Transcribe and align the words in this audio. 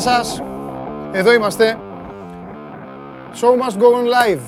Γεια 0.00 0.12
σας. 0.12 0.42
Εδώ 1.12 1.32
είμαστε. 1.32 1.78
Show 3.34 3.48
must 3.48 3.78
go 3.78 3.84
on 3.84 4.04
live. 4.04 4.40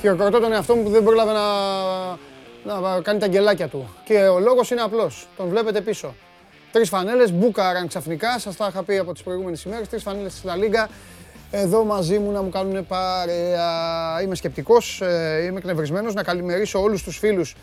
Χειροκροτώ 0.00 0.40
τον 0.40 0.52
εαυτό 0.52 0.74
μου 0.74 0.82
που 0.82 0.90
δεν 0.90 1.04
πρόλαβε 1.04 1.32
να, 1.32 2.80
να 2.80 3.00
κάνει 3.00 3.18
τα 3.18 3.26
γκελάκια 3.26 3.68
του. 3.68 3.88
Και 4.04 4.18
ο 4.18 4.38
λόγος 4.38 4.70
είναι 4.70 4.80
απλός. 4.80 5.28
Τον 5.36 5.48
βλέπετε 5.48 5.80
πίσω. 5.80 6.14
Τρεις 6.72 6.88
φανέλες, 6.88 7.32
μπούκαραν 7.32 7.88
ξαφνικά. 7.88 8.38
Σας 8.38 8.56
τα 8.56 8.66
είχα 8.70 8.82
πει 8.82 8.98
από 8.98 9.12
τις 9.12 9.22
προηγούμενες 9.22 9.62
ημέρες. 9.62 9.88
Τρεις 9.88 10.02
φανέλες 10.02 10.32
στη 10.32 10.48
La 10.48 10.52
Liga. 10.52 10.88
Εδώ 11.50 11.84
μαζί 11.84 12.18
μου 12.18 12.30
να 12.30 12.42
μου 12.42 12.48
κάνουν 12.48 12.86
παρέα. 12.86 14.22
Είμαι 14.22 14.34
σκεπτικός, 14.34 15.00
ε, 15.00 15.44
είμαι 15.46 15.58
εκνευρισμένος. 15.58 16.14
Να 16.14 16.22
καλημερίσω 16.22 16.82
όλους 16.82 17.02
τους 17.02 17.18
φίλους 17.18 17.54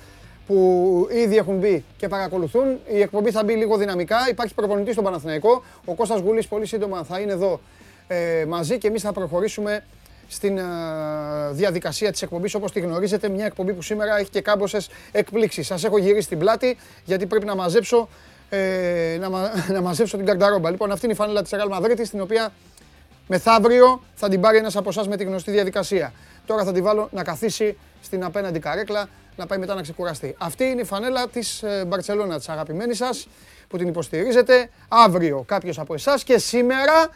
που 0.48 1.08
ήδη 1.12 1.38
έχουν 1.38 1.58
μπει 1.58 1.84
και 1.98 2.08
παρακολουθούν. 2.08 2.80
Η 2.92 3.02
εκπομπή 3.02 3.32
θα 3.32 3.44
μπει 3.44 3.54
λίγο 3.54 3.78
δυναμικά. 3.78 4.18
Υπάρχει 4.30 4.54
προπονητής 4.54 4.94
στον 4.94 5.04
Παναθηναϊκό. 5.04 5.64
Ο 5.86 5.94
Κώστας 5.94 6.20
Γουλής 6.20 6.48
πολύ 6.48 6.66
σύντομα 6.66 7.04
θα 7.04 7.20
είναι 7.20 7.31
εδώ 7.31 7.59
ε, 8.08 8.45
μαζί 8.48 8.78
και 8.78 8.88
εμείς 8.88 9.02
θα 9.02 9.12
προχωρήσουμε 9.12 9.84
στην 10.28 10.58
ε, 10.58 10.64
διαδικασία 11.52 12.12
της 12.12 12.22
εκπομπής 12.22 12.54
όπως 12.54 12.72
τη 12.72 12.80
γνωρίζετε. 12.80 13.30
Μια 13.30 13.45
εκπομπή 13.45 13.73
που 13.73 13.82
σήμερα 13.82 14.17
έχει 14.17 14.30
και 14.30 14.42
κάμποσες 14.42 14.90
εκπλήξεις. 15.12 15.67
Σας 15.67 15.84
έχω 15.84 15.98
γυρίσει 15.98 16.28
την 16.28 16.40
πλάτη 16.40 16.78
γιατί 17.06 17.26
πρέπει 17.26 17.45
να 17.45 17.56
μαζέψω, 17.56 18.10
ε, 18.50 19.17
να, 19.20 19.30
να 19.73 19.82
μαζέψω 19.82 20.17
την 20.17 20.26
καρταρόμπα. 20.26 20.70
Λοιπόν, 20.70 20.92
αυτή 20.92 21.06
είναι 21.06 21.14
η 21.14 21.17
φάνελα 21.17 21.42
της 21.42 21.52
Real 21.54 21.78
Madrid, 21.78 22.08
την 22.10 22.22
οποία 22.22 22.54
μεθαύριο 23.28 24.04
θα 24.16 24.30
την 24.30 24.42
πάρει 24.42 24.58
ένας 24.58 24.76
από 24.76 24.89
εσάς 24.89 25.08
με 25.08 25.17
τη 25.17 25.23
γνωστή 25.23 25.52
διαδικασία. 25.52 26.14
Τώρα 26.45 26.64
θα 26.64 26.72
την 26.72 26.84
βάλω 26.84 27.10
να 27.12 27.23
καθίσει 27.23 27.78
στην 28.02 28.23
απέναντι 28.23 28.60
καρέκλα 28.60 29.10
να 29.36 29.45
πάει 29.45 29.59
μετά 29.59 29.76
να 29.76 29.81
ξεκουραστεί. 29.81 30.36
Αυτή 30.38 30.64
είναι 30.64 30.81
η 30.81 30.86
φανέλα 30.86 31.28
της 31.28 31.64
ε, 31.64 31.86
Μπαρτσελώνα, 31.88 32.38
της 32.38 32.50
αγαπημένης 32.50 32.98
σας, 32.98 33.28
που 33.67 33.78
την 33.78 33.88
υποστηρίζετε. 33.88 34.70
Αύριο 34.88 35.44
κάποιος 35.48 35.80
από 35.80 35.94
εσάς 35.94 36.23
και 36.23 36.38
σήμερα, 36.38 37.09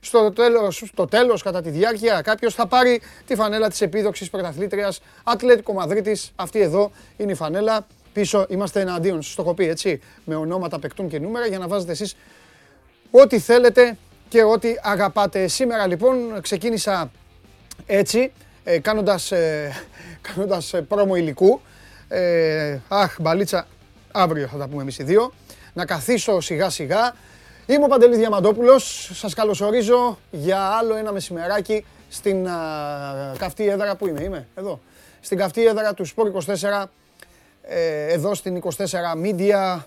στο 0.00 0.32
τέλος, 0.32 0.82
στο 0.92 1.06
τέλος 1.06 1.42
κατά 1.42 1.62
τη 1.62 1.70
διάρκεια, 1.70 2.20
κάποιος 2.20 2.54
θα 2.54 2.66
πάρει 2.66 3.00
τη 3.26 3.34
φανέλα 3.34 3.68
της 3.68 3.80
επίδοξης 3.80 4.30
πρωταθλήτριας 4.30 5.00
Ατλέτικο 5.24 5.72
Μαδρίτης. 5.72 6.32
Αυτή 6.36 6.60
εδώ 6.60 6.90
είναι 7.16 7.32
η 7.32 7.34
φανέλα. 7.34 7.86
Πίσω 8.12 8.46
είμαστε 8.48 8.80
εναντίον, 8.80 9.22
σας 9.22 9.34
το 9.34 9.42
έχω 9.42 9.54
πει 9.54 9.68
έτσι, 9.68 10.00
με 10.24 10.34
ονόματα 10.34 10.78
παικτών 10.78 11.08
και 11.08 11.18
νούμερα 11.18 11.46
για 11.46 11.58
να 11.58 11.68
βάζετε 11.68 11.92
εσείς 11.92 12.16
ό,τι 13.10 13.38
θέλετε 13.38 13.96
και 14.28 14.42
ό,τι 14.42 14.74
αγαπάτε. 14.82 15.48
Σήμερα 15.48 15.86
λοιπόν 15.86 16.40
ξεκίνησα 16.40 17.10
έτσι, 17.86 18.32
ε, 18.64 18.78
κάνοντας, 18.78 19.32
ε, 19.32 19.72
κάνοντας 20.22 20.72
ε, 20.72 20.80
πρόμο 20.82 21.16
υλικού. 21.16 21.60
Ε, 22.08 22.78
αχ, 22.88 23.16
μπαλίτσα, 23.20 23.66
αύριο 24.12 24.46
θα 24.46 24.58
τα 24.58 24.68
πούμε 24.68 24.82
εμείς 24.82 24.98
οι 24.98 25.02
δύο. 25.02 25.32
Να 25.72 25.84
καθίσω 25.84 26.40
σιγά 26.40 26.70
σιγά. 26.70 27.14
Είμαι 27.66 27.84
ο 27.84 27.88
Παντελής 27.88 28.18
Διαμαντόπουλος. 28.18 29.10
Σας 29.12 29.34
καλωσορίζω 29.34 30.18
για 30.30 30.60
άλλο 30.60 30.96
ένα 30.96 31.12
μεσημεράκι 31.12 31.84
στην 32.08 32.48
α, 32.48 32.54
καυτή 33.38 33.68
έδρα 33.68 33.96
που 33.96 34.06
είμαι. 34.06 34.22
Είμαι 34.22 34.46
εδώ. 34.54 34.80
Στην 35.20 35.38
καυτή 35.38 35.66
έδρα 35.66 35.94
του 35.94 36.04
Σπορ 36.04 36.32
24. 36.46 36.84
Ε, 37.62 38.12
εδώ 38.12 38.34
στην 38.34 38.62
24 38.62 38.70
Media 39.24 39.82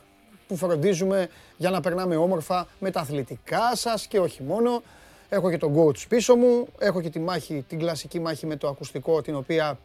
που 0.47 0.55
φροντίζουμε 0.55 1.29
για 1.57 1.69
να 1.69 1.81
περνάμε 1.81 2.15
όμορφα 2.15 2.67
με 2.79 2.91
τα 2.91 3.00
αθλητικά 3.00 3.75
σας 3.75 4.07
και 4.07 4.19
όχι 4.19 4.44
μόνο. 4.44 4.83
Έχω 5.29 5.50
και 5.50 5.57
τον 5.57 5.75
coach 5.77 6.07
πίσω 6.07 6.35
μου, 6.35 6.67
έχω 6.79 7.01
και 7.01 7.09
τη 7.09 7.19
μάχη, 7.19 7.65
την 7.67 7.79
κλασική 7.79 8.19
μάχη 8.19 8.45
με 8.45 8.55
το 8.55 8.67
ακουστικό, 8.67 9.21
την 9.21 9.35
οποία 9.35 9.77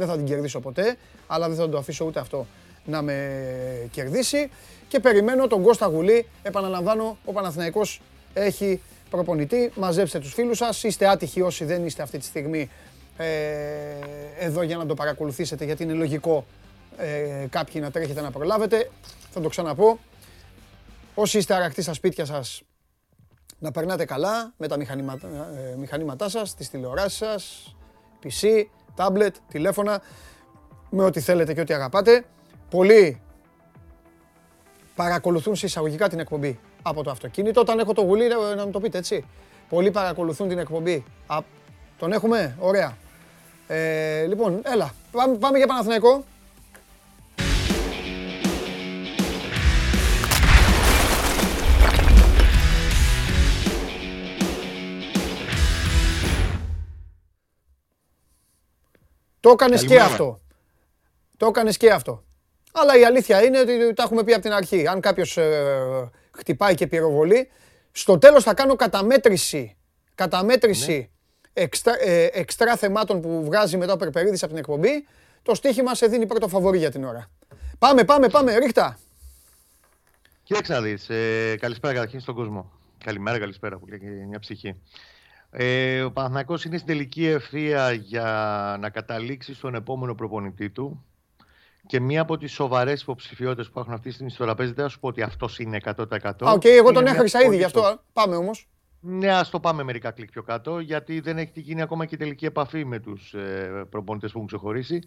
δεν 0.00 0.08
θα 0.08 0.16
την 0.16 0.26
κερδίσω 0.26 0.60
ποτέ, 0.60 0.96
αλλά 1.26 1.48
δεν 1.48 1.56
θα 1.56 1.68
το 1.68 1.78
αφήσω 1.78 2.04
ούτε 2.04 2.20
αυτό 2.20 2.46
να 2.84 3.02
με 3.02 3.88
κερδίσει. 3.90 4.50
Και 4.88 5.00
περιμένω 5.00 5.46
τον 5.46 5.62
Κώστα 5.62 5.86
Γουλή, 5.86 6.26
επαναλαμβάνω, 6.42 7.16
ο 7.24 7.32
Παναθηναϊκός 7.32 8.00
έχει 8.32 8.80
προπονητή. 9.10 9.72
Μαζέψτε 9.74 10.18
τους 10.18 10.32
φίλους 10.32 10.56
σας, 10.56 10.82
είστε 10.82 11.08
άτυχοι 11.08 11.40
όσοι 11.40 11.64
δεν 11.64 11.86
είστε 11.86 12.02
αυτή 12.02 12.18
τη 12.18 12.24
στιγμή 12.24 12.70
ε, 13.16 13.26
εδώ 14.38 14.62
για 14.62 14.76
να 14.76 14.86
το 14.86 14.94
παρακολουθήσετε, 14.94 15.64
γιατί 15.64 15.82
είναι 15.82 15.92
λογικό 15.92 16.44
ε, 16.96 17.46
κάποιοι 17.50 17.80
να 17.84 17.90
τρέχετε 17.90 18.20
να 18.20 18.30
προλάβετε. 18.30 18.90
Θα 19.30 19.40
το 19.40 19.48
ξαναπώ. 19.48 19.98
Όσοι 21.14 21.38
είστε 21.38 21.54
αρακτοί 21.54 21.82
στα 21.82 21.92
σπίτια 21.92 22.24
σας, 22.24 22.62
να 23.58 23.70
περνάτε 23.70 24.04
καλά 24.04 24.52
με 24.56 24.68
τα 24.68 24.76
μηχανήματά, 24.76 25.28
ε, 25.28 25.76
μηχανήματά 25.76 26.28
σας, 26.28 26.54
τις 26.54 26.70
τηλεοράσεις 26.70 27.18
σας, 27.18 27.74
PC, 28.22 28.64
tablet, 28.96 29.30
τηλέφωνα, 29.48 30.02
με 30.90 31.04
ό,τι 31.04 31.20
θέλετε 31.20 31.54
και 31.54 31.60
ό,τι 31.60 31.74
αγαπάτε. 31.74 32.24
Πολλοί 32.70 33.20
παρακολουθούν 34.94 35.56
σε 35.56 35.66
εισαγωγικά 35.66 36.08
την 36.08 36.18
εκπομπή 36.18 36.58
από 36.82 37.02
το 37.02 37.10
αυτοκίνητο. 37.10 37.60
Όταν 37.60 37.78
έχω 37.78 37.92
το 37.92 38.02
γουλί, 38.02 38.28
να 38.56 38.64
μου 38.64 38.70
το 38.70 38.80
πείτε 38.80 38.98
έτσι. 38.98 39.24
Πολλοί 39.68 39.90
παρακολουθούν 39.90 40.48
την 40.48 40.58
εκπομπή. 40.58 41.04
Α, 41.26 41.38
τον 41.98 42.12
έχουμε, 42.12 42.56
ωραία. 42.58 42.96
Ε, 43.66 44.26
λοιπόν, 44.26 44.60
έλα, 44.64 44.94
πάμε, 45.10 45.36
πάμε 45.36 45.58
για 45.58 45.66
Παναθηναϊκό. 45.66 46.24
Το 59.40 59.50
έκανες 59.50 59.84
και 59.84 60.00
αυτό. 60.00 60.40
Το 61.36 61.46
έκανες 61.46 61.76
και 61.76 61.90
αυτό. 61.90 62.24
Αλλά 62.72 62.98
η 62.98 63.04
αλήθεια 63.04 63.42
είναι 63.44 63.60
ότι 63.60 63.94
τα 63.94 64.02
έχουμε 64.02 64.24
πει 64.24 64.32
από 64.32 64.42
την 64.42 64.52
αρχή. 64.52 64.86
Αν 64.86 65.00
κάποιος 65.00 65.36
ε, 65.36 66.10
χτυπάει 66.30 66.74
και 66.74 66.86
πυροβολεί, 66.86 67.48
στο 67.92 68.18
τέλος 68.18 68.44
θα 68.44 68.54
κάνω 68.54 68.76
καταμέτρηση. 68.76 69.76
Καταμέτρηση 70.14 70.96
ναι. 70.96 71.62
εξτρά, 71.62 71.94
ε, 72.00 72.24
εξτρά 72.32 72.76
θεμάτων 72.76 73.20
που 73.20 73.44
βγάζει 73.44 73.76
μετά 73.76 73.92
ο 73.92 73.96
Περπερίδης 73.96 74.42
από 74.42 74.52
την 74.52 74.60
εκπομπή. 74.60 75.06
Το 75.42 75.54
στοίχημα 75.54 75.94
σε 75.94 76.06
δίνει 76.06 76.26
πρώτο 76.26 76.48
φαβορή 76.48 76.78
για 76.78 76.90
την 76.90 77.04
ώρα. 77.04 77.30
Πάμε, 77.78 78.04
πάμε, 78.04 78.28
πάμε, 78.28 78.58
ρίχτα. 78.58 78.98
Κοίταξε 80.42 80.72
να 80.72 80.80
δεις. 80.80 81.08
Ε, 81.08 81.56
καλησπέρα 81.60 81.94
καταρχήν 81.94 82.20
στον 82.20 82.34
κόσμο. 82.34 82.72
Καλημέρα, 83.04 83.38
καλησπέρα 83.38 83.78
που 83.78 83.86
λέει 83.86 84.00
μια 84.28 84.38
ψυχή. 84.38 84.74
Ε, 85.50 86.02
ο 86.02 86.12
Παναθηναϊκός 86.12 86.64
είναι 86.64 86.76
στην 86.76 86.88
τελική 86.88 87.26
ευθεία 87.26 87.92
για 87.92 88.76
να 88.80 88.90
καταλήξει 88.90 89.54
στον 89.54 89.74
επόμενο 89.74 90.14
προπονητή 90.14 90.70
του. 90.70 91.04
Και 91.86 92.00
μία 92.00 92.20
από 92.20 92.36
τις 92.36 92.52
σοβαρές 92.52 93.02
υποψηφιότητες 93.02 93.70
που 93.70 93.78
έχουν 93.78 93.92
αυτή 93.92 94.08
τη 94.08 94.14
στιγμή 94.14 94.30
στο 94.30 94.44
τραπέζι, 94.44 94.72
δεν 94.72 94.84
θα 94.84 94.90
σου 94.90 95.00
πω 95.00 95.08
ότι 95.08 95.22
αυτός 95.22 95.58
είναι 95.58 95.80
100%. 95.84 96.46
Α, 96.48 96.52
οκ, 96.52 96.64
εγώ 96.64 96.92
τον 96.92 97.06
έχασα 97.06 97.42
ήδη 97.42 97.56
γι' 97.56 97.64
αυτό. 97.64 98.00
Πάμε 98.12 98.36
όμως. 98.36 98.68
Ναι, 99.00 99.30
ας 99.30 99.50
το 99.50 99.60
πάμε 99.60 99.82
μερικά 99.82 100.10
κλικ 100.10 100.30
πιο 100.30 100.42
κάτω, 100.42 100.78
γιατί 100.78 101.20
δεν 101.20 101.38
έχει 101.38 101.60
γίνει 101.60 101.82
ακόμα 101.82 102.06
και 102.06 102.16
τελική 102.16 102.44
επαφή 102.44 102.84
με 102.84 102.98
τους 102.98 103.34
ε, 103.34 103.86
προπονητές 103.90 104.30
που 104.30 104.36
έχουν 104.36 104.48
ξεχωρίσει. 104.48 105.02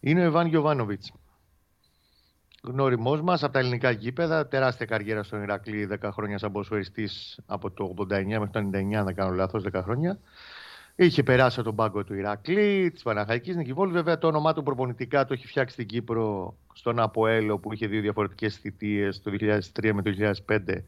Είναι 0.00 0.22
ο 0.22 0.24
Ιβάν 0.24 0.46
Γιοβάνοβιτς 0.46 1.02
γνώριμός 2.60 3.20
μας 3.20 3.42
από 3.42 3.52
τα 3.52 3.58
ελληνικά 3.58 3.90
γήπεδα. 3.90 4.48
Τεράστια 4.48 4.86
καριέρα 4.86 5.22
στον 5.22 5.42
Ηρακλή, 5.42 5.88
10 6.02 6.10
χρόνια 6.12 6.38
σαν 6.38 6.52
ποδοσφαιριστής 6.52 7.40
από 7.46 7.70
το 7.70 7.84
89 7.84 8.38
μέχρι 8.38 8.50
το 8.50 8.58
99, 8.58 8.98
αν 8.98 9.04
δεν 9.04 9.14
κάνω 9.14 9.30
λάθος, 9.34 9.62
10 9.72 9.82
χρόνια. 9.82 10.18
Είχε 10.94 11.22
περάσει 11.22 11.62
τον 11.62 11.74
πάγκο 11.74 12.04
του 12.04 12.14
Ηρακλή, 12.14 12.90
της 12.90 13.02
Παναχαϊκής 13.02 13.56
Νικηβόλου. 13.56 13.92
Βέβαια, 13.92 14.18
το 14.18 14.26
όνομά 14.26 14.52
του 14.52 14.62
προπονητικά 14.62 15.24
το 15.24 15.32
έχει 15.32 15.46
φτιάξει 15.46 15.74
στην 15.74 15.86
Κύπρο, 15.86 16.56
στον 16.72 17.00
Αποέλο, 17.00 17.58
που 17.58 17.72
είχε 17.72 17.86
δύο 17.86 18.00
διαφορετικές 18.00 18.56
θητείες, 18.56 19.22
το 19.22 19.30
2003 19.30 19.92
με 19.92 20.02
το 20.02 20.10
2005. 20.46 20.84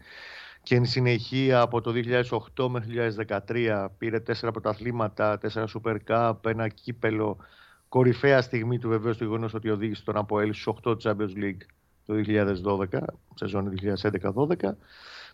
Και 0.63 0.75
εν 0.75 0.85
συνεχεία 0.85 1.61
από 1.61 1.81
το 1.81 1.93
2008 2.57 2.69
μέχρι 2.69 2.95
το 2.95 3.25
2013 3.47 3.89
πήρε 3.99 4.21
τέσσερα 4.21 4.53
πρωταθλήματα, 4.53 5.39
τέσσερα 5.39 5.67
Super 5.75 5.97
Cup, 6.09 6.35
ένα 6.47 6.69
κύπελο 6.69 7.37
κορυφαία 7.93 8.43
στιγμή 8.43 8.79
του 8.79 8.89
βεβαίως 8.89 9.17
το 9.17 9.25
γεγονός 9.25 9.55
ότι 9.55 9.71
οδήγησε 9.71 10.05
τον 10.05 10.17
Αποέλ 10.17 10.55
στου 10.55 10.77
8 10.85 10.97
Champions 11.03 11.35
League 11.37 11.61
το 12.07 12.15
2012, 12.91 13.01
σεζόν 13.35 13.73
2011-12. 14.23 14.55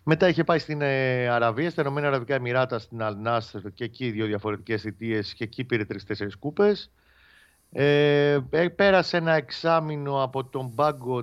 Μετά 0.03 0.27
είχε 0.27 0.43
πάει 0.43 0.59
στην 0.59 0.81
ε, 0.81 1.27
Αραβία, 1.27 1.69
στα 1.69 1.81
Ηνωμένα 1.81 2.07
Αραβικά 2.07 2.35
Εμμυράτα, 2.35 2.79
στην 2.79 3.01
Αλνάς 3.01 3.55
και 3.73 3.83
εκεί 3.83 4.11
δύο 4.11 4.25
διαφορετικές 4.25 4.81
θητείε 4.81 5.21
και 5.21 5.43
εκεί 5.43 5.63
πήρε 5.63 5.85
τρει-τέσσερι 5.85 6.37
κούπες. 6.39 6.91
Ε, 7.71 8.39
πέρασε 8.75 9.17
ένα 9.17 9.33
εξάμεινο 9.33 10.23
από 10.23 10.45
τον 10.45 10.75
πάγκο 10.75 11.19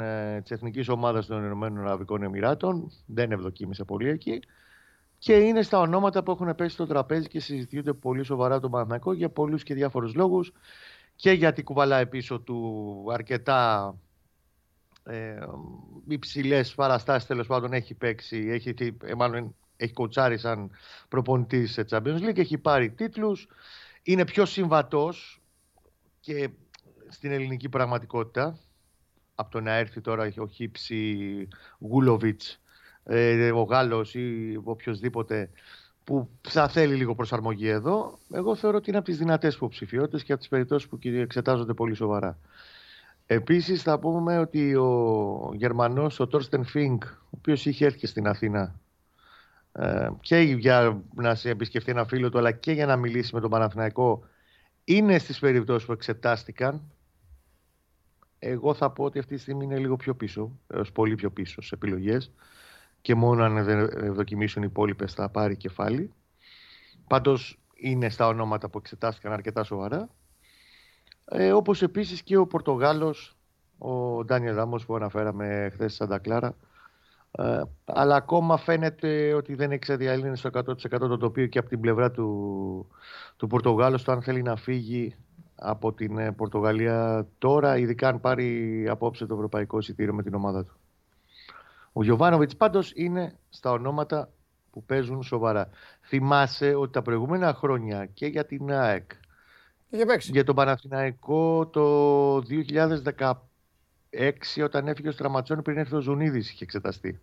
ε, 0.00 0.40
της 0.40 0.50
εθνικής 0.50 0.88
ομάδας 0.88 1.26
των 1.26 1.44
Ηνωμένων 1.44 1.86
Αραβικών 1.86 2.22
Εμμυράτων. 2.22 2.92
Δεν 3.06 3.32
ευδοκίμησε 3.32 3.84
πολύ 3.84 4.08
εκεί 4.08 4.40
και 5.18 5.36
είναι 5.36 5.62
στα 5.62 5.78
ονόματα 5.78 6.22
που 6.22 6.30
έχουν 6.30 6.54
πέσει 6.54 6.74
στο 6.74 6.86
τραπέζι 6.86 7.28
και 7.28 7.40
συζητιούνται 7.40 7.92
πολύ 7.92 8.24
σοβαρά 8.24 8.60
τον 8.60 8.70
Παναθηναϊκό 8.70 9.12
για 9.12 9.28
πολλούς 9.30 9.62
και 9.62 9.74
διάφορους 9.74 10.14
λόγους 10.14 10.52
και 11.14 11.30
γιατί 11.30 11.62
κουβαλάει 11.62 12.06
πίσω 12.06 12.40
του 12.40 13.06
αρκετά 13.12 13.94
ε, 15.04 15.38
υψηλές 16.08 16.74
παραστάσεις 16.74 17.28
τέλος 17.28 17.46
πάντων 17.46 17.72
έχει 17.72 17.94
παίξει, 17.94 18.36
έχει, 18.36 18.74
ε, 19.04 19.14
μάλλον 19.14 19.54
έχει 19.76 19.92
κοτσάρει 19.92 20.38
σαν 20.38 20.70
προπονητή 21.08 21.66
σε 21.66 21.84
Champions 21.90 22.20
League, 22.20 22.38
έχει 22.38 22.58
πάρει 22.58 22.90
τίτλους, 22.90 23.48
είναι 24.02 24.24
πιο 24.24 24.44
συμβατός 24.44 25.42
και 26.20 26.50
στην 27.08 27.30
ελληνική 27.32 27.68
πραγματικότητα. 27.68 28.58
Από 29.34 29.50
το 29.50 29.60
να 29.60 29.72
έρθει 29.72 30.00
τώρα 30.00 30.32
ο 30.36 30.46
Χίψη 30.46 31.48
Γούλοβιτς 31.78 32.60
ε, 33.10 33.50
ο 33.50 33.62
Γάλλος 33.62 34.14
ή 34.14 34.58
οποιοδήποτε 34.64 35.50
που 36.04 36.28
θα 36.48 36.68
θέλει 36.68 36.94
λίγο 36.94 37.14
προσαρμογή 37.14 37.68
εδώ, 37.68 38.18
εγώ 38.32 38.54
θεωρώ 38.54 38.76
ότι 38.76 38.88
είναι 38.88 38.98
από 38.98 39.06
τις 39.06 39.18
δυνατές 39.18 39.54
υποψηφιότητες 39.54 40.24
και 40.24 40.32
από 40.32 40.40
τις 40.40 40.50
περιπτώσεις 40.50 40.88
που 40.88 40.98
εξετάζονται 41.02 41.74
πολύ 41.74 41.94
σοβαρά. 41.94 42.38
Επίσης 43.26 43.82
θα 43.82 43.98
πούμε 43.98 44.38
ότι 44.38 44.74
ο 44.74 45.52
Γερμανός, 45.54 46.20
ο 46.20 46.26
Τόρστεν 46.26 46.64
Φίνκ, 46.64 47.04
ο 47.04 47.30
οποίος 47.30 47.66
είχε 47.66 47.84
έρθει 47.84 48.06
στην 48.06 48.26
Αθήνα 48.26 48.80
ε, 49.72 50.08
και 50.20 50.36
για 50.38 51.02
να 51.14 51.34
σε 51.34 51.50
επισκεφτεί 51.50 51.90
ένα 51.90 52.04
φίλο 52.04 52.30
του 52.30 52.38
αλλά 52.38 52.52
και 52.52 52.72
για 52.72 52.86
να 52.86 52.96
μιλήσει 52.96 53.34
με 53.34 53.40
τον 53.40 53.50
Παναθηναϊκό 53.50 54.24
είναι 54.84 55.18
στις 55.18 55.38
περιπτώσεις 55.38 55.86
που 55.86 55.92
εξετάστηκαν 55.92 56.82
εγώ 58.38 58.74
θα 58.74 58.90
πω 58.90 59.04
ότι 59.04 59.18
αυτή 59.18 59.34
τη 59.34 59.40
στιγμή 59.40 59.64
είναι 59.64 59.78
λίγο 59.78 59.96
πιο 59.96 60.14
πίσω 60.14 60.50
έως 60.66 60.92
πολύ 60.92 61.14
πιο 61.14 61.30
πίσω 61.30 61.62
σε 61.62 61.74
επιλογές 61.74 62.32
και 63.00 63.14
μόνο 63.14 63.44
αν 63.44 63.64
δοκιμήσουν 64.14 64.62
οι 64.62 64.66
υπόλοιπες 64.70 65.12
θα 65.14 65.28
πάρει 65.28 65.56
κεφάλι. 65.56 66.12
Πάντως 67.06 67.58
είναι 67.74 68.08
στα 68.08 68.26
ονόματα 68.26 68.68
που 68.68 68.78
εξετάστηκαν 68.78 69.32
αρκετά 69.32 69.64
σοβαρά. 69.64 70.08
Ε, 71.24 71.52
όπως 71.52 71.82
επίσης 71.82 72.22
και 72.22 72.36
ο 72.36 72.46
Πορτογάλος 72.46 73.36
ο 73.78 74.24
Ντάνιελ 74.24 74.54
Ράμος 74.54 74.86
που 74.86 74.94
αναφέραμε 74.94 75.70
χθες 75.72 75.94
στα 75.94 76.04
Σαντακλάρα 76.04 76.56
ε, 77.30 77.62
αλλά 77.84 78.16
ακόμα 78.16 78.56
φαίνεται 78.56 79.32
ότι 79.34 79.54
δεν 79.54 79.70
έχει 79.70 79.80
ξεδιαλύνει 79.80 80.36
στο 80.36 80.50
100% 80.52 80.74
το 80.98 81.16
τοπίο 81.16 81.46
και 81.46 81.58
από 81.58 81.68
την 81.68 81.80
πλευρά 81.80 82.10
του, 82.10 82.88
του 83.36 83.46
Πορτογάλου 83.46 84.02
το 84.02 84.12
αν 84.12 84.22
θέλει 84.22 84.42
να 84.42 84.56
φύγει 84.56 85.14
από 85.54 85.92
την 85.92 86.18
ε, 86.18 86.32
Πορτογαλία 86.32 87.26
τώρα, 87.38 87.78
ειδικά 87.78 88.08
αν 88.08 88.20
πάρει 88.20 88.88
απόψε 88.88 89.26
το 89.26 89.34
ευρωπαϊκό 89.34 89.78
εισιτήριο 89.78 90.14
με 90.14 90.22
την 90.22 90.34
ομάδα 90.34 90.64
του. 90.64 90.77
Ο 91.98 92.02
Γιωβάνοβιτς 92.02 92.56
πάντως 92.56 92.92
είναι 92.94 93.34
στα 93.48 93.70
ονόματα 93.70 94.30
που 94.70 94.84
παίζουν 94.84 95.22
σοβαρά. 95.22 95.68
Θυμάσαι 96.02 96.74
ότι 96.74 96.92
τα 96.92 97.02
προηγούμενα 97.02 97.54
χρόνια 97.54 98.06
και 98.06 98.26
για 98.26 98.44
την 98.44 98.72
ΑΕΚ, 98.72 99.10
για 100.20 100.44
τον 100.44 100.54
Παναθηναϊκό 100.54 101.66
το 101.66 102.36
2015 102.36 103.32
2006 104.10 104.62
όταν 104.64 104.88
έφυγε 104.88 105.08
ο 105.08 105.12
Στραματσόνη 105.12 105.62
πριν 105.62 105.78
έρθει 105.78 105.94
ο 105.94 106.00
Ζουνίδης 106.00 106.50
είχε 106.50 106.64
εξεταστεί. 106.64 107.20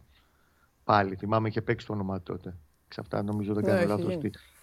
Πάλι 0.84 1.16
θυμάμαι 1.16 1.48
είχε 1.48 1.62
παίξει 1.62 1.86
το 1.86 1.94
όνομα 1.94 2.22
τότε. 2.22 2.54
Σε 2.88 3.02
αυτά 3.02 3.24
νομίζω 3.24 3.54
δεν 3.54 3.64
κάνω 3.64 3.80
ναι, 3.80 3.86
λάθος. 3.86 4.18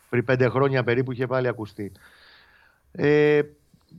Πριν 0.08 0.24
πέντε 0.24 0.48
χρόνια 0.48 0.84
περίπου 0.84 1.12
είχε 1.12 1.26
πάλι 1.26 1.48
ακουστεί. 1.48 1.92
Ε, 2.92 3.42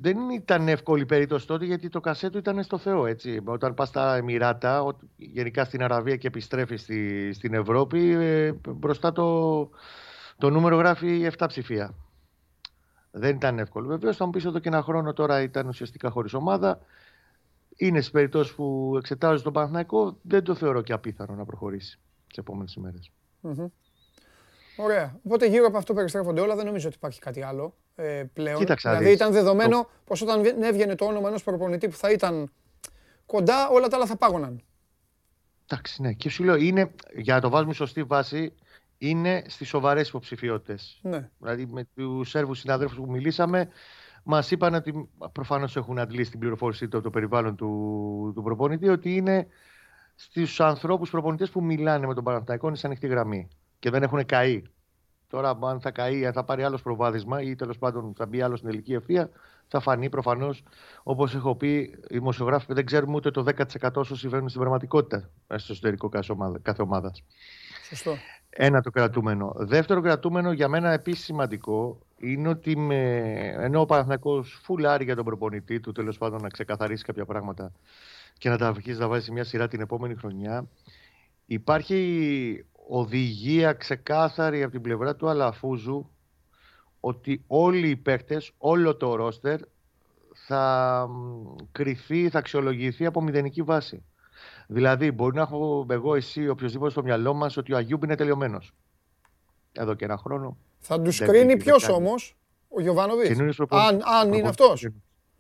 δεν 0.02 0.30
ήταν 0.30 0.68
εύκολη 0.68 1.06
περίπτωση 1.06 1.48
τότε 1.48 1.66
γιατί 1.66 1.90
το 1.90 2.00
κασέτο 2.00 2.38
ήταν 2.38 2.64
στο 2.64 2.78
Θεό. 2.78 3.06
Έτσι. 3.06 3.42
Όταν 3.46 3.74
πας 3.74 3.88
στα 3.88 4.16
Εμμυράτα, 4.16 4.96
γενικά 5.16 5.66
στην 5.66 5.84
Αραβία 5.84 6.16
και 6.16 6.28
επιστρέφεις 6.28 6.82
στη, 6.82 7.34
στην 7.34 7.54
Ευρώπη, 7.54 8.12
ε, 8.12 8.54
μπροστά 8.68 9.12
το, 9.12 9.70
το 10.38 10.50
νούμερο 10.50 10.76
γράφει 10.76 11.30
7 11.38 11.46
ψηφία. 11.48 11.96
Δεν 13.12 13.36
ήταν 13.36 13.60
εύκολο. 13.60 13.88
Βεβαίως 13.88 14.18
θα 14.18 14.26
μου 14.26 14.32
πεις 14.32 14.46
εδώ 14.46 14.60
και 14.60 14.70
ένα 14.70 14.82
χρόνο 14.82 15.14
τώρα 15.14 15.42
ήταν 15.42 15.68
ουσιαστικά 15.68 16.10
χωρίς 16.10 16.34
ομάδα 16.34 16.80
είναι 17.76 18.00
στις 18.00 18.12
περιπτώσεις 18.12 18.54
που 18.56 18.94
εξετάζεις 18.98 19.42
τον 19.42 19.54
Παναθηναϊκό, 19.54 20.18
δεν 20.22 20.44
το 20.44 20.56
θεωρώ 20.56 20.82
και 20.82 20.94
απίθανο 20.94 21.36
να 21.36 21.46
προχωρήσει 21.46 22.00
τις 22.28 22.38
επόμενες 22.38 22.74
ημέρες. 22.74 23.12
Mm-hmm. 23.44 23.72
Ωραία. 24.78 25.20
Οπότε 25.24 25.48
γύρω 25.48 25.66
από 25.66 25.78
αυτό 25.78 25.94
περιστρέφονται 25.94 26.42
όλα. 26.42 26.56
Δεν 26.56 26.66
νομίζω 26.66 26.88
ότι 26.88 26.96
υπάρχει 26.96 27.20
κάτι 27.20 27.42
άλλο 27.42 27.76
ε, 27.96 28.24
πλέον. 28.34 28.60
Κοίταξα, 28.60 28.90
δηλαδή 28.90 29.12
ήταν 29.12 29.32
δεδομένο 29.32 29.78
το... 29.78 29.90
πως 30.06 30.22
όταν 30.22 30.64
έβγαινε 30.64 30.96
το 30.96 31.06
όνομα 31.06 31.28
ενός 31.28 31.44
προπονητή 31.44 31.88
που 31.88 31.96
θα 31.96 32.12
ήταν 32.12 32.52
κοντά, 33.26 33.70
όλα 33.70 33.88
τα 33.88 33.96
άλλα 33.96 34.06
θα 34.06 34.18
πάγωναν. 34.18 34.62
Εντάξει, 35.66 36.02
ναι. 36.02 36.14
Και 36.14 36.30
σου 36.30 36.44
λέω, 36.44 36.56
είναι, 36.56 36.92
για 37.16 37.34
να 37.36 37.42
το 37.42 37.50
βάζουμε 37.50 37.74
σωστή 37.74 38.04
βάση, 38.04 38.54
είναι 38.98 39.44
στις 39.48 39.68
σοβαρές 39.68 40.08
υποψηφιότητες. 40.08 41.00
Ναι. 41.02 41.30
Δηλαδή 41.40 41.66
με 41.66 41.88
τους 41.96 42.30
Σέρβους 42.30 42.60
συναδέλφους 42.60 42.98
που 42.98 43.12
μιλήσαμε, 43.12 43.70
Μας 44.24 44.52
είπαν 44.52 44.74
ότι 44.74 45.10
προφανώς 45.32 45.76
έχουν 45.76 46.00
αντλήσει 46.00 46.32
την 46.32 46.40
πληροφόρησή 46.40 46.88
του 46.88 46.98
από 46.98 47.06
το 47.06 47.12
περιβάλλον 47.12 47.56
του, 47.56 48.32
του 48.36 48.44
προπονητή 48.44 48.90
ότι 48.90 49.16
είναι 49.16 49.48
στους 50.16 50.60
ανθρώπους 50.60 51.10
προπονητές 51.10 51.50
που 51.50 51.64
μιλάνε 51.64 52.08
με 52.08 52.14
τον 52.14 52.24
Παναθηναϊκό 52.24 52.68
είναι 52.68 52.78
σε 52.78 52.88
ανοιχτή 52.88 53.08
γραμμή 53.08 53.48
και 53.80 53.90
δεν 53.90 54.04
έχουν 54.04 54.26
καεί. 54.26 54.64
Τώρα, 55.34 55.58
αν 55.62 55.80
θα 55.80 55.92
καεί, 55.92 56.26
αν 56.26 56.34
θα 56.34 56.44
πάρει 56.44 56.64
άλλος 56.64 56.82
προβάδισμα 56.82 57.42
ή 57.42 57.56
τέλος 57.56 57.78
πάντων 57.78 58.14
θα 58.18 58.26
μπει 58.26 58.42
άλλος 58.42 58.60
στην 58.60 58.70
τελική 58.70 58.94
ευθεία, 58.94 59.30
θα 59.68 59.80
φανεί 59.80 60.10
προφανώς. 60.10 60.64
Όπως 61.04 61.36
έχω 61.36 61.56
πει, 61.56 61.76
οι 62.08 62.18
δημοσιογράφοι 62.18 62.74
δεν 62.74 62.86
ξέρουμε 62.86 63.16
ούτε 63.16 63.32
το 63.32 63.44
10% 63.80 63.90
όσο 63.94 64.16
συμβαίνουν 64.16 64.50
στην 64.50 64.62
πραγματικότητα 64.62 65.30
στο 65.56 65.74
εσωτερικό 65.74 66.10
κάθε 66.62 66.82
ομάδας. 66.82 67.24
Σωστό. 67.88 68.16
Ένα 68.50 68.82
το 68.82 68.90
κρατούμενο. 68.90 69.54
Δεύτερο 69.56 70.02
κρατούμενο 70.02 70.52
για 70.52 70.68
μένα 70.68 70.92
επίσης 70.92 71.24
σημαντικό 71.24 72.00
είναι 72.18 72.48
ότι 72.48 72.78
με, 72.78 73.20
ενώ 73.58 73.80
ο 73.80 73.86
Παναθηναϊκός 73.86 74.60
φουλάρει 74.64 75.04
για 75.04 75.16
τον 75.16 75.26
προπονητή 75.26 75.80
του 75.80 75.92
τέλος 75.92 76.18
πάντων 76.18 76.42
να 76.42 76.50
ξεκαθαρίσει 76.50 77.04
κάποια 77.04 77.26
πράγματα 77.26 77.72
και 78.38 78.50
να 78.50 78.58
τα 78.58 78.68
αρχίσει 78.68 79.00
να 79.00 79.08
βάζει 79.08 79.26
σε 79.26 79.32
μια 79.32 79.44
σειρά 79.44 79.68
την 79.68 79.82
επόμενη 79.82 80.16
χρονιά 80.16 80.68
υπάρχει 81.46 82.66
οδηγία 82.88 83.74
ξεκάθαρη 83.74 84.64
από 84.64 84.72
την 84.72 84.82
πλευρά 84.82 85.16
του 85.16 85.30
Αλαφούζου 85.30 86.10
ότι 87.00 87.44
όλοι 87.48 87.90
οι 87.90 87.96
παίκτες, 87.96 88.52
όλο 88.58 88.96
το 88.96 89.16
ρόστερ 89.16 89.60
θα 90.48 91.10
κρυθεί, 91.72 92.30
θα 92.30 92.40
αξιολογηθεί 92.40 93.06
από 93.06 93.22
μηδενική 93.22 93.62
βάση. 93.62 94.04
Δηλαδή, 94.68 95.12
μπορεί 95.12 95.36
να 95.36 95.42
έχω 95.42 95.86
εγώ, 95.90 96.16
εσύ, 96.16 96.48
οποιοδήποτε 96.48 96.92
στο 96.92 97.04
μυαλό 97.04 97.34
μας 97.34 97.58
ότι 97.58 97.74
ο 97.74 97.78
Αγιούμπ 97.78 98.04
είναι 98.04 98.16
τελειωμένος. 98.16 98.74
Εδώ 99.72 99.94
και 99.94 100.06
ένα 100.06 100.18
χρόνο. 100.18 100.58
Θα 100.80 101.02
τους 101.02 101.20
κρίνει 101.20 101.58
ποιος 101.58 101.90
όμως, 101.90 102.36
ο 102.68 102.82
Γιωβάνοβιτς. 102.82 103.60
Αν, 103.70 104.02
αν 104.20 104.34
είναι 104.34 104.48
αυτός. 104.48 104.88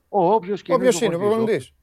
Όποιος 0.09 0.61
είναι, 1.01 1.15
ο 1.15 1.19
προπονητής. 1.19 1.73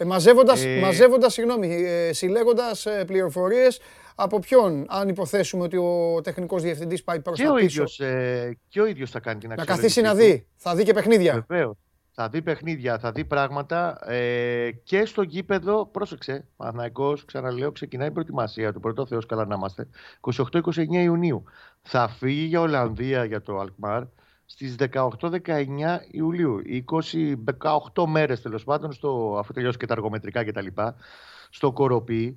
Ε, 0.00 0.04
μαζεύοντας, 0.04 0.64
ε... 0.64 0.78
μαζεύοντας, 0.80 1.32
συγγνώμη, 1.32 1.84
ε, 1.84 2.12
συλλέγοντας 2.12 2.86
ε, 2.86 3.04
πληροφορίες 3.04 3.80
από 4.14 4.38
ποιον, 4.38 4.86
αν 4.88 5.08
υποθέσουμε 5.08 5.62
ότι 5.62 5.76
ο 5.76 6.20
τεχνικός 6.22 6.62
διευθυντής 6.62 7.04
πάει 7.04 7.20
προς 7.20 7.38
και 7.38 7.44
τα 7.44 7.54
πίσω; 7.54 7.64
Ίδιος, 7.64 8.00
ε, 8.00 8.58
και 8.68 8.80
ο 8.80 8.86
ίδιος 8.86 9.10
θα 9.10 9.20
κάνει 9.20 9.40
την 9.40 9.52
αξιολόγηση. 9.52 9.80
Να 9.80 9.82
καθίσει 9.82 10.00
να 10.00 10.14
δει, 10.14 10.46
θα 10.56 10.74
δει 10.74 10.84
και 10.84 10.92
παιχνίδια. 10.92 11.44
Βεβαίως 11.48 11.76
θα 12.20 12.28
δει 12.28 12.42
παιχνίδια, 12.42 12.98
θα 12.98 13.12
δει 13.12 13.24
πράγματα 13.24 13.98
ε, 14.10 14.70
και 14.82 15.04
στο 15.04 15.22
γήπεδο, 15.22 15.86
πρόσεξε, 15.86 16.46
Παναθηναϊκός, 16.56 17.24
ξαναλέω, 17.24 17.72
ξεκινάει 17.72 18.08
η 18.08 18.10
προετοιμασία 18.10 18.72
του, 18.72 18.80
πρώτο 18.80 19.06
Θεός 19.06 19.26
καλά 19.26 19.46
να 19.46 19.54
είμαστε, 19.54 19.88
28-29 20.20 20.86
Ιουνίου. 20.90 21.44
Θα 21.82 22.08
φύγει 22.08 22.44
για 22.44 22.60
Ολλανδία 22.60 23.24
για 23.24 23.42
το 23.42 23.58
Αλκμάρ 23.58 24.02
στις 24.50 24.74
18-19 24.78 26.00
Ιουλίου. 26.10 26.60
20, 26.64 27.34
18 27.92 28.06
μέρες 28.06 28.42
τέλος 28.42 28.64
πάντων, 28.64 28.92
στο, 28.92 29.36
αφού 29.38 29.52
τελειώσει 29.52 29.78
και 29.78 29.86
τα 29.86 29.92
αργομετρικά 29.92 30.44
κτλ. 30.44 30.66
Στο 31.50 31.72
Κοροπή 31.72 32.36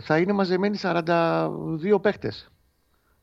θα 0.00 0.18
είναι 0.18 0.32
μαζεμένοι 0.32 0.78
42 0.82 1.98
παίχτες. 2.00 2.50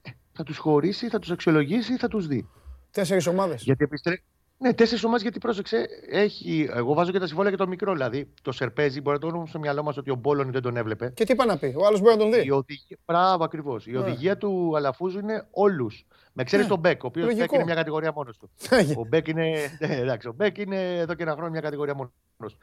Ε, 0.02 0.10
θα 0.32 0.44
τους 0.44 0.58
χωρίσει, 0.58 1.10
θα 1.10 1.20
τους 1.20 1.32
αξιολογήσει, 1.32 1.98
θα 1.98 2.08
τους 2.08 2.28
δει; 2.28 2.50
Τέσσερις 2.92 3.28
ομάδες. 3.28 3.64
Γιατί 3.64 3.84
επιστρέφει 3.84 4.22
ναι, 4.62 4.74
τέσσερις 4.74 5.04
ομάδες 5.04 5.22
γιατί 5.22 5.40
πρόσεξε. 5.40 5.88
Έχει, 6.10 6.70
εγώ 6.74 6.94
βάζω 6.94 7.12
και 7.12 7.20
τα 7.20 7.28
συμβόλαια 7.28 7.54
για 7.56 7.66
το 7.66 7.70
μικρό. 7.70 7.92
Δηλαδή 7.92 8.34
το 8.42 8.52
Σερπέζι 8.52 9.02
μπορεί 9.02 9.18
να 9.22 9.30
το 9.30 9.36
δούμε 9.36 9.48
στο 9.48 9.60
μυαλό 9.60 9.84
μας 9.84 9.98
ότι 9.98 10.12
ο 10.12 10.16
Μπόλονι 10.16 10.52
δεν 10.52 10.62
τον 10.62 10.78
έβλεπε. 10.78 11.12
Και 11.16 11.24
τι 11.24 11.32
είπα 11.32 11.46
να 11.46 11.58
πει, 11.58 11.74
ο 11.78 11.86
άλλος 11.86 12.00
μπορεί 12.00 12.16
να 12.16 12.22
τον 12.22 12.32
δει. 12.32 12.46
Η 12.46 12.52
οδηγία, 12.52 12.98
μπράβο 13.06 13.44
ακριβώς. 13.44 13.88
Η 13.88 13.92
ναι. 13.92 13.98
οδηγία 13.98 14.38
του 14.38 14.74
Αλαφούζου 14.76 15.20
είναι 15.20 15.48
όλους. 15.52 16.06
Με 16.34 16.44
ξέρεις 16.44 16.66
ναι. 16.66 16.72
τον 16.72 16.80
Μπέκ, 16.80 17.04
ο 17.04 17.08
οποίος 17.08 17.36
Μπέκ 17.36 17.52
είναι 17.52 17.64
μια 17.64 17.76
κατηγορία 17.76 18.12
μόνος 18.12 18.38
του. 18.38 18.50
ο 19.02 19.06
Μπέκ 19.08 19.28
είναι, 19.28 19.78
ναι, 19.80 19.96
εντάξει, 19.96 20.28
ο 20.28 20.34
Μπέκ 20.34 20.58
είναι 20.58 20.98
εδώ 20.98 21.14
και 21.14 21.24
ένα 21.24 21.34
χρόνο 21.34 21.50
μια 21.50 21.62
κατηγορία 21.62 21.94
μόνος 21.94 22.12
του. 22.38 22.58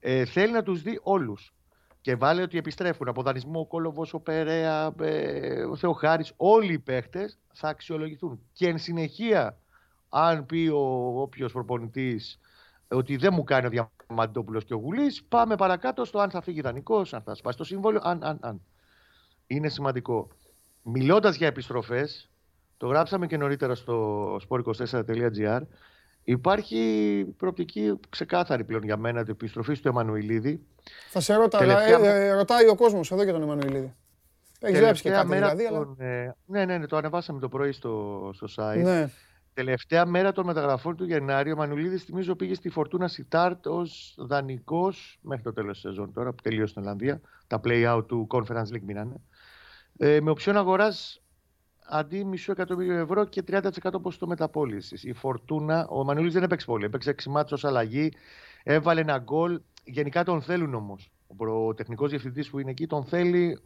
Ε, 0.00 0.24
θέλει 0.24 0.52
να 0.52 0.62
τους 0.62 0.82
δει 0.82 1.00
όλους. 1.02 1.54
Και 2.00 2.14
βάλε 2.14 2.42
ότι 2.42 2.58
επιστρέφουν 2.58 3.08
από 3.08 3.22
δανεισμό 3.22 3.60
ο 3.60 3.66
Κόλοβος, 3.66 4.14
ο 4.14 4.20
Περέα, 4.20 4.94
ε, 5.00 5.62
ο 5.62 5.76
Θεοχάρης. 5.76 6.32
Όλοι 6.36 6.72
οι 6.72 6.78
παίχτες 6.78 7.38
θα 7.52 7.68
αξιολογηθούν. 7.68 8.40
Και 8.52 8.68
εν 8.68 8.78
συνεχεία 8.78 9.58
αν 10.08 10.46
πει 10.46 10.68
ο 10.68 11.12
όποιος 11.20 11.52
προπονητής 11.52 12.38
ότι 12.88 13.16
δεν 13.16 13.30
μου 13.34 13.44
κάνει 13.44 13.66
ο 13.66 13.88
Διαμαντόπουλος 14.08 14.64
και 14.64 14.74
ο 14.74 14.76
Γουλής, 14.76 15.24
πάμε 15.28 15.56
παρακάτω 15.56 16.04
στο 16.04 16.18
αν 16.18 16.30
θα 16.30 16.40
φύγει 16.40 16.60
δανεικό, 16.60 16.98
αν 17.10 17.22
θα 17.24 17.34
σπάσει 17.34 17.58
το 17.58 17.64
συμβόλαιο, 17.64 18.00
αν, 18.04 18.24
αν, 18.24 18.38
αν. 18.40 18.60
Είναι 19.46 19.68
σημαντικό. 19.68 20.28
Μιλώντας 20.82 21.36
για 21.36 21.46
επιστροφές, 21.46 22.30
το 22.76 22.86
γράψαμε 22.86 23.26
και 23.26 23.36
νωρίτερα 23.36 23.74
στο 23.74 24.36
sport24.gr. 24.48 25.60
Υπάρχει 26.24 27.24
προοπτική 27.36 28.00
ξεκάθαρη 28.08 28.64
πλέον 28.64 28.84
για 28.84 28.96
μένα 28.96 29.22
την 29.22 29.32
επιστροφή 29.32 29.80
του 29.80 29.88
Εμμανουιλίδη. 29.88 30.66
Θα 31.10 31.20
σε 31.20 31.34
ρώτα, 31.34 31.58
Τελευταία... 31.58 31.98
ε, 31.98 32.26
ε, 32.26 32.32
ρωτάει 32.32 32.68
ο 32.68 32.74
κόσμος 32.74 33.10
εδώ 33.10 33.22
για 33.22 33.32
τον 33.32 33.42
Εμμανουιλίδη. 33.42 33.94
Έχει 34.60 34.76
γράψει 34.76 35.02
και 35.02 35.10
κάτι 35.10 35.32
δηλαδή. 35.32 35.64
Αλλά... 35.64 35.94
Ε, 35.98 36.34
ναι, 36.46 36.64
ναι, 36.64 36.78
ναι, 36.78 36.86
το 36.86 36.96
ανεβάσαμε 36.96 37.40
το 37.40 37.48
πρωί 37.48 37.72
στο, 37.72 38.30
στο 38.34 38.46
site. 38.56 38.82
Ναι. 38.82 39.10
Τελευταία 39.56 40.06
μέρα 40.06 40.32
των 40.32 40.46
μεταγραφών 40.46 40.96
του 40.96 41.04
Γενάρη, 41.04 41.52
ο 41.52 41.56
Μανουλίδης 41.56 42.04
θυμίζω 42.04 42.34
πήγε 42.34 42.54
στη 42.54 42.68
Φορτούνα 42.68 43.08
Σιτάρτ 43.08 43.66
ως 43.66 44.14
δανεικός 44.18 45.18
μέχρι 45.22 45.42
το 45.42 45.52
τέλος 45.52 45.72
της 45.72 45.80
σεζόν 45.80 46.12
τώρα 46.12 46.32
που 46.32 46.42
τελείωσε 46.42 46.70
στην 46.70 46.82
Ολλανδία. 46.82 47.20
Τα 47.46 47.60
play-out 47.64 48.04
του 48.06 48.26
Conference 48.30 48.74
League 48.74 48.82
μείνανε. 48.86 49.14
Ε, 49.96 50.20
με 50.20 50.30
οψιόν 50.30 50.56
αγοράς 50.56 51.22
αντί 51.88 52.24
μισό 52.24 52.52
εκατομμύριο 52.52 52.96
ευρώ 52.96 53.24
και 53.24 53.42
30% 53.46 53.60
ποσοστό 54.02 54.26
μεταπόλησης. 54.26 55.04
Η 55.04 55.12
Φορτούνα, 55.12 55.86
ο 55.88 56.04
Μανούλη 56.04 56.30
δεν 56.30 56.42
έπαιξε 56.42 56.66
πολύ. 56.66 56.84
Έπαιξε 56.84 57.10
6 57.10 57.30
μάτσο 57.30 57.56
αλλαγή, 57.62 58.12
έβαλε 58.62 59.00
ένα 59.00 59.18
γκολ. 59.18 59.60
Γενικά 59.84 60.24
τον 60.24 60.42
θέλουν 60.42 60.74
όμως. 60.74 61.12
Ο 61.36 61.74
τεχνικός 61.74 62.10
διευθυντής 62.10 62.50
που 62.50 62.58
είναι 62.58 62.70
εκεί 62.70 62.86
τον 62.86 63.04
θέλει. 63.04 63.60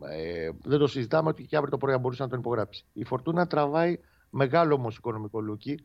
Ε, 0.00 0.50
δεν 0.62 0.78
το 0.78 0.86
συζητάμε 0.86 1.28
ότι 1.28 1.44
και 1.44 1.56
αύριο 1.56 1.70
το 1.70 1.78
πρωί 1.78 1.96
μπορούσε 1.96 2.22
να 2.22 2.28
τον 2.28 2.38
υπογράψει. 2.38 2.84
Η 2.92 3.04
Φορτούνα 3.04 3.46
τραβάει 3.46 3.98
μεγάλο 4.30 4.74
όμω 4.74 4.88
οικονομικό 4.88 5.40
λούκι. 5.40 5.80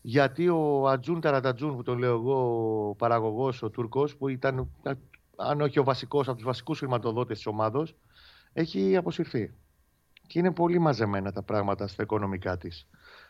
Γιατί 0.00 0.48
ο 0.48 0.88
Ατζούν 0.88 1.20
Ταρατατζούν, 1.20 1.76
που 1.76 1.82
τον 1.82 1.98
λέω 1.98 2.14
εγώ, 2.14 2.88
ο 2.88 2.94
παραγωγός, 2.94 3.62
ο 3.62 3.70
Τούρκος, 3.70 4.16
που 4.16 4.28
ήταν, 4.28 4.68
αν 5.36 5.60
όχι 5.60 5.78
ο 5.78 5.84
βασικός, 5.84 6.28
από 6.28 6.36
τους 6.36 6.46
βασικούς 6.46 6.78
χρηματοδότες 6.78 7.36
της 7.36 7.46
ομάδα, 7.46 7.86
έχει 8.52 8.96
αποσυρθεί. 8.96 9.54
Και 10.26 10.38
είναι 10.38 10.52
πολύ 10.52 10.78
μαζεμένα 10.78 11.32
τα 11.32 11.42
πράγματα 11.42 11.86
στα 11.86 12.02
οικονομικά 12.02 12.56
της. 12.56 12.86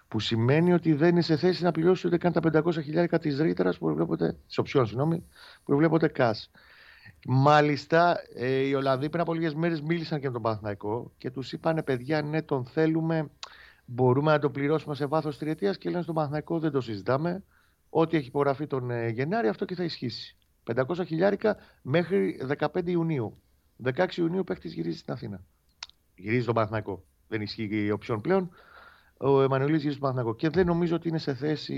Που 0.09 0.21
σημαίνει 0.21 0.73
ότι 0.73 0.92
δεν 0.92 1.09
είναι 1.09 1.21
σε 1.21 1.37
θέση 1.37 1.62
να 1.62 1.71
πληρώσει 1.71 2.07
ούτε 2.07 2.18
καν 2.18 2.33
τα 2.33 2.40
500 2.40 2.83
χιλιάρικα 2.83 3.18
της 3.18 3.38
ρήτρας 3.38 3.78
που 3.78 3.85
προβλέπονται, 3.85 4.37
της 4.47 4.59
οψιών, 4.59 4.87
συγγνώμη, 4.87 5.18
που 5.18 5.62
προβλέπονται 5.64 6.09
ΚΑΣ. 6.09 6.50
Μάλιστα, 7.26 8.16
ε, 8.35 8.47
οι 8.47 8.75
Ολλανδοί 8.75 9.09
πριν 9.09 9.23
από 9.23 9.35
λίγες 9.35 9.54
μέρες 9.54 9.80
μίλησαν 9.80 10.21
και 10.21 10.26
με 10.26 10.33
τον 10.33 10.42
Παναθηναϊκό 10.42 11.12
και 11.18 11.30
τους 11.30 11.52
είπαν: 11.52 11.83
Παιδιά, 11.85 12.23
ναι, 12.23 12.42
τον 12.42 12.64
θέλουμε. 12.64 13.30
Μπορούμε 13.90 14.30
να 14.30 14.38
το 14.38 14.50
πληρώσουμε 14.50 14.95
σε 14.95 15.07
βάθος 15.07 15.38
τριετίας 15.38 15.78
και 15.78 15.90
λένε 15.90 16.02
στον 16.02 16.14
Παναθηναϊκό: 16.14 16.59
Δεν 16.59 16.71
το 16.71 16.80
συζητάμε. 16.80 17.45
Ό,τι 17.90 18.16
έχει 18.16 18.26
υπογραφεί 18.26 18.66
τον 18.66 18.90
ε, 18.90 19.09
Γενάρη, 19.09 19.49
αυτό 19.49 19.64
και 19.64 19.75
θα 19.75 19.85
ισχύσει. 19.85 20.37
500 20.75 21.07
χιλιάρικα 21.07 21.57
μέχρι 21.83 22.40
15 22.59 22.87
Ιουνίου. 22.87 23.42
16 23.85 24.16
Ιουνίου 24.16 24.45
παίχτη 24.45 24.68
γυρίζει 24.68 24.99
στην 24.99 25.12
Αθήνα. 25.12 25.45
Γυρίζει 26.14 26.42
στον 26.42 26.54
Παναθηναϊκό. 26.54 27.04
Δεν 27.28 27.40
ισχύει 27.40 27.68
η 27.71 27.90
οψιόν 27.90 28.21
πλέον. 28.21 28.50
Ο 29.16 29.42
Εμμανουελίδη 29.42 29.78
γυρίζει 29.78 29.97
στον 29.97 30.00
Παναθηναϊκό. 30.00 30.35
Και 30.35 30.49
δεν 30.49 30.66
νομίζω 30.66 30.95
ότι 30.95 31.09
είναι 31.09 31.18
σε 31.18 31.35
θέση 31.35 31.75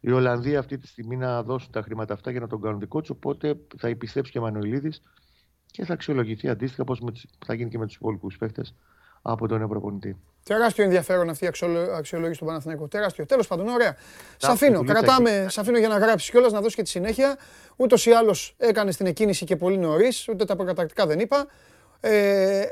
οι 0.00 0.10
Ολλανδοί 0.10 0.56
αυτή 0.56 0.78
τη 0.78 0.86
στιγμή 0.86 1.16
να 1.16 1.42
δώσουν 1.42 1.72
τα 1.72 1.82
χρήματα 1.82 2.14
αυτά 2.14 2.30
για 2.30 2.40
να 2.40 2.46
τον 2.46 2.60
κάνουν 2.60 2.80
δικό 2.80 3.00
τους. 3.00 3.10
Οπότε 3.10 3.60
θα 3.78 3.88
επιστρέψει 3.88 4.32
και 4.32 4.38
ο 4.38 4.46
Εμμανουελίδη 4.46 4.92
και 5.66 5.84
θα 5.84 5.92
αξιολογηθεί 5.92 6.48
αντίστοιχα 6.48 6.82
όπω 6.82 7.12
θα 7.46 7.54
γίνει 7.54 7.70
και 7.70 7.78
με 7.78 7.86
τους 7.86 7.94
υπόλοιπους 7.94 8.36
παίχτε 8.36 8.62
από 9.26 9.48
τον 9.48 9.62
Ευρωπονητή. 9.62 10.16
Τεράστιο 10.42 10.84
ενδιαφέρον 10.84 11.28
αυτή 11.28 11.44
η 11.44 11.48
αξιολόγηση 11.96 12.38
του 12.38 12.44
Παναθηναϊκού. 12.44 12.88
Τεράστιο. 12.88 13.26
Τέλος 13.26 13.46
πάντων, 13.46 13.68
ωραία. 13.68 13.96
Σ' 14.36 14.48
αφήνω. 14.48 14.84
Κρατάμε, 14.84 15.46
σ' 15.48 15.58
αφήνω 15.58 15.78
για 15.78 15.88
να 15.88 15.98
γράψεις 15.98 16.30
κιόλας, 16.30 16.52
να 16.52 16.60
δώσεις 16.60 16.74
και 16.74 16.82
τη 16.82 16.88
συνέχεια. 16.88 17.36
Ούτως 17.76 18.06
ή 18.06 18.10
άλλως 18.10 18.54
έκανε 18.58 18.92
την 18.92 19.06
εκκίνηση 19.06 19.44
και 19.44 19.56
πολύ 19.56 19.78
νωρίς, 19.78 20.28
ούτε 20.28 20.44
τα 20.44 20.56
προκατακτικά 20.56 21.06
δεν 21.06 21.18
είπα. 21.20 21.46
Ε, 22.00 22.60
ε, 22.60 22.66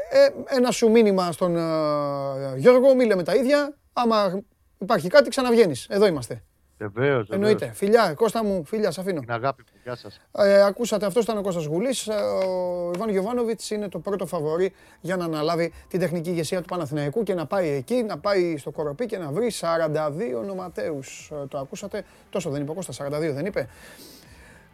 ένα 0.47 0.71
σου 0.71 0.91
μήνυμα 0.91 1.33
στον 1.33 1.57
ε, 1.57 2.57
Γιώργο, 2.57 2.95
μίλε 2.95 3.15
με 3.15 3.23
τα 3.23 3.35
ίδια. 3.35 3.77
Άμα 3.93 4.43
υπάρχει 4.79 5.09
κάτι, 5.09 5.29
ξαναβγαίνεις. 5.29 5.87
Εδώ 5.91 6.07
είμαστε. 6.07 6.43
Βεβαίως. 6.87 7.29
Εννοείται. 7.31 7.71
Φιλιά, 7.75 8.15
Κώστα 8.15 8.45
μου, 8.45 8.65
φιλιά, 8.65 8.91
σα 8.91 9.01
αφήνω. 9.01 9.21
Την 9.21 9.33
αγάπη 9.33 9.65
μου, 9.73 9.79
γεια 9.83 9.97
σας. 9.97 10.21
Ε, 10.33 10.63
ακούσατε, 10.63 11.07
αυτός 11.07 11.25
ήταν 11.25 11.39
ο 11.39 11.43
Κώστας 11.43 11.65
Γουλής. 11.65 12.07
Ε, 12.07 12.13
ο 12.13 12.91
Ιβάν 12.95 13.09
Γιοβάνοβιτ 13.09 13.61
είναι 13.69 13.89
το 13.89 13.99
πρώτο 13.99 14.27
φαβορή 14.27 14.73
για 15.01 15.17
να 15.17 15.25
αναλάβει 15.25 15.73
την 15.89 16.01
τεχνική 16.01 16.31
ηγεσία 16.31 16.61
του 16.61 16.69
Παναθηναϊκού 16.69 17.23
και 17.23 17.35
να 17.35 17.47
πάει 17.47 17.69
εκεί, 17.69 18.03
να 18.03 18.19
πάει 18.19 18.57
στο 18.57 18.71
Κοροπή 18.71 19.07
και 19.07 19.19
να 19.19 19.31
βρει 19.31 19.53
42 19.61 20.45
νοματέους. 20.47 21.31
Ε, 21.33 21.47
το 21.47 21.59
ακούσατε. 21.59 22.05
Τόσο 22.31 22.51
δεν 22.51 22.63
είπε 22.63 22.71
ο 22.71 22.75
Κώστας, 22.75 23.01
42 23.01 23.33
δεν 23.33 23.47
είπε. 23.47 23.69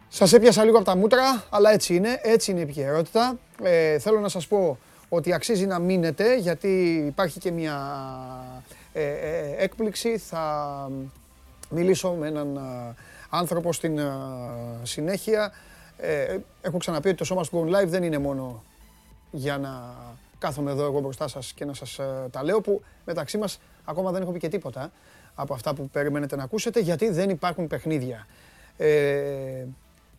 Σας 0.07 0.33
έπιασα 0.33 0.63
λίγο 0.63 0.75
από 0.77 0.85
τα 0.85 0.95
μούτρα, 0.95 1.43
αλλά 1.49 1.71
έτσι 1.71 1.95
είναι. 1.95 2.19
Έτσι 2.23 2.51
είναι 2.51 2.59
η 2.59 2.63
επικαιρότητα. 2.63 3.39
Ε, 3.63 3.99
θέλω 3.99 4.19
να 4.19 4.29
σας 4.29 4.47
πω 4.47 4.77
ότι 5.09 5.33
αξίζει 5.33 5.65
να 5.65 5.79
μείνετε 5.79 6.37
γιατί 6.37 7.03
υπάρχει 7.07 7.39
και 7.39 7.51
μια 7.51 7.77
ε, 8.93 9.03
ε, 9.03 9.55
έκπληξη. 9.57 10.17
Θα 10.17 10.43
μιλήσω 11.69 12.11
με 12.11 12.27
έναν 12.27 12.59
άνθρωπο 13.29 13.73
στην 13.73 13.99
συνέχεια. 14.83 15.51
Ε, 15.97 16.37
έχω 16.61 16.77
ξαναπεί 16.77 17.07
ότι 17.07 17.17
το 17.17 17.23
σώμα 17.23 17.43
του 17.43 17.69
Go 17.69 17.75
Live 17.75 17.87
δεν 17.87 18.03
είναι 18.03 18.17
μόνο 18.17 18.63
για 19.31 19.57
να 19.57 19.95
κάθομαι 20.37 20.71
εδώ 20.71 20.83
εγώ 20.83 20.99
μπροστά 20.99 21.27
σας 21.27 21.53
και 21.53 21.65
να 21.65 21.73
σας 21.73 21.99
τα 22.31 22.43
λέω 22.43 22.61
που 22.61 22.81
μεταξύ 23.05 23.37
μας 23.37 23.59
ακόμα 23.85 24.11
δεν 24.11 24.21
έχω 24.21 24.31
πει 24.31 24.39
και 24.39 24.47
τίποτα 24.47 24.91
από 25.35 25.53
αυτά 25.53 25.73
που 25.73 25.89
περιμένετε 25.89 26.35
να 26.35 26.43
ακούσετε 26.43 26.79
γιατί 26.79 27.09
δεν 27.09 27.29
υπάρχουν 27.29 27.67
παιχνίδια. 27.67 28.27
Ε, 28.77 29.65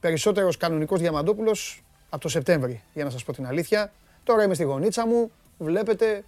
περισσότερος 0.01 0.57
κανονικός 0.57 1.01
Διαμαντόπουλος 1.01 1.83
από 2.11 2.23
το 2.23 2.29
Σεπτέμβρη 2.29 2.83
για 2.95 3.05
να 3.05 3.11
σας 3.11 3.25
πω 3.25 3.33
την 3.33 3.47
αλήθεια. 3.47 3.93
Τώρα 4.25 4.43
είμαι 4.43 4.55
στη 4.55 4.65
γωνίτσα 4.65 5.07
μου, 5.07 5.31
βλέπετε, 5.59 6.25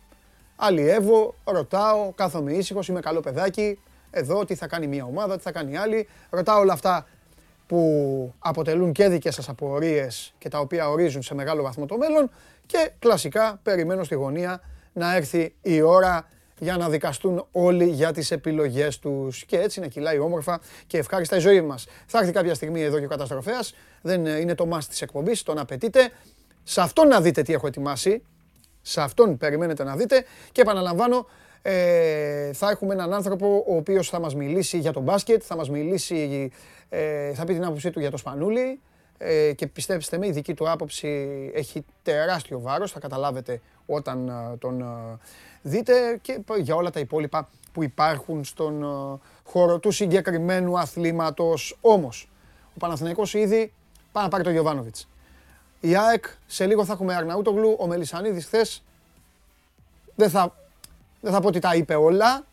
αλλιεύω, 0.57 1.35
ρωτάω, 1.45 2.13
κάθομαι 2.15 2.53
ήσυχος, 2.53 2.89
είμαι 2.89 3.01
καλό 3.01 3.21
παιδάκι, 3.21 3.79
εδώ, 4.13 4.45
τι 4.45 4.55
θα 4.55 4.67
κάνει 4.67 4.87
μια 4.87 5.05
ομάδα, 5.05 5.37
τι 5.37 5.43
θα 5.43 5.53
κάνει 5.53 5.77
άλλη. 5.77 6.09
Ρωτάω 6.31 6.61
όλα 6.61 6.73
αυτά 6.73 7.07
που 7.67 8.35
αποτελούν 8.39 8.93
και 8.93 9.09
δικές 9.09 9.35
σας 9.35 9.49
απορίες 9.49 10.35
και 10.39 10.49
τα 10.49 10.59
οποία 10.59 10.89
ορίζουν 10.89 11.23
σε 11.23 11.35
μεγάλο 11.35 11.63
βαθμό 11.63 11.87
το 11.87 11.97
μέλλον 11.97 12.31
και 12.67 12.91
κλασικά 12.99 13.61
περιμένω 13.63 14.05
στη 14.05 14.15
γωνία 14.15 14.61
να 14.93 15.17
έρθει 15.17 15.55
η 15.63 15.81
ώρα 15.81 16.29
για 16.59 16.77
να 16.77 16.89
δικαστούν 16.89 17.47
όλοι 17.53 17.87
για 17.87 18.13
τις 18.13 18.31
επιλογές 18.31 18.99
τους 18.99 19.45
και 19.45 19.59
έτσι 19.59 19.81
να 19.81 19.87
κυλάει 19.87 20.19
όμορφα 20.19 20.61
και 20.87 20.99
ευχάριστα 20.99 21.37
η 21.37 21.39
ζωή 21.39 21.61
μας. 21.61 21.87
Θα 22.07 22.19
έρθει 22.19 22.33
κάποια 22.33 22.55
στιγμή 22.55 22.83
εδώ 22.83 22.99
και 22.99 23.05
ο 23.05 23.09
καταστροφέας, 23.09 23.75
δεν 24.03 24.27
είναι 24.27 24.55
το 24.55 24.67
μας 24.67 24.89
της 24.89 25.03
εκπομπής, 25.03 25.43
τον 25.43 25.59
απαιτείτε. 25.59 26.11
Σε 26.63 26.81
αυτόν 26.81 27.09
να 27.09 27.21
δείτε 27.21 27.43
τι 27.43 27.53
έχω 27.53 27.67
ετοιμάσει, 27.67 28.23
σε 28.83 29.01
αυτόν 29.01 29.37
περιμένετε 29.37 29.85
να 29.85 29.97
δείτε 29.97 30.25
και 30.53 30.61
επαναλαμβάνω 30.61 31.27
ε, 31.63 32.53
θα 32.53 32.71
έχουμε 32.71 32.95
έναν 32.95 33.13
άνθρωπο 33.13 33.65
ο 33.67 33.77
οποίος 33.77 34.09
θα 34.09 34.21
μας 34.21 34.35
μιλήσει 34.35 34.79
για 34.79 34.93
τον 34.93 35.03
μπάσκετ, 35.03 35.43
θα 35.45 35.57
μας 35.57 35.71
μιλήσει, 35.71 36.51
ε, 36.89 37.33
θα 37.35 37.45
πει 37.45 37.53
την 37.53 37.65
άποψή 37.65 37.91
του 37.91 38.01
για 38.01 38.11
το 38.11 38.17
Σπανούλι 38.17 38.81
ε, 39.19 39.53
και 39.53 39.67
πιστέψτε 39.67 40.19
με 40.19 40.27
η 40.27 40.31
δική 40.31 40.55
του 40.55 40.71
άποψη 40.71 41.09
έχει 41.55 41.85
τεράστιο 42.03 42.61
βάρος, 42.61 42.93
θα 42.93 43.01
καταλάβετε 43.01 43.61
όταν 43.87 44.29
ε, 44.29 44.57
τον 44.57 44.81
ε, 44.81 45.19
δείτε 45.63 46.19
και 46.23 46.41
για 46.59 46.75
όλα 46.75 46.91
τα 46.91 47.01
υπόλοιπα 47.01 47.49
που 47.73 47.83
υπάρχουν 47.83 48.45
στον 48.45 48.85
χώρο 49.45 49.79
του 49.79 49.91
συγκεκριμένου 49.91 50.79
αθλήματος. 50.79 51.79
Όμως, 51.81 52.29
ο 52.69 52.79
Παναθηναϊκός 52.79 53.35
ήδη 53.35 53.73
πάει 54.13 54.25
να 54.25 54.31
πάρει 54.31 54.43
τον 54.43 54.53
Γιωβάνοβιτς. 54.53 55.09
Η 55.81 55.97
ΑΕΚ, 55.97 56.25
σε 56.47 56.67
λίγο 56.67 56.85
θα 56.85 56.93
έχουμε 56.93 57.15
Αρναούτογλου, 57.15 57.77
ο 57.79 57.87
Μελισανίδης 57.87 58.45
χθες 58.45 58.83
δεν 60.15 60.31
θα 60.31 60.55
δεν 61.23 61.33
θα 61.33 61.41
πω 61.41 61.49
ότι 61.49 61.59
τα 61.59 61.75
είπε 61.75 61.95
όλα, 61.95 62.45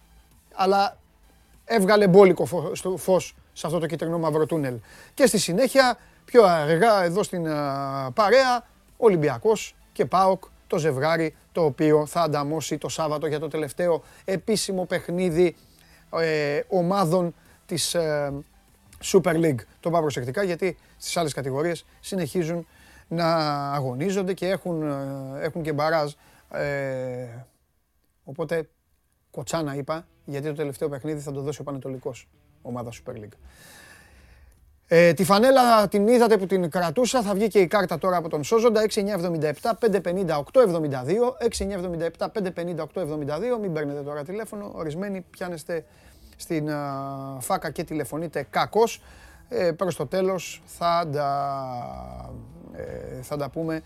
αλλά 0.53 0.97
έβγαλε 1.65 2.07
μπόλικο 2.07 2.45
φως 2.97 3.35
σε 3.53 3.67
αυτό 3.67 3.79
το 3.79 3.85
κυτρινό 3.85 4.17
μαύρο 4.17 4.45
τούνελ. 4.45 4.79
Και 5.13 5.25
στη 5.25 5.37
συνέχεια, 5.37 5.97
πιο 6.25 6.43
αργά 6.43 7.03
εδώ 7.03 7.23
στην 7.23 7.43
παρέα, 8.13 8.65
Ολυμπιακός 8.97 9.75
και 9.91 10.05
ΠΑΟΚ, 10.05 10.43
το 10.67 10.77
ζευγάρι 10.77 11.35
το 11.51 11.63
οποίο 11.63 12.05
θα 12.05 12.21
ανταμώσει 12.21 12.77
το 12.77 12.89
Σάββατο 12.89 13.27
για 13.27 13.39
το 13.39 13.47
τελευταίο 13.47 14.03
επίσημο 14.25 14.85
παιχνίδι 14.85 15.55
ε, 16.19 16.59
ομάδων 16.67 17.35
της 17.65 17.93
ε, 17.93 18.33
Super 19.03 19.33
League. 19.33 19.59
Το 19.79 19.89
πάω 19.89 20.01
προσεκτικά 20.01 20.43
γιατί 20.43 20.77
στις 20.97 21.17
άλλες 21.17 21.33
κατηγορίες 21.33 21.85
συνεχίζουν 21.99 22.67
να 23.07 23.35
αγωνίζονται 23.71 24.33
και 24.33 24.47
έχουν, 24.47 24.81
ε, 24.81 25.45
έχουν 25.45 25.61
και 25.61 25.73
μπαράζ 25.73 26.11
ε, 26.51 26.63
Οπότε 28.29 28.69
κοτσάνα 29.31 29.75
είπα, 29.75 30.07
γιατί 30.25 30.47
το 30.47 30.53
τελευταίο 30.53 30.89
παιχνίδι 30.89 31.19
θα 31.19 31.31
το 31.31 31.41
δώσει 31.41 31.61
ο 31.61 31.63
Πανετολικός, 31.63 32.27
ομάδα 32.61 32.91
Super 32.91 33.13
League. 33.13 33.37
Ε, 34.87 35.13
τη 35.13 35.23
φανέλα 35.23 35.87
την 35.87 36.07
είδατε 36.07 36.37
που 36.37 36.45
την 36.45 36.69
κρατούσα, 36.69 37.21
θα 37.21 37.33
βγει 37.33 37.47
και 37.47 37.59
η 37.59 37.67
κάρτα 37.67 37.97
τώρα 37.97 38.17
από 38.17 38.29
τον 38.29 38.43
Σόζοντα, 38.43 38.85
6977 38.89 39.01
558 39.79 40.41
72, 40.53 41.27
6977 42.17 42.27
558 42.33 42.85
72, 42.93 43.59
μην 43.61 43.73
παίρνετε 43.73 44.01
τώρα 44.01 44.23
τηλέφωνο, 44.23 44.71
ορισμένοι 44.73 45.21
πιάνεστε 45.29 45.85
στην 46.35 46.69
φάκα 47.39 47.71
και 47.71 47.83
τηλεφωνείτε 47.83 48.47
κακώς. 48.49 49.01
Ε, 49.49 49.71
προς 49.71 49.95
το 49.95 50.07
τέλος 50.07 50.61
θα 50.65 51.09
ε, 52.73 53.21
θα 53.21 53.37
τα 53.37 53.49
πούμε 53.49 53.81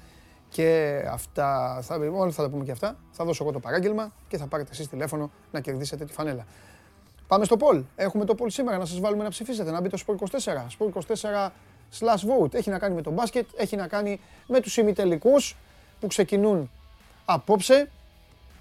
και 0.53 1.01
αυτά, 1.09 1.79
θα, 1.81 1.95
όλοι 1.95 2.31
θα 2.31 2.43
τα 2.43 2.49
πούμε 2.49 2.63
και 2.63 2.71
αυτά. 2.71 2.95
Θα 3.11 3.25
δώσω 3.25 3.43
εγώ 3.43 3.53
το 3.53 3.59
παράγγελμα 3.59 4.11
και 4.27 4.37
θα 4.37 4.47
πάρετε 4.47 4.69
εσείς 4.71 4.87
τηλέφωνο 4.87 5.31
να 5.51 5.59
κερδίσετε 5.59 6.05
τη 6.05 6.13
φανέλα. 6.13 6.45
Πάμε 7.27 7.45
στο 7.45 7.55
poll. 7.59 7.83
Έχουμε 7.95 8.25
το 8.25 8.35
poll 8.39 8.45
σήμερα 8.47 8.77
να 8.77 8.85
σας 8.85 8.99
βάλουμε 8.99 9.23
να 9.23 9.29
ψηφίσετε, 9.29 9.71
να 9.71 9.81
μπείτε 9.81 9.97
στο 9.97 10.15
Sport 10.19 10.25
24. 10.25 10.37
Sport 10.77 10.89
24 10.89 11.49
slash 11.99 12.43
vote. 12.43 12.53
Έχει 12.53 12.69
να 12.69 12.79
κάνει 12.79 12.95
με 12.95 13.01
το 13.01 13.11
μπάσκετ, 13.11 13.47
έχει 13.55 13.75
να 13.75 13.87
κάνει 13.87 14.19
με 14.47 14.59
τους 14.59 14.77
ημιτελικούς 14.77 15.57
που 15.99 16.07
ξεκινούν 16.07 16.71
απόψε 17.25 17.89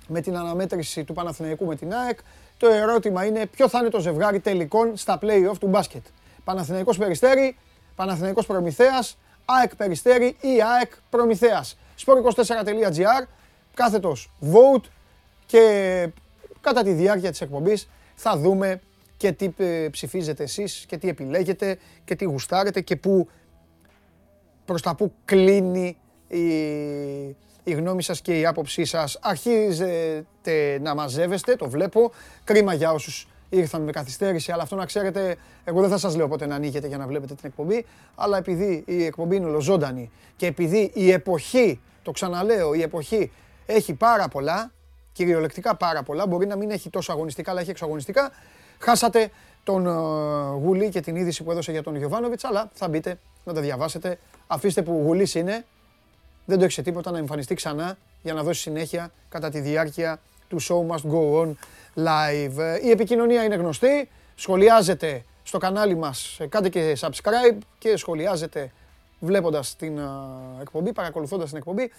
με 0.09 0.21
την 0.21 0.37
αναμέτρηση 0.37 1.05
του 1.05 1.13
Παναθηναϊκού 1.13 1.67
με 1.67 1.77
την 1.77 1.95
ΑΕΚ. 1.95 2.19
Το 2.57 2.69
ερώτημα 2.69 3.25
είναι 3.25 3.47
ποιο 3.47 3.69
θα 3.69 3.79
είναι 3.79 3.89
το 3.89 4.01
ζευγάρι 4.01 4.41
τελικών 4.41 4.97
στα 4.97 5.19
play-off 5.23 5.59
του 5.61 5.67
μπάσκετ. 5.67 6.05
Παναθηναϊκός 6.45 6.99
Περιστέρη, 6.99 7.57
Παναθηναϊκός 7.95 8.47
Προμηθέας, 8.47 9.19
ΑΕΚ 9.45 9.77
Περιστέρη 9.77 10.37
ή 10.41 10.63
ΑΕΚ 10.63 10.93
Προμηθέας 11.11 11.77
sport24.gr. 12.07 13.27
κάθετος 13.75 14.33
vote 14.41 14.85
και 15.47 16.09
κατά 16.61 16.83
τη 16.83 16.93
διάρκεια 16.93 17.31
της 17.31 17.41
εκπομπής 17.41 17.89
θα 18.15 18.37
δούμε 18.37 18.81
και 19.17 19.33
τι 19.33 19.53
ε, 19.57 19.89
ψηφίζετε 19.91 20.43
εσείς 20.43 20.85
και 20.89 20.97
τι 20.97 21.09
επιλέγετε 21.09 21.79
και 22.05 22.15
τι 22.15 22.25
γουστάρετε 22.25 22.81
και 22.81 22.97
που 22.97 23.29
προς 24.65 24.83
τα 24.83 24.95
που 24.95 25.13
κλείνει 25.25 25.97
η, 26.29 26.47
η 27.65 27.73
γνώμη 27.73 28.03
σας 28.03 28.21
και 28.21 28.39
η 28.39 28.47
άποψή 28.47 28.85
σας. 28.85 29.19
Αρχίζετε 29.23 30.79
να 30.81 30.95
μαζεύεστε, 30.95 31.57
το 31.57 31.69
βλέπω. 31.69 32.13
Κρίμα 32.45 32.75
για 32.75 32.93
όσους 32.93 33.27
ήρθαν 33.57 33.83
με 33.83 33.93
καθυστέρηση, 33.93 34.53
αλλά 34.53 34.63
αυτό 34.63 34.77
να 34.77 34.85
ξέρετε, 34.87 35.37
εγώ 35.65 35.81
δεν 35.81 35.91
θα 35.91 35.99
σας 35.99 36.17
λέω 36.17 36.29
πότε 36.29 36.47
να 36.47 36.55
ανοίγετε 36.55 36.87
για 36.87 36.99
να 36.99 37.07
βλέπετε 37.07 37.35
την 37.35 37.45
εκπομπή, 37.47 37.85
αλλά 38.15 38.37
επειδή 38.37 38.85
η 38.87 39.05
εκπομπή 39.05 39.37
είναι 39.37 39.47
ολοζώντανη 39.47 40.11
και 40.37 40.47
επειδή 40.47 40.91
η 40.95 41.11
εποχή, 41.11 41.81
το 42.03 42.11
ξαναλέω, 42.11 42.75
η 42.75 42.83
εποχή 42.83 43.31
έχει 43.67 43.95
πάρα 43.95 44.29
πολλά, 44.29 44.73
κυριολεκτικά 45.13 45.77
πάρα 45.77 46.03
πολλά, 46.03 46.27
μπορεί 46.27 46.47
να 46.47 46.57
μην 46.57 46.71
έχει 46.71 46.91
τόσο 46.91 47.13
αγωνιστικά, 47.13 47.51
αλλά 47.51 47.61
έχει 47.61 47.71
εξαγωνιστικά, 47.71 48.31
χάσατε 48.79 49.31
τον 49.65 49.87
uh, 49.87 50.61
Γουλή 50.63 50.89
και 50.89 51.01
την 51.01 51.17
είδηση 51.17 51.43
που 51.43 51.51
έδωσε 51.51 51.73
για 51.73 51.83
τον 51.83 51.97
Γιωβάνοβιτς, 51.97 52.45
αλλά 52.45 52.71
θα 52.73 52.89
μπείτε 52.89 53.19
να 53.45 53.53
τα 53.53 53.61
διαβάσετε. 53.61 54.19
Αφήστε 54.47 54.83
που 54.83 55.03
Γουλής 55.05 55.35
είναι, 55.35 55.65
δεν 56.45 56.59
το 56.59 56.65
έχεις 56.65 56.85
τίποτα 56.85 57.11
να 57.11 57.19
εμφανιστεί 57.19 57.55
ξανά 57.55 57.97
για 58.23 58.35
να 58.35 58.43
δώσει 58.43 58.61
συνέχεια 58.61 59.11
κατά 59.29 59.51
τη 59.51 59.61
διάρκεια 59.61 60.21
του 60.49 60.61
show 60.61 60.95
must 60.95 61.11
go 61.13 61.43
on 61.43 61.53
live. 61.97 62.83
Η 62.83 62.91
επικοινωνία 62.91 63.45
είναι 63.45 63.55
γνωστή, 63.55 64.09
σχολιάζετε 64.35 65.25
στο 65.43 65.59
κανάλι 65.59 65.95
μας, 65.95 66.41
κάντε 66.49 66.69
και 66.69 66.97
subscribe 67.01 67.59
και 67.79 67.97
σχολιάζετε 67.97 68.73
βλέποντας 69.21 69.77
την 69.77 70.01
εκπομπή, 70.61 70.93
παρακολουθώντας 70.93 71.49
την 71.49 71.57
εκπομπή 71.57 71.91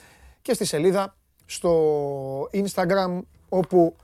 και 0.42 0.54
στη 0.54 0.66
σελίδα 0.66 1.16
στο 1.46 2.50
Instagram 2.54 3.20
όπου 3.50 3.96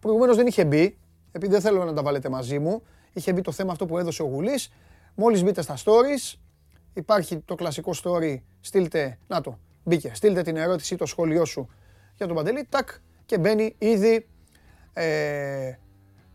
προηγουμένως 0.00 0.36
δεν 0.36 0.46
είχε 0.46 0.64
μπει, 0.64 0.96
επειδή 1.32 1.52
δεν 1.52 1.60
θέλω 1.60 1.84
να 1.84 1.92
τα 1.92 2.02
βάλετε 2.02 2.28
μαζί 2.28 2.58
μου, 2.58 2.82
είχε 3.12 3.32
μπει 3.32 3.40
το 3.40 3.52
θέμα 3.52 3.72
αυτό 3.72 3.86
που 3.86 3.98
έδωσε 3.98 4.22
ο 4.22 4.26
Γουλής. 4.26 4.72
Μόλις 5.14 5.42
μπείτε 5.42 5.62
στα 5.62 5.76
stories, 5.76 6.38
υπάρχει 6.94 7.38
το 7.38 7.54
κλασικό 7.54 7.92
story, 8.02 8.36
στείλτε, 8.60 9.18
να 9.26 9.40
το, 9.40 9.58
μπήκε, 9.84 10.10
στείλτε 10.14 10.42
την 10.42 10.56
ερώτηση 10.56 10.94
ή 10.94 10.96
το 10.96 11.06
σχόλιο 11.06 11.44
σου 11.44 11.68
για 12.16 12.26
τον 12.26 12.36
Παντελή, 12.36 12.66
τάκ, 12.68 12.88
και 13.26 13.38
μπαίνει 13.38 13.74
ήδη 13.78 14.26
ε, 14.98 15.78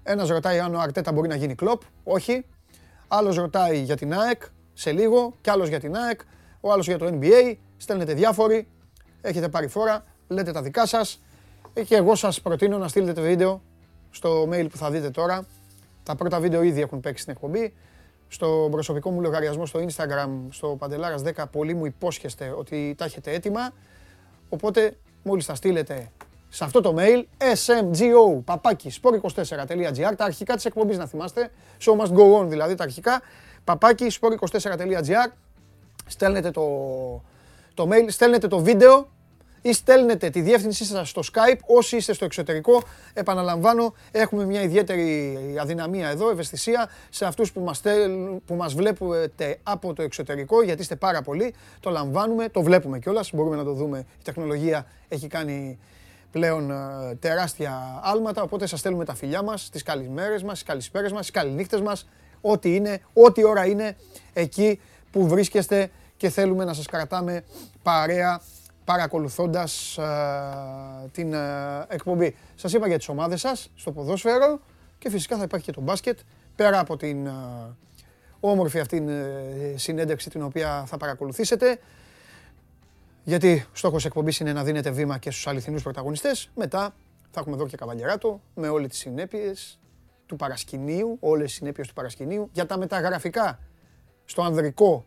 ένας 0.03 0.29
ρωτάει 0.29 0.59
αν 0.59 0.75
ο 0.75 0.79
Αρτέτα 0.79 1.11
μπορεί 1.11 1.27
να 1.27 1.35
γίνει 1.35 1.55
κλοπ. 1.55 1.81
Όχι. 2.03 2.45
Άλλος 3.07 3.35
ρωτάει 3.35 3.77
για 3.77 3.95
την 3.97 4.13
ΑΕΚ 4.13 4.41
σε 4.73 4.91
λίγο. 4.91 5.33
Κι 5.41 5.49
άλλος 5.49 5.67
για 5.67 5.79
την 5.79 5.95
ΑΕΚ. 5.95 6.19
Ο 6.61 6.71
άλλος 6.71 6.87
για 6.87 6.97
το 6.97 7.17
NBA. 7.19 7.55
Στέλνετε 7.77 8.13
διάφοροι. 8.13 8.67
Έχετε 9.21 9.49
πάρει 9.49 9.67
φόρα. 9.67 10.03
Λέτε 10.27 10.51
τα 10.51 10.61
δικά 10.61 10.85
σας. 10.85 11.21
Και 11.85 11.95
εγώ 11.95 12.15
σας 12.15 12.41
προτείνω 12.41 12.77
να 12.77 12.87
στείλετε 12.87 13.13
το 13.13 13.21
βίντεο 13.21 13.61
στο 14.11 14.49
mail 14.51 14.67
που 14.71 14.77
θα 14.77 14.91
δείτε 14.91 15.09
τώρα. 15.09 15.45
Τα 16.03 16.15
πρώτα 16.15 16.39
βίντεο 16.39 16.61
ήδη 16.61 16.81
έχουν 16.81 16.99
παίξει 16.99 17.21
στην 17.21 17.33
εκπομπή. 17.33 17.73
Στο 18.27 18.67
προσωπικό 18.71 19.11
μου 19.11 19.21
λογαριασμό 19.21 19.65
στο 19.65 19.79
Instagram, 19.79 20.29
στο 20.49 20.67
Παντελάρας 20.67 21.21
10, 21.21 21.45
πολλοί 21.51 21.73
μου 21.73 21.85
υπόσχεστε 21.85 22.53
ότι 22.57 22.95
τα 22.97 23.05
έχετε 23.05 23.31
έτοιμα. 23.31 23.73
Οπότε 24.49 24.97
μόλις 25.23 25.45
τα 25.45 25.55
στείλετε 25.55 26.11
σε 26.53 26.63
αυτό 26.63 26.81
το 26.81 26.95
mail 26.97 27.23
smgo 27.55 28.41
παπάκι 28.45 28.93
sport24.gr 29.01 30.13
τα 30.17 30.25
αρχικά 30.25 30.55
της 30.55 30.65
εκπομπής 30.65 30.97
να 30.97 31.05
θυμάστε 31.05 31.51
show 31.81 32.01
must 32.01 32.13
go 32.13 32.39
on 32.39 32.45
δηλαδή 32.47 32.75
τα 32.75 32.83
αρχικά 32.83 33.21
παπάκι 33.63 34.07
sport24.gr 34.21 35.31
στέλνετε 36.05 36.51
το, 36.51 36.63
το 37.73 37.89
mail, 37.91 38.05
στέλνετε 38.07 38.47
το 38.47 38.59
βίντεο 38.59 39.09
ή 39.61 39.73
στέλνετε 39.73 40.29
τη 40.29 40.41
διεύθυνσή 40.41 40.85
σας 40.85 41.09
στο 41.09 41.21
Skype 41.33 41.59
όσοι 41.65 41.95
είστε 41.95 42.13
στο 42.13 42.25
εξωτερικό. 42.25 42.83
Επαναλαμβάνω, 43.13 43.93
έχουμε 44.11 44.45
μια 44.45 44.61
ιδιαίτερη 44.61 45.37
αδυναμία 45.61 46.09
εδώ, 46.09 46.29
ευαισθησία 46.29 46.89
σε 47.09 47.25
αυτούς 47.25 47.51
που 47.51 47.59
μας, 47.59 47.81
που 48.45 48.55
μας 48.55 48.73
βλέπετε 48.73 49.57
από 49.63 49.93
το 49.93 50.01
εξωτερικό, 50.01 50.63
γιατί 50.63 50.81
είστε 50.81 50.95
πάρα 50.95 51.21
πολλοί. 51.21 51.53
Το 51.79 51.89
λαμβάνουμε, 51.89 52.49
το 52.49 52.61
βλέπουμε 52.61 52.99
κιόλας, 52.99 53.31
μπορούμε 53.33 53.55
να 53.55 53.63
το 53.63 53.73
δούμε. 53.73 53.97
Η 53.99 54.23
τεχνολογία 54.23 54.85
έχει 55.07 55.27
κάνει 55.27 55.79
πλέον 56.31 56.71
ε, 56.71 57.15
τεράστια 57.19 57.99
άλματα, 58.03 58.41
οπότε 58.41 58.65
σας 58.65 58.79
στέλνουμε 58.79 59.05
τα 59.05 59.15
φιλιά 59.15 59.41
μας, 59.41 59.69
τις 59.69 59.83
καλημέρες 59.83 60.43
μας, 60.43 60.53
τις 60.53 60.63
καλησπέρες 60.63 61.11
μας, 61.11 61.21
τις 61.21 61.31
καληνύχτες 61.31 61.81
μας, 61.81 62.07
ό,τι 62.41 62.75
είναι, 62.75 63.01
ό,τι 63.13 63.43
ώρα 63.43 63.65
είναι 63.65 63.95
εκεί 64.33 64.79
που 65.11 65.27
βρίσκεστε 65.27 65.89
και 66.17 66.29
θέλουμε 66.29 66.65
να 66.65 66.73
σας 66.73 66.85
κρατάμε 66.85 67.43
παρέα 67.83 68.41
παρακολουθώντας 68.85 69.97
ε, 69.97 70.03
την 71.11 71.33
ε, 71.33 71.39
εκπομπή. 71.87 72.35
Σας 72.55 72.73
είπα 72.73 72.87
για 72.87 72.97
τις 72.97 73.09
ομάδες 73.09 73.39
σας 73.39 73.71
στο 73.75 73.91
ποδόσφαιρο 73.91 74.59
και 74.99 75.09
φυσικά 75.09 75.37
θα 75.37 75.43
υπάρχει 75.43 75.65
και 75.65 75.71
το 75.71 75.81
μπάσκετ 75.81 76.19
πέρα 76.55 76.79
από 76.79 76.97
την 76.97 77.29
όμορφη 78.39 78.79
αυτή 78.79 79.03
συνέντευξη 79.75 80.29
την 80.29 80.41
οποία 80.41 80.83
θα 80.87 80.97
παρακολουθήσετε. 80.97 81.79
Γιατί 83.23 83.65
στόχος 83.73 84.05
εκπομπής 84.05 84.39
είναι 84.39 84.53
να 84.53 84.63
δίνετε 84.63 84.91
βήμα 84.91 85.17
και 85.17 85.31
στους 85.31 85.47
αληθινούς 85.47 85.83
πρωταγωνιστές. 85.83 86.49
Μετά 86.55 86.93
θα 87.31 87.39
έχουμε 87.39 87.55
εδώ 87.55 87.67
και 87.67 87.77
καβαλιαράτο 87.77 88.41
με 88.55 88.67
όλες 88.67 88.89
τις 88.89 88.99
συνέπειες 88.99 89.79
του 90.25 90.35
παρασκηνίου, 90.35 91.17
όλες 91.19 91.45
τις 91.45 91.55
συνέπειες 91.55 91.87
του 91.87 91.93
παρασκηνίου 91.93 92.49
για 92.51 92.65
τα 92.65 92.77
μεταγραφικά 92.77 93.59
στο 94.25 94.41
ανδρικό 94.41 95.05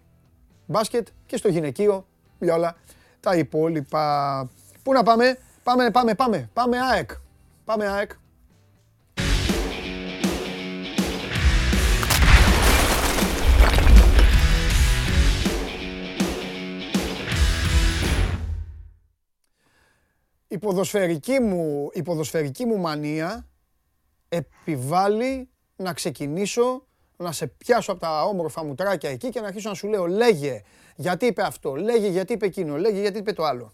μπάσκετ 0.66 1.09
και 1.27 1.37
στο 1.37 1.48
γυναικείο 1.48 2.07
για 2.38 2.55
όλα 2.55 2.77
τα 3.20 3.37
υπόλοιπα. 3.37 4.50
Πού 4.83 4.92
να 4.92 5.03
πάμε, 5.03 5.38
πάμε, 5.62 5.90
πάμε, 5.90 6.14
πάμε, 6.14 6.50
πάμε 6.53 6.79
ΑΕΚ. 6.81 7.11
Πάμε 7.64 7.87
ΑΕΚ. 7.87 8.11
Η 20.54 20.58
ποδοσφαιρική 20.58 21.40
μου, 21.40 21.88
η 21.92 22.02
ποδοσφαιρική 22.02 22.64
μου 22.64 22.78
μανία 22.78 23.46
επιβάλλει 24.28 25.48
να 25.76 25.92
ξεκινήσω 25.92 26.86
να 27.16 27.32
σε 27.32 27.46
πιάσω 27.46 27.92
από 27.92 28.00
τα 28.00 28.24
όμορφα 28.24 28.64
μουτράκια 28.64 29.10
εκεί 29.10 29.28
και 29.28 29.40
να 29.40 29.46
αρχίσω 29.46 29.68
να 29.68 29.74
σου 29.74 29.88
λέω 29.88 30.06
λέγε 30.06 30.62
γιατί 30.96 31.26
είπε 31.26 31.42
αυτό, 31.42 31.74
λέγε 31.74 32.08
γιατί 32.08 32.32
είπε 32.32 32.46
εκείνο, 32.46 32.76
λέγε 32.76 33.00
γιατί 33.00 33.18
είπε 33.18 33.32
το 33.32 33.44
άλλο. 33.44 33.72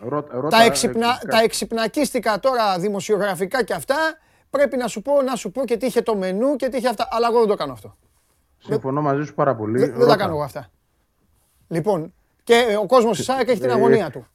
Ρώτα, 0.00 0.48
τα, 0.48 0.62
εξυπνα, 0.62 1.18
τα 1.30 1.40
εξυπνακίστηκα 1.42 2.40
τώρα 2.40 2.78
δημοσιογραφικά 2.78 3.64
και 3.64 3.74
αυτά 3.74 3.96
πρέπει 4.50 4.76
να 4.76 4.88
σου 4.88 5.02
πω, 5.02 5.22
να 5.22 5.36
σου 5.36 5.50
πω 5.50 5.64
και 5.64 5.76
τι 5.76 5.86
είχε 5.86 6.02
το 6.02 6.16
μενού 6.16 6.56
και 6.56 6.68
τι 6.68 6.76
είχε 6.76 6.88
αυτά. 6.88 7.08
Αλλά 7.10 7.28
εγώ 7.30 7.38
δεν 7.38 7.48
το 7.48 7.54
κάνω 7.54 7.72
αυτό. 7.72 7.96
Συμφωνώ 8.58 9.02
μαζί 9.02 9.24
σου 9.24 9.34
πάρα 9.34 9.56
πολύ. 9.56 9.78
Δεν, 9.78 9.94
δεν 9.94 10.06
τα 10.06 10.16
κάνω 10.16 10.32
εγώ 10.32 10.42
αυτά. 10.42 10.70
Λοιπόν, 11.68 12.14
και 12.44 12.76
ο 12.80 12.86
κόσμος 12.86 13.16
της 13.16 13.24
ΣΑΕΚ 13.24 13.48
έχει 13.48 13.60
την 13.60 13.70
ε, 13.70 13.72
αγωνία 13.72 14.10
του. 14.10 14.26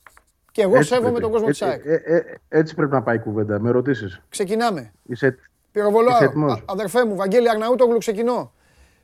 Και 0.54 0.62
εγώ 0.62 0.76
έτσι 0.76 0.88
σέβομαι 0.88 1.20
τον 1.20 1.32
κόσμο 1.32 1.48
της 1.48 1.62
ΑΕΚ. 1.62 1.86
Ε, 1.86 1.94
ε, 1.94 2.16
ε, 2.16 2.24
έτσι 2.50 2.76
πρέπει 2.76 2.92
να 2.92 3.02
πάει 3.02 3.16
η 3.16 3.20
κουβέντα. 3.20 3.60
Με 3.60 3.72
ρωτήσεις. 3.72 4.22
Ξεκινάμε. 4.30 4.92
Είσαι, 5.04 5.38
Πυροβολάω. 5.72 6.18
Αδερφέ 6.66 7.06
μου, 7.06 7.16
Βαγγέλη 7.16 7.50
Αγναούτογλου, 7.50 7.98
ξεκινώ. 7.98 8.54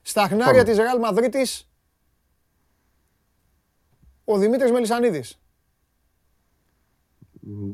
Στα 0.02 0.28
χνάρια 0.28 0.64
της 0.64 0.78
Ρεάλ 0.78 1.00
Μαδρίτης, 1.00 1.70
ο 4.24 4.38
Δημήτρης 4.38 4.72
Μελισανίδης. 4.72 5.42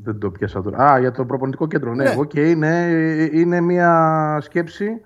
Δεν 0.02 0.18
το 0.18 0.30
πιάσα 0.30 0.62
τώρα. 0.62 0.92
Α, 0.92 0.98
για 0.98 1.10
το 1.10 1.24
προπονητικό 1.24 1.66
κέντρο. 1.66 1.94
Ναι, 1.94 2.04
ναι. 2.04 2.14
Okay, 2.18 2.46
είναι, 2.46 2.90
είναι 3.32 3.60
μια 3.60 4.38
σκέψη. 4.40 5.00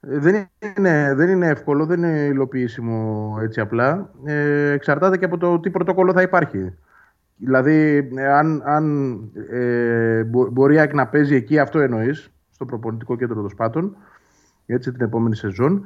Δεν 0.00 0.48
είναι, 0.76 1.14
δεν 1.14 1.28
είναι 1.28 1.46
εύκολο, 1.46 1.86
δεν 1.86 2.02
είναι 2.02 2.18
υλοποιήσιμο 2.18 3.36
έτσι 3.40 3.60
απλά. 3.60 4.10
Ε, 4.24 4.70
εξαρτάται 4.70 5.18
και 5.18 5.24
από 5.24 5.36
το 5.36 5.60
τι 5.60 5.70
πρωτόκολλο 5.70 6.12
θα 6.12 6.22
υπάρχει. 6.22 6.74
Δηλαδή, 7.44 8.08
αν, 8.32 8.62
αν 8.64 9.14
ε, 9.50 10.22
μπορεί 10.24 10.90
να 10.92 11.06
παίζει 11.06 11.34
εκεί, 11.34 11.58
αυτό 11.58 11.78
εννοείς, 11.78 12.30
στο 12.50 12.64
προπονητικό 12.64 13.16
κέντρο 13.16 13.40
των 13.40 13.50
Σπάτων, 13.50 13.96
έτσι 14.66 14.92
την 14.92 15.00
επόμενη 15.00 15.36
σεζόν, 15.36 15.84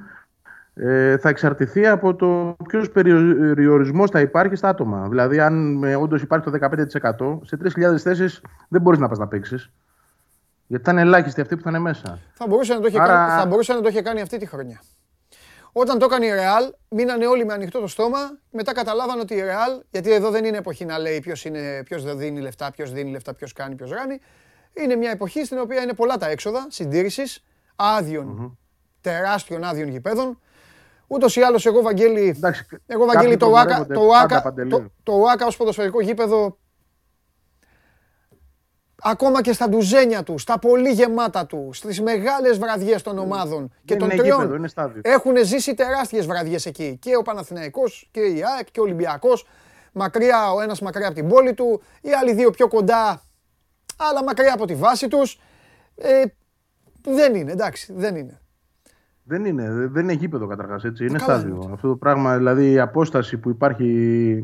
ε, 0.75 1.17
θα 1.17 1.29
εξαρτηθεί 1.29 1.87
από 1.87 2.15
το 2.15 2.57
ποιος 2.69 2.91
περιορισμός 2.91 4.11
θα 4.11 4.21
υπάρχει 4.21 4.57
στα 4.57 4.69
άτομα. 4.69 5.09
Δηλαδή, 5.09 5.41
αν 5.41 5.85
ε, 5.85 5.97
όντως 5.97 6.23
υπάρχει 6.23 6.51
το 6.51 6.59
15%, 6.61 7.39
σε 7.43 7.59
3.000 7.63 7.97
θέσεις 7.97 8.41
δεν 8.69 8.81
μπορείς 8.81 8.99
να 9.01 9.09
πας 9.09 9.19
να 9.19 9.29
παίξεις. 9.29 9.71
Γιατί 10.67 10.85
θα 10.85 10.93
είναι 10.93 11.01
ελάχιστοι 11.01 11.41
αυτοί 11.41 11.57
που 11.57 11.63
θα 11.63 11.71
είναι 11.71 11.79
μέσα. 11.79 12.19
Θα 12.33 12.47
μπορούσε 12.49 12.75
να 12.75 12.81
το 12.81 12.87
είχε, 12.87 12.99
κάνει, 12.99 13.41
θα 13.41 13.47
μπορούσε 13.47 13.73
να 13.73 13.81
το 13.81 13.89
είχε 13.89 14.03
κάνει 14.03 14.21
αυτή 14.21 14.39
τη 14.39 14.47
χρονιά. 14.47 14.81
Όταν 15.73 15.99
το 15.99 16.05
έκανε 16.05 16.27
η 16.27 16.31
Real, 16.33 16.73
μείνανε 16.89 17.27
όλοι 17.27 17.45
με 17.45 17.53
ανοιχτό 17.53 17.81
το 17.81 17.87
στόμα. 17.87 18.19
Μετά 18.51 18.73
καταλάβαν 18.73 19.21
ότι 19.21 19.35
η 19.35 19.43
Real, 19.43 19.83
γιατί 19.91 20.13
εδώ 20.13 20.31
δεν 20.31 20.45
είναι 20.45 20.57
εποχή 20.57 20.85
να 20.85 20.99
λέει 20.99 21.21
ποιος 21.85 22.05
δεν 22.05 22.19
δίνει 22.19 22.41
λεφτά, 22.41 22.71
ποιος 22.71 22.93
δίνει 22.93 23.11
λεφτά, 23.11 23.35
ποιος 23.35 23.53
κάνει, 23.53 23.75
ποιος 23.75 23.91
ράνει. 23.91 24.21
Είναι 24.73 24.97
μια 24.97 25.11
εποχή 25.11 25.45
στην 25.45 25.59
οποία 25.59 25.83
είναι 25.83 25.93
πολλά 25.93 26.17
τα 26.17 26.29
έξοδα 26.29 26.67
συντήρησης 26.71 27.45
άδειων, 27.77 28.59
τεράστιων 29.01 29.65
άδειων 29.65 29.89
γηπέδων. 29.89 30.41
Ούτως 31.07 31.37
ή 31.37 31.41
άλλως, 31.41 31.67
εγώ, 31.67 31.83
Βαγγέλη, 31.83 32.29
Εντάξει, 32.37 32.67
εγώ, 32.87 33.05
Βαγγέλη 33.05 33.37
το 33.37 33.47
ΟΑΚΑ, 33.47 33.87
το, 33.87 34.01
ΟΑΚΑ, 34.01 34.55
το, 34.69 34.93
το 35.03 35.13
ΟΑΚΑ 35.13 35.47
ως 35.47 35.57
ποδοσφαιρικό 35.57 36.01
γήπεδο 36.01 36.59
ακόμα 39.03 39.43
και 39.43 39.53
στα 39.53 39.69
ντουζένια 39.69 40.23
του, 40.23 40.39
στα 40.39 40.59
πολύ 40.59 40.91
γεμάτα 40.91 41.47
του, 41.47 41.71
στις 41.73 42.01
μεγάλες 42.01 42.59
βραδιές 42.59 43.03
των 43.03 43.19
ομάδων 43.19 43.73
και 43.85 43.97
των 43.97 44.11
είναι 44.11 44.21
τριών. 44.21 44.39
γήπεδο, 44.39 44.57
είναι 44.57 44.69
στάδιο. 44.69 45.01
Έχουν 45.05 45.45
ζήσει 45.45 45.75
τεράστιες 45.75 46.27
βραδιές 46.27 46.67
εκεί. 46.67 46.99
Και 47.01 47.17
ο 47.17 47.23
Παναθηναϊκός 47.23 48.09
και 48.11 48.21
η 48.21 48.43
ΑΕΚ 48.57 48.71
και 48.71 48.81
ο 48.81 48.83
Ολυμπιακός. 48.83 49.47
Μακριά, 49.93 50.53
ο 50.53 50.61
ένας 50.61 50.81
μακριά 50.81 51.07
από 51.07 51.15
την 51.15 51.29
πόλη 51.29 51.55
του, 51.55 51.83
οι 52.01 52.13
άλλοι 52.13 52.33
δύο 52.33 52.51
πιο 52.51 52.69
κοντά, 52.69 53.23
αλλά 53.97 54.25
μακριά 54.25 54.53
από 54.53 54.67
τη 54.67 54.75
βάση 54.75 55.09
τους. 55.09 55.41
Ε, 55.97 56.23
δεν 57.03 57.35
είναι, 57.35 57.53
εντάξει, 57.53 57.93
δεν 57.97 58.17
είναι. 58.17 58.41
Δεν 59.29 59.45
είναι, 59.45 59.69
δεν 59.71 60.03
είναι 60.03 60.13
γήπεδο 60.13 60.47
καταρχάς 60.47 60.85
έτσι. 60.85 61.05
Είναι 61.07 61.19
καλά 61.19 61.39
στάδιο. 61.39 61.61
είναι. 61.63 61.73
Αυτό 61.73 61.89
το 61.89 61.97
πράγμα, 61.97 62.37
δηλαδή 62.37 62.71
η 62.73 62.79
απόσταση 62.81 63.37
που 63.39 63.49
υπάρχει 63.51 63.85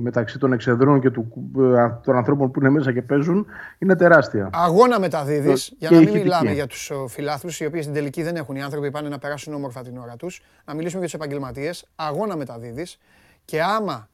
μεταξύ 0.01 0.39
των 0.39 0.53
εξεδρών 0.53 1.01
και 1.01 1.11
του, 1.11 1.33
ε, 1.59 1.89
των 2.05 2.17
ανθρώπων 2.17 2.51
που 2.51 2.61
είναι 2.61 2.71
μέσα 2.71 2.93
και 2.93 3.03
παίζουν 3.03 3.47
είναι 3.79 3.97
τεράστια. 3.97 4.51
Αγώνα 4.53 5.01
μεταδίδεις, 5.01 5.69
Το- 5.69 5.75
για 5.79 5.89
και 5.89 5.95
να 5.95 6.01
μην 6.01 6.09
ηχητική. 6.09 6.29
μιλάμε 6.29 6.53
για 6.53 6.67
τους 6.67 6.91
φιλάθλους, 7.09 7.61
οι 7.61 7.67
οποίοι 7.67 7.83
στην 7.83 7.95
τελική 7.95 8.23
δεν 8.23 8.37
έχουν. 8.37 8.57
Οι 8.57 8.63
άνθρωποι 8.63 8.91
πάνε 8.91 9.09
να 9.09 9.19
περάσουν 9.19 9.55
όμορφα 9.55 9.83
την 9.83 9.97
ώρα 9.99 10.17
τους. 10.17 10.43
Να 10.65 10.75
μιλήσουμε 10.75 11.01
για 11.05 11.11
τους 11.11 11.21
επαγγελματίες. 11.27 11.87
Αγώνα 11.97 12.37
μεταδίδεις. 12.37 12.99
Και 13.45 13.63
άμα 13.63 14.09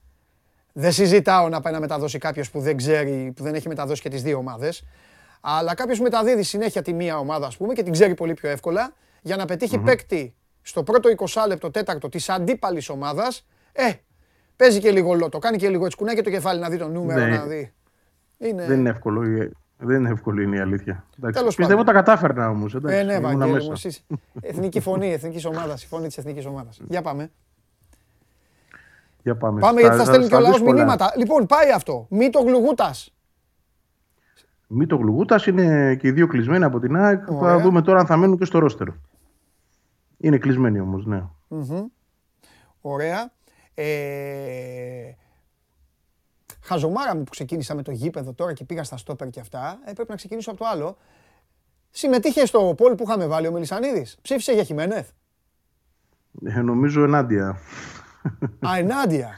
δεν 0.72 0.92
συζητάω 0.92 1.48
να 1.48 1.60
πάει 1.60 1.72
να 1.72 1.80
μεταδώσει 1.80 2.18
κάποιος 2.18 2.50
που 2.50 2.60
δεν 2.60 2.76
ξέρει, 2.76 3.32
που 3.36 3.42
δεν 3.42 3.54
έχει 3.54 3.68
μεταδώσει 3.68 4.02
και 4.02 4.08
τις 4.08 4.22
δύο 4.22 4.36
ομάδες. 4.38 4.84
Αλλά 5.40 5.74
κάποιος 5.74 6.00
μεταδίδει 6.00 6.42
συνέχεια 6.42 6.82
τη 6.82 6.92
μία 6.92 7.18
ομάδα, 7.18 7.46
ας 7.46 7.56
πούμε, 7.56 7.72
και 7.72 7.82
την 7.82 7.92
ξέρει 7.92 8.14
πολύ 8.14 8.34
πιο 8.34 8.48
εύκολα 8.48 8.92
για 9.22 9.36
να 9.36 9.44
πετύχει 9.44 9.78
παίκτη 9.78 10.34
στο 10.62 10.82
πρώτο 10.82 11.08
20 11.16 11.44
λεπτό, 11.48 11.70
τέταρτο 11.70 12.08
της 12.08 12.28
αντίπαλης 12.28 12.88
ομάδας. 12.88 13.46
Ε, 13.72 13.90
παίζει 14.56 14.78
και 14.80 14.90
λίγο 14.90 15.14
λότο, 15.14 15.38
κάνει 15.38 15.56
και 15.56 15.68
λίγο 15.68 15.84
έτσι, 15.84 15.96
κουνάει 15.96 16.14
και 16.14 16.22
το 16.22 16.30
κεφάλι 16.30 16.60
να 16.60 16.68
δει 16.68 16.76
το 16.78 16.88
νούμερο, 16.88 17.20
Ναι. 17.26 17.36
να 17.36 17.44
δει. 17.44 17.72
Είναι... 18.38 18.66
Δεν 18.66 18.78
είναι 18.78 18.90
εύκολο. 18.90 19.24
η- 19.24 19.52
Δεν 19.82 19.98
είναι 19.98 20.10
εύκολο 20.10 20.40
είναι 20.42 20.56
η 20.56 20.60
αλήθεια. 20.60 21.04
Εντάξει, 21.18 21.38
Τέλος 21.38 21.54
Πιστεύω 21.54 21.84
πάντων. 21.84 21.94
τα 21.94 22.00
κατάφερνα 22.02 22.48
όμως. 22.48 22.74
Ε, 22.74 23.02
ναι, 23.02 23.20
Βαγγέλη 23.20 23.64
μου, 23.64 23.72
εσείς. 23.72 24.06
Εθνική 24.40 24.80
φωνή, 24.80 25.12
εθνικής 25.12 25.44
ομάδας, 25.44 25.82
η 25.82 25.86
φωνή 25.86 26.06
της 26.06 26.18
εθνικής 26.18 26.46
ομάδας. 26.46 26.80
Για 26.88 27.02
πάμε. 27.02 27.30
Για 29.22 29.36
πάμε. 29.36 29.60
Πάμε 29.60 29.80
Στα- 29.80 29.80
γιατί 29.80 29.96
θα 29.96 30.04
στέλνει 30.04 30.20
και 30.22 30.28
στα 30.28 30.36
ο 30.38 30.40
λαός 30.40 30.52
δύσκολα. 30.54 30.74
μηνύματα. 30.74 31.12
Λοιπόν, 31.16 31.46
πάει 31.46 31.70
αυτό. 31.72 32.06
Μη 32.10 32.30
το 32.30 32.40
γλουγούτα. 32.40 32.94
Μη 34.66 34.86
το 34.86 34.96
γλουγούτα 34.96 35.40
είναι 35.48 35.94
και 35.94 36.08
οι 36.08 36.10
δύο 36.10 36.26
κλεισμένοι 36.26 36.64
από 36.64 36.80
την 36.80 36.96
ΑΕΚ. 36.96 37.30
Ωραία. 37.30 37.38
Θα 37.56 37.60
δούμε 37.62 37.82
τώρα 37.82 38.00
αν 38.00 38.06
θα 38.06 38.16
μείνουν 38.16 38.38
και 38.38 38.44
στο 38.44 38.58
ρόστερ. 38.58 38.86
Είναι 40.22 40.38
κλεισμένοι 40.38 40.80
όμως, 40.80 41.06
ναι. 41.06 41.24
Ωραία. 42.80 43.32
Ε... 43.74 45.12
Χαζομάρα 46.62 47.16
μου 47.16 47.22
που 47.22 47.30
ξεκίνησα 47.30 47.74
με 47.74 47.82
το 47.82 47.90
γήπεδο 47.90 48.32
τώρα 48.32 48.52
και 48.52 48.64
πήγα 48.64 48.84
στα 48.84 48.96
στόπερ 48.96 49.28
και 49.30 49.40
αυτά. 49.40 49.78
Ε, 49.84 49.92
πρέπει 49.92 50.10
να 50.10 50.16
ξεκινήσω 50.16 50.50
από 50.50 50.58
το 50.58 50.66
άλλο. 50.66 50.96
Συμμετείχε 51.90 52.46
στο 52.46 52.74
πόλ 52.76 52.94
που 52.94 53.02
είχαμε 53.06 53.26
βάλει 53.26 53.46
ο 53.46 53.52
Μελισανίδης. 53.52 54.18
Ψήφισε 54.22 54.52
για 54.52 54.62
Χιμένεθ. 54.62 55.08
Ε, 56.44 56.60
νομίζω 56.60 57.02
ενάντια. 57.04 57.48
Α, 58.68 58.76
ενάντια. 58.78 59.30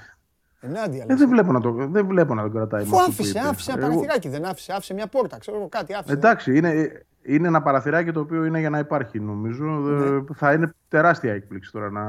Ενάντια. 0.61 1.03
Ε, 1.03 1.07
λες. 1.07 1.19
δεν, 1.19 1.29
βλέπω 1.29 1.53
να 1.53 1.61
το, 1.61 1.73
δεν 1.73 2.07
βλέπω 2.07 2.35
να 2.35 2.43
τον 2.43 2.53
κρατάει. 2.53 2.81
με 2.85 2.87
Αφού 2.87 2.97
αυτό 2.97 3.07
που 3.11 3.13
άφησε, 3.13 3.39
είπε. 3.39 3.49
άφησε 3.49 3.71
ένα 3.73 3.81
Εγώ- 3.81 3.89
παραθυράκι, 3.91 4.29
δεν 4.29 4.45
άφησε. 4.45 4.73
Άφησε 4.73 4.95
μια 4.95 5.07
πόρτα, 5.07 5.39
ξέρω 5.39 5.57
εγώ 5.57 5.69
κάτι. 5.69 5.95
Άφησε. 5.95 6.13
Εντάξει, 6.13 6.57
είναι, 6.57 7.03
είναι 7.23 7.49
ένα 7.49 7.63
παραθυράκι 7.63 8.13
το 8.13 8.21
οποίο 8.21 8.45
είναι 8.45 8.59
για 8.61 8.71
να 8.71 8.79
υπάρχει 8.79 9.21
νομίζω. 9.21 9.91
Ε, 10.05 10.25
Θα 10.35 10.53
είναι 10.53 10.73
τεράστια 10.89 11.33
έκπληξη 11.33 11.73
τώρα 11.73 11.91
να, 11.91 12.05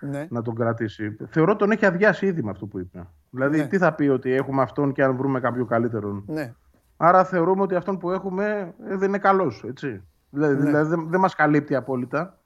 Ναι. 0.00 0.26
να 0.30 0.42
τον 0.42 0.54
κρατήσει. 0.54 1.16
Θεωρώ 1.28 1.56
τον 1.56 1.70
έχει 1.70 1.86
αδειάσει 1.86 2.26
ήδη 2.26 2.42
με 2.42 2.50
αυτό 2.50 2.66
που 2.66 2.78
είπε. 2.78 3.06
Δηλαδή, 3.30 3.58
Ναι. 3.58 3.66
τι 3.66 3.78
θα 3.78 3.92
πει 3.94 4.08
ότι 4.08 4.30
έχουμε 4.30 4.62
αυτόν 4.62 4.92
και 4.92 5.02
αν 5.02 5.16
βρούμε 5.16 5.40
κάποιο 5.40 5.64
καλύτερον; 5.64 6.24
Ναι. 6.26 6.54
Άρα 6.96 7.24
θεωρούμε 7.24 7.62
ότι 7.62 7.74
αυτόν 7.74 7.98
που 7.98 8.10
έχουμε 8.10 8.74
ε, 8.88 8.96
δεν 8.96 9.08
είναι 9.08 9.18
καλός, 9.18 9.64
έτσι. 9.68 10.02
Δηλαδή, 10.30 10.54
Ναι. 10.54 10.64
δηλαδή 10.64 10.88
δεν, 10.88 11.08
δεν 11.08 11.20
μας 11.20 11.34
καλύπτει 11.34 11.74
απόλυτα. 11.74 12.38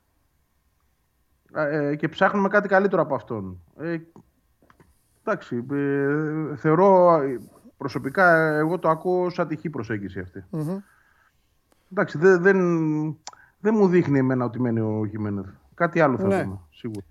Ε, 1.54 1.94
και 1.96 2.08
ψάχνουμε 2.08 2.48
κάτι 2.48 2.68
καλύτερο 2.68 3.02
από 3.02 3.14
αυτόν. 3.14 3.60
Ε, 3.78 3.96
εντάξει, 5.24 5.66
ε, 5.72 6.56
θεωρώ 6.56 7.20
ε, 7.22 7.38
προσωπικά 7.76 8.36
ε, 8.36 8.56
εγώ 8.58 8.78
το 8.78 8.88
ακούω 8.88 9.30
σαν 9.30 9.48
τυχή 9.48 9.70
προσέγγιση 9.70 10.20
αυτή. 10.20 10.44
Εντάξει, 11.92 12.18
δεν, 12.18 12.42
δεν, 12.42 12.57
δεν 13.61 13.74
μου 13.74 13.88
δείχνει 13.88 14.18
εμένα 14.18 14.44
ότι 14.44 14.61
μένει 14.61 14.81
ο 14.81 15.07
Χιμένεθ. 15.11 15.46
Κάτι 15.74 16.00
άλλο 16.00 16.16
θα 16.18 16.26
Ναι. 16.26 16.42
δούμε, 16.42 16.59
σίγουρα. 16.70 17.05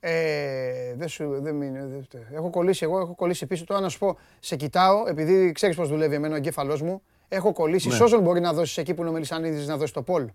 Ε, 0.00 0.94
δεν 0.96 1.08
σου, 1.08 1.38
δεν 1.40 1.54
μείνει, 1.54 1.78
δεν 1.78 2.02
φταίει. 2.02 2.26
έχω 2.30 2.50
κολλήσει 2.50 2.84
εγώ, 2.84 2.98
έχω 2.98 3.14
κολλήσει 3.14 3.46
πίσω. 3.46 3.64
Τώρα 3.64 3.80
να 3.80 3.88
σου 3.88 3.98
πω, 3.98 4.18
σε 4.40 4.56
κοιτάω, 4.56 5.04
επειδή 5.08 5.52
ξέρεις 5.52 5.76
πώς 5.76 5.88
δουλεύει 5.88 6.14
εμένα 6.14 6.34
ο 6.34 6.36
εγκέφαλός 6.36 6.82
μου, 6.82 7.02
έχω 7.28 7.52
κολλήσει. 7.52 7.88
Ναι. 7.88 7.94
Σε 7.94 8.02
όσον 8.02 8.22
μπορεί 8.22 8.40
να 8.40 8.52
δώσεις 8.52 8.76
εκεί 8.76 8.94
που 8.94 9.00
είναι 9.00 9.10
ο 9.10 9.12
Μελισανίδης 9.12 9.66
να 9.66 9.76
δώσει 9.76 9.92
το 9.92 10.02
Πολ. 10.02 10.28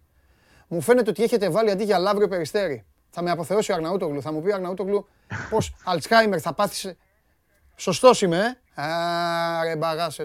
Μου 0.68 0.82
φαίνεται 0.82 1.10
ότι 1.10 1.24
έχετε 1.24 1.50
βάλει 1.50 1.72
αντί 1.72 1.84
για 1.84 1.98
λαύριο 1.98 2.28
περιστέρι. 2.28 2.86
Θα 3.10 3.22
με 3.22 3.32
αποθεώσει 3.32 3.72
ο 3.72 3.76
Αρναούτογλου. 3.76 4.22
Θα 4.22 4.32
μου 4.32 4.42
πει 4.42 4.52
ο 4.52 4.56
Αρναούτογλου 4.56 5.08
πώς 5.50 5.76
Αλτσχάιμερ 5.86 6.40
θα 6.42 6.54
πάθεις. 6.54 6.94
Σωστός 7.76 8.22
είμαι, 8.22 8.58
ε. 8.76 8.82
Α, 8.82 9.64
ρε 9.64 9.76
μπαγάσε. 9.76 10.24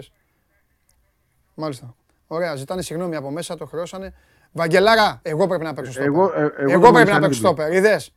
Μάλιστα. 1.53 1.95
Ωραία, 2.27 2.55
ζητάνε 2.55 2.81
συγγνώμη 2.81 3.15
από 3.15 3.31
μέσα, 3.31 3.55
το 3.57 3.65
χρεώσανε. 3.65 4.13
Βαγγελάρα, 4.51 5.19
εγώ 5.21 5.47
πρέπει 5.47 5.63
να 5.63 5.73
παίξω 5.73 5.91
στόπερ. 5.91 6.07
Εγώ- 6.11 6.31
ε, 6.35 6.39
εγώ 6.41 6.45
εγώ 6.57 6.85
το 6.85 6.91
πρέπει 6.91 6.91
να 6.91 6.91
Μελισανίδη. 6.91 7.21
παίξω 7.21 7.39
στόπερ, 7.39 7.73
είδες. 7.73 8.11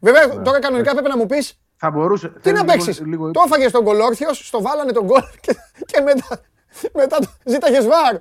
Βέβαια, 0.00 0.42
τώρα 0.42 0.58
κανονικά 0.58 0.92
πρέπει 0.92 1.08
να 1.08 1.16
μου 1.16 1.26
πεις 1.26 1.58
Θα 1.76 1.90
μπορούσε. 1.90 2.28
τι 2.28 2.40
θέλει 2.40 2.54
να 2.54 2.60
λίγο- 2.60 2.72
παίξεις. 2.72 3.00
λίγο- 3.06 3.30
Το 3.30 3.42
έφαγες 3.46 3.72
τον 3.72 3.84
κολόρθιος, 3.84 4.46
στο 4.46 4.62
βάλανε 4.62 4.92
τον 4.92 5.06
κόλ 5.06 5.20
και, 5.40 5.56
και 5.86 6.00
μετά, 6.00 6.40
μετά 6.92 7.18
το- 7.18 7.28
ζήταγες 7.44 7.86
βαρ. 7.86 8.14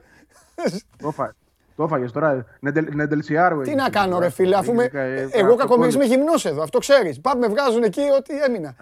Το 0.97 1.07
έφα- 1.07 1.35
Το 1.75 1.83
έφαγες 1.83 2.11
τώρα. 2.11 2.45
Νεντελ- 2.59 2.93
Νεντελσιάρου 2.93 3.61
Τι 3.61 3.69
έγινε. 3.69 3.81
να 3.83 3.89
κάνω, 3.89 4.19
ρε 4.19 4.29
φίλε, 4.29 4.55
αφού 4.57 4.73
με. 4.73 4.83
Ε, 4.83 4.99
ε, 4.99 5.21
Εγώ 5.21 5.23
αυτό 5.23 5.55
κακομοίρη 5.55 5.67
κόλλησε. 5.67 5.97
είμαι 5.97 6.05
γυμνό 6.05 6.33
εδώ, 6.43 6.61
αυτό 6.63 6.79
ξέρεις. 6.79 7.21
Πάμε, 7.21 7.47
με 7.47 7.53
βγάζουν 7.53 7.83
εκεί 7.83 8.01
ότι 8.17 8.41
έμεινα. 8.41 8.75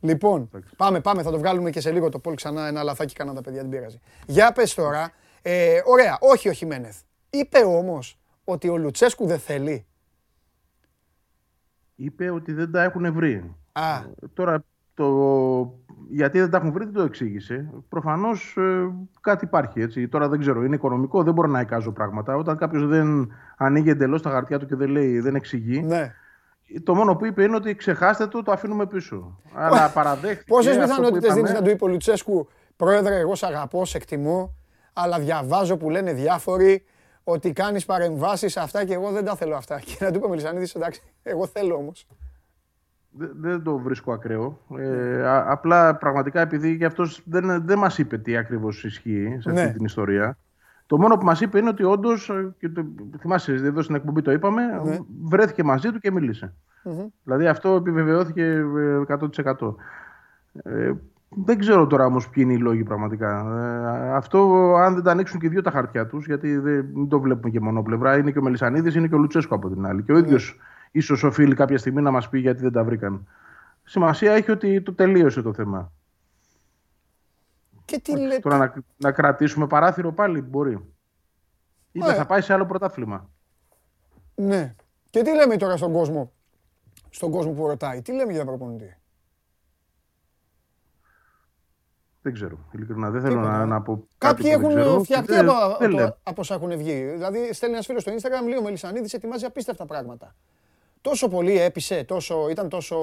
Λοιπόν, 0.00 0.48
Εντάξει. 0.52 0.74
πάμε, 0.76 1.00
πάμε, 1.00 1.22
θα 1.22 1.30
το 1.30 1.38
βγάλουμε 1.38 1.70
και 1.70 1.80
σε 1.80 1.90
λίγο 1.90 2.08
το 2.08 2.18
πόλ 2.18 2.34
ξανά. 2.34 2.66
Ένα 2.66 2.82
λαθάκι 2.82 3.14
κάναν 3.14 3.34
τα 3.34 3.40
παιδιά, 3.40 3.60
δεν 3.60 3.70
πειράζει. 3.70 4.00
Για 4.26 4.52
πες 4.52 4.74
τώρα. 4.74 5.10
Ε, 5.46 5.80
ωραία, 5.84 6.18
όχι 6.20 6.48
ο 6.48 6.52
Χιμένεθ. 6.52 7.00
Είπε 7.30 7.58
όμως 7.58 8.18
ότι 8.44 8.68
ο 8.68 8.76
Λουτσέσκου 8.76 9.26
δεν 9.26 9.38
θέλει. 9.38 9.86
Είπε 11.94 12.30
ότι 12.30 12.52
δεν 12.52 12.70
τα 12.70 12.82
έχουν 12.82 13.12
βρει. 13.12 13.54
Α, 13.72 14.00
Τώρα, 14.34 14.64
το... 14.94 15.78
γιατί 16.08 16.40
δεν 16.40 16.50
τα 16.50 16.56
έχουν 16.56 16.72
βρει 16.72 16.84
δεν 16.84 16.92
το 16.92 17.02
εξήγησε. 17.02 17.70
Προφανώς 17.88 18.56
κάτι 19.20 19.44
υπάρχει. 19.44 19.80
Έτσι. 19.80 20.08
Τώρα 20.08 20.28
δεν 20.28 20.40
ξέρω, 20.40 20.64
είναι 20.64 20.74
οικονομικό, 20.74 21.22
δεν 21.22 21.34
μπορώ 21.34 21.48
να 21.48 21.60
εικάζω 21.60 21.92
πράγματα. 21.92 22.36
Όταν 22.36 22.56
κάποιος 22.56 22.86
δεν 22.86 23.32
ανοίγει 23.56 23.90
εντελώς 23.90 24.22
τα 24.22 24.30
χαρτιά 24.30 24.58
του 24.58 24.66
και 24.66 24.76
δεν 24.76 24.88
λέει, 24.88 25.20
δεν 25.20 25.34
εξηγεί, 25.34 25.82
ναι. 25.82 26.14
το 26.82 26.94
μόνο 26.94 27.16
που 27.16 27.26
είπε 27.26 27.42
είναι 27.42 27.56
ότι 27.56 27.74
ξεχάστε 27.74 28.26
το, 28.26 28.42
το 28.42 28.52
αφήνουμε 28.52 28.86
πίσω. 28.86 29.40
Αλλά 29.54 29.90
παραδέχτηκε. 29.90 30.44
Πόσες 30.46 30.76
αυτό 30.76 30.86
που 30.86 31.00
πιθανότητες 31.00 31.30
είπαμε. 31.30 31.42
δίνει 31.42 31.58
να 31.58 31.64
του 31.64 31.70
είπε 31.70 31.84
ο 31.84 31.88
Λουτσέσκου, 31.88 32.48
Πρόεδρε, 32.76 33.18
εγώ 33.18 33.34
σε 33.34 33.46
αγαπώ, 33.46 33.84
σε 33.84 33.96
εκτιμώ, 33.96 34.54
αλλά 34.96 35.18
διαβάζω 35.18 35.76
που 35.76 35.90
λένε 35.90 36.12
διάφοροι 36.12 36.84
ότι 37.24 37.52
κάνεις 37.52 37.84
παρεμβάσεις 37.84 38.56
αυτά 38.56 38.84
και 38.84 38.94
εγώ 38.94 39.10
δεν 39.10 39.24
τα 39.24 39.36
θέλω 39.36 39.56
αυτά. 39.56 39.80
Και 39.80 39.96
να 40.00 40.10
του 40.10 40.16
είπε 40.16 40.26
ο 40.26 40.28
Μελισανίδης, 40.28 40.74
εντάξει, 40.74 41.02
εγώ 41.22 41.46
θέλω 41.46 41.74
όμως. 41.74 42.06
Δεν, 43.10 43.30
δεν 43.34 43.62
το 43.62 43.78
βρίσκω 43.78 44.12
ακραίο. 44.12 44.58
Ε, 44.78 45.26
α- 45.26 45.44
απλά 45.52 45.96
πραγματικά 45.96 46.40
επειδή 46.40 46.78
και 46.78 46.84
αυτός 46.84 47.22
δεν, 47.24 47.64
δεν 47.66 47.78
μας 47.78 47.98
είπε 47.98 48.18
τι 48.18 48.36
ακριβώς 48.36 48.84
ισχύει 48.84 49.36
σε 49.40 49.50
αυτή 49.50 49.62
Ναι. 49.62 49.72
την 49.72 49.84
ιστορία. 49.84 50.38
Το 50.86 50.98
μόνο 50.98 51.16
που 51.16 51.24
μας 51.24 51.40
είπε 51.40 51.58
είναι 51.58 51.68
ότι 51.68 51.82
όντως, 51.82 52.30
και 52.58 52.68
το, 52.68 52.84
θυμάσαι 53.18 53.52
εδώ 53.52 53.82
στην 53.82 53.94
εκπομπή 53.94 54.22
το 54.22 54.32
είπαμε, 54.32 54.62
Ναι. 54.84 54.98
βρέθηκε 55.22 55.62
μαζί 55.62 55.90
του 55.92 55.98
και 55.98 56.10
μιλησε 56.10 56.54
Δηλαδή 57.22 57.46
αυτό 57.46 57.74
επιβεβαιώθηκε 57.74 58.42
ε, 58.42 59.00
100%. 59.08 59.74
Ε, 60.62 60.92
δεν 61.36 61.58
ξέρω 61.58 61.86
τώρα 61.86 62.04
όμως 62.04 62.28
ποιοι 62.28 62.42
είναι 62.46 62.56
οι 62.56 62.62
λόγοι 62.62 62.82
πραγματικά. 62.82 63.38
Ε, 64.06 64.16
αυτό 64.16 64.72
αν 64.76 64.94
δεν 64.94 65.02
τα 65.02 65.10
ανοίξουν 65.10 65.40
και 65.40 65.46
οι 65.46 65.48
δύο 65.48 65.62
τα 65.62 65.70
χαρτιά 65.70 66.06
τους, 66.06 66.26
γιατί 66.26 66.56
δεν 66.56 66.90
μην 66.94 67.08
το 67.08 67.20
βλέπουμε 67.20 67.50
και 67.50 67.60
μονόπλευρα, 67.60 68.16
είναι 68.16 68.30
και 68.30 68.38
ο 68.38 68.42
Μελισανίδης, 68.42 68.94
είναι 68.94 69.08
και 69.08 69.14
ο 69.14 69.18
Λουτσέσκο 69.18 69.54
από 69.54 69.68
την 69.68 69.86
άλλη. 69.86 70.02
Και 70.02 70.12
ο 70.12 70.18
ίδιος 70.18 70.58
ίσως 70.90 71.22
οφείλει 71.22 71.54
κάποια 71.54 71.78
στιγμή 71.78 72.02
να 72.02 72.10
μας 72.10 72.28
πει 72.28 72.38
γιατί 72.38 72.62
δεν 72.62 72.72
τα 72.72 72.84
βρήκαν. 72.84 73.28
Σημασία 73.84 74.32
έχει 74.32 74.50
ότι 74.50 74.82
το 74.82 74.92
τελείωσε 74.92 75.42
το 75.42 75.52
θέμα. 75.52 75.92
Και 77.84 78.00
τι 78.00 78.18
λέτε. 78.18 78.38
Τώρα 78.40 78.56
να, 78.56 78.74
να 78.96 79.12
κρατήσουμε 79.12 79.66
παράθυρο 79.66 80.12
πάλι 80.12 80.40
μπορεί. 80.40 80.78
Είτε 81.92 82.10
Ε. 82.10 82.14
θα 82.14 82.26
πάει 82.26 82.40
σε 82.40 82.52
άλλο 82.52 82.66
πρωτάθλημα. 82.66 83.30
Ναι. 84.34 84.74
Και 85.10 85.22
τι 85.22 85.34
λέμε 85.34 85.56
τώρα 85.56 85.76
στον 85.76 85.92
κόσμο, 85.92 86.32
στον 87.10 87.30
κόσμο 87.30 87.52
που 87.52 87.66
ρωτάει, 87.66 88.02
τι 88.02 88.12
λέμε 88.12 88.32
για 88.32 88.44
προπονητή; 88.44 88.96
Δεν 92.24 92.32
ξέρω. 92.32 92.58
Ειλικρινά 92.72 93.10
δεν 93.10 93.20
θέλω 93.20 93.34
Τίποτα. 93.34 93.56
να, 93.58 93.66
να 93.66 93.82
πω. 93.82 94.06
κάτι 94.18 94.42
Κάποιοι 94.42 94.54
που 94.54 94.60
δεν 94.60 94.68
ξέρω. 94.76 94.90
έχουν 94.90 95.04
φτιαχτεί 95.04 95.32
Δεν- 95.32 95.48
από, 95.48 95.76
δεν 95.78 95.88
από, 95.88 95.96
λέω. 95.98 96.16
από 96.22 96.40
όσα 96.40 96.54
έχουν 96.54 96.76
βγει. 96.76 97.04
Δηλαδή, 97.04 97.52
στέλνει 97.52 97.74
ένας 97.74 97.86
φίλος 97.86 98.02
στο 98.02 98.12
Instagram, 98.12 98.48
λέει 98.48 98.56
ο 98.58 98.62
Μελισανίδης 98.62 99.12
ετοιμάζει 99.12 99.44
απίστευτα 99.44 99.86
πράγματα. 99.86 100.34
Τόσο 101.00 101.28
πολύ 101.28 101.58
έπεισε, 101.60 102.04
τόσο, 102.04 102.48
ήταν 102.50 102.68
τόσο. 102.68 102.96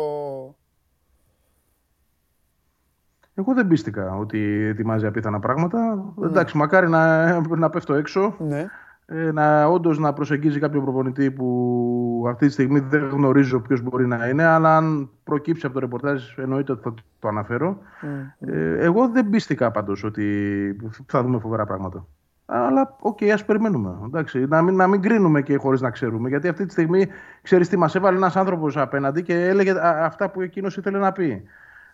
Εγώ 3.34 3.54
δεν 3.54 3.68
πείστηκα 3.68 4.16
ότι 4.16 4.40
ετοιμάζει 4.66 5.06
απίθανα 5.06 5.40
πράγματα. 5.40 6.14
Mm. 6.20 6.24
Εντάξει, 6.24 6.58
μακάρι 6.58 6.90
να, 6.90 7.40
να 7.56 7.70
πέφτω 7.70 7.94
έξω. 7.94 8.36
Ναι. 8.40 8.66
Ε, 9.14 9.32
να 9.32 9.66
όντως 9.66 10.00
να 10.00 10.14
προσεγγίζει 10.14 10.60
κάποιο 10.60 10.82
προπονητή 10.82 11.32
που 11.32 12.26
αυτή 12.28 12.46
τη 12.46 12.52
στιγμή 12.52 12.80
δεν 12.80 13.10
γνωρίζω 13.10 13.60
ποιος 13.60 13.82
μπορεί 13.82 14.08
να 14.08 14.28
είναι, 14.28 14.44
αλλά 14.44 14.78
αν 14.78 15.10
προκύψει 15.24 15.66
από 15.66 15.74
το 15.74 15.80
ρεπορτάζ, 15.80 16.38
εννοείται 16.38 16.72
ότι 16.72 16.82
θα 16.84 16.94
το 17.20 17.28
αναφέρω. 17.28 17.78
Mm. 18.02 18.48
Ε, 18.48 18.78
εγώ 18.78 19.08
δεν 19.08 19.30
πείστηκα 19.30 19.72
πάντως 19.72 20.04
ότι 20.04 20.26
θα 21.06 21.24
δούμε 21.24 21.40
φοβερά 21.40 21.66
πράγματα. 21.66 22.08
Αλλά 22.46 22.96
ok, 23.00 23.18
okay, 23.22 23.28
ας 23.28 23.46
περιμένουμε. 23.46 23.98
Εντάξει, 24.06 24.46
να, 24.46 24.62
μην, 24.62 24.76
να 24.76 24.88
μην 24.88 25.02
κρίνουμε 25.02 25.42
και 25.42 25.58
χωρίς 25.58 25.82
να 25.82 25.90
ξέρουμε. 25.90 26.30
Γιατί 26.30 26.48
αυτή 26.48 26.66
τη 26.66 26.72
στιγμή 26.72 27.08
ξέρεις 27.42 27.70
τι 27.70 27.78
μας 27.78 27.96
έβαλε 27.96 28.18
ένας 28.18 28.36
άνθρωπος 28.36 28.78
απέναντι 28.78 29.22
και 29.22 29.48
έλεγε 29.48 29.74
αυτά 29.82 30.30
που 30.30 30.42
εκείνος 30.42 30.78
ήθελε 30.78 30.98
να 30.98 31.12
πει. 31.12 31.44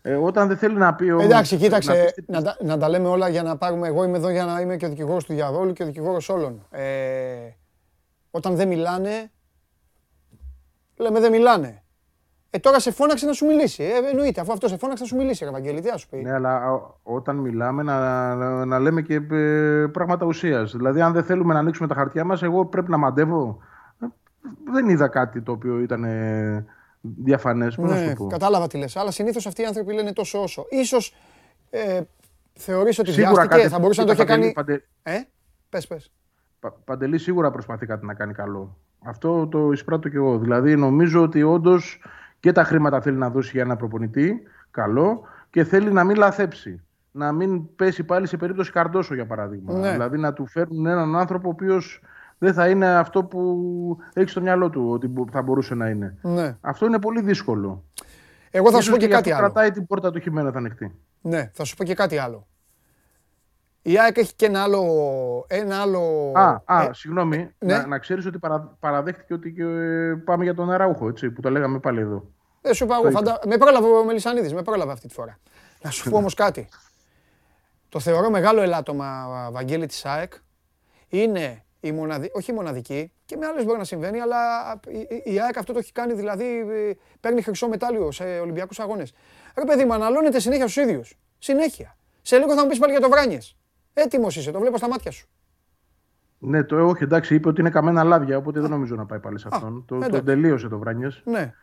Ε, 0.08 0.15
όταν 0.15 0.48
δεν 0.48 0.58
θέλει 0.58 0.76
να 0.76 0.96
πει 0.96 1.12
όμως, 1.12 1.24
Εντάξει, 1.24 1.58
κοίταξε, 1.58 2.13
να, 2.26 2.41
να, 2.41 2.56
να, 2.62 2.78
τα 2.78 2.89
λέμε 2.89 3.08
όλα 3.08 3.28
για 3.30 3.43
να 3.43 3.58
πάρουμε. 3.58 3.88
Εγώ 3.88 4.04
είμαι 4.04 4.17
εδώ 4.17 4.30
για 4.30 4.46
να 4.46 4.62
είμαι 4.62 4.78
και 4.78 4.86
ο 4.86 4.89
δικηγόρος 4.89 5.26
του 5.26 5.34
διαβόλου 5.34 5.74
και 5.74 5.84
ο 5.84 5.86
δικηγόρος 5.86 6.30
όλων. 6.30 6.65
Ε, 6.70 6.84
όταν 8.32 8.56
δεν 8.56 8.67
μιλάνε, 8.67 9.32
λέμε 10.98 11.20
δεν 11.20 11.32
μιλάνε. 11.32 11.84
Ε, 12.50 12.60
τώρα 12.60 12.80
σε 12.80 12.91
φώναξε 12.91 13.26
να 13.26 13.34
σου 13.34 13.46
μιλήσει. 13.46 13.84
Ε, 13.84 14.10
εννοείται, 14.10 14.41
αφού 14.41 14.52
αυτό 14.52 14.67
σε 14.67 14.78
φώναξε 14.78 15.04
να 15.04 15.10
σου 15.10 15.15
μιλήσει, 15.15 15.46
Ευαγγέλη, 15.46 15.82
τι 15.82 16.00
σου 16.00 16.10
πει. 16.10 16.17
Ναι, 16.17 16.34
αλλά 16.34 16.62
όταν 17.04 17.36
μιλάμε 17.36 17.84
να, 17.84 18.36
να, 18.36 18.65
να 18.65 18.80
λέμε 18.80 19.02
και 19.02 19.15
ε, 19.32 19.86
πράγματα 19.91 20.26
ουσίας. 20.26 20.72
Δηλαδή, 20.72 21.02
αν 21.02 21.13
δεν 21.13 21.24
θέλουμε 21.24 21.54
να 21.54 21.60
ανοίξουμε 21.60 21.88
τα 21.88 21.96
χαρτιά 21.96 22.24
μας, 22.24 22.43
εγώ 22.43 22.65
πρέπει 22.65 22.89
να 22.91 22.98
μαντεύω. 22.98 23.58
Ε, 24.02 24.06
δεν 24.72 24.89
είδα 24.89 25.08
κάτι 25.08 25.41
το 25.41 25.52
οποίο 25.52 25.80
ήταν 25.80 26.06
διαφανές. 27.17 27.78
Ναι, 27.78 28.13
κατάλαβα 28.30 28.67
τι 28.67 28.78
λες. 28.78 28.96
Αλλά 28.96 29.12
συνήθως 29.12 29.46
αυτοί 29.48 29.62
οι 29.62 29.65
άνθρωποι 29.65 29.93
λένε 29.93 30.13
τόσο 30.13 30.41
όσο. 30.41 30.65
σω 30.86 30.98
ε, 31.70 32.02
θεωρείς 32.54 33.00
ότι 33.00 33.12
σίγουρα 33.12 33.41
βιάστηκε, 33.41 33.70
θα 33.70 33.80
μπορούσε 33.80 34.02
να 34.02 34.08
το 34.08 34.13
είχε 34.13 34.24
κάνει. 34.24 34.52
Παντε... 34.52 34.84
Ε, 35.04 35.20
πες, 35.70 35.88
πες. 35.88 36.12
Πα, 36.60 36.72
Παντελή 36.86 37.17
σίγουρα 37.17 37.52
προσπαθεί 37.52 37.86
κάτι 37.86 38.06
να 38.06 38.13
κάνει 38.13 38.34
καλό. 38.34 38.78
Αυτό 39.04 39.48
το 39.48 39.72
εισπράττω 39.72 40.10
και 40.10 40.17
εγώ. 40.17 40.38
Δηλαδή 40.38 40.76
νομίζω 40.76 41.22
ότι 41.22 41.43
όντως 41.43 42.02
και 42.39 42.52
τα 42.52 42.63
χρήματα 42.63 43.02
θέλει 43.02 43.17
να 43.17 43.30
δώσει 43.30 43.52
για 43.54 43.62
ένα 43.62 43.76
προπονητή, 43.76 44.41
καλό, 44.72 45.22
και 45.50 45.63
θέλει 45.63 45.91
να 45.91 46.04
μην 46.04 46.15
λαθέψει. 46.15 46.82
Να 47.12 47.32
μην 47.32 47.76
πέσει 47.76 48.04
πάλι 48.04 48.28
σε 48.28 48.38
περίπτωση 48.38 48.72
Καρδόσο, 48.72 49.13
για 49.13 49.26
παράδειγμα. 49.26 49.74
Ναι. 49.74 49.91
Δηλαδή 49.91 50.17
να 50.17 50.34
του 50.34 50.48
φέρνουν 50.48 50.86
έναν 50.86 51.15
άνθρωπο 51.15 51.48
ο 51.48 51.52
οποίος 51.52 52.02
δεν 52.38 52.54
θα 52.54 52.69
είναι 52.69 52.88
αυτό 52.97 53.23
που 53.23 53.97
έχει 54.13 54.30
στο 54.30 54.41
μυαλό 54.41 54.69
του 54.69 54.89
ότι 54.91 55.12
θα 55.32 55.41
μπορούσε 55.41 55.76
να 55.76 55.89
είναι. 55.89 56.17
Ναι. 56.21 56.58
Αυτό 56.62 56.86
είναι 56.86 57.00
πολύ 57.00 57.21
δύσκολο. 57.21 57.84
Εγώ 58.52 58.71
θα 58.71 58.82
σου 58.82 58.91
πω 58.91 58.97
και, 58.97 59.08
κάτι 59.08 59.32
άλλο. 59.32 59.39
Κρατάει 59.39 59.71
την 59.71 59.88
πόρτα 59.88 60.12
του 60.12 60.19
χειμώνα 60.19 60.52
θα 60.52 60.58
ανοιχτεί. 60.58 61.00
Ναι, 61.21 61.52
θα 61.54 61.63
σου 61.63 61.76
πω 61.76 61.84
και 61.84 61.93
κάτι 61.93 62.17
άλλο. 62.17 62.47
Η 63.82 64.00
ΑΕΚ 64.00 64.17
έχει 64.17 64.36
και 64.36 64.45
ένα 64.45 64.63
άλλο. 64.63 64.84
Ένα 65.47 65.82
άλλο... 65.82 66.32
Α, 66.36 66.62
α 66.65 66.84
ε, 66.84 66.89
συγγνώμη. 66.93 67.50
Ναι. 67.60 67.78
Να, 67.78 67.88
να 67.88 67.97
ξέρεις 67.97 68.26
ότι 68.26 68.39
παρα, 68.39 68.78
παραδέχτηκε 68.80 69.34
ότι 69.34 69.54
και, 69.54 69.63
ε, 69.63 70.15
πάμε 70.15 70.43
για 70.43 70.56
τον 70.56 70.71
Αραούχο, 70.71 71.08
έτσι, 71.08 71.30
που 71.32 71.41
το 71.41 71.50
λέγαμε 71.50 71.80
πάλι 71.80 72.00
εδώ. 72.00 72.32
Δεν 72.62 72.73
σου 72.73 72.84
είπα 72.84 73.12
φαντα... 73.12 73.39
Με 73.45 73.58
πρόλαβε 73.58 73.88
ο 73.88 74.06
Μελισανίδης, 74.06 74.54
με 74.54 74.62
πρόλαβε 74.62 74.91
αυτή 74.91 75.08
τη 75.08 75.13
φορά. 75.13 75.39
Να 75.82 75.89
σου 75.89 76.10
πω 76.10 76.17
όμως 76.17 76.34
κάτι. 76.34 76.69
Το 77.89 78.00
θεωρώ 78.00 78.30
μεγάλο 78.30 78.62
ελάττωμα, 78.62 79.28
Βαγγέλη 79.52 79.86
της 79.86 80.06
ΑΕΚ. 80.06 80.34
Είναι 81.08 81.65
η 81.80 81.92
μοναδι... 81.92 82.32
όχι 82.34 82.52
η 82.52 82.54
μοναδική, 82.54 83.12
και 83.26 83.38
με 83.38 83.46
άλλες 83.46 83.66
μπορεί 83.66 83.78
να 83.78 83.84
συμβαίνει, 83.84 84.20
αλλά 84.20 84.38
η, 84.88 85.32
η 85.32 85.40
ΑΕΚ 85.40 85.58
αυτό 85.58 85.74
το 85.74 85.80
έχει 85.80 85.92
κάνει, 85.92 86.13
δηλαδή 86.13 86.46
παίρνει 87.20 87.42
χρυσό 87.42 87.68
μετάλλιο 87.68 88.12
σε 88.12 88.24
Ολυμπιακούς 88.24 88.80
αγώνες. 88.80 89.13
Ρε 89.58 89.66
παιδί 89.66 89.86
μου, 89.86 89.94
αναλώνεται 89.94 90.40
συνέχεια 90.40 90.68
στους 90.68 90.84
ίδιους. 90.84 91.18
Συνέχεια. 91.38 91.98
Σε 92.22 92.38
λίγο 92.38 92.54
θα 92.54 92.62
μου 92.62 92.70
πεις 92.70 92.80
πάλι 92.80 92.92
για 92.92 93.02
το 93.02 93.10
Βράνιες. 93.10 93.58
Έτοιμος 93.94 94.36
είσαι, 94.36 94.52
το 94.52 94.60
βλέπω 94.60 94.78
στα 94.78 94.88
μάτια 94.90 95.12
σου. 95.12 95.28
Ναι, 96.40 96.63
το 96.63 96.88
όχι, 96.88 97.04
εντάξει, 97.04 97.36
είπε 97.36 97.48
ότι 97.48 97.62
είναι 97.62 97.70
καμένα 97.70 98.04
λάδια, 98.04 98.38
οπότε 98.38 98.60
δεν 98.60 98.70
νομίζω 98.70 98.96
να 98.96 99.06
πάει 99.06 99.20
πάλι 99.20 99.40
σε 99.40 99.48
αυτόν. 99.52 99.86
το, 99.88 100.00
το 100.00 100.24
τελείωσε 100.24 100.68
το 100.68 100.78
Βράνιες. 100.78 101.22
Ναι. 101.26 101.54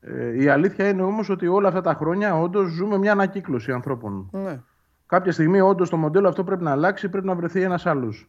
Ε, 0.00 0.42
η 0.42 0.48
αλήθεια 0.48 0.88
είναι 0.88 1.02
όμως 1.02 1.28
ότι 1.28 1.46
όλα 1.46 1.68
αυτά 1.68 1.80
τα 1.80 1.94
χρόνια 1.94 2.38
όντως 2.38 2.70
ζούμε 2.70 2.98
μια 2.98 3.12
ανακύκλωση 3.12 3.72
ανθρώπων. 3.72 4.28
Ναι. 4.32 4.60
Κάποια 5.06 5.32
στιγμή 5.32 5.60
όντως 5.60 5.90
το 5.90 5.96
μοντέλο 5.96 6.28
αυτό 6.28 6.44
πρέπει 6.44 6.62
να 6.62 6.70
αλλάξει, 6.70 7.08
πρέπει 7.08 7.26
να 7.26 7.34
βρεθεί 7.34 7.62
ένας 7.62 7.86
άλλος 7.86 8.28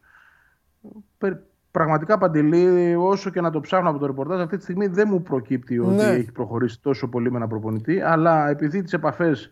πραγματικά 1.70 2.18
παντελή, 2.18 2.94
όσο 2.96 3.30
και 3.30 3.40
να 3.40 3.50
το 3.50 3.60
ψάχνω 3.60 3.90
από 3.90 3.98
το 3.98 4.06
ρεπορτάζ, 4.06 4.40
αυτή 4.40 4.56
τη 4.56 4.62
στιγμή 4.62 4.86
δεν 4.86 5.08
μου 5.10 5.22
προκύπτει 5.22 5.78
ότι 5.78 5.94
ναι. 5.94 6.02
έχει 6.02 6.32
προχωρήσει 6.32 6.80
τόσο 6.80 7.08
πολύ 7.08 7.30
με 7.30 7.36
ένα 7.36 7.46
προπονητή. 7.46 8.00
Αλλά 8.00 8.48
επειδή 8.48 8.82
τις 8.82 8.92
επαφές, 8.92 9.50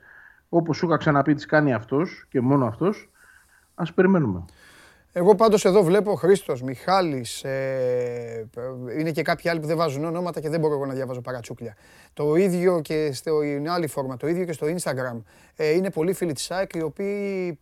όπως 0.49 0.77
σου 0.77 0.87
είχα 0.87 0.97
ξαναπεί, 0.97 1.35
τις 1.35 1.47
κάνει 1.47 1.73
αυτός 1.73 2.27
και 2.29 2.41
μόνο 2.41 2.67
αυτός, 2.67 3.11
ας 3.75 3.93
περιμένουμε. 3.93 4.45
Εγώ 5.13 5.35
πάντως 5.35 5.65
εδώ 5.65 5.83
βλέπω 5.83 6.15
Χρήστος, 6.15 6.63
Μιχάλης, 6.63 7.45
ε, 7.45 8.49
είναι 8.99 9.11
και 9.11 9.23
κάποιοι 9.23 9.51
άλλοι 9.51 9.61
που 9.61 9.67
δεν 9.67 9.77
βάζουν 9.77 10.05
ονόματα 10.05 10.41
και 10.41 10.49
δεν 10.49 10.61
μπορώ 10.61 10.75
εγώ 10.75 10.87
να 10.87 10.95
διαβάζω 10.95 11.21
παρατσούκλια. 11.21 11.77
Το 12.13 12.35
ίδιο 12.35 12.81
και 12.81 13.13
στην 13.13 13.71
άλλη 13.71 13.87
φόρμα, 13.87 14.17
το 14.17 14.27
ίδιο 14.27 14.45
και 14.45 14.53
στο 14.53 14.67
Instagram. 14.67 15.23
Ε, 15.57 15.71
είναι 15.71 15.91
πολλοί 15.91 16.13
φίλοι 16.13 16.33
της 16.33 16.51
ΑΕΚ 16.51 16.75
οι 16.75 16.83
οποίοι 16.83 17.59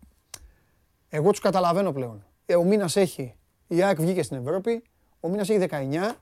εγώ 1.09 1.31
τους 1.31 1.41
καταλαβαίνω 1.41 1.93
πλέον. 1.93 2.25
Ε, 2.47 2.57
ο 2.57 2.65
μήνας 2.65 2.97
έχει 2.97 3.35
η 3.67 3.83
ΑΕΚ 3.83 4.01
βγήκε 4.01 4.23
στην 4.23 4.37
Ευρώπη. 4.37 4.83
Ο 5.21 5.29
μήνας 5.29 5.49
έχει 5.49 5.67
19. 5.71 6.15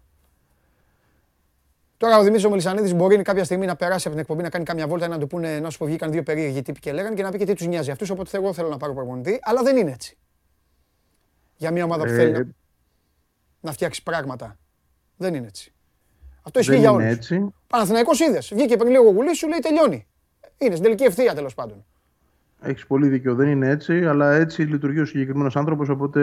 Τώρα 1.97 2.19
ο 2.19 2.23
Δημήτρης 2.23 2.49
Μελισανίδη 2.49 2.95
μπορεί 2.95 3.23
κάποια 3.23 3.45
στιγμή 3.45 3.67
να 3.67 3.77
περάσει 3.77 4.07
από 4.07 4.17
την 4.17 4.19
εκπομπή 4.19 4.43
να 4.43 4.51
κάνει 4.51 4.65
κάμια 4.65 4.87
βόλτα 4.87 5.09
να 5.09 5.19
του 5.19 5.27
πούνε 5.27 5.61
να 5.61 5.71
σου 5.71 5.79
πω 5.79 5.87
βγήκαν 5.87 6.11
δύο 6.11 6.23
περίεργοι 6.23 6.63
τύποι 6.63 6.81
και 6.81 6.93
λέγανε 6.93 7.15
και 7.15 7.23
να 7.23 7.31
πει 7.31 7.39
και 7.39 7.45
τι 7.45 7.55
τους 7.55 7.67
νοιάζει 7.67 7.91
αυτούς. 7.91 8.11
Οπότε 8.11 8.37
εγώ 8.37 8.53
θέλω 8.53 8.69
να 8.69 8.77
πάρω 8.77 8.95
προπονητή. 8.95 9.39
Αλλά 9.43 9.63
δεν 9.63 9.77
είναι 9.77 9.91
έτσι. 9.91 10.19
Για 11.57 11.71
μια 11.71 11.85
ομάδα 11.85 12.05
που 12.05 12.11
ε, 12.11 12.15
θέλει 12.15 12.33
να, 12.33 12.47
να 13.61 13.73
φτιάξει 13.73 14.03
πράγματα. 14.03 14.59
Δεν 15.17 15.35
είναι 15.35 15.47
έτσι. 15.47 15.73
Αυτό 16.43 16.61
ισχύει 16.61 16.79
για 16.79 16.91
όλους. 16.91 17.31
Παναθηναϊκός 17.67 18.21
είδες. 18.21 18.53
Βγήκε 18.55 18.77
πριν 18.77 18.91
λίγο 18.91 19.11
γουλής 19.11 19.39
σου 19.39 19.49
λέει 19.49 19.59
τελειώνει. 19.59 20.07
Είναι 20.59 20.71
στην 20.71 20.83
τελική 20.83 21.05
ευθεία 21.05 21.35
τέλος 21.35 21.55
πάντων. 21.55 21.85
Έχεις 22.65 22.87
πολύ 22.87 23.09
δίκιο. 23.09 23.35
Δεν 23.35 23.49
είναι 23.49 23.69
έτσι, 23.69 24.07
αλλά 24.07 24.33
έτσι 24.33 24.63
λειτουργεί 24.63 25.01
ο 25.01 25.05
συγκεκριμένος 25.05 25.57
άνθρωπος. 25.57 25.89
Οπότε 25.89 26.21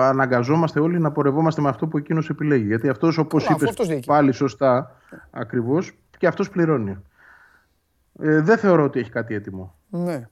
αναγκαζόμαστε 0.00 0.80
όλοι 0.80 0.98
να 0.98 1.12
πορευόμαστε 1.12 1.60
με 1.60 1.68
αυτό 1.68 1.86
που 1.86 1.98
εκείνος 1.98 2.30
επιλέγει. 2.30 2.66
Γιατί 2.66 2.88
αυτός, 2.88 3.18
όπως 3.18 3.48
είπες 3.48 4.00
πάλι 4.06 4.32
σωστά, 4.32 4.96
ακριβώς, 5.30 5.98
και 6.18 6.26
αυτός 6.26 6.50
πληρώνει. 6.50 6.96
Ε, 8.20 8.40
δεν 8.40 8.58
θεωρώ 8.58 8.84
ότι 8.84 9.00
έχει 9.00 9.10
κάτι 9.10 9.34
έτοιμο. 9.34 9.78
Ναι. 9.88 10.28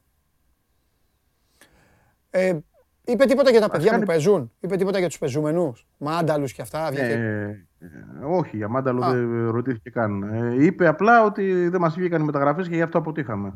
Ε, 2.31 2.59
είπε 3.05 3.25
τίποτα 3.25 3.51
για 3.51 3.61
τα 3.61 3.71
παιδιά 3.71 3.91
κάνει... 3.91 4.03
που 4.03 4.07
παίζουν; 4.07 4.53
Είπε 4.61 4.77
τίποτα 4.77 4.99
για 4.99 5.09
τους 5.09 5.19
πεζούμενους; 5.19 5.87
Μάνταλους 5.99 6.53
και 6.53 6.63
αυτά. 6.63 6.91
Ε, 6.93 7.13
ε, 7.13 7.85
όχι, 8.25 8.57
για 8.57 8.69
μάνταλο 8.69 9.01
δεν 9.01 9.51
ρωτήθηκε 9.51 9.91
καν. 9.91 10.23
Ε, 10.23 10.65
είπε 10.65 10.87
απλά 10.87 11.25
ότι 11.25 11.69
δεν 11.69 11.81
μας 11.81 11.95
βγήκαν 11.95 12.23
οι 12.23 12.25
μεταγραφές 12.25 12.69
και 12.69 12.75
γι' 12.75 12.83
αυτό 12.83 12.99
αποτύχαμε. 12.99 13.53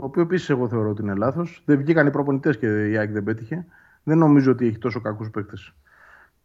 Το 0.00 0.06
οποίο 0.06 0.22
επίσης 0.22 0.50
εγώ 0.50 0.68
θεωρώ 0.68 0.88
ότι 0.88 1.02
είναι 1.02 1.14
λάθος. 1.14 1.62
Δεν 1.64 1.78
βγήκαν 1.78 2.06
οι 2.06 2.10
προπονητές 2.10 2.58
και 2.58 2.88
η 2.88 2.96
ΑΕΚ 2.96 3.10
δεν 3.10 3.24
πέτυχε. 3.24 3.66
Δεν 4.02 4.18
νομίζω 4.18 4.52
ότι 4.52 4.66
έχει 4.66 4.78
τόσο 4.78 5.00
κακούς 5.00 5.30
παίκτες. 5.30 5.74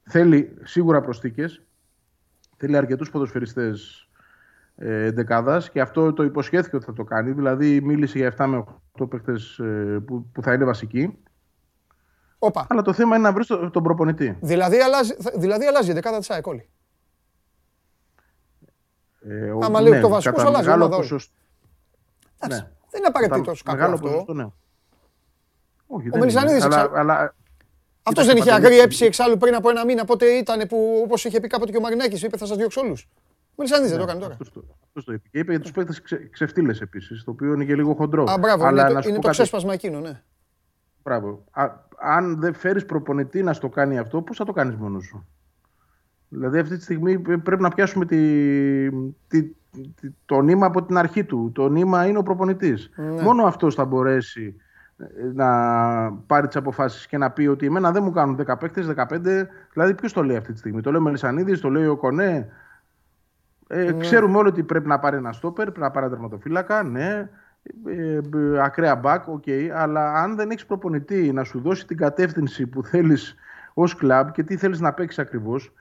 Θέλει 0.03 0.57
σίγουρα 0.63 1.01
προσθήκες. 1.01 1.61
Θέλει 2.57 2.77
αρκετούς 2.77 3.09
ποδοσφαιριστές 3.09 4.07
ε, 4.75 5.11
και 5.71 5.81
αυτό 5.81 6.13
το 6.13 6.23
υποσχέθηκε 6.23 6.75
ότι 6.75 6.85
θα 6.85 6.93
το 6.93 7.03
κάνει. 7.03 7.31
Δηλαδή 7.31 7.81
μίλησε 7.81 8.17
για 8.17 8.35
7 8.37 8.45
με 8.45 8.63
8 8.99 9.09
παίκτες 9.09 9.59
ε, 9.59 9.99
που, 10.05 10.25
που 10.31 10.41
θα 10.41 10.53
είναι 10.53 10.65
βασικοί. 10.65 11.17
Οπα. 12.39 12.65
Αλλά 12.69 12.81
το 12.81 12.93
θέμα 12.93 13.15
είναι 13.15 13.27
να 13.27 13.33
βρεις 13.33 13.47
τον 13.47 13.83
προπονητή. 13.83 14.37
Δηλαδή 14.41 14.79
αλλάζει, 14.79 15.13
δηλαδή 15.35 15.65
αλλάζει 15.65 15.91
η 15.91 15.93
δεκάδα 15.93 16.17
της 16.19 16.29
ΑΕΚ 16.29 16.47
όλη. 16.47 16.69
Ε, 19.19 19.49
Άμα 19.61 19.81
ναι, 19.81 19.89
λέει 19.89 20.01
το 20.01 20.09
βασικό, 20.09 20.41
αλλάζει. 20.41 20.65
Μεγάλο 20.65 20.89
ποσοστό. 20.89 21.33
Ναι. 22.47 22.67
Δεν 22.93 23.01
είναι 23.01 23.07
απαραίτητο 23.07 23.53
κακό 23.63 23.93
αυτό. 23.93 24.07
Ποσοστό, 24.07 24.33
ναι. 24.33 24.47
Όχι, 25.87 26.09
ο 26.13 26.17
Μελισανίδης. 26.17 26.63
Αλλά... 26.63 27.35
Αυτός 28.03 28.25
δεν 28.25 28.37
είχε 28.37 28.51
αγριέψει 28.51 29.05
εξάλλου 29.05 29.37
πριν 29.37 29.55
από 29.55 29.69
ένα 29.69 29.85
μήνα. 29.85 30.05
Πότε 30.05 30.25
ήταν 30.25 30.67
που, 30.67 31.01
όπως 31.05 31.25
είχε 31.25 31.39
πει 31.39 31.47
κάποτε 31.47 31.71
και 31.71 31.77
ο 31.77 31.81
Μαρινάκης, 31.81 32.23
είπε 32.23 32.37
θα 32.37 32.45
σας 32.45 32.57
διώξω 32.57 32.81
όλους. 32.81 33.07
Ο 33.49 33.55
Μελισανίδης 33.55 33.91
δεν 33.91 33.99
το 33.99 34.05
έκανε 34.05 34.19
τώρα. 34.19 34.37
Αυτός 34.85 35.05
το 35.05 35.13
είπε. 35.13 35.27
Και 35.31 35.39
είπε 35.39 35.51
για 35.51 35.59
τους 35.59 35.71
παίκτες 35.71 36.01
ξε, 36.01 36.29
ξεφτύλες 36.31 36.81
επίσης, 36.81 37.23
το 37.23 37.31
οποίο 37.31 37.53
είναι 37.53 37.65
και 37.65 37.75
λίγο 37.75 37.93
χοντρό. 37.93 38.23
Α, 38.23 38.37
μπράβο, 38.37 38.65
Αλλά 38.65 38.89
είναι, 38.89 39.01
το, 39.01 39.09
είναι 39.09 39.19
το 39.19 39.29
ξέσπασμα 39.29 39.73
εκείνο, 39.73 39.99
ναι. 39.99 40.21
Μπράβο. 41.03 41.43
Α, 41.51 41.69
αν 41.99 42.39
δεν 42.39 42.53
φέρεις 42.53 42.85
προπονητή 42.85 43.43
να 43.43 43.53
στο 43.53 43.69
κάνει 43.69 43.97
αυτό, 43.97 44.21
πώς 44.21 44.37
θα 44.37 44.45
το 44.45 44.51
κάνεις 44.51 44.75
μόνος 44.75 45.05
σου; 45.05 45.27
Δηλαδή 46.29 46.59
αυτή 46.59 46.77
τη 46.77 46.83
στιγμή 46.83 47.19
πρέπει 47.19 47.61
να 47.61 47.69
πιάσουμε 47.69 48.05
τη, 48.05 48.89
τη, 49.27 49.49
το 50.25 50.41
νήμα 50.41 50.65
από 50.65 50.83
την 50.83 50.97
αρχή 50.97 51.23
του. 51.23 51.51
Το 51.53 51.69
νήμα 51.69 52.05
είναι 52.05 52.17
ο 52.17 52.23
προπονητής. 52.23 52.89
Ναι. 52.95 53.21
Μόνο 53.21 53.43
αυτός 53.43 53.75
θα 53.75 53.85
μπορέσει 53.85 54.55
ε, 54.97 55.05
να 55.33 55.47
πάρει 56.11 56.47
τις 56.47 56.55
αποφάσεις 56.55 57.07
και 57.07 57.17
να 57.17 57.31
πει 57.31 57.47
ότι 57.47 57.65
εμένα 57.65 57.91
δεν 57.91 58.03
μου 58.03 58.11
κάνουν 58.11 58.39
10 58.47 58.59
παίκτες, 58.59 58.87
15. 58.87 59.47
Δηλαδή, 59.73 59.93
ποιος 59.95 60.13
το 60.13 60.23
λέει 60.23 60.35
αυτή 60.35 60.53
τη 60.53 60.59
στιγμή; 60.59 60.81
Το 60.81 60.91
λέει 60.91 60.99
ο 60.99 61.03
Μελισανίδης, 61.03 61.59
το 61.59 61.69
λέει 61.69 61.85
ο 61.85 61.97
Κονέ. 61.97 62.49
Ε, 63.67 63.83
ναι. 63.83 63.97
Ξέρουμε 63.97 64.37
όλοι 64.37 64.47
ότι 64.47 64.63
πρέπει 64.63 64.87
να 64.87 64.99
πάρει 64.99 65.17
ένα 65.17 65.31
στόπερ, 65.31 65.63
πρέπει 65.63 65.79
να 65.79 65.91
πάρει 65.91 66.05
ένα 66.05 66.15
τερματοφύλακα. 66.15 66.83
Ναι. 66.83 67.29
ε, 67.85 68.15
ε, 68.15 68.61
ακραία 68.63 68.95
μπακ, 68.95 69.27
οκ, 69.27 69.43
αλλά 69.73 70.13
αν 70.13 70.35
δεν 70.35 70.49
έχεις 70.49 70.65
προπονητή 70.65 71.31
να 71.33 71.43
σου 71.43 71.59
δώσει 71.59 71.87
την 71.87 71.97
κατεύθυνση 71.97 72.67
που 72.67 72.83
θέλεις 72.83 73.35
ως 73.73 73.95
κλαμπ 73.95 74.29
και 74.29 74.43
τι 74.43 74.57
θέλεις 74.57 74.79
να 74.79 74.93
παίξεις 74.93 75.19
ακριβώς, 75.19 75.73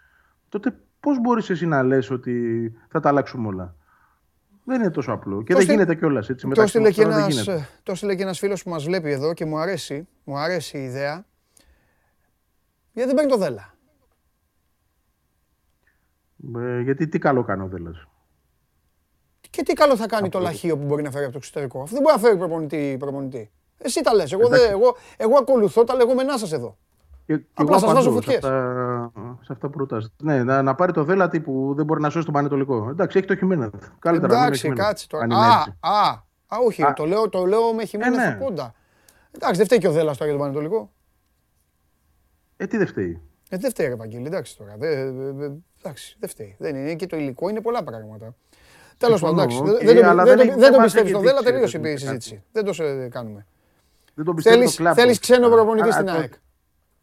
τότε 0.48 0.74
πώς 1.00 1.20
μπορείς 1.20 1.50
εσύ 1.50 1.66
να 1.66 1.82
λες 1.82 2.10
ότι 2.10 2.72
θα 2.88 3.00
τα 3.00 3.08
αλλάξουμε 3.08 3.48
όλα; 3.48 3.74
Δεν 4.64 4.80
είναι 4.80 4.90
τόσο 4.90 5.12
απλό. 5.12 5.42
Και 5.42 5.54
δεν 5.54 5.64
γίνεται 5.64 5.94
κιόλας 5.94 6.28
έτσι. 6.28 6.48
Το 6.48 6.62
έστειλε 6.62 6.92
και 6.92 7.02
ένας 7.02 8.02
ένας 8.02 8.38
φίλος 8.38 8.62
που 8.62 8.70
μας 8.70 8.84
βλέπει 8.84 9.10
εδώ 9.10 9.34
και 9.34 9.44
μου 9.44 9.58
αρέσει, 9.58 10.08
μου 10.24 10.38
αρέσει 10.38 10.78
η 10.78 10.82
ιδέα. 10.82 11.26
Γιατί 12.92 13.08
δεν 13.08 13.16
παίρνει 13.16 13.30
το 13.30 13.36
Δέλλα. 13.36 13.74
Ε, 16.56 16.80
γιατί 16.80 17.08
τι 17.08 17.18
καλό 17.18 17.44
κάνει 17.44 17.62
ο 17.62 17.66
Δέλλας. 17.66 18.06
Και 19.50 19.62
τι 19.62 19.72
καλό 19.72 19.96
θα 19.96 20.06
κάνει 20.06 20.28
το 20.28 20.38
λαχείο 20.38 20.78
που 20.78 20.84
μπορεί 20.84 21.02
να 21.02 21.10
φέρει 21.10 21.24
από 21.24 21.32
το 21.32 21.38
εξωτερικό. 21.38 21.82
Αυτό 21.82 21.94
δεν 21.94 22.02
μπορεί 22.02 22.14
να 22.16 22.22
φέρει 22.22 22.36
προπονητή. 22.36 22.96
προπονητή. 22.98 23.50
Εσύ 23.78 24.00
τα 24.00 24.14
λες. 24.14 24.32
Εγώ, 24.32 24.54
εγώ, 24.54 24.96
εγώ 25.16 25.36
ακολουθώ 25.36 25.84
τα 25.84 25.94
λεγόμενά 25.94 26.38
σας 26.38 26.52
εδώ. 26.52 26.78
Και, 27.26 27.36
και 27.36 27.44
Απλά 27.54 27.78
σας 27.78 27.92
βάζω 27.92 28.10
φωτιές. 28.10 28.32
Σε 28.32 28.48
αυτά, 28.48 29.12
σε 29.40 29.52
αυτά 29.52 29.68
προτάσεις. 29.68 30.12
Ναι, 30.22 30.42
να, 30.42 30.62
να, 30.62 30.74
πάρει 30.74 30.92
το 30.92 31.04
δέλατη 31.04 31.40
που 31.40 31.72
δεν 31.76 31.84
μπορεί 31.84 32.00
να 32.00 32.10
σώσει 32.10 32.24
τον 32.24 32.34
Πανετολικό. 32.34 32.88
Εντάξει, 32.90 33.18
έχει 33.18 33.26
το 33.26 33.36
χειμώνα. 33.36 33.70
Καλύτερα 33.98 34.34
Εντάξει, 34.34 34.68
κάτσε 34.68 35.06
τώρα. 35.08 35.26
Α, 35.36 35.74
α, 35.80 36.10
α, 36.46 36.58
όχι, 36.66 36.82
α, 36.82 36.92
το, 36.92 37.04
λέω, 37.04 37.28
το 37.28 37.44
λέω 37.44 37.74
με 37.74 37.84
χειμώνα 37.84 38.24
ε, 38.24 38.28
ναι. 38.28 38.36
πόντα. 38.36 38.74
Εντάξει, 39.30 39.56
δεν 39.56 39.66
φταίει 39.66 39.78
και 39.78 39.88
ο 39.88 39.92
Δέλλας 39.92 40.16
τώρα 40.16 40.30
για 40.30 40.40
τον 40.40 40.48
Πανετολικό. 40.48 40.92
Ε, 42.56 42.66
τι 42.66 42.76
δεν 42.76 42.86
φταίει. 42.86 43.20
Ε, 43.48 43.56
δεν 43.56 43.70
φταίει, 43.70 43.86
Ευαγγέλη, 43.86 44.26
εντάξει 44.26 44.56
τώρα. 44.56 44.74
Δε, 44.78 45.00
εντάξει, 45.82 46.16
δεν 46.20 46.28
φταίει. 46.28 46.56
Δεν 46.58 46.76
είναι 46.76 46.94
και 46.94 47.06
το 47.06 47.16
υλικό, 47.16 47.48
είναι 47.48 47.60
πολλά 47.60 47.84
πράγματα. 47.84 48.34
Τέλος 48.96 49.20
πάντων, 49.20 49.38
εντάξει. 49.38 49.62
Δεν 50.56 50.72
το 50.72 50.78
πιστεύεις 50.82 51.10
στο 51.10 51.20
Δέλα, 51.20 51.42
τελείωσε 51.42 51.80
η 51.82 51.96
συζήτηση. 51.96 52.42
Δεν 52.52 52.64
το 52.64 52.72
κάνουμε. 53.10 53.46
Δεν 54.14 54.24
το 54.24 54.34
πιστεύει. 54.34 54.66
Θέλει 54.94 55.18
ξένο 55.18 55.48
προπονητή 55.48 55.92
στην 55.92 56.08
ΑΕΚ. 56.08 56.32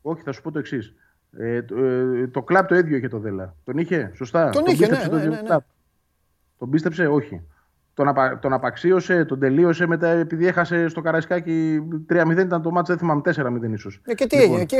Όχι, 0.02 0.22
θα 0.22 0.32
σου 0.32 0.42
πω 0.42 0.52
το 0.52 0.60
εξής. 0.60 0.94
Ε, 1.38 1.62
το, 1.62 1.84
ε, 1.84 2.28
το 2.28 2.42
κλαμπ 2.42 2.66
το 2.66 2.76
ίδιο 2.76 2.98
είχε 2.98 3.08
το 3.08 3.20
Δέλα. 3.20 3.56
Τον 3.64 3.78
είχε, 3.78 4.12
σωστά. 4.16 4.50
Τον, 4.50 4.64
είχε, 4.66 4.88
ναι, 4.88 4.98
ναι, 5.12 5.24
ναι, 5.24 5.42
ναι. 5.42 5.58
Τον 6.58 6.70
πίστεψε, 6.70 7.08
όχι. 7.08 7.42
Τον, 7.94 8.08
απα, 8.08 8.40
τον 8.40 8.54
απαξίωσε, 8.54 9.26
τον 9.26 9.40
τελείωσε 9.40 9.86
μετά 9.86 10.08
επειδή 10.08 10.48
έχασε 10.48 10.88
στο 10.88 11.02
Καραϊσκάκι 11.02 11.88
3-0 12.10 12.38
ήταν 12.40 12.62
το 12.62 12.72
μάτς, 12.72 12.90
δεν 12.90 12.98
θυμάμαι 12.98 13.22
4-0 13.26 13.72
ίσως. 13.72 14.02
Ε, 14.06 14.14
και 14.14 14.28
τι 14.28 14.36
λοιπόν. 14.36 14.52
έγινε, 14.52 14.66
και, 14.66 14.76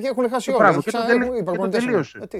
και 0.00 0.08
έχουν 0.08 0.28
χάσει 0.28 0.50
όλα. 0.50 0.72
Και, 0.72 0.90
και, 0.90 1.56
τον 1.56 1.70
τελείωσε. 1.70 2.18
Ε, 2.30 2.38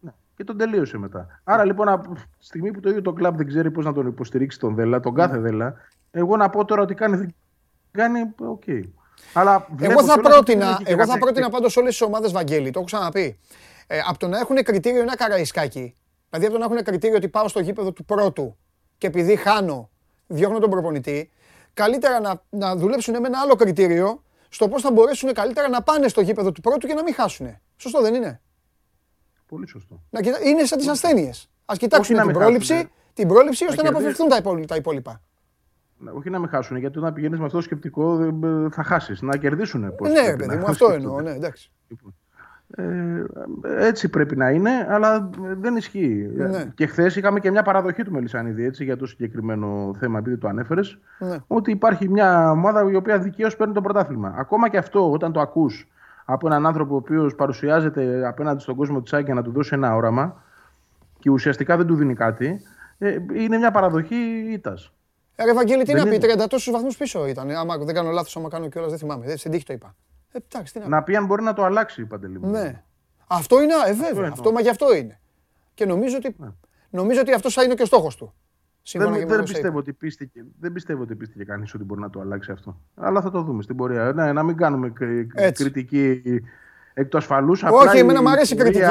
ναι, 0.00 0.10
και 0.36 0.44
τον 0.44 0.56
τελείωσε 0.56 0.98
μετά. 0.98 1.40
Άρα 1.44 1.64
λοιπόν, 1.64 1.88
από 1.88 2.14
τη 2.14 2.20
στιγμή 2.38 2.70
που 2.70 2.80
το 2.80 2.88
ίδιο 2.88 3.02
το 3.02 3.12
κλαμπ 3.12 3.36
δεν 3.36 3.46
ξέρει 3.46 3.70
πώς 3.70 3.84
να 3.84 3.92
τον 3.92 4.06
υποστηρίξει 4.06 4.58
τον 4.58 4.74
Δέλλα, 4.74 5.00
τον 5.00 5.14
κάθε 5.14 5.38
Δέλλα, 5.38 5.74
εγώ 6.10 6.36
να 6.36 6.50
πω 6.50 6.64
τώρα 6.64 6.82
ότι 6.82 6.94
κάνει, 6.94 7.34
κάνει 7.90 8.20
ok. 8.38 8.62
Okay. 8.66 8.82
Αλλά 9.32 9.66
εγώ 9.80 10.04
θα 10.04 10.20
πρότεινα, 10.20 10.80
εγώ 10.84 11.06
θα 11.06 11.18
πρότεινα 11.18 11.50
πάντως 11.50 11.76
όλες 11.76 11.90
τις 11.90 12.00
ομάδες 12.00 12.32
Βαγγέλη, 12.32 12.70
το 12.70 12.78
έχω 12.78 12.86
ξαναπεί. 12.86 13.38
Ε, 13.86 13.98
από 14.08 14.18
το 14.18 14.28
να 14.28 14.38
έχουν 14.38 14.56
κριτήριο 14.62 15.00
ένα 15.00 15.16
Καραϊσκάκη, 15.16 15.96
δηλαδή 16.30 16.46
από 16.46 16.54
το 16.54 16.58
να 16.58 16.64
έχουν 16.64 16.84
κριτήριο 16.84 17.16
ότι 17.16 17.28
πάω 17.28 17.48
στο 17.48 17.60
γήπεδο 17.60 17.92
του 17.92 18.04
πρώτου 18.04 18.56
και 18.98 19.06
επειδή 19.06 19.36
χάνω, 19.36 19.90
διώχνω 20.26 20.58
τον 20.58 20.70
προπονητή, 20.70 21.30
καλύτερα 21.74 22.20
να, 22.20 22.42
να 22.48 22.76
δουλέψουν 22.76 23.20
με 23.20 23.26
ένα 23.26 23.38
άλλο 23.42 23.54
κριτήριο 23.54 24.22
στο 24.48 24.68
πώς 24.68 24.82
θα 24.82 24.92
μπορέσουν 24.92 25.32
καλύτερα 25.32 25.68
να 25.68 25.82
πάνε 25.82 26.08
στο 26.08 26.20
γήπεδο 26.20 26.52
του 26.52 26.60
πρώτου 26.60 26.86
και 26.86 26.94
να 26.94 27.02
μην 27.02 27.14
χάσουν. 27.14 27.58
Σωστό 27.76 28.00
δεν 28.00 28.14
είναι; 28.14 28.40
Πολύ 29.46 29.68
σωστό. 29.68 30.02
Να 30.10 30.20
κοιτά... 30.20 30.38
Είναι 30.42 30.64
σαν 30.64 30.78
τις 30.78 30.88
ασθένειες. 30.88 31.48
Α 31.64 31.74
κοιτάξουν 31.76 32.20
την 32.20 32.32
πρόληψη, 32.32 32.90
την 33.12 33.28
πρόληψη 33.28 33.66
ώστε 33.66 33.82
να 33.82 33.88
αποφευθούν 33.88 34.28
τα 34.66 34.76
υπόλοιπα. 34.76 35.20
Όχι 36.16 36.30
να 36.30 36.38
με 36.38 36.46
χάσουν, 36.46 36.76
γιατί 36.76 36.98
όταν 36.98 37.12
πηγαίνεις 37.12 37.38
με 37.38 37.44
αυτό 37.44 37.56
το 37.56 37.62
σκεπτικό 37.62 38.32
θα 38.70 38.82
χάσεις. 38.82 39.22
Να 39.22 39.36
κερδίσουν. 39.36 39.80
Ναι, 39.80 40.36
παιδί 40.36 40.56
μου, 40.56 40.66
αυτό 40.66 40.90
εννοώ. 40.92 41.20
Ναι, 41.20 41.30
εντάξει. 41.30 41.70
Λοιπόν. 41.88 42.14
Ε, 42.76 43.24
έτσι 43.78 44.08
πρέπει 44.08 44.36
να 44.36 44.50
είναι, 44.50 44.86
αλλά 44.88 45.30
δεν 45.60 45.76
ισχύει. 45.76 46.30
Ναι. 46.36 46.72
Και 46.74 46.86
χθες 46.86 47.16
είχαμε 47.16 47.40
και 47.40 47.50
μια 47.50 47.62
παραδοχή 47.62 48.02
του 48.02 48.12
Μελισανίδη 48.12 48.64
έτσι, 48.64 48.84
για 48.84 48.96
το 48.96 49.06
συγκεκριμένο 49.06 49.94
θέμα, 49.98 50.18
επειδή 50.18 50.36
το 50.36 50.48
ανέφερες, 50.48 50.98
ναι. 51.18 51.36
ότι 51.46 51.70
υπάρχει 51.70 52.08
μια 52.08 52.50
ομάδα 52.50 52.90
η 52.90 52.94
οποία 52.94 53.18
δικαίως 53.18 53.56
παίρνει 53.56 53.74
το 53.74 53.80
πρωτάθλημα. 53.80 54.34
Ακόμα 54.36 54.68
και 54.68 54.78
αυτό, 54.78 55.10
όταν 55.10 55.32
το 55.32 55.40
ακούς 55.40 55.88
από 56.24 56.46
έναν 56.46 56.66
άνθρωπο 56.66 56.94
ο 56.94 56.96
οποίος 56.96 57.34
παρουσιάζεται 57.34 58.26
απέναντι 58.26 58.60
στον 58.60 58.74
κόσμο 58.74 59.02
της 59.02 59.12
Άγκη 59.12 59.32
να 59.32 59.42
του 59.42 59.52
δώσει 59.52 59.74
ένα 59.74 59.94
όραμα 59.94 60.42
και 61.18 61.30
ουσιαστικά 61.30 61.76
δεν 61.76 61.86
του 61.86 61.94
δίνει 61.94 62.14
κάτι, 62.14 62.60
ε, 62.98 63.16
είναι 63.34 63.56
μια 63.56 63.70
παραδοχή 63.70 64.46
ήττας. 64.52 64.92
Ε, 65.36 65.50
Ευαγγέλη, 65.50 65.84
τι 65.84 65.94
να 65.94 66.06
πει, 66.06 66.18
30 66.20 66.46
τόσους 66.48 66.72
βαθμούς 66.72 66.96
πίσω 66.96 67.26
ήταν. 67.26 67.50
Άμα 67.50 67.76
δεν 67.76 67.94
κάνω 67.94 68.10
λάθος, 68.10 68.36
άμα 68.36 68.48
κάνω 68.48 68.68
κιόλας, 68.68 68.90
δεν 68.90 68.98
θυμάμαι. 68.98 69.36
Στην 69.36 69.50
τύχη 69.50 69.64
το 69.64 69.72
είπα. 69.72 69.94
Ε, 70.32 70.38
εντάξει, 70.50 70.72
τι 70.72 70.78
να, 70.78 70.88
να 70.88 71.02
πει 71.02 71.16
αν 71.16 71.26
μπορεί 71.26 71.42
να 71.42 71.52
το 71.52 71.64
αλλάξει, 71.64 72.00
η 72.00 72.04
Παντελή. 72.04 72.38
Ναι. 72.40 72.82
Αυτό 73.26 73.62
είναι, 73.62 73.72
ε, 73.86 73.92
βέβαια. 73.92 74.30
Αυτό, 74.32 74.52
μα 74.52 74.60
γι' 74.60 74.68
αυτό 74.68 74.94
είναι. 74.94 75.20
Και 75.74 75.86
νομίζω 75.86 76.16
ότι, 76.16 76.34
ναι. 76.38 76.48
νομίζω 76.90 77.20
ότι 77.20 77.32
αυτός 77.32 77.54
θα 77.54 77.62
είναι 77.62 77.74
και 77.74 77.82
ο 77.82 77.86
στόχος 77.86 78.16
του. 78.16 78.34
Δεν, 78.92 79.26
δεν, 79.28 79.42
πιστεύω 79.42 79.78
ότι 79.78 79.92
πίστηκε, 79.92 80.44
δεν 80.60 80.72
πιστεύω 80.72 81.02
ότι 81.02 81.14
πίστηκε 81.14 81.44
κανείς 81.44 81.74
ότι 81.74 81.84
μπορεί 81.84 82.00
να 82.00 82.10
το 82.10 82.20
αλλάξει 82.20 82.52
αυτό. 82.52 82.80
Αλλά 82.94 83.20
θα 83.20 83.30
το 83.30 83.42
δούμε 83.42 83.62
στην 83.62 83.76
πορεία. 83.76 84.12
Ναι, 84.12 84.32
να 84.32 84.42
μην 84.42 84.56
κάνουμε 84.56 84.92
κριτική 85.52 86.22
εκ 86.94 87.08
του 87.08 87.16
ασφαλούς. 87.16 87.62
Όχι, 87.62 87.98
εμένα 87.98 88.22
μου 88.22 88.28
αρέσει 88.28 88.54
η 88.54 88.56
κριτική. 88.56 88.84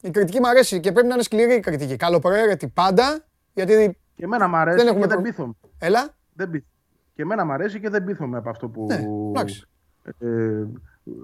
Η 0.00 0.10
κριτική 0.10 0.40
μου 0.40 0.48
αρέσει 0.48 0.80
και 0.80 0.92
πρέπει 0.92 1.06
να 1.06 1.14
είναι 1.14 1.22
σκληρή 1.22 1.54
η 1.54 1.60
κριτική. 1.60 1.96
Καλοπροαίρετη 1.96 2.68
πάντα. 2.68 3.24
Γιατί 3.52 3.98
και 4.18 4.24
εμένα 4.24 4.48
μου 4.48 4.56
αρέσει 4.56 4.84
δεν 4.84 5.00
και 5.00 5.06
δεν 5.06 5.22
πείθομαι. 5.22 5.52
Έλα. 5.78 6.08
Δεν 6.32 6.50
Και 7.14 7.22
εμένα 7.22 7.44
μου 7.44 7.52
αρέσει 7.52 7.80
και 7.80 7.88
δεν 7.88 8.04
πείθομαι 8.04 8.36
από 8.36 8.50
αυτό 8.50 8.68
που. 8.68 8.86
Ναι, 8.86 9.00
ε, 10.18 10.66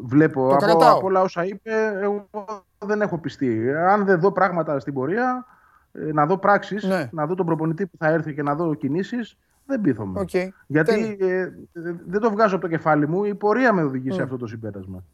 βλέπω 0.05 0.55
από, 0.55 0.87
από 0.87 1.07
όλα 1.07 1.21
όσα 1.21 1.45
είπε, 1.45 1.99
εγώ 2.01 2.29
δεν 2.79 3.01
έχω 3.01 3.19
πιστεί. 3.19 3.75
Αν 3.75 4.05
δεν 4.05 4.21
δω 4.21 4.33
πράγματα 4.33 4.79
στην 4.81 4.95
πορεία, 4.95 5.47
ε, 5.93 6.13
να 6.13 6.27
δω 6.27 6.39
πράξεις, 6.39 6.85
ναι. 6.85 7.09
να 7.13 7.27
δω 7.27 7.35
τον 7.35 7.47
προπονητή 7.47 7.87
που 7.87 7.97
θα 7.99 8.09
έρθει 8.09 8.35
και 8.35 8.43
να 8.43 8.55
δω 8.55 8.75
κινήσεις, 8.75 9.37
δεν 9.67 9.81
πείθομαι. 9.81 10.25
Okay. 10.27 10.49
Γιατί 10.67 11.17
ε, 11.21 11.49
δεν 12.07 12.21
το 12.21 12.31
βγάζω 12.31 12.57
από 12.57 12.65
το 12.65 12.71
κεφάλι 12.71 13.09
μου, 13.09 13.25
η 13.25 13.35
πορεία 13.35 13.73
με 13.73 13.83
οδηγεί 13.83 14.11
σε 14.11 14.23
αυτό 14.23 14.37
το 14.37 14.47
συμπέρασμα. 14.47 15.05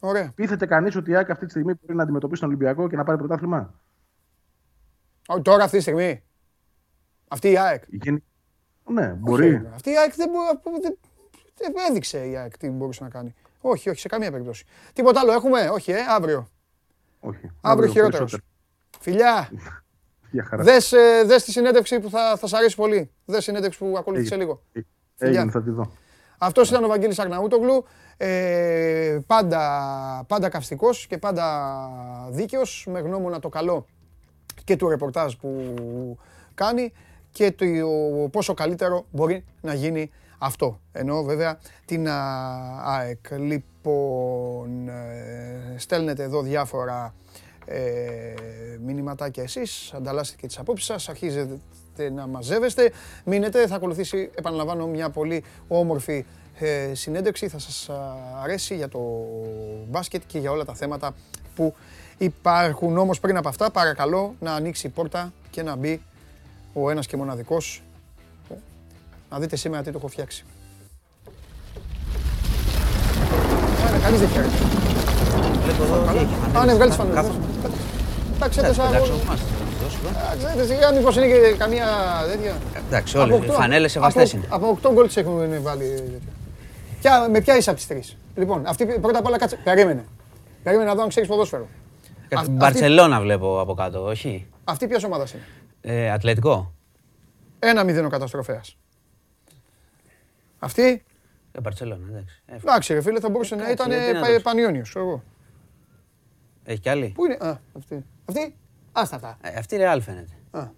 Ωραία. 0.00 0.32
Πείθεται 0.34 0.66
κανείς 0.66 0.96
ότι 0.96 1.10
η 1.10 1.16
ΑΕΚ 1.16 1.30
αυτή 1.30 1.44
τη 1.44 1.50
στιγμή 1.50 1.72
μπορεί 1.80 1.96
να 1.96 2.02
αντιμετωπίσει 2.02 2.40
τον 2.40 2.50
Ολυμπιακό 2.50 2.88
και 2.88 2.96
να 2.96 3.04
πάρει 3.04 3.18
πρωτάθλημα; 3.18 3.74
Τώρα 5.42 5.64
αυτή 5.64 5.76
τη 5.76 5.82
στιγμή. 5.82 6.22
Αυτή 7.32 7.50
η 7.50 7.58
ΑΕΚ. 7.58 7.82
Ναι, 8.84 9.06
μπορεί. 9.06 9.68
αυτή 9.74 9.90
η 9.90 9.98
ΑΕΚ 9.98 10.14
δεν, 10.14 10.30
δεν, 10.82 10.98
δεν 11.56 11.72
έδειξε 11.90 12.26
η 12.28 12.36
ΑΕΚ 12.36 12.58
τι 12.58 12.68
μπορούσε 12.68 13.02
να 13.02 13.10
κάνει. 13.10 13.34
Όχι, 13.60 13.88
όχι, 13.88 14.00
σε 14.00 14.08
καμία 14.08 14.30
περίπτωση. 14.30 14.64
Τίποτα 14.92 15.20
άλλο 15.20 15.32
έχουμε, 15.32 15.68
όχι, 15.68 15.92
ε, 15.92 15.96
αύριο. 16.08 16.48
Όχι. 17.20 17.50
Αύριο, 17.60 17.90
χειρότερος. 17.90 18.38
Φιλιά. 19.00 19.48
Δες, 20.52 20.92
ε, 20.92 21.22
δες 21.24 21.44
τη 21.44 21.50
συνέντευξη 21.50 22.00
που 22.00 22.10
θα, 22.10 22.36
θα 22.36 22.46
σ' 22.46 22.52
αρέσει 22.52 22.76
πολύ. 22.76 23.10
Δες 23.24 23.44
συνέντευξη 23.44 23.78
που 23.78 23.94
ακολούθησε 23.98 24.36
λίγο. 24.36 24.62
Έγινε, 25.18 25.50
θα 25.50 25.62
τη 25.62 25.70
δω. 25.70 25.92
Αυτός 26.38 26.68
ήταν 26.70 26.84
ο 26.84 26.88
Βαγγέλης 26.88 27.18
Αγναούτογλου. 27.18 27.84
Ε, 28.16 29.18
πάντα, 29.26 30.24
πάντα 30.28 30.48
καυστικός 30.48 31.06
και 31.06 31.18
πάντα 31.18 31.88
δίκαιος, 32.30 32.86
με 32.90 33.00
γνώμονα 33.00 33.38
το 33.38 33.48
καλό 33.48 33.86
και 34.64 34.76
του 34.76 34.88
ρεπορτάζ 34.88 35.34
που 35.34 35.76
κάνει 36.54 36.92
και 37.32 37.52
το 37.52 37.66
πόσο 38.30 38.54
καλύτερο 38.54 39.06
μπορεί 39.10 39.44
να 39.60 39.74
γίνει 39.74 40.10
αυτό. 40.38 40.80
Ενώ 40.92 41.22
βέβαια 41.22 41.58
την 41.84 42.08
ΑΕΚ. 42.84 43.30
Λοιπόν, 43.30 44.88
ε, 44.88 45.74
στέλνετε 45.76 46.22
εδώ 46.22 46.42
διάφορα 46.42 47.14
ε, 47.64 47.80
μηνύματάκια 48.84 49.42
εσείς, 49.42 49.92
ανταλλάσσετε 49.94 50.36
και 50.40 50.46
τις 50.46 50.58
απόψεις 50.58 50.86
σας, 50.86 51.08
αρχίζετε 51.08 52.10
να 52.14 52.26
μαζεύεστε. 52.26 52.92
Μείνετε, 53.24 53.66
θα 53.66 53.74
ακολουθήσει, 53.74 54.30
επαναλαμβάνω, 54.34 54.86
μια 54.86 55.10
πολύ 55.10 55.44
όμορφη 55.68 56.24
ε, 56.58 56.94
συνέντευξη. 56.94 57.48
Θα 57.48 57.58
σας 57.58 57.90
αρέσει 58.42 58.74
για 58.74 58.88
το 58.88 59.00
μπάσκετ 59.88 60.22
και 60.26 60.38
για 60.38 60.50
όλα 60.50 60.64
τα 60.64 60.74
θέματα 60.74 61.14
που 61.54 61.74
υπάρχουν. 62.18 62.98
Όμως 62.98 63.20
πριν 63.20 63.36
από 63.36 63.48
αυτά, 63.48 63.70
παρακαλώ 63.70 64.34
να 64.40 64.54
ανοίξει 64.54 64.86
η 64.86 64.90
πόρτα 64.90 65.32
και 65.50 65.62
να 65.62 65.76
μπει 65.76 66.02
ο 66.72 66.90
ένας 66.90 67.06
και 67.06 67.16
μοναδικός. 67.16 67.82
Να 69.30 69.38
δείτε 69.38 69.56
σήμερα 69.56 69.82
τι 69.82 69.90
το 69.90 69.98
έχω 69.98 70.08
φτιάξει. 70.08 70.44
Κανείς 74.02 74.20
δεν 74.20 74.28
φτιάξει. 74.28 74.50
Α, 76.56 76.64
ναι, 76.64 76.74
βγάλεις 76.74 76.96
τις 76.96 77.04
φανέλες. 77.04 77.30
Εντάξει, 78.34 78.58
έτεσα 78.58 78.90
εγώ. 78.94 79.06
Εντάξει, 80.32 80.66
σιγά 80.66 80.92
μήπως 80.92 81.16
είναι 81.16 81.26
και 81.26 81.54
καμία 81.58 81.86
τέτοια. 82.30 82.56
Εντάξει, 82.86 83.18
όλες 83.18 83.44
οι 83.44 83.50
φανέλες 83.50 83.92
σεβαστές 83.92 84.32
είναι. 84.32 84.44
Από 84.48 84.78
8 84.82 84.90
γκολ 84.92 85.06
τις 85.06 85.16
έχουν 85.16 85.62
βάλει. 85.62 86.20
Με 87.30 87.40
ποια 87.40 87.56
είσαι 87.56 87.70
από 87.70 87.78
τις 87.78 87.88
τρεις; 87.88 88.16
Λοιπόν, 88.34 88.66
αυτή 88.66 88.86
πρώτα 88.86 89.18
απ' 89.18 89.26
όλα 89.26 89.38
κάτσε. 89.38 89.56
Περίμενε. 89.64 90.04
Περίμενε 90.62 90.88
να 90.88 90.94
δω 90.94 91.02
αν 91.02 91.08
ξέρεις 91.08 91.28
ποδόσφαιρο. 91.28 91.68
Μπαρσελόνα 92.50 93.20
βλέπω 93.20 93.60
από 93.60 93.74
κάτω, 93.74 94.04
όχι; 94.04 94.46
Αυτή 94.64 94.86
ποια 94.86 95.00
ομάδας 95.06 95.32
είναι; 95.32 95.42
Ε, 95.84 96.10
ατλετικό. 96.10 96.74
Ένα 97.58 97.84
μηδέν 97.84 98.04
ο 98.04 98.08
καταστροφέας. 98.08 98.76
Αυτή; 100.58 101.04
Ε, 101.52 101.60
Μπαρσελόνα, 101.60 102.06
εντάξει. 102.08 102.42
Εντάξει, 102.46 102.94
ρε 102.94 103.00
φίλε, 103.00 103.20
θα 103.20 103.30
μπορούσε 103.30 103.54
να 103.54 103.70
ήταν 103.70 103.90
Πανιόνιο. 104.42 104.84
Εγώ. 104.94 105.22
Έχει 106.64 106.80
κι 106.80 106.88
άλλη; 106.88 107.12
Πού 107.14 107.24
είναι; 107.24 107.36
Α, 107.40 107.58
αυτή. 107.76 108.04
Αυτή; 108.24 108.56
Άστα 108.92 109.16
αυτά. 109.16 109.38
Ε, 109.40 109.58
αυτή 109.58 109.76
ρε 109.76 110.00
φαίνεται. 110.00 110.32
Α, 110.50 110.68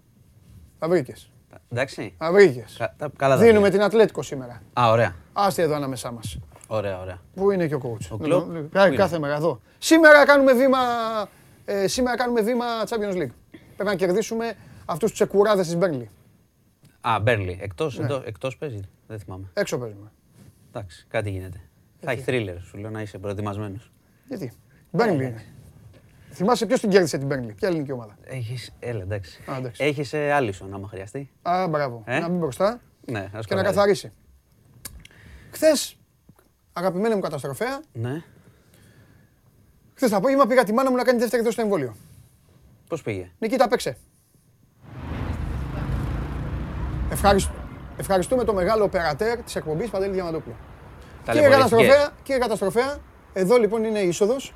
τα 0.79 0.87
βρήκες. 0.87 1.31
Εντάξει. 1.69 2.15
Τα 2.17 2.31
βρήκες. 2.31 2.81
Καλά 3.15 3.37
Δίνουμε 3.37 3.69
την 3.69 3.81
Ατλέτικο 3.81 4.21
σήμερα. 4.21 4.61
Α, 4.79 4.89
ωραία. 4.89 5.15
Άστε 5.33 5.61
εδώ 5.61 5.75
ανάμεσά 5.75 6.11
μας. 6.11 6.39
Ωραία, 6.67 7.01
ωραία. 7.01 7.19
Πού 7.35 7.51
είναι 7.51 7.67
και 7.67 7.75
ο 7.75 7.81
coach; 7.83 8.07
Ο 8.09 8.17
κλοπ; 8.17 8.71
Κάθε 8.95 9.19
μέρα 9.19 9.35
εδώ. 9.35 9.61
Σήμερα 9.77 10.25
κάνουμε 10.25 10.53
βήμα, 10.53 10.77
ε, 11.65 11.87
σήμερα 11.87 12.17
κάνουμε 12.17 12.41
βήμα 12.41 12.65
Champions 12.89 13.15
League. 13.15 13.33
Πρέπει 13.75 13.89
να 13.89 13.95
κερδίσουμε 13.95 14.55
αυτούς 14.85 15.09
τους 15.09 15.19
τσεκουράδε 15.19 15.61
της 15.61 15.75
Μπέρνλι. 15.75 16.09
Α, 17.01 17.19
Μπέρνλι. 17.19 17.57
Εκτός 17.61 17.97
ναι. 17.99 18.15
εκτός 18.25 18.57
παίζει. 18.57 18.79
Δεν 19.07 19.19
θυμάμαι. 19.19 19.49
Έξω 19.53 19.77
παίζουμε. 19.77 20.11
Εντάξει, 20.69 21.05
κάτι 21.09 21.29
γίνεται. 21.29 21.61
Θα 21.99 22.11
έχει 22.11 22.21
θρίλερ, 22.21 22.61
σου 22.61 22.77
λέω 22.77 22.89
να 22.89 23.01
είσαι 23.01 23.17
προετοιμασμένος. 23.17 23.91
Γιατί; 24.27 24.53
Μπέρνλι 24.91 25.25
είναι. 25.25 25.45
Θυμάσαι 26.31 26.65
ποιος 26.65 26.79
την 26.79 26.89
κέρδισε 26.89 27.17
την 27.17 27.27
Μπέρνλι, 27.27 27.53
ποια 27.53 27.67
ελληνική 27.67 27.91
ομάδα; 27.91 28.17
Έχεις. 28.23 28.73
Έλα, 28.79 29.01
εντάξει. 29.01 29.41
Έχεις 29.77 30.13
ε, 30.13 30.31
Άλισον, 30.31 30.73
άμα 30.73 30.87
χρειαστεί. 30.87 31.29
Α, 31.41 31.67
μπράβο. 31.67 32.03
Ε; 32.05 32.19
Να 32.19 32.29
μπει 32.29 32.37
μπροστά 32.37 32.81
ναι, 33.05 33.29
και 33.47 33.55
να 33.55 33.63
καθαρίσει. 33.63 34.11
Χθες, 35.51 35.97
αγαπημένη 36.73 37.15
μου 37.15 37.21
καταστροφέα. 37.21 37.81
Ναι. 37.93 38.23
Χθες 39.93 40.09
το 40.09 40.15
απόγευμα 40.15 40.45
πήγα 40.47 40.63
τη 40.63 40.73
μάνα 40.73 40.89
μου 40.89 40.95
να 40.95 41.03
κάνει 41.03 41.19
δεύτερη 41.19 41.41
δόση 41.41 41.53
στο 41.53 41.61
εμβόλιο. 41.61 41.95
Πώς 42.87 43.01
πήγε; 43.01 43.31
Νικήτα, 43.39 43.67
παίξε. 43.67 43.97
Ευχαριστούμε 47.97 48.43
το 48.43 48.53
μεγάλο 48.53 48.83
οπερατέρ 48.83 49.37
της 49.37 49.55
εκπομπής 49.55 49.89
Παντελή 49.89 50.13
Διαμαντόπουλο. 50.13 50.55
Κύριε 51.31 51.49
καταστροφέα, 51.49 52.09
κύριε 52.23 52.41
καταστροφέα, 52.41 52.97
εδώ 53.33 53.57
λοιπόν 53.57 53.83
είναι 53.83 53.99
η 53.99 54.07
είσοδος. 54.07 54.53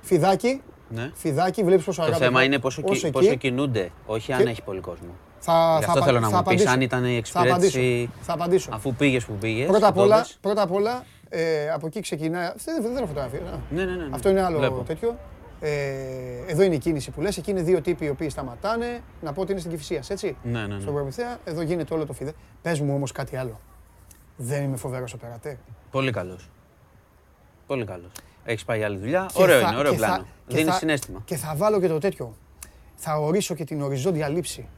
Φιδάκι. 0.00 0.62
Ναι. 0.88 1.10
Φιδάκι, 1.14 1.62
βλέπεις 1.62 1.84
πόσο 1.84 2.02
αργά. 2.02 2.14
Το 2.14 2.24
θέμα 2.24 2.42
είναι 2.42 2.58
πόσο, 2.58 2.82
πόσο 3.12 3.34
κινούνται, 3.34 3.90
όχι 4.06 4.32
αν 4.32 4.46
έχει 4.46 4.62
πολύ 4.62 4.80
κόσμο. 4.80 5.08
Θα, 5.40 5.76
Γι' 5.78 5.84
αυτό 5.84 5.98
θα, 5.98 6.04
θέλω 6.04 6.20
να 6.20 6.30
μου 6.30 6.42
πεις 6.42 6.66
αν 6.66 6.80
ήταν 6.80 7.04
η 7.04 7.16
εξυπηρέτηση. 7.16 8.10
Θα 8.20 8.32
απαντήσω. 8.32 8.70
Αφού 8.72 8.94
πήγες 8.94 9.24
που 9.24 9.32
πήγες. 9.32 9.66
Πρώτα 9.66 9.86
απ' 9.86 9.98
όλα, 9.98 10.26
πρώτα 10.40 10.62
απ 10.62 10.72
όλα 10.72 11.04
ε, 11.28 11.70
από 11.70 11.86
εκεί 11.86 12.00
ξεκινάει. 12.00 12.50
Δεν 12.80 12.90
είναι 12.90 13.06
φωτογραφία. 13.06 13.40
Ναι, 13.70 13.84
ναι, 13.84 13.92
ναι, 13.92 14.06
Αυτό 14.10 14.28
είναι 14.28 14.42
άλλο 14.42 14.58
Βλέπω. 14.58 14.82
τέτοιο. 14.86 15.18
Ε, 15.60 15.70
εδώ 16.46 16.62
είναι 16.62 16.74
η 16.74 16.78
κίνηση 16.78 17.10
που 17.10 17.20
λες, 17.20 17.36
εκεί 17.36 17.50
είναι 17.50 17.62
δύο 17.62 17.80
τύποι 17.80 18.04
οι 18.04 18.08
οποίοι 18.08 18.28
σταματάνε. 18.28 19.00
Να 19.22 19.32
πω 19.32 19.40
ότι 19.40 19.50
είναι 19.50 19.60
στην 19.60 19.72
Κυφυσίας, 19.72 20.10
έτσι. 20.10 20.36
Ναι, 20.42 20.60
ναι, 20.60 20.74
ναι. 20.74 20.80
Στον 20.80 20.94
Προμηθέα, 20.94 21.38
εδώ 21.44 21.60
γίνεται 21.60 21.94
όλο 21.94 22.06
το 22.06 22.12
φιδέ. 22.12 22.32
Πες 22.62 22.80
μου 22.80 22.94
όμως 22.94 23.12
κάτι 23.12 23.36
άλλο. 23.36 23.60
Δεν 24.36 24.62
είμαι 24.62 24.76
φοβερός 24.76 25.12
οπερατέρ. 25.12 25.54
Πολύ 25.90 26.10
καλός. 26.10 26.48
Πολύ 27.66 27.84
καλός. 27.84 28.10
Έχεις 28.44 28.64
πάει 28.64 28.82
άλλη 28.82 28.98
δουλειά. 28.98 29.30
ωραίο 29.34 29.60
είναι, 29.60 29.76
ωραίο 29.76 29.94
πλάνο. 29.94 30.26
Δίνει 30.46 30.72
συνέστημα. 30.72 31.22
Και 31.24 31.36
θα 31.36 31.54
βάλω 31.56 31.80
και 31.80 31.88
το 31.88 31.98
τέτοιο. 31.98 32.34
Θα 32.94 33.16
ορίσω 33.16 33.54
και 33.54 33.64
την 33.64 33.82
οριζόντια 33.82 34.28
λήψη. 34.28 34.68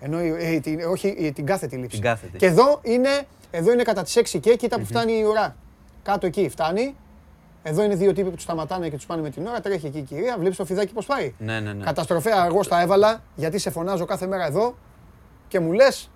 Ενώ, 0.00 0.18
ε, 0.18 0.60
την, 0.60 0.80
όχι 0.80 1.14
ε, 1.18 1.30
την 1.30 1.46
κάθετη 1.46 1.76
λήψη. 1.76 1.96
Την 1.96 2.06
κάθετη. 2.06 2.38
Και 2.38 2.46
εδώ 2.46 2.80
είναι, 2.82 3.26
εδώ 3.50 3.72
είναι 3.72 3.82
κατά 3.82 4.02
τις 4.02 4.16
6 4.16 4.40
και 4.40 4.56
κοίτα 4.56 4.78
που 4.78 4.84
φτάνει 4.84 5.12
η 5.12 5.22
ουρά. 5.22 5.56
Κάτω 6.02 6.26
εκεί 6.26 6.48
φτάνει 6.48 6.94
εδώ 7.62 7.82
είναι 7.82 7.94
δύο 7.94 8.12
τύποι 8.12 8.28
που 8.28 8.34
τους 8.34 8.42
σταματάνε 8.42 8.88
και 8.88 8.96
τους 8.96 9.06
πάνε 9.06 9.22
με 9.22 9.30
την 9.30 9.46
ώρα. 9.46 9.60
Τρέχει 9.60 9.86
εκεί 9.86 9.98
η 9.98 10.02
κυρία, 10.02 10.36
βλέπεις 10.38 10.56
το 10.56 10.64
φιδάκι 10.64 10.92
πώς 10.92 11.06
πάει. 11.06 11.34
Ναι, 11.38 11.60
ναι, 11.60 11.72
ναι. 11.72 11.84
Καταστροφέα, 11.84 12.46
εγώ 12.46 12.62
στα 12.62 12.80
έβαλα 12.80 13.22
γιατί 13.34 13.58
σε 13.58 13.70
φωνάζω 13.70 14.04
κάθε 14.04 14.26
μέρα 14.26 14.46
εδώ 14.46 14.74
και 15.48 15.60
μου 15.60 15.72
λες. 15.72 16.10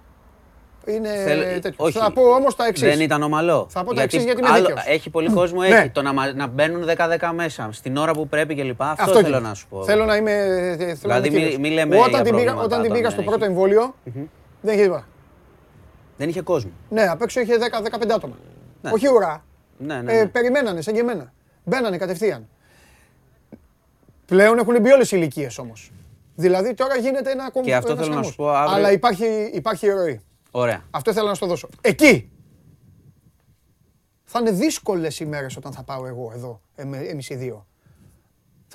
Είναι 0.87 1.09
Θέλ... 1.09 1.61
τέτοιο. 1.61 1.75
Όχι. 1.77 1.99
Θα 1.99 2.13
πω 2.13 2.23
όμως 2.23 2.57
τα 2.57 2.67
εξής. 2.67 2.89
Δεν 2.89 3.01
ήταν 3.01 3.23
ομαλό. 3.23 3.67
Θα 3.71 3.85
πω 3.85 3.95
τα 3.95 4.03
εξής 4.03 4.25
γιατί, 4.25 4.41
γιατί 4.43 4.71
είμαι 4.71 4.83
Έχει 4.87 5.11
πολύ 5.11 5.31
κόσμο, 5.31 5.61
ναι. 5.61 5.69
έχει. 5.69 5.91
Το 5.91 6.03
να, 6.03 6.33
να 6.33 6.47
μπαίνουν 6.47 6.85
10-10 6.97 7.31
μέσα 7.35 7.69
στην 7.73 7.97
ώρα 7.97 8.13
που 8.13 8.29
πρέπει 8.29 8.55
κλπ. 8.55 8.83
Αυτό, 8.83 9.03
Αυτό 9.03 9.23
θέλω 9.23 9.41
να 9.41 9.55
σου 9.55 9.67
πω. 9.69 9.85
Θέλω 9.85 10.05
να 10.05 10.17
είμαι. 10.17 10.33
Θέλω 10.79 10.97
δηλαδή, 11.01 11.31
μην 11.31 11.61
μη 11.61 11.71
λέμε. 11.71 11.99
Όταν, 11.99 12.23
την 12.23 12.37
πήγα, 12.37 12.55
όταν 12.55 12.83
την 12.83 12.93
πήγα 12.93 13.11
στο 13.11 13.23
πρώτο 13.23 13.45
εμβόλιο, 13.45 13.95
δεν 14.61 14.75
είχε 14.75 14.83
τίποτα. 14.83 15.07
Δεν 16.17 16.29
είχε 16.29 16.41
κόσμο. 16.41 16.71
Ναι, 16.89 17.03
απ' 17.03 17.23
έξω 17.23 17.41
είχε 17.41 17.55
10-15 18.03 18.11
άτομα. 18.15 18.35
Ναι. 18.83 18.91
Όχι 18.95 19.09
ουρά. 19.09 19.45
Ναι, 19.79 19.95
ναι, 19.95 20.13
ε, 20.13 20.23
ναι. 20.23 20.27
περιμένανε 20.27 20.81
σαν 20.81 20.95
και 20.95 21.01
εμένα. 21.01 21.33
Μπαίνανε 21.65 21.97
κατευθείαν. 21.97 22.49
Πλέον 24.27 24.59
έχουν 24.59 24.81
μπει 24.81 24.91
όλες 24.91 25.13
οι 25.13 25.17
ηλικίες 25.19 25.59
όμως. 25.59 25.93
Δηλαδή 26.35 26.75
τώρα 26.75 26.97
γίνεται 26.97 27.31
ένα 27.31 27.45
ακόμα. 27.45 27.65
Και 27.65 27.75
αυτό 27.75 27.97
θέλω 27.97 28.15
να 28.15 28.23
σου 28.23 28.35
πω. 28.35 28.51
Αύριο... 28.51 28.75
Αλλά 28.75 28.93
υπάρχει, 28.93 29.51
υπάρχει 29.53 29.87
ηρωή. 29.87 30.21
Ωραία. 30.51 30.85
Αυτό 30.91 31.11
ήθελα 31.11 31.29
να 31.29 31.35
σου 31.35 31.41
το 31.41 31.47
δώσω. 31.47 31.69
Εκεί! 31.81 32.31
Θα 34.25 34.39
είναι 34.41 34.51
δύσκολες 34.51 35.21
ημέρε 35.21 35.47
όταν 35.57 35.73
θα 35.73 35.83
πάω 35.83 36.07
εγώ 36.07 36.33
εδώ, 36.35 36.61
εμείς 37.11 37.31
οι 37.31 37.35
δύο. 37.35 37.67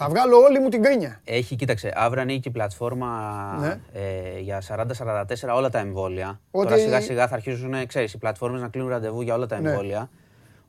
Θα 0.02 0.10
βγάλω 0.10 0.38
όλη 0.38 0.60
μου 0.60 0.70
την 0.70 0.84
κρίνια. 0.84 1.22
Έχει, 1.24 1.56
κοίταξε, 1.56 1.92
αύριο 1.96 2.22
ανοίγει 2.22 2.42
η 2.44 2.50
πλατφόρμα 2.50 3.08
ναι. 3.60 3.80
ε, 3.94 4.40
για 4.40 4.62
40-44 4.68 5.24
όλα 5.56 5.70
τα 5.70 5.80
εμβόλια. 5.80 6.40
Ότι... 6.52 6.68
Τώρα 6.68 6.82
σιγά 6.82 7.02
σιγά 7.02 7.28
θα 7.28 7.36
αρχίσουν, 7.36 7.88
ξέρεις, 7.88 8.14
οι 8.14 8.18
πλατφόρμες 8.18 8.62
να 8.62 8.68
κλείνουν 8.68 8.90
ραντεβού 8.90 9.22
για 9.22 9.34
όλα 9.34 9.46
τα 9.46 9.60
ναι. 9.60 9.70
εμβόλια. 9.70 10.10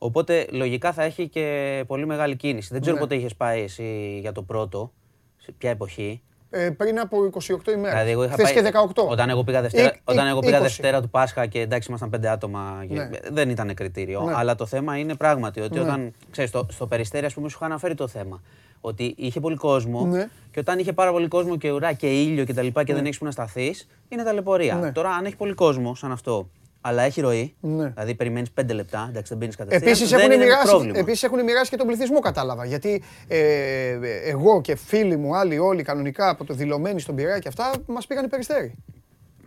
Οπότε 0.03 0.47
λογικά 0.51 0.93
θα 0.93 1.03
έχει 1.03 1.29
και 1.29 1.85
πολύ 1.87 2.07
μεγάλη 2.07 2.37
κίνηση. 2.37 2.69
Δεν 2.73 2.81
ξέρω 2.81 2.97
ναι. 2.97 3.03
πότε 3.03 3.15
είχες 3.15 3.35
πάει 3.35 3.63
εσύ 3.63 4.19
για 4.21 4.33
το 4.33 4.43
πρώτο, 4.43 4.93
σε 5.37 5.53
ποια 5.59 5.71
εποχή. 5.71 6.23
Ε, 6.51 6.71
πριν 6.71 7.01
από 7.01 7.31
28 7.33 7.39
ημέρες. 7.67 7.91
Δηλαδή, 7.91 8.11
εγώ 8.11 8.25
είχα 8.25 8.37
πάει, 8.37 8.53
και 8.53 8.71
18. 8.95 9.07
Όταν 9.09 9.31
εγώ 9.31 9.45
πήγα 9.45 9.61
Δευτέρα, 9.61 9.95
όταν 10.05 10.27
εγώ 10.27 10.41
πήγα 10.41 10.61
Δευτέρα 10.61 11.01
του 11.01 11.11
Πάσχα 11.11 11.47
και 11.47 11.61
εντάξει 11.61 11.89
ήμασταν 11.89 12.11
πέντε 12.11 12.29
άτομα, 12.29 12.85
ναι. 12.89 13.09
δεν 13.31 13.51
ήταν 13.51 13.75
κριτήριο. 13.75 14.23
Ναι. 14.23 14.33
Αλλά 14.37 14.55
το 14.55 14.67
θέμα 14.67 14.97
είναι 14.97 15.15
πράγματι 15.15 15.61
ότι 15.61 15.75
ναι. 15.75 15.81
όταν, 15.81 16.13
ξέρεις, 16.31 16.51
στο, 16.51 16.67
στο 16.71 16.87
Περιστέρι 16.87 17.27
ας 17.27 17.35
πούμε 17.35 17.49
σου 17.49 17.57
είχα 17.57 17.67
αναφέρει 17.67 17.95
το 17.95 18.09
θέμα. 18.09 18.43
Ότι 18.81 19.15
είχε 19.17 19.41
πολύ 19.41 19.57
κόσμο 19.57 20.07
ναι. 20.07 20.29
και 20.51 20.61
όταν 20.61 20.79
είχε 20.79 20.93
πάρα 20.93 21.13
πολύ 21.13 21.29
κόσμο 21.29 21.57
και 21.57 21.71
ουρά 21.71 21.93
και 21.93 22.23
ήλιο 22.23 22.45
και 22.45 22.55
τα 22.55 22.63
λοιπά 22.63 22.85
και 22.85 22.95
δεν 22.95 23.05
έχεις 23.05 23.19
που 23.19 23.25
να 23.25 23.31
σταθείς, 23.31 23.89
είναι 24.09 24.23
ταλαιπωρία. 24.23 24.93
Τώρα 24.95 25.11
αν 25.11 25.25
έχει 25.25 25.37
πολύ 25.37 25.55
κόσμο 25.55 25.95
σαν 25.95 26.13
αυτό 26.13 26.49
αλλά 26.81 27.03
έχει 27.03 27.21
ροή. 27.21 27.55
Ναι. 27.61 27.89
Δηλαδή 27.89 28.15
περιμένεις 28.15 28.49
5 28.61 28.75
λεπτά, 28.75 29.07
εντάξει, 29.09 29.29
δεν 29.29 29.39
μπαίνεις 29.39 29.57
κατευθείαν. 29.57 29.93
Επίσης 29.93 30.13
έχουν, 30.13 30.39
μοιράσει, 30.39 30.91
επίσης 30.95 31.23
έχουν 31.23 31.45
μοιράσει 31.45 31.71
και 31.71 31.77
τον 31.77 31.87
πληθυσμό, 31.87 32.19
κατάλαβα. 32.21 32.65
Γιατί 32.65 33.03
ε, 33.29 33.99
εγώ 34.25 34.61
και 34.61 34.77
φίλοι 34.77 35.17
μου, 35.17 35.37
άλλοι 35.37 35.59
όλοι 35.59 35.83
κανονικά 35.83 36.29
από 36.29 36.45
το 36.45 36.55
δηλωμένοι 36.55 37.01
στον 37.01 37.15
Πειραιά 37.15 37.39
και 37.39 37.49
αυτά, 37.49 37.73
μας 37.87 38.07
πήγαν 38.07 38.29
περιστέρι. 38.29 38.75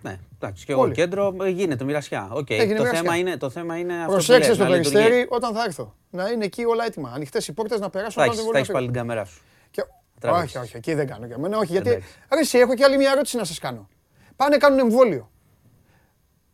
Ναι, 0.01 0.19
εντάξει, 0.39 0.65
και 0.65 0.71
εγώ 0.71 0.89
κέντρο 0.89 1.35
ε, 1.43 1.49
γίνεται 1.49 1.83
μοιρασιά. 1.83 2.29
Okay. 2.33 2.75
Το, 2.77 2.85
θέμα 2.85 3.15
είναι, 3.15 3.37
το 3.37 3.49
θέμα 3.49 3.77
είναι 3.77 3.93
αυτό. 3.93 4.11
Προσέξτε 4.11 4.53
στο 4.53 4.65
περιστέρι 4.65 5.25
όταν 5.29 5.53
θα 5.53 5.63
έρθω. 5.63 5.95
Να 6.09 6.29
είναι 6.29 6.45
εκεί 6.45 6.65
όλα 6.65 6.85
έτοιμα. 6.85 7.11
Ανοιχτές 7.15 7.47
οι 7.47 7.53
πόρτες 7.53 7.79
να 7.79 7.89
περάσουν. 7.89 8.23
Θα 8.51 8.57
έχει 8.57 8.71
πάλι 8.71 8.85
την 8.85 8.95
κάμερά 8.95 9.25
σου. 9.25 9.41
Και... 9.71 9.83
Όχι, 10.29 10.57
όχι, 10.57 10.77
εκεί 10.77 10.93
δεν 10.93 11.07
κάνω 11.07 11.25
για 11.25 11.37
μένα. 11.37 11.57
Όχι, 11.57 11.71
γιατί. 11.71 12.03
Αρέσει, 12.27 12.57
έχω 12.57 12.75
και 12.75 12.83
άλλη 12.83 12.97
μια 12.97 13.11
ερώτηση 13.11 13.37
να 13.37 13.43
σας 13.43 13.59
κάνω. 13.59 13.89
Πάνε 14.35 14.57
κάνουν 14.57 14.79
εμβόλιο 14.79 15.31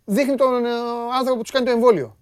δείχνει 0.09 0.35
τον 0.35 0.65
ε, 0.65 0.69
άνθρωπο 1.17 1.35
που 1.35 1.41
τους 1.41 1.51
κάνει 1.51 1.65
το 1.65 1.71
εμβόλιο. 1.71 2.17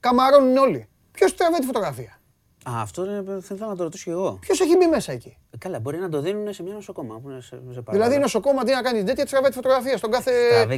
Καμαρώνουν 0.00 0.56
όλοι. 0.56 0.88
Ποιος 1.12 1.34
τραβάει 1.34 1.60
τη 1.60 1.66
φωτογραφία; 1.66 2.19
Α, 2.64 2.80
αυτό 2.80 3.04
δεν 3.04 3.42
θέλω 3.42 3.66
να 3.66 3.76
το 3.76 3.82
ρωτήσω 3.82 4.04
και 4.04 4.10
εγώ. 4.10 4.38
Ποιος 4.40 4.60
έχει 4.60 4.76
μπει 4.76 4.86
μέσα 4.86 5.12
εκεί; 5.12 5.36
Ε, 5.50 5.56
καλά, 5.58 5.78
μπορεί 5.78 5.98
να 5.98 6.08
το 6.08 6.20
δίνουν 6.20 6.52
σε 6.52 6.62
μια 6.62 6.74
νοσοκόμα. 6.74 7.20
Που 7.22 7.30
είναι 7.30 7.40
σε, 7.40 7.60
σε 7.72 7.82
δηλαδή, 7.90 8.14
η 8.14 8.18
νοσοκόμα 8.18 8.64
τι 8.64 8.72
να 8.72 8.82
κάνει, 8.82 9.04
τέτοια 9.04 9.26
τραβάει 9.26 9.50
τη 9.50 9.56
φωτογραφία 9.56 9.96
στον 9.96 10.10
κάθε, 10.10 10.32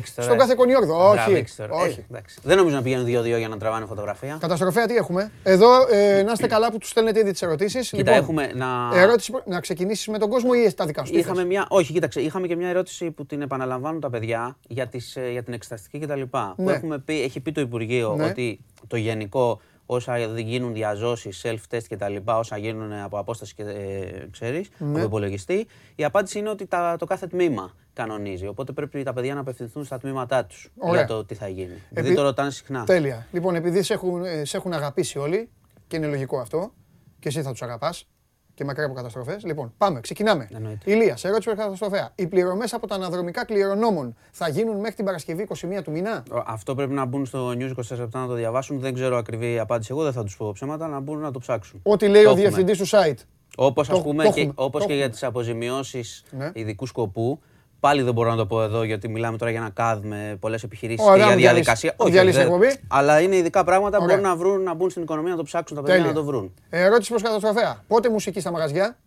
στον 0.05 0.39
κάθε 0.39 0.55
κονιόρδο. 0.55 1.11
Όχι. 1.11 1.45
όχι. 1.71 2.07
Ε, 2.13 2.19
δεν 2.43 2.57
νομίζω 2.57 2.77
να 2.77 2.83
πηγαίνουν 2.83 3.05
δύο-δύο 3.05 3.37
για 3.37 3.49
να 3.49 3.57
τραβάνε 3.57 3.87
φωτογραφία. 3.87 4.37
Καταστροφέα 4.41 4.87
τι 4.87 4.97
έχουμε; 4.97 5.31
Εδώ 5.43 5.69
ε, 5.91 6.23
να 6.23 6.33
είστε 6.33 6.47
καλά 6.47 6.71
που 6.71 6.79
τους 6.79 6.89
στέλνετε 6.89 7.21
ήδη 7.21 7.31
τις 7.31 7.43
ερωτήσεις. 7.43 7.89
Κοίτα, 7.89 8.11
λοιπόν, 8.11 8.23
έχουμε 8.23 8.53
να. 8.55 9.01
Ερώτηση, 9.01 9.33
να 9.45 9.61
ξεκινήσεις 9.61 10.09
με 10.09 10.19
τον 10.19 10.29
κόσμο 10.29 10.51
ή 10.67 10.73
τα 10.73 10.87
δικά 10.87 11.05
σου. 11.05 11.17
Είχαμε 11.17 11.45
μια... 11.45 11.67
Όχι, 11.69 11.93
κοίταξε, 11.93 12.21
είχαμε 12.21 12.47
και 12.47 12.57
μια 12.57 12.69
ερώτηση 12.69 13.11
που 13.11 13.27
την 13.27 13.43
επαναλαμβάνουν 13.43 14.01
τα 14.01 14.11
παιδιά 14.11 14.57
για, 14.69 14.87
τις, 14.87 15.17
ε, 15.17 15.31
για 15.31 15.43
την 15.43 15.53
εξεταστική 15.53 15.99
κτλ. 15.99 16.21
Ναι. 16.57 16.79
Που 16.79 16.99
έχει 17.07 17.41
πει 17.41 17.53
το 17.53 17.61
Υπουργείο 17.61 18.15
ναι. 18.17 18.25
ότι 18.25 18.65
το 18.87 18.97
γενικό 18.97 19.61
όσα 19.87 20.19
γίνουν 20.19 20.73
διαζώσει, 20.73 21.31
self-test 21.43 21.83
και 21.89 21.97
τα 21.97 22.09
λοιπά, 22.09 22.39
όσα 22.39 22.57
γίνουν 22.57 22.93
από 22.93 23.19
απόσταση 23.19 23.55
και 23.55 23.63
ε, 23.63 24.29
ξέρεις, 24.31 24.69
ναι. 24.79 24.89
από 24.89 25.07
υπολογιστή, 25.07 25.67
η 25.95 26.05
απάντηση 26.05 26.39
είναι 26.39 26.49
ότι 26.49 26.67
τα, 26.67 26.97
το 26.99 27.05
κάθε 27.05 27.27
τμήμα 27.27 27.75
κανονίζει. 27.93 28.47
Οπότε 28.47 28.73
πρέπει 28.73 29.03
τα 29.03 29.13
παιδιά 29.13 29.35
να 29.35 29.41
απευθυνθούν 29.41 29.85
στα 29.85 29.99
τμήματά 29.99 30.45
τους 30.45 30.71
για 30.91 31.07
το 31.07 31.25
τι 31.25 31.35
θα 31.35 31.49
γίνει. 31.49 31.73
Επί... 31.73 31.81
Δηλαδή 31.91 32.15
το 32.15 32.23
ρωτάνε 32.23 32.51
συχνά. 32.51 32.85
Τέλεια. 32.85 33.27
Λοιπόν, 33.33 33.55
επειδή 33.55 33.83
σε 33.83 33.93
έχουν, 33.93 34.25
ε, 34.25 34.45
σε 34.45 34.57
έχουν 34.57 34.73
αγαπήσει 34.73 35.19
όλοι, 35.19 35.51
και 35.87 35.97
είναι 35.97 36.07
λογικό 36.07 36.39
αυτό, 36.39 36.73
και 37.19 37.29
εσύ 37.29 37.43
θα 37.43 37.51
τους 37.51 37.63
αγαπάς, 37.63 38.09
και 38.55 38.65
μακριά 38.65 38.87
από 38.87 38.95
καταστροφές. 38.95 39.45
Λοιπόν, 39.45 39.73
πάμε, 39.79 40.01
ξεκινάμε. 40.01 40.49
Ηλίας, 40.85 41.21
σε 41.21 41.29
ερώτηση 41.29 41.55
καταστροφέα. 41.55 42.13
Οι 42.15 42.27
πληρωμές 42.27 42.73
από 42.73 42.87
τα 42.87 42.95
αναδρομικά 42.95 43.45
κληρονόμων 43.45 44.17
θα 44.31 44.49
γίνουν 44.49 44.77
μέχρι 44.77 44.95
την 44.95 45.05
Παρασκευή 45.05 45.47
21 45.79 45.83
του 45.85 45.91
μήνα; 45.91 46.23
Αυτό 46.47 46.75
πρέπει 46.75 46.93
να 46.93 47.05
μπουν 47.05 47.27
στο 47.27 47.49
News 47.51 47.73
24 47.97 48.09
να 48.13 48.27
το 48.27 48.35
διαβάσουν. 48.35 48.81
Δεν 48.81 48.95
ξέρω 48.95 49.17
ακριβή 49.17 49.59
απάντηση. 49.59 49.89
Εγώ 49.93 50.03
δεν 50.03 50.13
θα 50.13 50.25
τους 50.25 50.37
πω 50.37 50.53
ψέματα, 50.53 50.89
να 50.89 51.01
μπουν 51.01 51.19
να 51.19 51.31
το 51.31 51.39
ψάξουν. 51.39 51.81
Ό,τι 51.83 52.09
λέει 52.09 52.25
ο 52.25 52.35
διευθυντής 52.35 52.79
του 52.79 52.87
site. 52.89 53.19
Όπως 53.57 53.89
και, 54.35 54.51
όπως 54.55 54.87
και 54.87 54.95
για 54.95 55.11
τις 55.11 55.23
αποζημιώσεις 55.23 56.25
ναι. 56.31 56.51
ειδικού 56.55 56.87
σκοπού, 56.87 57.41
Πάλι 57.83 58.03
δεν 58.03 58.15
μπορώ 58.15 58.31
να 58.31 58.37
το 58.37 58.47
πω 58.47 58.63
εδώ 58.63 58.83
γιατί 58.83 59.09
μιλάμε 59.09 59.39
τώρα 59.39 59.51
για 59.51 59.61
ένα 59.61 59.71
ΚΑΔ 59.71 60.05
με 60.05 60.37
πολλές 60.41 60.63
επιχειρήσεις 60.63 61.07
και 61.07 61.17
για 61.17 61.37
διαδικασία. 61.37 61.95
Όχι, 61.97 62.19
όχι, 62.19 62.79
αλλά 62.89 63.21
είναι 63.21 63.37
ειδικά 63.37 63.65
πράγματα 63.65 63.99
που 63.99 64.05
μπορούν 64.05 64.23
να, 64.23 64.37
βρουν, 64.37 64.63
να 64.63 64.75
μπουν 64.75 64.91
στην 64.91 65.03
οικονομία, 65.03 65.31
να 65.31 65.37
το 65.37 65.43
ψάξουν 65.43 65.77
τα 65.77 65.83
παιδιά 65.83 66.05
να 66.05 66.13
το 66.13 66.25
βρουν. 66.25 66.55
Ερώτηση 66.71 67.11
προς 67.11 67.23
καταστροφέα. 67.23 67.85
Πότε 67.87 68.11
μουσική 68.11 68.41
στα 68.41 68.51
μαγαζιά; 68.51 68.99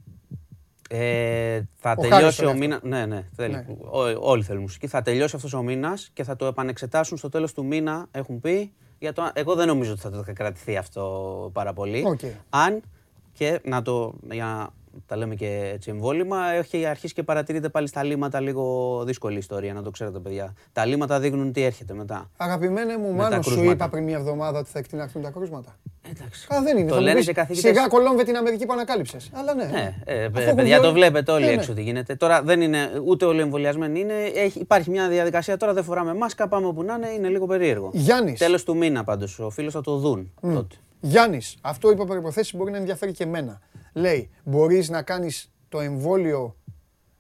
Ε, 0.90 1.62
θα 1.76 1.96
τελειώσει 1.96 2.46
ο 2.46 2.54
μήνα. 2.54 2.80
Ναι, 2.84 3.06
ναι, 3.06 3.24
θέλει. 3.36 3.54
Ναι. 3.54 3.66
όλοι 4.20 4.44
θέλουν 4.44 4.62
μουσική. 4.62 4.88
Θα 4.88 5.02
τελειώσει 5.02 5.36
αυτός 5.36 5.54
ο 5.54 5.62
μήνας 5.62 6.10
και 6.14 6.24
θα 6.24 6.36
το 6.36 6.46
επανεξετάσουν 6.46 7.18
στο 7.18 7.30
τέλος 7.30 7.54
του 7.54 7.66
μήνα, 7.66 8.08
έχουν 8.12 8.40
πει. 8.40 8.74
Για 9.00 9.14
το... 9.14 9.30
Εγώ 9.34 9.56
δεν 9.56 9.68
νομίζω 9.68 9.92
ότι 9.92 10.02
θα 10.02 10.10
το 10.10 10.24
κρατηθεί 10.34 10.78
αυτό 10.78 11.50
πάρα 11.54 11.74
πολύ. 11.74 12.18
Okay. 12.18 12.32
Αν 12.50 12.82
και 13.34 13.60
να 13.64 13.82
το. 13.82 14.14
Για 14.32 14.70
τα 15.06 15.16
λέμε 15.16 15.36
και 15.36 15.72
έτσι 15.74 15.90
εμβόλυμα, 15.90 16.52
έχει 16.52 16.86
αρχίσει 16.86 17.14
και 17.14 17.24
παρατηρείται 17.24 17.70
πάλι 17.70 17.88
στα 17.88 18.04
λίμματα 18.04 18.40
λίγο 18.40 19.04
δύσκολη 19.06 19.38
ιστορία, 19.38 19.74
να 19.74 19.82
το 19.82 19.90
ξέρετε, 19.92 20.20
παιδιά. 20.20 20.54
Τα 20.72 20.86
λίμματα 20.86 21.20
δείχνουν 21.20 21.52
τι 21.52 21.64
έρχεται 21.64 21.94
μετά. 21.94 22.30
Αγαπημένε 22.38 22.98
μου, 22.98 23.14
μάλλον 23.14 23.44
σου 23.44 23.64
είπα 23.64 23.90
πριν 23.90 24.04
μια 24.04 24.18
εβδομάδα 24.18 24.60
ότι 24.60 24.70
θα 24.70 24.80
εκτιναχθούν 24.80 25.22
τα 25.22 25.30
κρούσματα. 25.30 25.78
Εντάξει. 26.10 26.48
Α, 26.54 26.62
δεν 26.62 26.78
είναι. 26.78 26.90
Το 26.90 27.00
λένε 27.00 27.20
και 27.20 27.34
καθηγητές. 27.34 27.72
Σιγά 27.72 27.88
κολόμβε 27.88 28.24
την 28.24 28.36
Αμερική 28.36 28.66
που 28.66 28.74
ανακάλυψες. 28.74 29.30
Αλλά 29.34 29.54
ναι. 29.54 29.64
ναι 29.64 29.96
ε, 30.06 30.30
παιδιά, 30.56 30.80
το 30.80 30.94
βλέπετε 30.94 31.32
όλοι 31.32 31.46
ε, 31.46 31.52
έξω 31.52 31.70
ναι. 31.72 31.78
τι 31.78 31.84
γίνεται. 31.84 32.16
Τώρα 32.16 32.42
δεν 32.42 32.62
είναι 32.62 32.90
ούτε 33.06 33.26
όλοι 33.26 33.42
εμβολιασμένοι. 33.42 34.00
Είναι, 34.00 34.14
έχει, 34.36 34.60
υπάρχει 34.60 34.90
μια 34.90 35.08
διαδικασία 35.08 35.58
τώρα, 35.58 35.74
δεν 35.74 35.84
φοράμε 35.84 36.14
μάσκα, 36.14 36.48
πάμε 36.48 36.68
όπου 36.68 36.84
να 36.84 36.94
είναι, 36.94 37.08
είναι 37.08 37.28
λίγο 37.28 37.46
περίεργο. 37.46 37.90
Γιάννης. 37.94 38.40
Τέλος 38.40 38.64
του 38.64 38.78
μήνα 38.78 39.04
πάντως. 39.04 39.40
Ο 39.40 39.50
φίλος 39.50 39.74
θα 39.74 39.82
το 39.82 39.98
δουν 39.98 40.32
mm. 40.42 40.54
τότε. 40.54 40.76
Γιάννης, 41.06 41.58
αυτό 41.62 41.92
υπό 41.92 42.06
προποθέσει 42.06 42.58
μπορεί 42.58 42.72
να 42.72 42.78
ενδιαφέρει 42.78 43.12
και 43.12 43.24
εμένα. 43.24 43.60
Λέει, 43.94 44.30
μπορείς 44.44 44.90
να 44.90 45.02
κάνεις 45.02 45.52
το 45.70 45.80
εμβόλιο 45.80 46.56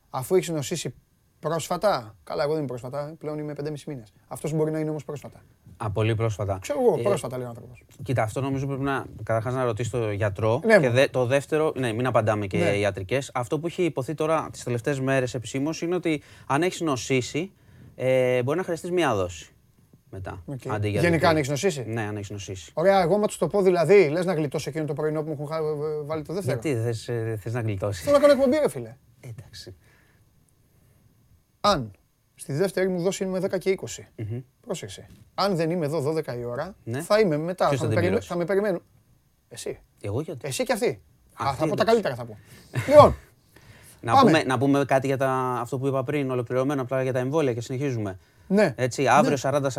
αφού 0.09 0.35
έχεις 0.35 0.49
νοσήσει 0.49 0.93
πρόσφατα; 1.39 2.15
Καλά, 2.23 2.43
εγώ 2.43 2.51
δεν 2.51 2.59
είμαι 2.59 2.67
πρόσφατα, 2.67 3.15
πλέον 3.19 3.39
είμαι 3.39 3.53
5,5 3.57 3.73
μήνες. 3.87 4.13
Αυτός 4.27 4.53
μπορεί 4.53 4.71
να 4.71 4.79
είναι 4.79 4.89
όμως 4.89 5.05
πρόσφατα. 5.05 5.41
Α, 5.77 5.91
πολύ 5.91 6.15
πρόσφατα. 6.15 6.57
Ξέρω 6.61 6.81
εγώ, 6.81 6.99
ε, 6.99 7.01
πρόσφατα 7.01 7.37
λέει 7.37 7.45
ο 7.45 7.49
άνθρωπος. 7.49 7.83
Κοίτα, 8.03 8.23
αυτό 8.23 8.41
νομίζω 8.41 8.67
πρέπει 8.67 8.83
να 8.83 9.05
καταρχάς 9.23 9.53
να 9.53 9.63
ρωτήσει 9.63 9.91
το 9.91 10.11
γιατρό. 10.11 10.61
Ναι, 10.65 10.79
και 10.79 10.89
δε, 10.89 11.07
το 11.07 11.25
δεύτερο, 11.25 11.73
ναι, 11.75 11.93
μην 11.93 12.05
απαντάμε 12.05 12.47
και 12.47 12.57
ναι. 12.57 12.77
ιατρικές. 12.77 13.31
Αυτό 13.33 13.59
που 13.59 13.67
έχει 13.67 13.83
υποθεί 13.83 14.13
τώρα 14.13 14.49
τις 14.51 14.63
τελευταίες 14.63 14.99
μέρες 14.99 15.33
επισήμως 15.33 15.81
είναι 15.81 15.95
ότι 15.95 16.21
αν 16.47 16.61
έχεις 16.61 16.81
νοσήσει, 16.81 17.51
ε, 17.95 18.43
μπορεί 18.43 18.57
να 18.57 18.63
χρειαστείς 18.63 18.91
μία 18.91 19.15
δόση 19.15 19.54
μετά. 20.15 20.43
Okay. 20.51 20.69
Αντί 20.69 20.89
για 20.89 21.01
Γενικά, 21.01 21.29
αν 21.29 21.35
έχεις 21.37 21.49
νοσήσει; 21.49 21.83
Ναι, 21.87 22.01
αν 22.01 22.15
έχεις 22.15 22.29
νοσήσει. 22.29 22.71
Ωραία, 22.73 23.01
εγώ 23.01 23.17
μα 23.17 23.27
το 23.39 23.47
πω 23.47 23.61
δηλαδή, 23.61 24.09
λες 24.09 24.25
να 24.25 24.33
γλιτώσω 24.33 24.69
εκείνο 24.69 24.85
το 24.85 24.93
πρωινό 24.93 25.23
που 25.23 25.35
μου 25.37 25.47
έχουν 25.49 26.05
βάλει 26.05 26.23
το 26.23 26.33
δεύτερο; 26.33 26.59
Γιατί 26.61 26.81
δεν 26.81 27.37
θες 27.37 27.53
να 27.53 27.61
γλιτώσεις; 27.61 28.03
Θέλω 28.03 28.15
να 28.15 28.21
κάνω 28.21 28.33
εκπομπή, 28.33 28.57
ρε 28.57 28.69
φίλε. 28.69 28.95
Εντάξει. 29.19 29.75
Αν 31.61 31.91
στη 32.35 32.53
δεύτερη 32.53 32.87
μου 32.87 33.01
δόση 33.01 33.23
είμαι 33.23 33.39
10 33.39 33.57
και 33.57 33.77
20. 33.81 33.83
Mm-hmm. 33.85 34.43
Πρόσεξε. 34.61 35.07
Αν 35.33 35.55
δεν 35.55 35.69
είμαι 35.69 35.85
εδώ 35.85 36.13
12 36.15 36.37
η 36.37 36.43
ώρα, 36.43 36.75
ναι. 36.83 37.01
θα 37.01 37.19
είμαι 37.19 37.37
μετά. 37.37 37.69
θα, 37.69 37.77
θα, 37.77 37.87
με 37.87 38.19
θα 38.21 38.35
με 38.35 38.45
περιμένουν. 38.45 38.81
Εσύ. 39.47 39.79
Εγώ 40.01 40.21
γιατί. 40.21 40.47
Εσύ 40.47 40.63
και 40.63 40.73
αυτή. 40.73 41.01
Α, 41.43 41.53
θα 41.53 41.67
πω 41.67 41.75
τα 41.75 41.83
καλύτερα 41.83 42.15
θα 42.15 42.25
πω. 42.25 42.37
λοιπόν. 42.87 43.15
Να 44.01 44.19
πούμε, 44.19 44.43
να 44.43 44.57
πούμε 44.57 44.85
κάτι 44.85 45.07
για 45.07 45.17
τα, 45.17 45.29
αυτό 45.61 45.77
που 45.77 45.87
είπα 45.87 46.03
πριν, 46.03 46.31
ολοκληρωμένο 46.31 46.81
απλά 46.81 47.03
για 47.03 47.13
τα 47.13 47.19
εμβόλια 47.19 47.53
και 47.53 47.61
συνεχίζουμε. 47.61 48.19
Ναι. 48.47 48.73
Έτσι, 48.77 49.07
αύριο 49.07 49.37
ναι. 49.51 49.69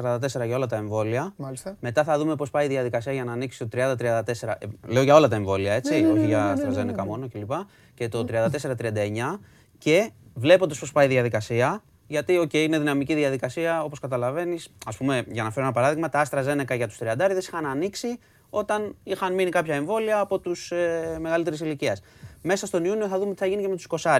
40-44 0.42 0.46
για 0.46 0.56
όλα 0.56 0.66
τα 0.66 0.76
εμβόλια. 0.76 1.32
Μάλιστα. 1.36 1.76
Μετά 1.80 2.04
θα 2.04 2.18
δούμε 2.18 2.36
πώς 2.36 2.50
πάει 2.50 2.64
η 2.64 2.68
διαδικασία 2.68 3.12
για 3.12 3.24
να 3.24 3.32
ανοίξει 3.32 3.66
το 3.66 3.68
30-34. 3.72 3.96
Ε, 4.42 4.66
λέω 4.86 5.02
για 5.02 5.14
όλα 5.14 5.28
τα 5.28 5.36
εμβόλια, 5.36 5.72
έτσι, 5.72 6.00
ναι, 6.00 6.00
ναι, 6.00 6.12
όχι 6.12 6.26
για 6.26 6.56
AstraZeneca 6.56 7.04
μόνο 7.06 7.28
κλπ. 7.28 7.52
Και 7.94 8.08
το 8.08 8.24
34-39. 8.28 9.38
Και 9.78 10.10
βλέποντας 10.34 10.78
πώς 10.78 10.92
πάει 10.92 11.06
η 11.06 11.08
διαδικασία, 11.08 11.82
γιατί 12.06 12.40
okay, 12.42 12.54
είναι 12.54 12.78
δυναμική 12.78 13.14
διαδικασία, 13.14 13.82
όπως 13.82 14.00
καταλαβαίνεις. 14.00 14.68
Α 14.84 14.92
πούμε, 14.92 15.24
για 15.28 15.42
να 15.42 15.50
φέρω 15.50 15.66
ένα 15.66 15.74
παράδειγμα, 15.74 16.08
τα 16.08 16.26
AstraZeneca 16.30 16.76
για 16.76 16.88
τους 16.88 16.98
30 16.98 17.36
είχαν 17.38 17.66
ανοίξει 17.66 18.18
όταν 18.50 18.96
είχαν 19.02 19.34
μείνει 19.34 19.50
κάποια 19.50 19.74
εμβόλια 19.74 20.18
από 20.18 20.38
τους 20.38 20.70
ε, 20.70 21.16
μεγαλύτερης 21.20 21.60
ηλικίας 21.60 22.02
μέσα 22.46 22.66
στον 22.66 22.84
Ιούνιο 22.84 23.08
θα 23.08 23.18
δούμε 23.18 23.34
τι 23.34 23.38
θα 23.38 23.46
γίνει 23.46 23.62
και 23.62 23.68
με 23.68 23.76
τους 23.76 23.86
20 24.02 24.18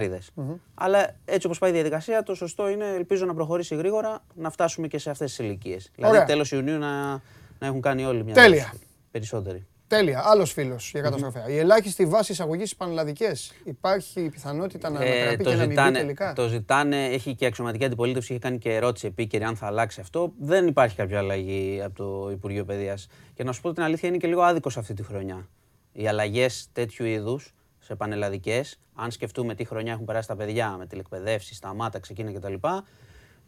Αλλά 0.74 1.16
έτσι 1.24 1.46
όπως 1.46 1.58
πάει 1.58 1.70
η 1.70 1.72
διαδικασία, 1.72 2.22
το 2.22 2.34
σωστό 2.34 2.68
είναι, 2.68 2.86
ελπίζω 2.94 3.24
να 3.24 3.34
προχωρήσει 3.34 3.74
γρήγορα, 3.74 4.24
να 4.34 4.50
φτάσουμε 4.50 4.86
και 4.86 4.98
σε 4.98 5.10
αυτές 5.10 5.28
τις 5.28 5.38
ηλικίες. 5.38 5.90
Δηλαδή 5.94 6.24
τέλος 6.24 6.52
Ιουνίου 6.52 6.78
να, 6.78 7.10
να 7.58 7.66
έχουν 7.66 7.80
κάνει 7.80 8.04
όλοι 8.04 8.24
μια 8.24 8.34
Τέλεια. 8.34 8.74
περισσότεροι. 9.10 9.66
Τέλεια. 9.88 10.22
Άλλος 10.24 10.52
φίλος 10.52 10.90
για 10.90 11.00
καταστροφέα. 11.00 11.46
Mm-hmm. 11.46 11.50
Η 11.50 11.58
ελάχιστη 11.58 12.06
βάση 12.06 12.32
εισαγωγής 12.32 12.68
στι 12.68 12.76
πανελλαδικές. 12.76 13.52
Υπάρχει 13.64 14.20
η 14.20 14.28
πιθανότητα 14.30 14.90
να 14.90 15.04
ε, 15.04 15.22
ανατραπεί 15.22 15.44
και 15.44 15.50
ζητάνε, 15.50 15.74
να 15.74 15.84
μην 15.84 15.94
τελικά; 15.94 16.32
Το 16.32 16.48
ζητάνε, 16.48 17.04
έχει 17.04 17.34
και 17.34 17.46
αξιωματική 17.46 17.84
αντιπολίτευση, 17.84 18.32
έχει 18.32 18.42
κάνει 18.42 18.58
και 18.58 18.74
ερώτηση 18.74 19.06
επίκαιρη 19.06 19.44
αν 19.44 19.56
θα 19.56 19.66
αλλάξει 19.66 20.00
αυτό. 20.00 20.32
Δεν 20.40 20.66
υπάρχει 20.66 20.96
κάποια 20.96 21.18
αλλαγή 21.18 21.82
από 21.84 21.94
το 21.94 22.30
Υπουργείο 22.30 22.64
Παιδείας. 22.64 23.06
Και 23.34 23.44
να 23.44 23.52
σου 23.52 23.60
πω 23.60 23.72
την 23.72 23.82
αλήθεια, 23.82 24.08
είναι 24.08 24.18
και 24.18 24.26
λίγο 24.26 24.42
άδικο 24.42 24.70
αυτή 24.76 24.94
τη 24.94 25.02
χρονιά. 25.02 25.48
Οι 25.92 26.08
αλλαγές 26.08 26.68
τέτοιου 26.72 27.04
είδους 27.04 27.54
σε 27.86 27.94
πανελλαδικές, 27.94 28.78
αν 28.94 29.10
σκεφτούμε 29.10 29.54
τι 29.54 29.64
χρονιά 29.64 29.92
έχουν 29.92 30.04
περάσει 30.04 30.28
τα 30.28 30.36
παιδιά 30.36 30.76
με 30.78 30.86
τηλεκπαιδεύσεις, 30.86 31.56
σταμάτα, 31.56 31.98
ξεκίνα 31.98 32.32
κτλ. 32.32 32.54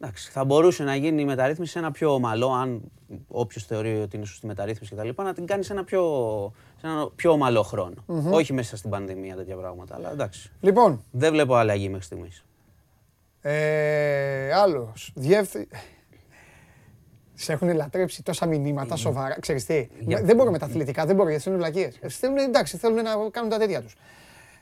Εντάξει, 0.00 0.30
θα 0.30 0.44
μπορούσε 0.44 0.84
να 0.84 0.94
γίνει 0.94 1.22
η 1.22 1.24
μεταρρύθμιση 1.24 1.72
σε 1.72 1.78
ένα 1.78 1.90
πιο 1.90 2.12
ομαλό, 2.14 2.52
αν 2.52 2.80
όποιος 3.28 3.64
θεωρεί 3.64 4.00
ότι 4.00 4.16
είναι 4.16 4.24
σωστή 4.24 4.46
μεταρρύθμιση 4.46 4.94
κτλ., 4.94 5.22
να 5.22 5.34
την 5.34 5.46
κάνει 5.46 5.64
σε 5.64 5.72
ένα 5.72 5.84
πιο, 5.84 6.02
σε 6.80 6.86
ένα 6.86 7.10
πιο 7.14 7.30
ομαλό 7.30 7.62
χρόνο. 7.62 8.04
Mm-hmm. 8.08 8.32
Όχι 8.32 8.52
μέσα 8.52 8.76
στην 8.76 8.90
πανδημία 8.90 9.36
τέτοια 9.36 9.56
πράγματα. 9.56 9.94
Αλλά 9.94 10.10
εντάξει. 10.10 10.52
Λοιπόν. 10.60 11.04
Δεν 11.10 11.32
βλέπω 11.32 11.54
αλλαγή 11.54 11.88
μέχρι 11.88 12.04
στιγμής. 12.04 12.44
Ε, 13.40 14.52
Άλλος. 14.52 15.12
Διεύθυ... 15.14 15.68
Σε 17.40 17.52
έχουν 17.52 17.74
λατρέψει 17.74 18.22
τόσα 18.22 18.46
μηνύματα 18.46 18.96
σοβαρά. 18.96 19.40
Ξέρεις 19.40 19.64
τι, 19.64 19.88
δεν 20.22 20.36
μπορώ 20.36 20.50
με 20.50 20.58
τα 20.58 20.66
αθλητικά, 20.66 21.06
δεν 21.06 21.16
μπορώ 21.16 21.28
γιατί 21.28 21.44
θέλουν 21.44 21.58
βλακίες. 21.58 21.98
Θέλουν, 22.06 22.36
εντάξει, 22.36 22.76
θέλουν 22.76 23.02
να 23.02 23.10
κάνουν 23.30 23.50
τα 23.50 23.58
τέτοια 23.58 23.82
τους. 23.82 23.94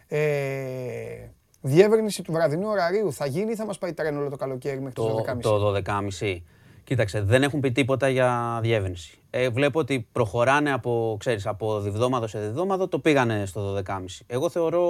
Ε, 0.08 1.28
διεύρυνση 1.60 2.22
του 2.22 2.32
βραδινού 2.32 2.68
ωραρίου 2.68 3.12
θα 3.12 3.26
γίνει 3.26 3.50
ή 3.52 3.54
θα 3.54 3.66
μας 3.66 3.78
πάει 3.78 3.92
τρένο 3.92 4.20
όλο 4.20 4.30
το 4.30 4.36
καλοκαίρι 4.36 4.78
μέχρι 4.78 4.94
το, 4.94 5.06
το 5.06 5.24
12.30. 5.32 5.40
Το 5.40 5.74
12.30. 6.20 6.40
Κοίταξε, 6.84 7.20
δεν 7.20 7.42
έχουν 7.42 7.60
πει 7.60 7.72
τίποτα 7.72 8.08
για 8.08 8.58
διεύρυνση. 8.62 9.18
Ε, 9.30 9.48
βλέπω 9.48 9.78
ότι 9.78 10.08
προχωράνε 10.12 10.72
από, 10.72 11.16
ξέρεις, 11.18 11.46
από 11.46 11.80
διβδόμαδο 11.80 12.26
σε 12.26 12.38
διβδόμαδο, 12.38 12.88
το 12.88 12.98
πήγανε 12.98 13.46
στο 13.46 13.76
12.30. 13.86 14.04
Εγώ 14.26 14.48
θεωρώ 14.48 14.84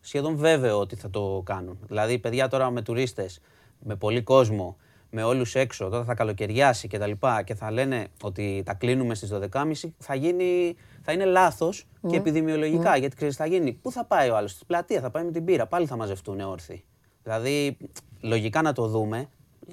σχεδόν 0.00 0.36
βέβαιο 0.36 0.78
ότι 0.78 0.96
θα 0.96 1.10
το 1.10 1.42
κάνουν. 1.44 1.78
Δηλαδή, 1.86 2.18
παιδιά 2.18 2.48
τώρα 2.48 2.70
με 2.70 2.82
τουρίστες, 2.82 3.40
με 3.78 3.96
πολύ 3.96 4.22
κόσμο, 4.22 4.76
με 5.10 5.22
όλους 5.22 5.54
έξω, 5.54 5.88
τώρα 5.88 6.04
θα 6.04 6.14
καλοκαιριάσει 6.14 6.88
και 6.88 6.98
τα 6.98 7.06
λοιπά 7.06 7.42
και 7.42 7.54
θα 7.54 7.70
λένε 7.70 8.06
ότι 8.22 8.62
τα 8.66 8.74
κλείνουμε 8.74 9.14
στις 9.14 9.30
12.30, 9.52 9.72
θα, 9.98 10.14
γίνει, 10.14 10.76
θα 11.02 11.12
είναι 11.12 11.24
λάθος 11.24 11.86
και 12.08 12.16
επιδημιολογικά. 12.16 12.96
Γιατί 12.96 13.16
ξέρεις, 13.16 13.36
θα 13.36 13.46
γίνει. 13.46 13.72
Πού 13.72 13.92
θα 13.92 14.04
πάει 14.04 14.30
ο 14.30 14.36
άλλος, 14.36 14.50
στην 14.50 14.66
πλατεία, 14.66 15.00
θα 15.00 15.10
πάει 15.10 15.24
με 15.24 15.30
την 15.30 15.44
πύρα, 15.44 15.66
πάλι 15.66 15.86
θα 15.86 15.96
μαζευτούν 15.96 16.40
όρθιοι. 16.40 16.84
Δηλαδή, 17.22 17.76
λογικά 18.20 18.62
να 18.62 18.72
το 18.72 18.86
δούμε, 18.86 19.28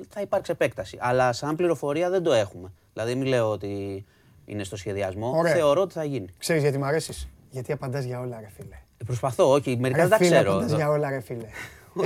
θα 0.09 0.21
υπάρξει 0.21 0.51
επέκταση. 0.51 0.97
Αλλά 1.01 1.33
σαν 1.33 1.55
πληροφορία 1.55 2.09
δεν 2.09 2.23
το 2.23 2.33
έχουμε. 2.33 2.73
Δηλαδή, 2.93 3.15
μην 3.15 3.27
λέω 3.27 3.51
ότι 3.51 4.05
είναι 4.45 4.63
στο 4.63 4.75
σχεδιασμό. 4.75 5.33
Ωραία. 5.35 5.53
Θεωρώ 5.53 5.81
ότι 5.81 5.93
θα 5.93 6.03
γίνει. 6.03 6.27
Ξέρεις 6.37 6.61
γιατί 6.61 6.77
μ' 6.77 6.83
αρέσεις; 6.83 7.27
Γιατί 7.49 7.71
απαντάς 7.71 8.03
για 8.03 8.19
όλα, 8.19 8.39
ρε 8.39 8.49
φίλε. 8.55 8.75
Προσπαθώ, 9.05 9.51
όχι, 9.51 9.77
μερικά 9.79 10.07
δεν 10.07 10.09
τα 10.09 10.17
ξέρω. 10.17 10.51
Απαντάς 10.51 10.71
για 10.71 10.89
όλα, 10.89 11.09
ρε 11.09 11.19
φίλε. 11.19 11.47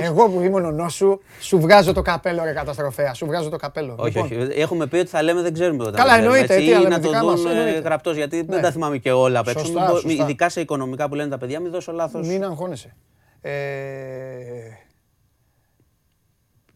Εγώ 0.08 0.28
που 0.28 0.40
ήμουν 0.40 0.64
ονό 0.64 0.88
σου, 0.88 1.20
σου 1.40 1.60
βγάζω 1.60 1.92
το 1.92 2.02
καπέλο, 2.02 2.44
ρε 2.44 2.52
καταστροφέα. 2.52 3.14
Σου 3.14 3.26
βγάζω 3.26 3.48
το 3.48 3.56
καπέλο. 3.56 3.94
Όχι, 3.98 4.18
λοιπόν. 4.18 4.42
όχι. 4.42 4.60
Έχουμε 4.60 4.86
πει 4.86 4.96
ότι 4.96 5.08
θα 5.08 5.22
λέμε, 5.22 5.42
δεν 5.42 5.52
ξέρουμε 5.52 5.82
όταν. 5.82 5.94
Καλά, 5.94 6.16
εννοείται. 6.16 6.62
Ή 6.62 6.86
να 6.88 7.00
το 7.00 7.10
δουν 7.10 7.36
γραπτός, 7.82 8.16
γιατί 8.16 8.36
ναι. 8.36 8.42
δεν 8.42 8.62
τα 8.62 8.70
θυμάμαι 8.70 8.98
και 8.98 9.12
όλα 9.12 9.38
απ' 9.38 9.48
έξω. 9.48 9.72
Ειδικά 10.06 10.48
σε 10.48 10.60
οικονομικά 10.60 11.08
που 11.08 11.14
λένε 11.14 11.30
τα 11.30 11.38
παιδιά, 11.38 11.60
μην 11.60 11.70
δώσω 11.70 11.92
λάθος. 11.92 12.28
Μην 12.28 12.44
αγχώνεσαι. 12.44 12.94
Ε, 13.40 13.52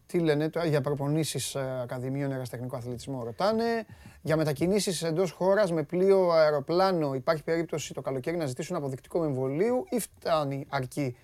τι 0.05 0.19
λένε 0.19 0.49
τώρα 0.49 0.65
για 0.65 0.81
προπονήσεις 0.81 1.55
ε, 1.55 1.79
Ακαδημίων 1.83 2.31
Εραστεχνικού 2.31 2.75
Αθλητισμού, 2.75 3.23
ρωτάνε. 3.23 3.85
Για 4.21 4.37
μετακινήσεις 4.37 5.03
εντός 5.03 5.31
χώρας 5.31 5.71
με 5.71 5.83
πλοίο 5.83 6.29
αεροπλάνο, 6.31 7.13
υπάρχει 7.13 7.43
περίπτωση 7.43 7.93
το 7.93 8.01
καλοκαίρι 8.01 8.37
να 8.37 8.45
ζητήσουν 8.45 8.75
αποδεικτικό 8.75 9.23
εμβολίου 9.23 9.85
ή 9.89 9.99
φτάνει 9.99 10.65
αρκεί 10.69 11.17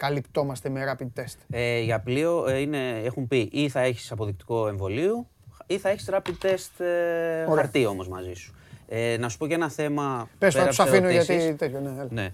καλυπτόμαστε 0.00 0.68
με 0.68 0.94
rapid 0.94 1.20
test. 1.20 1.36
Ε, 1.50 1.80
για 1.80 2.00
πλοίο 2.00 2.48
ε, 2.48 2.58
είναι, 2.58 3.00
έχουν 3.04 3.28
πει 3.28 3.48
ή 3.52 3.68
θα 3.68 3.80
έχεις 3.80 4.12
αποδεικτικό 4.12 4.68
εμβολίου 4.68 5.26
ή 5.66 5.78
θα 5.78 5.88
έχεις 5.88 6.08
rapid 6.12 6.46
test 6.46 6.84
ε, 6.84 7.54
χαρτί 7.54 7.86
όμως 7.86 8.08
μαζί 8.08 8.32
σου. 8.32 8.54
Ε, 8.88 9.16
να 9.18 9.28
σου 9.28 9.38
πω 9.38 9.46
και 9.46 9.54
ένα 9.54 9.70
θέμα. 9.70 10.28
Πες, 10.38 10.54
θα 10.54 10.66
τους 10.66 10.80
αφήνω 10.80 11.10
γιατί 11.10 11.54
τέτοιο, 11.54 11.80
ναι, 11.80 12.04
ναι. 12.08 12.32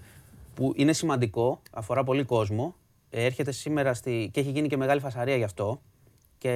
Που 0.55 0.73
είναι 0.75 0.93
σημαντικό, 0.93 1.61
αφορά 1.71 2.03
πολύ 2.03 2.23
κόσμο. 2.23 2.75
Ε, 3.09 3.25
έρχεται 3.25 3.51
σήμερα 3.51 3.93
στη... 3.93 4.29
και 4.33 4.39
έχει 4.39 4.49
γίνει 4.49 4.67
και 4.67 4.77
μεγάλη 4.77 4.99
φασαρία 5.01 5.35
γι' 5.35 5.43
αυτό. 5.43 5.81
Και 6.37 6.51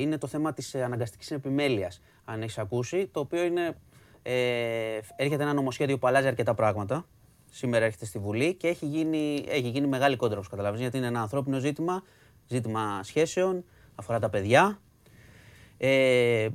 είναι 0.00 0.18
το 0.18 0.26
θέμα 0.26 0.52
της 0.52 0.74
αναγκαστικής 0.74 1.30
επιμέλειας, 1.30 2.00
αν 2.24 2.42
έχεις 2.42 2.58
ακούσει, 2.58 3.06
το 3.12 3.20
οποίο 3.20 3.44
είναι, 3.44 3.76
ε, 4.22 4.34
έρχεται 5.16 5.42
ένα 5.42 5.52
νομοσχέδιο 5.52 5.98
που 5.98 6.06
αλλάζει 6.06 6.26
αρκετά 6.26 6.54
πράγματα. 6.54 7.06
Σήμερα 7.54 7.84
έρχεται 7.84 8.04
στη 8.04 8.18
Βουλή 8.18 8.54
και 8.54 8.68
έχει 8.68 8.86
γίνει, 8.86 9.44
έχει 9.48 9.68
γίνει 9.68 9.86
μεγάλη 9.86 10.16
κόντρα, 10.16 10.36
όπως 10.36 10.48
καταλαβαίνεις, 10.48 10.82
γιατί 10.82 10.98
είναι 10.98 11.06
ένα 11.06 11.20
ανθρώπινο 11.20 11.58
ζήτημα, 11.58 12.02
ζήτημα 12.46 13.00
σχέσεων, 13.02 13.64
αφορά 13.94 14.18
τα 14.18 14.28
παιδιά. 14.28 14.80
Ε, 15.78 16.48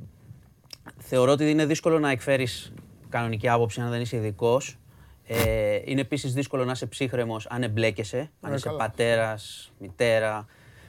θεωρώ 0.98 1.32
ότι 1.32 1.50
είναι 1.50 1.66
δύσκολο 1.66 1.98
να 1.98 2.10
εκφέρεις 2.10 2.72
κανονική 3.08 3.48
άποψη 3.48 3.80
αν 3.80 3.90
δεν 3.90 4.00
είσαι 4.00 4.16
ειδικός. 4.16 4.78
Ε, 5.26 5.80
είναι 5.84 6.00
επίσης 6.00 6.32
δύσκολο 6.32 6.64
να 6.64 6.72
είσαι 6.72 6.86
ψύχρεμος 6.86 7.46
αν 7.46 7.62
εμπλέκεσαι, 7.62 8.30
αν 8.40 8.54
είσαι 8.54 8.70
πατέρας, 8.70 9.72
μητέρα. 9.78 10.46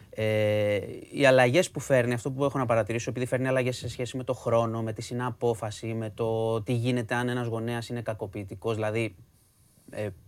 Ε, 0.09 0.79
οι 1.11 1.25
αλλαγές 1.25 1.71
που 1.71 1.79
φέρνει, 1.79 2.13
αυτό 2.13 2.31
που 2.31 2.43
έχω 2.43 2.57
να 2.57 2.65
παρατηρήσω, 2.65 3.09
επειδή 3.09 3.25
φέρνει 3.25 3.47
αλλαγές 3.47 3.77
σε 3.77 3.89
σχέση 3.89 4.17
με 4.17 4.23
το 4.23 4.33
χρόνο, 4.33 4.81
με 4.81 4.93
τη 4.93 5.01
συναπόφαση, 5.01 5.93
με 5.93 6.09
το 6.09 6.61
τι 6.61 6.73
γίνεται 6.73 7.15
αν 7.15 7.29
ένας 7.29 7.47
γονέας 7.47 7.89
είναι 7.89 8.01
κακοποιητικός, 8.01 8.75
δηλαδή 8.75 9.03
ε, 9.03 9.11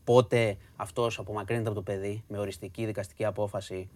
πότε 0.03 0.57
αυτός 0.75 1.19
απομακρύνεται 1.19 1.67
από 1.67 1.75
το 1.75 1.81
παιδί 1.83 2.23
με 2.27 2.37
οριστική 2.37 2.85
δικαστική 2.85 3.25
απόφαση. 3.25 3.89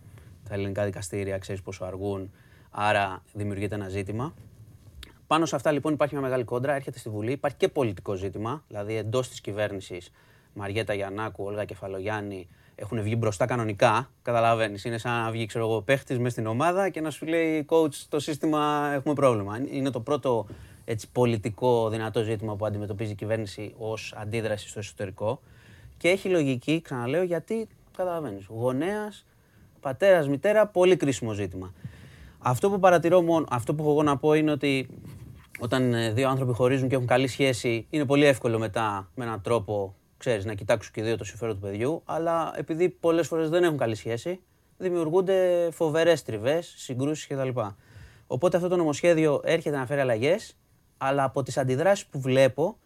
Τα 0.50 0.54
ελληνικά 0.54 0.86
δικαστήρια 0.86 1.38
ξέρεις 1.38 1.62
πόσο 1.62 1.86
αργούν, 1.86 2.32
άρα 2.70 3.24
δημιουργείται 3.34 3.76
ένα 3.76 3.90
ζήτημα. 3.90 4.34
Πάνω 5.28 5.46
σε 5.46 5.56
αυτά 5.56 5.72
λοιπόν 5.72 5.94
υπάρχει 5.94 6.14
μια 6.14 6.24
μεγάλη 6.24 6.44
κόντρα, 6.44 6.74
έρχεται 6.74 7.00
στη 7.00 7.10
Βουλή, 7.10 7.32
υπάρχει 7.32 7.58
και 7.58 7.68
πολιτικό 7.68 8.14
ζήτημα, 8.14 8.64
δηλαδή 8.68 8.96
εντός 8.96 9.30
της 9.30 9.42
κυβέρνησης 9.42 10.12
Μαριέτα 10.54 10.94
Γιαννάκου, 10.94 11.44
Όλγα 11.44 11.66
Κεφαλογιάννη 11.66 12.48
έχουν 12.76 13.02
βγει 13.02 13.16
μπροστά 13.18 13.46
κανονικά. 13.46 14.10
Καταλαβαίνει. 14.22 14.80
Είναι 14.84 14.98
σαν 14.98 15.24
να 15.24 15.32
βγει 15.32 15.46
ξέρω 15.46 15.66
εγώ, 15.66 15.82
παίχτης 15.82 16.20
μες 16.20 16.32
στην 16.32 16.48
ομάδα 16.48 16.90
και 16.90 17.02
να 17.02 17.10
σου 17.10 17.26
λέει 17.26 17.66
coach 17.70 17.94
το 18.10 18.20
σύστημα 18.20 18.92
έχουμε 18.94 19.14
πρόβλημα. 19.14 19.60
Είναι 19.72 19.90
το 19.90 20.00
πρώτο 20.00 20.48
έτσι, 20.86 21.12
πολιτικό 21.12 21.90
δυνατό 21.90 22.24
ζήτημα 22.24 22.56
που 22.56 22.66
αντιμετωπίζει 22.66 23.12
η 23.12 23.16
κυβέρνηση 23.16 23.74
ως 23.78 24.14
αντίδραση 24.18 24.70
στο 24.70 24.80
εσωτερικό. 24.80 25.42
Και 25.98 26.10
έχει 26.10 26.30
λογική, 26.30 26.82
ξαναλέω, 26.82 27.24
γιατί 27.24 27.68
καταλαβαίνεις. 27.98 28.46
Γονέας, 28.46 29.26
πατέρας, 29.80 30.28
μητέρα, 30.28 30.68
πολύ 30.68 30.96
κρίσιμο 30.96 31.34
ζήτημα. 31.34 31.74
Αυτό 32.40 32.70
που 32.70 32.80
παρατηρώ 32.80 33.22
μόνο, 33.22 33.46
αυτό 33.50 33.76
που 33.76 33.82
έχω 33.82 33.92
εγώ 33.92 34.04
να 34.04 34.18
πω 34.18 34.34
είναι 34.34 34.52
ότι 34.52 34.88
όταν 35.60 35.94
ε, 35.94 36.12
δύο 36.12 36.30
άνθρωποι 36.30 36.54
χωρίζουν 36.54 36.90
και 36.90 36.96
έχουν 36.96 37.08
καλή 37.08 37.28
σχέση, 37.28 37.88
είναι 37.90 38.06
πολύ 38.06 38.26
εύκολο 38.26 38.60
μετά 38.60 39.10
με 39.16 39.26
έναν 39.26 39.42
τρόπο 39.42 39.96
ξέρεις, 40.18 40.46
να 40.46 40.54
κοιτάξουν 40.54 40.94
και 40.94 41.02
δύο 41.02 41.18
το 41.18 41.24
συμφέρον 41.24 41.56
του 41.56 41.62
παιδιού. 41.62 42.02
Αλλά 42.06 42.54
επειδή 42.56 42.90
πολλές 42.90 43.28
φορές 43.28 43.50
δεν 43.50 43.64
έχουν 43.64 43.78
καλή 43.78 43.96
σχέση, 43.96 44.40
δημιουργούνται 44.78 45.70
φοβερές 45.72 46.24
τριβές, 46.24 46.74
συγκρούσεις 46.78 47.28
κτλ. 47.28 47.50
Οπότε 48.28 48.58
αυτό 48.58 48.70
το 48.70 48.76
νομοσχέδιο 48.76 49.42
έρχεται 49.44 49.78
να 49.78 49.86
φέρει 49.86 50.00
αλλαγές, 50.00 50.58
αλλά 50.98 51.24
από 51.24 51.44
τις 51.44 51.58
αντιδράσεις 51.58 52.06
που 52.06 52.20
βλέπω, 52.20 52.78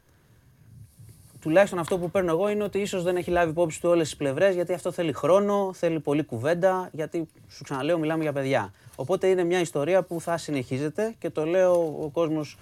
τουλάχιστον 1.42 1.80
αυτό 1.80 1.98
που 1.98 2.12
παίρνω 2.12 2.32
εγώ 2.32 2.50
είναι 2.50 2.64
ότι 2.64 2.80
ίσως 2.80 3.04
δεν 3.04 3.16
έχει 3.16 3.32
λάβει 3.32 3.50
υπόψη 3.50 3.82
του 3.82 3.90
όλες 3.90 4.08
τις 4.08 4.18
πλευρές, 4.18 4.56
γιατί 4.56 4.74
αυτό 4.74 4.92
θέλει 4.92 5.14
χρόνο, 5.14 5.72
θέλει 5.74 6.00
πολλή 6.00 6.24
κουβέντα, 6.24 6.90
γιατί 6.92 7.28
σου 7.50 7.64
ξαναλέω, 7.64 7.98
μιλάμε 7.98 8.24
για 8.24 8.34
παιδιά. 8.34 8.74
Οπότε 8.96 9.28
είναι 9.28 9.44
μια 9.44 9.60
ιστορία 9.60 10.04
που 10.04 10.22
θα 10.22 10.38
συνεχίζεται 10.38 11.16
και 11.20 11.30
το 11.30 11.46
λέω 11.46 11.74
ο 12.02 12.10
κόσμος, 12.14 12.58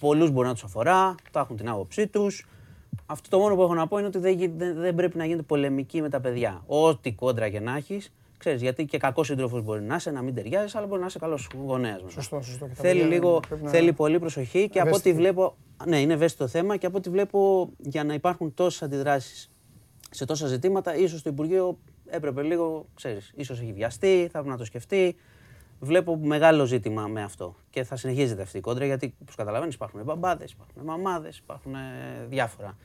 πολλούς 0.00 0.30
μπορεί 0.30 0.46
να 0.46 0.52
τους 0.52 0.64
αφορά, 0.64 1.14
θα 1.30 1.40
έχουν 1.40 1.56
την 1.56 1.68
άποψή 1.68 2.06
τους. 2.06 2.46
Αυτό 3.06 3.28
το 3.28 3.38
μόνο 3.38 3.54
που 3.54 3.62
έχω 3.62 3.74
να 3.74 3.86
πω 3.86 3.98
είναι 3.98 4.06
ότι 4.06 4.18
δεν, 4.18 4.52
δεν, 4.56 4.94
πρέπει 4.94 5.16
να 5.16 5.24
γίνεται 5.24 5.42
πολεμική 5.42 6.00
με 6.00 6.08
τα 6.08 6.20
παιδιά. 6.20 6.62
Ό,τι 6.66 7.12
κόντρα 7.12 7.48
και 7.48 7.60
να 7.60 7.76
έχεις, 7.76 8.12
ξέρεις, 8.42 8.62
γιατί 8.62 8.84
και 8.84 8.98
κακός 8.98 9.26
σύντροφος 9.26 9.62
μπορεί 9.62 9.82
να 9.82 9.94
είσαι, 9.94 10.10
να 10.10 10.22
μην 10.22 10.34
ταιριάζεις, 10.34 10.74
αλλά 10.74 10.86
μπορεί 10.86 11.00
να 11.00 11.06
είσαι 11.06 11.18
καλός 11.18 11.48
γονέας. 11.64 12.00
Σωστό, 12.08 12.40
σωστό. 12.42 12.68
Θέλει, 12.72 13.02
λίγο, 13.02 13.40
θέλει 13.64 13.92
πολύ 13.92 14.18
προσοχή 14.18 14.68
και 14.68 14.80
από 14.80 14.94
ό,τι 14.96 15.12
βλέπω. 15.12 15.56
Ναι, 15.86 16.00
είναι 16.00 16.12
ευαίσθητο 16.12 16.46
θέμα 16.46 16.76
και 16.76 16.86
από 16.86 16.96
ό,τι 16.96 17.10
βλέπω 17.10 17.70
για 17.78 18.04
να 18.04 18.14
υπάρχουν 18.14 18.54
τόσες 18.54 18.82
αντιδράσεις 18.82 19.50
σε 20.10 20.24
τόσα 20.24 20.46
ζητήματα, 20.46 20.96
ίσως 20.96 21.22
το 21.22 21.30
Υπουργείο 21.30 21.78
έπρεπε 22.06 22.42
λίγο, 22.42 22.86
ξέρεις, 22.94 23.32
ίσως 23.36 23.60
έχει 23.60 23.72
βιαστεί, 23.72 24.22
θα 24.22 24.30
πρέπει 24.30 24.48
να 24.48 24.56
το 24.56 24.64
σκεφτεί. 24.64 25.16
Βλέπω 25.80 26.16
μεγάλο 26.16 26.64
ζήτημα 26.64 27.06
με 27.06 27.22
αυτό 27.22 27.56
και 27.70 27.84
θα 27.84 27.96
συνεχίζεται 27.96 28.42
αυτή 28.42 28.58
η 28.58 28.60
κόντρα 28.60 28.84
γιατί, 28.84 29.14
όπως 29.22 29.34
καταλαβαίνεις, 29.34 29.74
υπάρχουν 29.74 30.02
μπαμπάδες, 30.04 30.50
υπάρχουν 30.50 30.82
μαμάδες, 30.84 31.38
υπάρχουν 31.38 31.74
διάφορα 32.28 32.76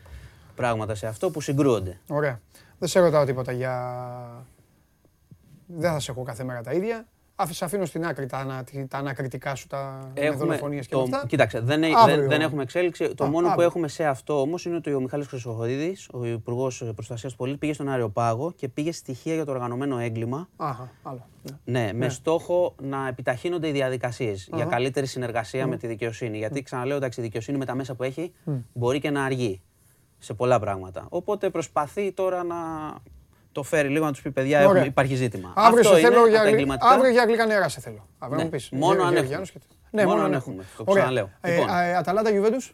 πράγματα 0.55 0.95
σε 0.95 1.08
αυτό 1.08 1.32
που 1.32 1.41
συγκρούονται. 1.41 1.99
Ωραία. 2.10 2.41
Δεν 2.80 2.89
σε 2.89 2.99
ρωτάω 2.99 3.26
τίποτα 3.26 3.51
για. 3.51 4.45
Δεν 5.68 5.91
θα 5.91 5.99
σε 5.99 6.11
έχω 6.11 6.24
κάθε 6.24 6.43
μέρα 6.43 6.61
τα 6.61 6.74
ίδια. 6.74 7.07
Άφησα 7.39 7.65
αφήνω 7.65 7.86
στην 7.86 8.05
άκρη 8.05 8.26
τα, 8.26 8.63
τα 8.88 8.97
ανακριτικά 8.97 9.55
σου, 9.55 9.68
τα 9.68 10.11
δολοφονίες 10.38 10.88
και 10.88 10.95
αυτά. 10.95 11.24
Κοίταξε, 11.28 11.59
δεν, 11.59 11.82
δεν, 12.28 12.41
έχουμε 12.41 12.61
εξέλιξη. 12.61 13.15
Το 13.15 13.26
μόνο 13.26 13.53
που 13.53 13.61
έχουμε 13.61 13.88
σε 13.88 14.05
αυτό 14.05 14.41
όμως 14.41 14.65
είναι 14.65 14.76
ότι 14.76 14.93
ο 14.93 14.99
Μιχάλης 14.99 15.28
Χρυσοχοίδη, 15.28 15.97
ο 16.13 16.26
Υπουργός 16.26 16.91
Προστασίας 16.95 17.32
του 17.32 17.38
Πολίτη, 17.38 17.57
πήγε 17.57 17.74
στον 17.74 17.89
Άριο 17.89 18.09
Πάγο 18.09 18.51
και 18.51 18.68
πήγε 18.68 18.91
στοιχεία 18.91 19.34
για 19.34 19.45
το 19.45 19.51
οργανωμένο 19.51 19.97
έγκλημα. 19.97 20.49
Αχα, 20.55 20.91
άλλο. 21.03 21.26
Ναι, 21.63 21.80
ναι 21.80 21.93
με 21.93 22.05
ναι. 22.05 22.09
στόχο 22.09 22.76
να 22.82 23.07
επιταχύνονται 23.07 23.68
οι 23.68 23.72
διαδικασίες 23.72 24.49
για 24.53 24.65
καλύτερη 24.65 25.05
συνεργασία 25.05 25.68
με 25.68 25.78
τη 25.78 25.88
δικαιοσύνη. 25.88 26.38
Γιατί 26.38 26.61
ξαναλέω, 26.61 26.97
εντάξει, 26.97 27.20
η 27.20 27.24
δικαιοσύνη 27.24 27.57
με 27.57 27.65
τα 27.65 27.76
μέσα 27.76 27.95
που 27.95 28.03
έχει 28.03 28.34
μπορεί 28.74 28.99
και 28.99 29.09
να 29.09 29.24
αργεί 29.24 29.61
σε 30.18 30.34
πολλά 30.34 30.59
πράγματα. 30.59 31.05
Οπότε 31.09 31.49
προσπαθεί 31.49 32.11
τώρα 32.11 32.43
να 32.43 32.55
το 33.58 33.64
φέρει 33.64 33.89
λίγο 33.89 34.05
να 34.05 34.12
τους 34.12 34.22
πει: 34.22 34.32
Παιδιά, 34.32 34.60
έχουμε, 34.60 34.86
υπάρχει 34.86 35.16
ζήτημα. 35.16 35.53
Αύριο, 35.55 35.89
Αυτό 35.89 35.99
θέλω 35.99 36.20
είναι, 36.20 36.30
για, 36.30 36.41
εγκληματικά... 36.41 36.89
αύριο 36.89 37.12
για 37.12 37.24
γλυκά 37.24 37.45
νερά 37.45 37.70
σε 37.70 37.80
θέλω. 37.80 38.08
Αύριο 38.20 38.43
ναι. 38.43 38.49
πεις. 38.49 38.70
Μόνο 38.72 39.03
αν 39.03 39.16
έχουμε. 39.16 39.41
Ναι, 39.91 40.05
μόνο 40.05 40.24
αν 40.24 40.34
έχουμε. 40.34 40.64
Το 40.78 40.84
ξαναλέω. 40.84 41.30
Ε, 41.41 41.51
λοιπόν. 41.51 41.70
ε, 41.70 41.95
Αταλάντα 41.95 42.30
Γιουβέντους. 42.30 42.74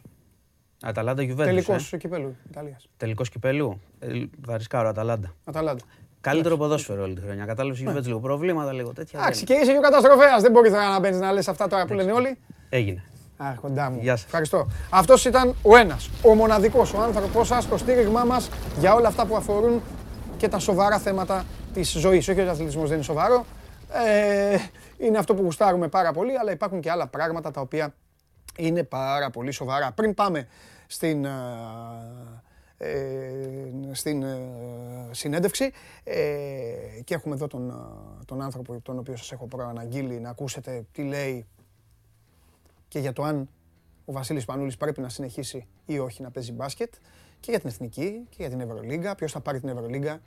Αταλάντα 0.82 1.22
Γιουβέντους. 1.22 1.52
Τελικός 1.52 1.92
ε. 1.92 1.96
κυπέλου 1.96 2.36
Ιταλίας. 2.50 2.88
Τελικός 2.96 3.28
κυπέλου. 3.28 3.80
Ε, 3.98 4.08
θα 4.46 4.56
ρισκάρω 4.56 4.88
Αταλάντα. 4.88 5.34
Αταλάντα. 5.44 5.82
Καλύτερο 6.20 6.56
ποδόσφαιρο 6.56 7.02
όλη 7.02 7.14
τη 7.14 7.20
χρονιά. 7.20 7.44
Κατάλαβες 7.44 7.78
Γιουβέντους 7.78 8.06
ναι. 8.06 8.08
λίγο 8.08 8.20
προβλήματα, 8.20 8.72
λίγο 8.72 8.92
τέτοια. 8.92 9.18
Εντάξει, 9.20 9.44
και 9.44 9.52
είσαι 9.52 9.72
και 9.72 9.78
ο 9.78 9.80
καταστροφέας. 9.80 10.42
Δεν 10.42 10.50
μπορεί 10.50 10.70
να 10.70 11.00
μπαίνεις 11.00 11.18
να 11.18 11.32
λες 11.32 11.48
αυτά 11.48 11.68
τώρα 11.68 11.86
που 11.86 11.94
λένε 11.94 12.12
όλοι. 12.12 12.38
Έγινε. 12.68 13.04
Α, 13.36 13.54
κοντά 13.60 13.90
μου. 13.90 13.98
Γεια 14.02 14.16
σας. 14.16 14.24
Ευχαριστώ. 14.24 14.68
Αυτός 14.90 15.24
ήταν 15.24 15.54
ο 15.62 15.76
ένας, 15.76 16.10
ο 16.22 16.34
μοναδικός, 16.34 16.92
ο 16.94 17.00
άνθρωπος 17.00 17.46
σας, 17.46 17.68
το 17.68 17.78
στήριγμά 17.78 18.24
μας 18.24 18.50
για 18.78 18.94
όλα 18.94 19.08
αυτά 19.08 19.26
που 19.26 19.36
αφορούν 19.36 19.82
και 20.36 20.48
τα 20.48 20.58
σοβαρά 20.58 20.98
θέματα 20.98 21.44
της 21.74 21.90
ζωής. 21.90 22.28
Όχι 22.28 22.40
ότι 22.40 22.48
ο 22.48 22.50
αθλητισμός 22.50 22.84
δεν 22.84 22.94
είναι 22.94 23.04
σοβαρό. 23.04 23.44
Ε, 23.92 24.56
είναι 24.98 25.18
αυτό 25.18 25.34
που 25.34 25.42
γουστάρουμε 25.42 25.88
πάρα 25.88 26.12
πολύ, 26.12 26.38
αλλά 26.38 26.52
υπάρχουν 26.52 26.80
και 26.80 26.90
άλλα 26.90 27.06
πράγματα 27.06 27.50
τα 27.50 27.60
οποία 27.60 27.94
είναι 28.56 28.82
πάρα 28.82 29.30
πολύ 29.30 29.50
σοβαρά. 29.50 29.92
Πριν 29.92 30.14
πάμε 30.14 30.48
στην, 30.86 31.24
ε, 32.78 32.90
στην 33.92 34.22
ε, 34.22 34.38
συνέντευξη 35.10 35.72
ε, 36.04 36.20
και 37.04 37.14
έχουμε 37.14 37.34
εδώ 37.34 37.46
τον, 37.46 37.88
τον 38.26 38.42
άνθρωπο 38.42 38.80
τον 38.80 38.98
οποίο 38.98 39.16
σας 39.16 39.32
έχω 39.32 39.46
προαναγγείλει 39.46 40.20
να 40.20 40.30
ακούσετε 40.30 40.84
τι 40.92 41.02
λέει 41.02 41.46
και 42.88 42.98
για 42.98 43.12
το 43.12 43.22
αν 43.22 43.48
ο 44.04 44.12
Βασίλης 44.12 44.44
Πανούλης 44.44 44.76
πρέπει 44.76 45.00
να 45.00 45.08
συνεχίσει 45.08 45.66
ή 45.86 45.98
όχι 45.98 46.22
να 46.22 46.30
παίζει 46.30 46.52
μπάσκετ 46.52 46.94
και 47.44 47.50
για 47.50 47.60
την 47.60 47.68
Εθνική 47.68 48.26
και 48.28 48.36
για 48.38 48.48
την 48.48 48.60
Ευρωλίγκα. 48.60 49.14
Ποιος 49.14 49.32
θα 49.32 49.40
πάρει 49.40 49.60
την 49.60 49.68
Ευρωλίγκα, 49.68 50.20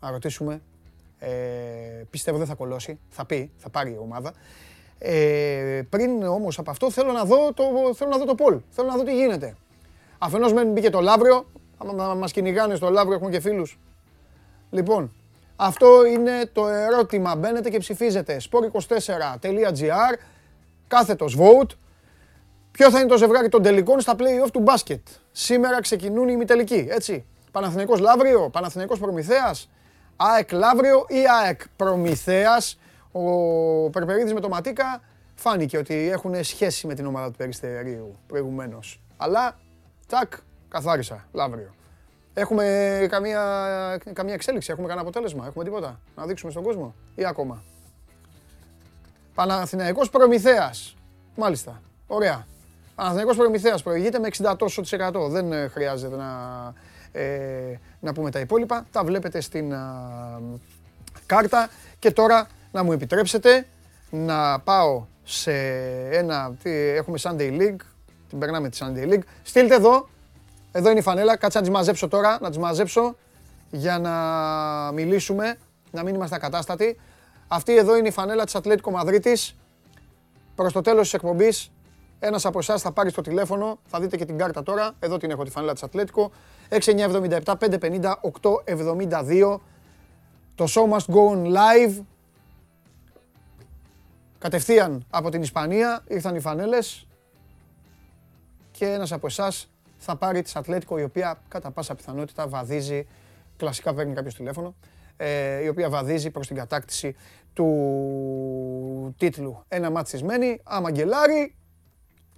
να 0.00 0.10
ρωτήσουμε. 0.10 0.62
Ε, 1.18 1.28
πιστεύω 2.10 2.38
δεν 2.38 2.46
θα 2.46 2.54
κολώσει, 2.54 2.98
θα 3.08 3.24
πει, 3.24 3.50
θα 3.56 3.68
πάρει 3.68 3.90
η 3.90 3.98
ομάδα. 4.00 4.32
Ε, 4.98 5.82
πριν 5.88 6.22
όμως 6.22 6.58
από 6.58 6.70
αυτό 6.70 6.90
θέλω 6.90 7.12
να 7.12 7.24
δω 7.24 7.52
το, 7.52 7.64
θέλω 7.94 8.10
να 8.10 8.18
δω 8.18 8.24
το 8.24 8.34
Πολ, 8.34 8.60
θέλω 8.70 8.88
να 8.88 8.96
δω 8.96 9.02
τι 9.02 9.14
γίνεται. 9.14 9.56
Αφενός 10.18 10.52
μεν 10.52 10.72
μπήκε 10.72 10.90
το 10.90 11.00
Λαύριο, 11.00 11.46
άμα 11.78 12.14
μας 12.14 12.32
κυνηγάνε 12.32 12.74
στο 12.74 12.90
Λαύριο 12.90 13.14
έχουμε 13.14 13.30
και 13.30 13.40
φίλους. 13.40 13.78
Λοιπόν, 14.70 15.12
αυτό 15.56 16.06
είναι 16.06 16.46
το 16.52 16.66
ερώτημα. 16.66 17.36
Μπαίνετε 17.36 17.70
και 17.70 17.78
ψηφίζετε. 17.78 18.40
sport24.gr, 18.50 20.18
κάθετος 20.86 21.36
vote. 21.38 21.70
Ποιο 22.70 22.90
θα 22.90 22.98
είναι 22.98 23.08
το 23.08 23.16
ζευγάρι 23.16 23.48
των 23.48 23.62
τελικών 23.62 24.00
στα 24.00 24.14
play-off 24.18 24.50
του 24.52 24.60
μπάσκετ; 24.60 25.06
Σήμερα 25.36 25.80
ξεκινούν 25.80 26.28
οι 26.28 26.32
ημιτελικοί, 26.34 26.86
έτσι. 26.90 27.24
Παναθηναϊκός 27.52 28.00
Λαύριο, 28.00 28.48
Παναθηναϊκός 28.50 28.98
Προμηθέας, 28.98 29.70
ΑΕΚ 30.16 30.52
Λαύριο 30.52 31.04
ή 31.08 31.22
ΑΕΚ 31.42 31.60
Προμηθέας. 31.76 32.78
Ο 33.12 33.90
Περπερίδης 33.90 34.32
με 34.32 34.40
το 34.40 34.48
Ματίκα 34.48 35.02
φάνηκε 35.34 35.78
ότι 35.78 35.94
έχουν 35.94 36.44
σχέση 36.44 36.86
με 36.86 36.94
την 36.94 37.06
ομάδα 37.06 37.30
του 37.30 37.36
Περιστερίου 37.36 38.18
προηγουμένως. 38.26 39.00
Αλλά, 39.16 39.58
τσακ, 40.06 40.32
καθάρισα, 40.68 41.28
Λαύριο. 41.32 41.74
Έχουμε 42.34 43.06
καμία, 43.10 43.42
καμία 44.12 44.34
εξέλιξη, 44.34 44.70
έχουμε 44.70 44.86
κανένα 44.86 45.06
αποτέλεσμα, 45.06 45.46
έχουμε 45.46 45.64
τίποτα 45.64 46.00
να 46.16 46.26
δείξουμε 46.26 46.50
στον 46.50 46.62
κόσμο 46.62 46.94
ή 47.14 47.24
ακόμα; 47.24 47.62
Παναθηναϊκός 49.34 50.10
Προμηθέας. 50.10 50.96
Μάλιστα. 51.36 51.82
Ωραία. 52.06 52.46
Παναθηναϊκός 52.94 53.36
Προμηθέας 53.36 53.82
προηγείται 53.82 54.18
με 54.18 54.28
60 54.38 54.54
τόσος 54.58 54.92
Δεν 55.28 55.52
ε, 55.52 55.68
χρειάζεται 55.68 56.16
να, 56.16 56.72
ε, 57.12 57.78
να 58.00 58.12
πούμε 58.12 58.30
τα 58.30 58.40
υπόλοιπα. 58.40 58.86
Τα 58.90 59.04
βλέπετε 59.04 59.40
στην 59.40 59.74
κάρτα. 61.26 61.68
Και 61.98 62.10
τώρα 62.10 62.48
να 62.72 62.82
μου 62.82 62.92
επιτρέψετε 62.92 63.66
να 64.10 64.60
πάω 64.60 65.04
σε 65.24 65.52
ένα... 66.10 66.54
Τι, 66.62 66.70
έχουμε 66.70 67.18
Sunday 67.22 67.60
League. 67.60 67.80
Την 68.28 68.38
περνάμε 68.38 68.68
τη 68.68 68.78
Sunday 68.80 69.12
League. 69.12 69.22
Στείλτε 69.42 69.74
εδώ. 69.74 70.08
Εδώ 70.72 70.90
είναι 70.90 70.98
η 70.98 71.02
φανέλα. 71.02 71.36
Κάτσε 71.36 71.58
να 71.58 71.64
τις 71.64 71.72
μαζέψω 71.72 72.08
τώρα. 72.08 72.38
Να 72.40 72.48
τις 72.48 72.58
μαζέψω 72.58 73.16
για 73.70 73.98
να 73.98 74.12
μιλήσουμε. 74.92 75.56
Να 75.90 76.02
μην 76.02 76.14
είμαστε 76.14 76.36
ακατάστατοι. 76.36 77.00
Αυτή 77.48 77.76
εδώ 77.76 77.96
είναι 77.96 78.08
η 78.08 78.10
φανέλα 78.10 78.44
της 78.44 78.54
Ατλέτικο 78.54 78.90
Μαδρίτης. 78.90 79.56
Προς 80.54 80.72
το 80.72 80.80
τέλος 80.80 81.02
της 81.02 81.14
εκπομπής, 81.14 81.70
ένας 82.26 82.44
από 82.44 82.58
εσάς 82.58 82.82
θα 82.82 82.92
πάρει 82.92 83.10
στο 83.10 83.20
τηλέφωνο, 83.20 83.78
θα 83.86 84.00
δείτε 84.00 84.16
και 84.16 84.24
την 84.24 84.38
κάρτα 84.38 84.62
τώρα, 84.62 84.92
εδώ 84.98 85.16
την 85.16 85.30
έχω 85.30 85.44
τη 85.44 85.50
φανέλα 85.50 85.72
της 85.72 85.82
Ατλέτικο, 85.82 86.30
6977 86.68 87.54
550 87.58 88.20
872. 88.66 89.60
Το 90.54 90.64
show 90.68 90.92
must 90.92 91.14
go 91.14 91.30
on 91.32 91.46
live. 91.46 92.02
Κατευθείαν 94.38 95.06
από 95.10 95.30
την 95.30 95.42
Ισπανία 95.42 96.04
ήρθαν 96.08 96.34
οι 96.34 96.40
φανέλες 96.40 97.06
και 98.70 98.86
ένας 98.86 99.12
από 99.12 99.26
εσάς 99.26 99.70
θα 99.96 100.16
πάρει 100.16 100.42
της 100.42 100.56
Ατλέτικο 100.56 100.98
η 100.98 101.02
οποία 101.02 101.38
κατά 101.48 101.70
πάσα 101.70 101.94
πιθανότητα 101.94 102.48
βαδίζει, 102.48 103.06
κλασικά 103.56 103.94
παίρνει 103.94 104.14
κάποιος 104.14 104.34
τηλέφωνο, 104.34 104.74
ε, 105.16 105.62
η 105.64 105.68
οποία 105.68 105.90
βαδίζει 105.90 106.30
προς 106.30 106.46
την 106.46 106.56
κατάκτηση 106.56 107.16
του 107.52 109.14
τίτλου. 109.18 109.64
Ένα 109.68 109.90
μάτι 109.90 110.24
μένει, 110.24 110.60
άμα 110.64 110.90
γκελάρει, 110.90 111.54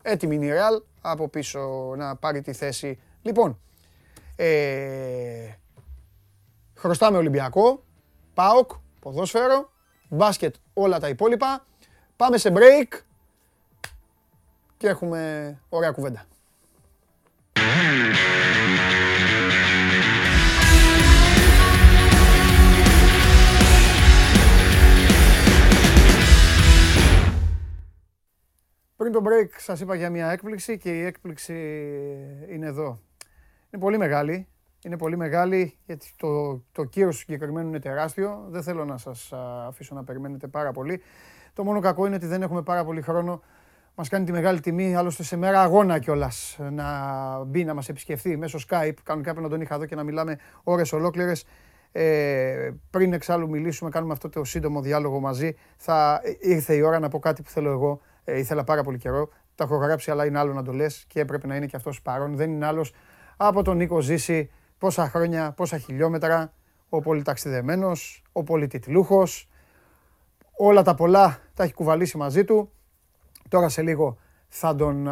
έτοιμη 0.07 0.34
είναι 0.34 0.46
η 0.46 0.50
Real 0.52 0.82
από 1.00 1.28
πίσω 1.28 1.92
να 1.96 2.16
πάρει 2.16 2.40
τη 2.40 2.52
θέση. 2.52 2.98
Λοιπόν, 3.22 3.61
ε, 4.36 5.50
χρωστάμε 6.74 7.16
Ολυμπιακό, 7.16 7.82
ΠΑΟΚ, 8.34 8.70
ποδόσφαιρο, 9.00 9.70
μπάσκετ, 10.09 10.54
όλα 10.74 11.00
τα 11.00 11.09
υπόλοιπα. 11.09 11.66
Πάμε 12.16 12.38
σε 12.38 12.52
break 12.54 13.00
και 14.76 14.88
έχουμε 14.88 15.61
ωραία 15.68 15.90
κουβέντα. 15.90 16.26
Πριν 29.07 29.22
το 29.22 29.30
break 29.30 29.48
σας 29.57 29.80
είπα 29.80 29.94
για 29.94 30.11
μια 30.11 30.30
έκπληξη 30.30 30.78
και 30.78 30.98
η 30.98 31.04
έκπληξη 31.04 31.54
είναι 32.50 32.66
εδώ. 32.66 33.00
Είναι 33.70 33.82
πολύ 33.82 33.98
μεγάλη. 33.98 34.46
Είναι 34.84 34.96
πολύ 34.96 35.16
μεγάλη 35.16 35.78
γιατί 35.86 36.12
το, 36.16 36.62
το 36.72 36.84
κύρος 36.84 37.14
του 37.14 37.20
συγκεκριμένου 37.20 37.68
είναι 37.68 37.78
τεράστιο. 37.78 38.46
Δεν 38.48 38.62
θέλω 38.62 38.84
να 38.84 38.96
σας 38.96 39.32
αφήσω 39.66 39.94
να 39.94 40.04
περιμένετε 40.04 40.46
πάρα 40.46 40.72
πολύ. 40.72 41.02
Το 41.52 41.64
μόνο 41.64 41.80
κακό 41.80 42.07
είναι 42.07 42.14
ότι 42.14 42.26
δεν 42.26 42.42
έχουμε 42.42 42.62
πάρα 42.62 42.84
πολύ 42.84 43.00
χρόνο. 43.00 43.42
Μας 43.94 44.09
κάνει 44.09 44.24
τη 44.24 44.32
μεγάλη 44.32 44.61
τιμή, 44.61 44.96
άλλωστε 44.96 45.22
σε 45.22 45.36
μέρα 45.36 45.62
αγώνα 45.62 45.98
κιόλας, 45.98 46.59
να 46.70 46.84
μπει 47.44 47.64
να 47.64 47.74
μας 47.74 47.88
επισκεφθεί 47.88 48.36
μέσω 48.36 48.59
Skype. 48.59 48.94
Κανονικά 49.02 49.30
πρέπει 49.30 49.40
να 49.40 49.48
τον 49.48 49.61
είχα 49.61 49.74
εδώ 49.74 49.84
και 49.84 49.94
να 49.94 50.02
μιλάμε 50.02 50.38
ώρες 50.62 50.92
ολόκληρες. 50.92 51.44
Ε, 51.92 52.70
πριν 52.90 53.12
εξάλλου 53.12 53.48
μιλήσουμε, 53.48 53.90
κάνουμε 53.90 54.12
αυτό 54.12 54.28
το 54.28 54.44
σύντομο 54.44 54.80
διάλογο 54.80 55.20
μαζί. 55.20 55.57
Θα 55.76 56.20
ήρθε 56.40 56.74
η 56.74 56.80
ώρα 56.80 56.98
να 56.98 57.09
πω 57.09 57.18
κάτι 57.18 57.42
που 57.42 57.50
θέλω 57.50 57.70
εγώ. 57.70 58.00
Ε, 58.28 58.38
ήθελα 58.38 58.64
πάρα 58.64 58.82
πολύ 58.82 58.98
καιρό. 58.98 59.28
Τα 59.54 59.64
έχω 59.64 59.76
γράψει, 59.76 60.10
αλλά 60.10 60.26
είναι 60.26 60.38
άλλο 60.38 60.52
να 60.52 60.62
το 60.62 60.72
λες 60.72 61.04
και 61.08 61.20
έπρεπε 61.20 61.46
να 61.46 61.56
είναι 61.56 61.66
και 61.66 61.76
αυτός 61.76 62.02
παρόν. 62.02 62.36
Δεν 62.36 62.50
είναι 62.50 62.66
άλλος 62.66 62.92
από 63.36 63.62
τον 63.62 63.76
Νίκο 63.76 64.00
Ζήση. 64.00 64.50
Πόσα 64.78 65.08
χρόνια, 65.08 65.52
πόσα 65.52 65.78
χιλιόμετρα. 65.78 66.52
Ο 66.88 67.00
πολυταξιδεμένος, 67.00 68.22
ο 68.32 68.42
πολυτιτλούχο. 68.42 69.26
Όλα 70.56 70.82
τα 70.82 70.94
πολλά 70.94 71.38
τα 71.54 71.62
έχει 71.62 71.72
κουβαλήσει 71.72 72.16
μαζί 72.16 72.44
του. 72.44 72.70
Τώρα 73.48 73.68
σε 73.68 73.82
λίγο 73.82 74.18
θα 74.48 74.74
τον 74.74 75.08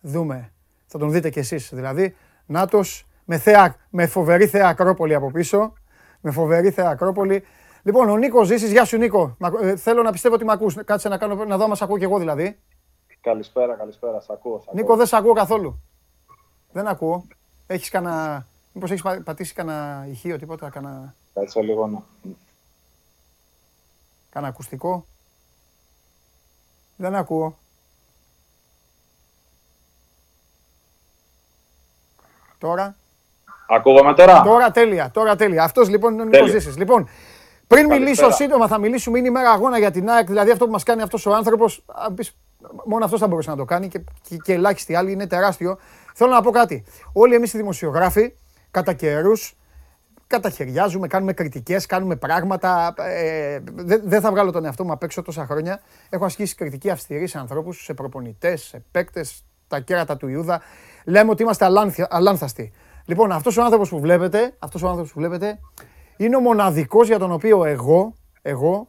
δούμε, 0.00 0.52
θα 0.86 0.98
τον 0.98 1.10
δείτε 1.10 1.30
κι 1.30 1.38
εσείς 1.38 1.70
δηλαδή. 1.72 2.16
Νάτος, 2.46 3.06
με, 3.24 3.38
θέα, 3.38 3.76
με 3.90 4.06
φοβερή 4.06 4.46
θέα 4.46 4.68
Ακρόπολη 4.68 5.14
από 5.14 5.30
πίσω. 5.30 5.72
Με 6.20 6.30
φοβερή 6.30 6.70
θέα 6.70 6.88
Ακρόπολη. 6.88 7.44
Λοιπόν, 7.86 8.08
ο 8.08 8.16
Νίκος 8.16 8.46
Ζήσης, 8.46 8.70
γεια 8.70 8.84
σου 8.84 8.96
Νίκο. 8.96 9.36
Ε, 9.60 9.76
θέλω 9.76 10.02
να 10.02 10.12
πιστεύω 10.12 10.34
ότι 10.34 10.44
με 10.44 10.52
ακούς. 10.52 10.84
Κάτσε 10.84 11.08
να, 11.08 11.18
κάνω, 11.18 11.44
να 11.44 11.56
δω 11.56 11.68
μας 11.68 11.82
ακούω 11.82 11.98
κι 11.98 12.04
εγώ 12.04 12.18
δηλαδή. 12.18 12.58
Καλησπέρα, 13.20 13.74
καλησπέρα. 13.74 14.20
Σ' 14.20 14.30
ακούω, 14.30 14.60
σ 14.60 14.72
Νίκο, 14.72 14.96
δεν 14.96 15.06
σ' 15.06 15.12
ακούω 15.12 15.32
καθόλου. 15.32 15.80
Δεν 16.72 16.86
ακούω. 16.86 17.26
Έχεις 17.66 17.90
κανένα... 17.90 18.46
Μήπως 18.72 18.90
έχεις 18.90 19.02
πατήσει 19.24 19.54
κανένα 19.54 20.06
ηχείο, 20.10 20.38
τίποτα, 20.38 20.70
κανένα... 20.70 21.14
Κάτσε 21.34 21.60
λίγο 21.60 21.86
να... 21.86 22.02
Κάνα 24.30 24.46
ακουστικό. 24.46 25.06
Δεν 26.96 27.14
ακούω. 27.14 27.58
Τώρα. 32.58 32.96
Ακούγαμε 33.68 34.14
τώρα; 34.14 34.42
Τώρα 34.42 34.70
τέλεια, 34.70 35.10
τώρα 35.10 35.36
τέλεια. 35.36 35.64
Αυτός 35.64 35.88
λοιπόν 35.88 36.12
είναι 36.12 36.22
ο 36.22 36.24
Νίκος 36.24 36.50
Ζήσης. 36.50 36.76
Λοιπόν, 36.76 37.08
πριν 37.66 37.86
μιλήσω 37.86 38.30
σύντομα, 38.30 38.66
θα 38.66 38.78
μιλήσουμε, 38.78 39.18
είναι 39.18 39.28
η 39.28 39.30
μέρα 39.30 39.50
αγώνα 39.50 39.78
για 39.78 39.90
την 39.90 40.10
ΑΕΚ, 40.10 40.26
δηλαδή 40.26 40.50
αυτό 40.50 40.64
που 40.64 40.70
μας 40.70 40.82
κάνει 40.82 41.02
αυτός 41.02 41.26
ο 41.26 41.34
άνθρωπος, 41.34 41.84
μόνο 42.84 43.04
αυτός 43.04 43.20
θα 43.20 43.26
μπορούσε 43.26 43.50
να 43.50 43.56
το 43.56 43.64
κάνει 43.64 43.88
και, 43.88 44.04
και, 44.28 44.36
και 44.36 44.52
ελάχιστοι 44.52 44.94
άλλοι, 44.94 45.12
είναι 45.12 45.26
τεράστιο. 45.26 45.78
Θέλω 46.14 46.30
να 46.30 46.42
πω 46.42 46.50
κάτι. 46.50 46.84
Όλοι 47.12 47.34
εμείς 47.34 47.52
οι 47.52 47.56
δημοσιογράφοι, 47.56 48.32
κατά 48.70 48.92
καιρούς, 48.92 49.56
καταχαιριάζουμε, 50.26 51.06
κάνουμε 51.06 51.32
κριτικές, 51.32 51.86
κάνουμε 51.86 52.16
πράγματα. 52.16 52.94
Ε, 52.96 53.62
δεν 54.04 54.20
θα 54.20 54.30
βγάλω 54.30 54.50
τον 54.50 54.64
εαυτό 54.64 54.84
μου 54.84 54.92
απ' 54.92 55.02
έξω 55.02 55.22
τόσα 55.22 55.46
χρόνια. 55.46 55.80
Έχω 56.10 56.24
ασκήσει 56.24 56.54
κριτική 56.54 56.90
αυστηρή 56.90 57.26
σε 57.26 57.38
ανθρώπους, 57.38 57.84
σε 57.84 57.94
προπονητές, 57.94 58.62
σε 58.62 58.84
παίκτες, 58.90 59.44
τα 59.68 59.80
κέρατα 59.80 60.16
του 60.16 60.28
Ιούδα. 60.28 60.60
Λέμε 61.04 61.30
ότι 61.30 61.42
είμαστε 61.42 61.66
αλάνθαστοι. 62.08 62.72
Λοιπόν, 63.04 63.32
αυτός 63.32 63.56
ο 63.56 63.62
άνθρωπος 63.62 63.88
που 63.88 64.00
βλέπετε, 64.00 64.54
αυτός 64.58 64.82
ο 64.82 64.86
άνθρωπος 64.86 65.12
που 65.12 65.18
βλέπετε, 65.18 65.58
είναι 66.16 66.36
ο 66.36 66.40
μοναδικός 66.40 67.06
για 67.08 67.18
τον 67.18 67.32
οποίο 67.32 67.64
εγώ, 67.64 68.14
εγώ 68.42 68.88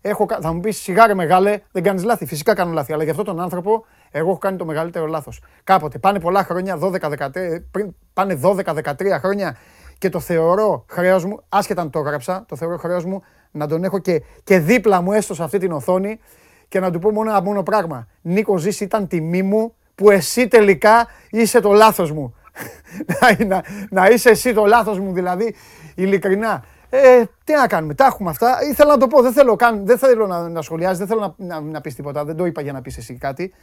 έχω, 0.00 0.26
θα 0.40 0.52
μου 0.52 0.60
πεις 0.60 0.76
σιγάρε 0.76 1.14
μεγάλε, 1.14 1.60
δεν 1.72 1.82
κάνεις 1.82 2.04
λάθη. 2.04 2.26
Φυσικά 2.26 2.54
κάνω 2.54 2.72
λάθη, 2.72 2.92
αλλά 2.92 3.02
για 3.02 3.12
αυτόν 3.12 3.26
τον 3.26 3.40
άνθρωπο 3.40 3.84
εγώ 4.10 4.28
έχω 4.28 4.38
κάνει 4.38 4.56
το 4.56 4.64
μεγαλύτερο 4.64 5.06
λάθος. 5.06 5.40
Κάποτε 5.64 5.98
πάνε 5.98 6.20
πολλά 6.20 6.44
χρόνια, 6.44 6.78
12, 6.80 7.00
13, 7.00 7.28
πριν 7.70 7.94
πάνε 8.12 8.40
12-13 8.42 8.92
χρόνια 9.20 9.56
και 9.98 10.08
το 10.08 10.20
θεωρώ 10.20 10.84
χρέος 10.88 11.24
μου, 11.24 11.42
άσχετα 11.48 11.82
αν 11.82 11.90
το 11.90 11.98
έγραψα, 11.98 12.44
το 12.48 12.56
θεωρώ 12.56 12.76
χρέος 12.76 13.04
μου 13.04 13.22
να 13.50 13.66
τον 13.66 13.84
έχω 13.84 13.98
και, 13.98 14.22
και 14.44 14.58
δίπλα 14.58 15.00
μου 15.00 15.12
έστω 15.12 15.34
σε 15.34 15.42
αυτή 15.42 15.58
την 15.58 15.72
οθόνη 15.72 16.18
και 16.68 16.80
να 16.80 16.90
του 16.90 16.98
πω 16.98 17.10
μόνο 17.10 17.30
ένα 17.30 17.42
μόνο 17.42 17.62
πράγμα. 17.62 18.06
Νίκο 18.22 18.56
Ζήση 18.56 18.84
ήταν 18.84 19.08
τιμή 19.08 19.42
μου 19.42 19.74
που 19.94 20.10
εσύ 20.10 20.48
τελικά 20.48 21.06
είσαι 21.30 21.60
το 21.60 21.72
λάθος 21.72 22.12
μου. 22.12 22.34
να, 23.38 23.44
να, 23.46 23.62
να, 23.90 24.08
είσαι 24.08 24.30
εσύ 24.30 24.52
το 24.52 24.64
λάθος 24.64 24.98
μου 24.98 25.12
δηλαδή, 25.12 25.54
ειλικρινά. 25.94 26.64
Ε, 26.90 27.22
τι 27.44 27.52
να 27.52 27.66
κάνουμε, 27.66 27.94
τα 27.94 28.06
έχουμε 28.06 28.30
αυτά. 28.30 28.58
Ήθελα 28.70 28.90
να 28.90 28.98
το 28.98 29.06
πω, 29.06 29.22
δεν 29.22 29.32
θέλω, 29.32 29.56
καν, 29.56 29.86
δεν 29.86 29.98
θέλω 29.98 30.26
να, 30.26 30.48
να 30.48 30.62
σχολιάσεις, 30.62 30.98
δεν 30.98 31.06
θέλω 31.06 31.20
να, 31.20 31.34
να, 31.46 31.60
να 31.60 31.80
πεις 31.80 31.94
τίποτα, 31.94 32.24
δεν 32.24 32.36
το 32.36 32.44
είπα 32.44 32.60
για 32.60 32.72
να 32.72 32.82
πεις 32.82 32.96
εσύ 32.96 33.14
κάτι. 33.14 33.54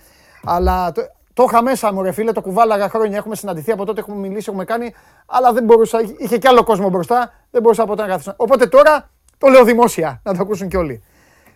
Αλλά 0.43 0.91
το, 0.91 1.01
το 1.33 1.43
είχα 1.47 1.63
μέσα 1.63 1.93
μου, 1.93 2.01
ρε 2.01 2.11
φίλε, 2.11 2.31
το 2.31 2.41
κουβάλαγα 2.41 2.89
χρόνια. 2.89 3.17
Έχουμε 3.17 3.35
συναντηθεί 3.35 3.71
από 3.71 3.85
τότε, 3.85 3.99
έχουμε 3.99 4.17
μιλήσει, 4.17 4.45
έχουμε 4.49 4.65
κάνει. 4.65 4.93
Αλλά 5.25 5.53
δεν 5.53 5.63
μπορούσα, 5.63 5.99
είχε 6.17 6.37
και 6.37 6.47
άλλο 6.47 6.63
κόσμο 6.63 6.89
μπροστά. 6.89 7.33
Δεν 7.51 7.61
μπορούσα 7.61 7.85
ποτέ 7.85 8.01
να 8.01 8.07
καθίσω. 8.07 8.33
Οπότε 8.37 8.67
τώρα 8.67 9.09
το 9.37 9.47
λέω 9.47 9.63
δημόσια, 9.63 10.21
να 10.23 10.33
το 10.33 10.39
ακούσουν 10.41 10.67
κι 10.69 10.77
όλοι. 10.77 11.03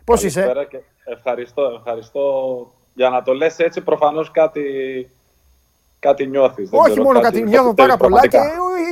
Πώς 0.04 0.24
είσαι; 0.24 0.68
Και 0.70 0.80
ευχαριστώ, 1.04 1.62
ευχαριστώ. 1.78 2.22
Για 2.94 3.10
να 3.10 3.22
το 3.22 3.34
λες 3.34 3.60
έτσι, 3.60 3.82
προφανώς 3.82 4.32
κάτι, 4.32 4.62
κάτι 6.06 6.28
νιώθεις. 6.28 6.70
Όχι 6.72 7.02
μόνο 7.02 7.20
κάτι, 7.20 7.44
νιώθω 7.44 7.74
πάρα 7.74 7.98
πολλά 7.98 8.28
και 8.28 8.38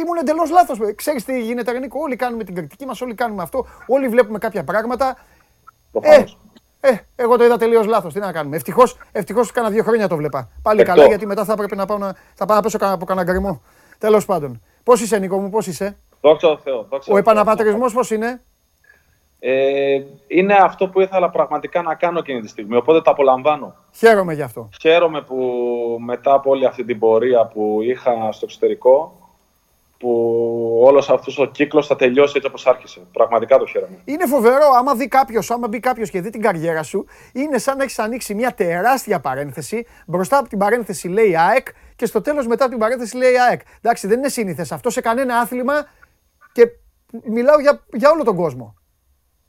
ήμουν 0.01 0.17
εντελώς 0.19 0.49
λάθος. 0.49 0.77
Ξέρεις 0.95 1.23
τι 1.25 1.41
γίνεται, 1.41 1.71
Ρενίκο. 1.71 1.99
Όλοι 2.01 2.15
κάνουμε 2.15 2.43
την 2.43 2.55
κριτική 2.55 2.85
μας, 2.85 3.01
όλοι 3.01 3.15
κάνουμε 3.15 3.41
αυτό. 3.41 3.65
Όλοι 3.87 4.07
βλέπουμε 4.07 4.37
κάποια 4.37 4.63
πράγματα. 4.63 5.17
Προφανώς. 5.91 6.37
Ε, 6.79 6.89
ε, 6.89 6.97
εγώ 7.15 7.37
το 7.37 7.43
είδα 7.43 7.57
τελείως 7.57 7.85
λάθος. 7.85 8.13
Τι 8.13 8.19
να 8.19 8.31
κάνουμε. 8.31 8.55
Ευτυχώς 8.55 8.97
ευτυχώς 9.11 9.51
κάνα 9.51 9.69
δύο 9.69 9.83
χρόνια 9.83 10.07
το 10.07 10.15
βλέπα. 10.15 10.49
Πάλι 10.61 10.83
καλά, 10.83 11.05
γιατί 11.05 11.25
μετά 11.25 11.45
θα 11.45 11.53
έπρεπε 11.53 11.75
να 11.75 11.85
πάω 11.85 11.97
να, 11.97 12.15
θα 12.33 12.45
πάω 12.45 12.55
να 12.57 12.63
πέσω 12.63 12.77
από 12.81 13.05
κανένα 13.05 13.31
γκριμό. 13.31 13.61
Τέλος 13.97 14.25
πάντων. 14.25 14.61
Πώς 14.83 15.01
είσαι, 15.01 15.17
Νίκο 15.17 15.37
μου, 15.37 15.49
πώς 15.49 15.67
είσαι; 15.67 15.97
Δόξα 16.21 16.47
τω 16.47 16.59
Θεώ. 16.63 16.87
Ο 17.07 17.17
επαναπατρισμός 17.17 17.93
πώς 17.93 18.11
είναι; 18.11 18.41
Ε, 19.45 20.03
είναι 20.27 20.53
αυτό 20.53 20.87
που 20.87 21.01
ήθελα 21.01 21.29
πραγματικά 21.29 21.81
να 21.81 21.95
κάνω 21.95 22.19
εκείνη 22.19 22.41
τη 22.41 22.47
στιγμή, 22.47 22.75
οπότε 22.75 23.01
το 23.01 23.11
απολαμβάνω. 23.11 23.75
Χαίρομαι 23.95 24.33
γι' 24.33 24.41
αυτό. 24.41 24.69
Χαίρομαι 24.81 25.21
που 25.21 25.37
μετά 25.99 26.33
από 26.33 26.49
όλη 26.49 26.65
αυτή 26.65 26.83
την 26.83 26.99
πορεία 26.99 27.45
που 27.45 27.79
είχα 27.81 28.31
στο 28.31 28.45
εξωτερικό, 28.45 29.17
που 29.97 30.81
όλος 30.83 31.09
αυτός 31.09 31.39
ο 31.39 31.45
κύκλος 31.45 31.87
θα 31.87 31.95
τελειώσει 31.95 32.33
έτσι 32.35 32.47
όπως 32.47 32.67
άρχισε. 32.67 33.01
Πραγματικά 33.13 33.57
το 33.57 33.65
χαίρομαι. 33.65 33.97
Είναι 34.05 34.25
φοβερό, 34.25 34.65
άμα 34.77 34.95
δει 34.95 35.07
κάποιος, 35.07 35.51
άμα 35.51 35.67
μπει 35.67 35.79
κάποιος 35.79 36.09
και 36.09 36.21
δει 36.21 36.29
την 36.29 36.41
καριέρα 36.41 36.83
σου, 36.83 37.05
είναι 37.33 37.57
σαν 37.57 37.77
να 37.77 37.83
έχεις 37.83 37.99
ανοίξει 37.99 38.33
μια 38.33 38.53
τεράστια 38.53 39.19
παρένθεση. 39.19 39.85
Μπροστά 40.07 40.37
από 40.37 40.49
την 40.49 40.57
παρένθεση 40.57 41.07
λέει 41.07 41.37
ΑΕΚ 41.37 41.67
και 41.95 42.05
στο 42.05 42.21
τέλος 42.21 42.47
μετά 42.47 42.63
από 42.63 42.71
την 42.71 42.81
παρένθεση 42.81 43.17
λέει 43.17 43.37
ΑΕΚ. 43.49 43.61
Εντάξει, 43.81 44.07
δεν 44.07 44.17
είναι 44.17 44.29
σύνηθες 44.29 44.71
αυτό 44.71 44.89
σε 44.89 45.01
κανένα 45.01 45.37
άθλημα 45.37 45.73
και 46.51 46.67
μιλάω 47.23 47.59
για, 47.59 47.83
για 47.93 48.11
όλο 48.11 48.23
τον 48.23 48.35
κόσμο. 48.35 48.75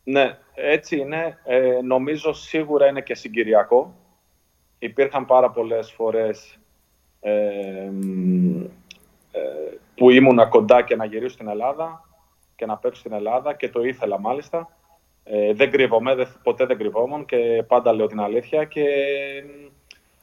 Ναι, 0.04 0.38
έτσι 0.54 0.96
είναι. 0.98 1.38
Ε, 1.44 1.80
νομίζω 1.82 2.32
σίγουρα 2.32 2.86
είναι 2.86 3.00
και 3.00 3.14
συγκυριακό. 3.14 3.94
Υπήρχαν 4.78 5.26
πάρα 5.26 5.50
πολλές 5.50 5.92
φορές 5.92 6.58
ε, 7.20 7.90
ε, 9.32 9.40
που 9.94 10.10
ήμουνα 10.10 10.46
κοντά 10.46 10.82
και 10.82 10.96
να 10.96 11.04
γυρίσω 11.04 11.34
στην 11.34 11.48
Ελλάδα 11.48 12.08
και 12.56 12.66
να 12.66 12.76
παίξω 12.76 13.00
στην 13.00 13.12
Ελλάδα 13.12 13.54
και 13.54 13.68
το 13.68 13.82
ήθελα 13.82 14.20
μάλιστα. 14.20 14.76
Ε, 15.24 15.52
δεν 15.52 15.70
κρύβομαι, 15.70 16.14
δεν, 16.14 16.28
ποτέ 16.42 16.66
δεν 16.66 16.78
κρυβόμουν 16.78 17.24
και 17.24 17.64
πάντα 17.66 17.92
λέω 17.92 18.06
την 18.06 18.20
αλήθεια. 18.20 18.64
Και, 18.64 18.84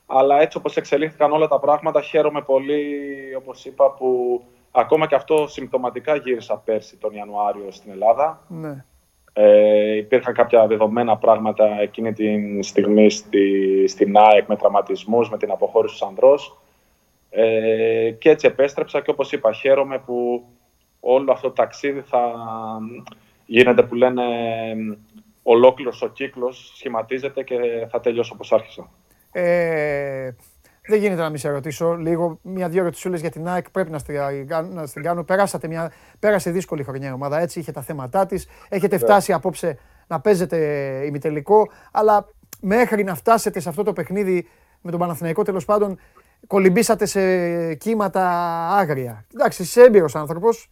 αλλά 0.06 0.42
έτσι 0.42 0.58
όπως 0.58 0.78
εξελίχθηκαν 0.78 1.32
όλα 1.32 1.48
τα 1.48 1.60
πράγματα, 1.60 2.02
χαίρομαι 2.02 2.42
πολύ, 2.42 2.86
όπως 3.38 3.66
είπα, 3.66 3.92
που 3.92 4.42
ακόμα 4.72 5.08
και 5.08 5.16
αυτό 5.16 5.48
συμπτωματικά 5.48 6.16
γύρισα 6.16 6.58
πέρσι 6.58 6.98
τον 6.98 7.14
Ιανουάριο 7.14 7.72
στην 7.72 7.92
Ελλάδα. 7.92 8.46
Ναι. 8.48 8.86
Ε, 9.34 9.96
υπήρχαν 9.96 10.34
κάποια 10.34 10.68
δεδομένα 10.68 11.18
πράγματα 11.18 11.82
εκείνη 11.82 12.14
τη 12.14 12.62
στιγμή 12.62 13.10
στη, 13.10 13.88
στην 13.88 14.18
ΑΕΚ 14.18 14.48
με 14.48 14.56
τραυματισμούς, 14.56 15.30
με 15.30 15.38
την 15.38 15.52
αποχώρηση 15.52 16.00
του 16.00 16.06
Ανδρός. 16.06 16.58
Ε, 17.30 18.12
και 18.12 18.30
έτσι 18.30 18.48
επέστρεψα 18.48 19.02
και 19.02 19.12
όπως 19.12 19.32
είπα 19.32 19.54
χαίρομαι 19.54 20.00
που 20.00 20.44
όλο 21.00 21.32
αυτό 21.32 21.48
το 21.48 21.54
ταξίδι 21.54 22.02
θα 22.02 22.34
γίνεται 23.46 23.84
που 23.84 23.96
λένε 23.96 24.24
ολόκληρος 25.44 26.02
ο 26.02 26.08
κύκλος 26.08 26.72
σχηματίζεται 26.76 27.44
και 27.44 27.88
θα 27.90 28.00
τελειώσει 28.00 28.32
όπως 28.34 28.52
άρχισα. 28.52 28.90
Ε, 29.32 30.32
δεν 30.88 31.00
γίνεται 31.00 31.22
να 31.22 31.30
μην 31.30 31.38
σε 31.38 31.50
ρωτήσω 31.50 31.94
λίγο. 31.94 32.40
Μια-δύο 32.42 32.82
ερωτησούλε 32.82 33.18
για 33.18 33.30
την 33.30 33.48
ΑΕΚ 33.48 33.70
πρέπει 33.70 33.92
να 33.92 33.98
στην 34.86 35.04
κάνω. 35.04 35.24
Περάσατε 35.24 35.68
μια, 35.68 35.92
πέρασε 36.20 36.52
δύσκολη 36.52 36.84
χρονιά 36.84 37.10
η 37.10 37.12
ομάδα 37.12 37.40
έτσι. 37.40 37.60
Είχε 37.60 37.72
τα 37.72 37.82
θέματα 37.82 38.26
της. 38.26 38.48
Έχετε 38.70 38.96
ναι. 38.96 39.02
φτάσει 39.02 39.34
απόψε 39.34 39.78
να 40.08 40.20
παίζετε 40.20 40.58
ημιτελικό. 41.06 41.70
Αλλά 41.92 42.28
μέχρι 42.62 43.04
να 43.04 43.16
φτάσετε 43.16 43.60
σε 43.60 43.70
αυτό 43.70 43.84
το 43.84 43.94
παιχνίδι 43.94 44.48
με 44.82 44.92
τον 44.92 45.00
Παναθηναϊκό 45.00 45.44
τέλος 45.44 45.66
πάντων, 45.66 46.00
κολυμπήσατε 46.48 47.06
σε 47.06 47.74
κύματα 47.74 48.28
άγρια. 48.70 49.26
Εντάξει, 49.34 49.62
είσαι 49.62 49.82
έμπειρος 49.82 50.16
άνθρωπος. 50.16 50.72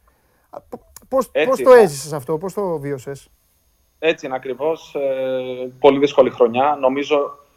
Πώ 1.10 1.64
το 1.64 1.72
έζησες 1.72 2.14
αυτό, 2.14 2.38
πώς 2.38 2.54
το 2.54 2.80
βίωσες; 2.80 3.30
Έτσι 4.00 4.26
είναι 4.26 4.36
ακριβώς. 4.36 4.96
Ε, 4.96 5.72
πολύ 5.80 6.00
δύσκολη 6.00 6.30
χρονιά. 6.30 6.78
Νομίζω 6.80 7.16
ε, 7.18 7.49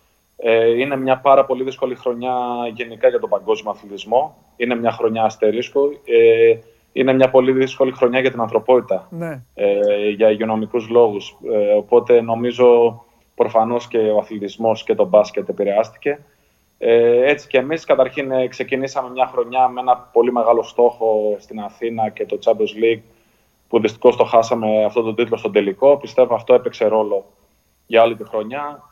είναι 0.78 0.96
μια 0.96 1.18
πάρα 1.18 1.44
πολύ 1.44 1.62
δύσκολη 1.62 1.94
χρονιά 1.94 2.34
γενικά 2.74 3.08
για 3.08 3.20
τον 3.20 3.28
παγκόσμιο 3.28 3.70
αθλητισμό. 3.70 4.36
Είναι 4.56 4.74
μια 4.74 4.90
χρονιά 4.90 5.24
αστερίσκου. 5.24 5.80
Ε, 6.04 6.56
είναι 6.92 7.12
μια 7.12 7.30
πολύ 7.30 7.52
δύσκολη 7.52 7.92
χρονιά 7.92 8.20
για 8.20 8.30
την 8.30 8.40
ανθρωπότητα. 8.40 9.06
Ναι. 9.10 9.42
Ε, 9.54 10.08
για 10.08 10.30
υγειονομικούς 10.30 10.88
λόγους. 10.88 11.36
Ε, 11.52 11.74
οπότε 11.74 12.20
νομίζω 12.20 13.00
προφανώς 13.34 13.88
και 13.88 13.98
ο 13.98 14.18
αθλητισμός 14.18 14.84
και 14.84 14.94
το 14.94 15.04
μπάσκετ 15.04 15.48
επηρεάστηκε. 15.48 16.18
Ε, 16.78 17.30
έτσι 17.30 17.48
και 17.48 17.58
εμείς 17.58 17.84
καταρχήν 17.84 18.30
ε, 18.30 18.48
ξεκινήσαμε 18.48 19.10
μια 19.10 19.26
χρονιά 19.26 19.68
με 19.68 19.80
ένα 19.80 19.96
πολύ 19.96 20.32
μεγάλο 20.32 20.62
στόχο 20.62 21.36
στην 21.38 21.60
Αθήνα 21.60 22.08
και 22.08 22.26
το 22.26 22.38
Champions 22.44 22.82
League 22.82 23.02
που 23.68 23.80
δυστυχώς 23.80 24.16
το 24.16 24.24
χάσαμε 24.24 24.84
αυτό 24.84 25.02
το 25.02 25.14
τίτλο 25.14 25.36
στον 25.36 25.52
τελικό. 25.52 25.96
Πιστεύω 25.96 26.34
αυτό 26.34 26.54
έπαιξε 26.54 26.86
ρόλο 26.86 27.24
για 27.86 28.02
όλη 28.02 28.16
τη 28.16 28.24
χρονιά 28.24 28.91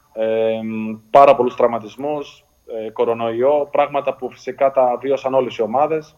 πάρα 1.11 1.37
πολλούς 1.37 1.57
τραυματισμούς, 1.57 2.45
ε, 2.87 2.91
κορονοϊό, 2.91 3.69
πράγματα 3.71 4.15
που 4.15 4.31
φυσικά 4.31 4.71
τα 4.71 4.99
βίωσαν 5.01 5.35
όλες 5.35 5.57
οι 5.57 5.63
ομάδες. 5.63 6.17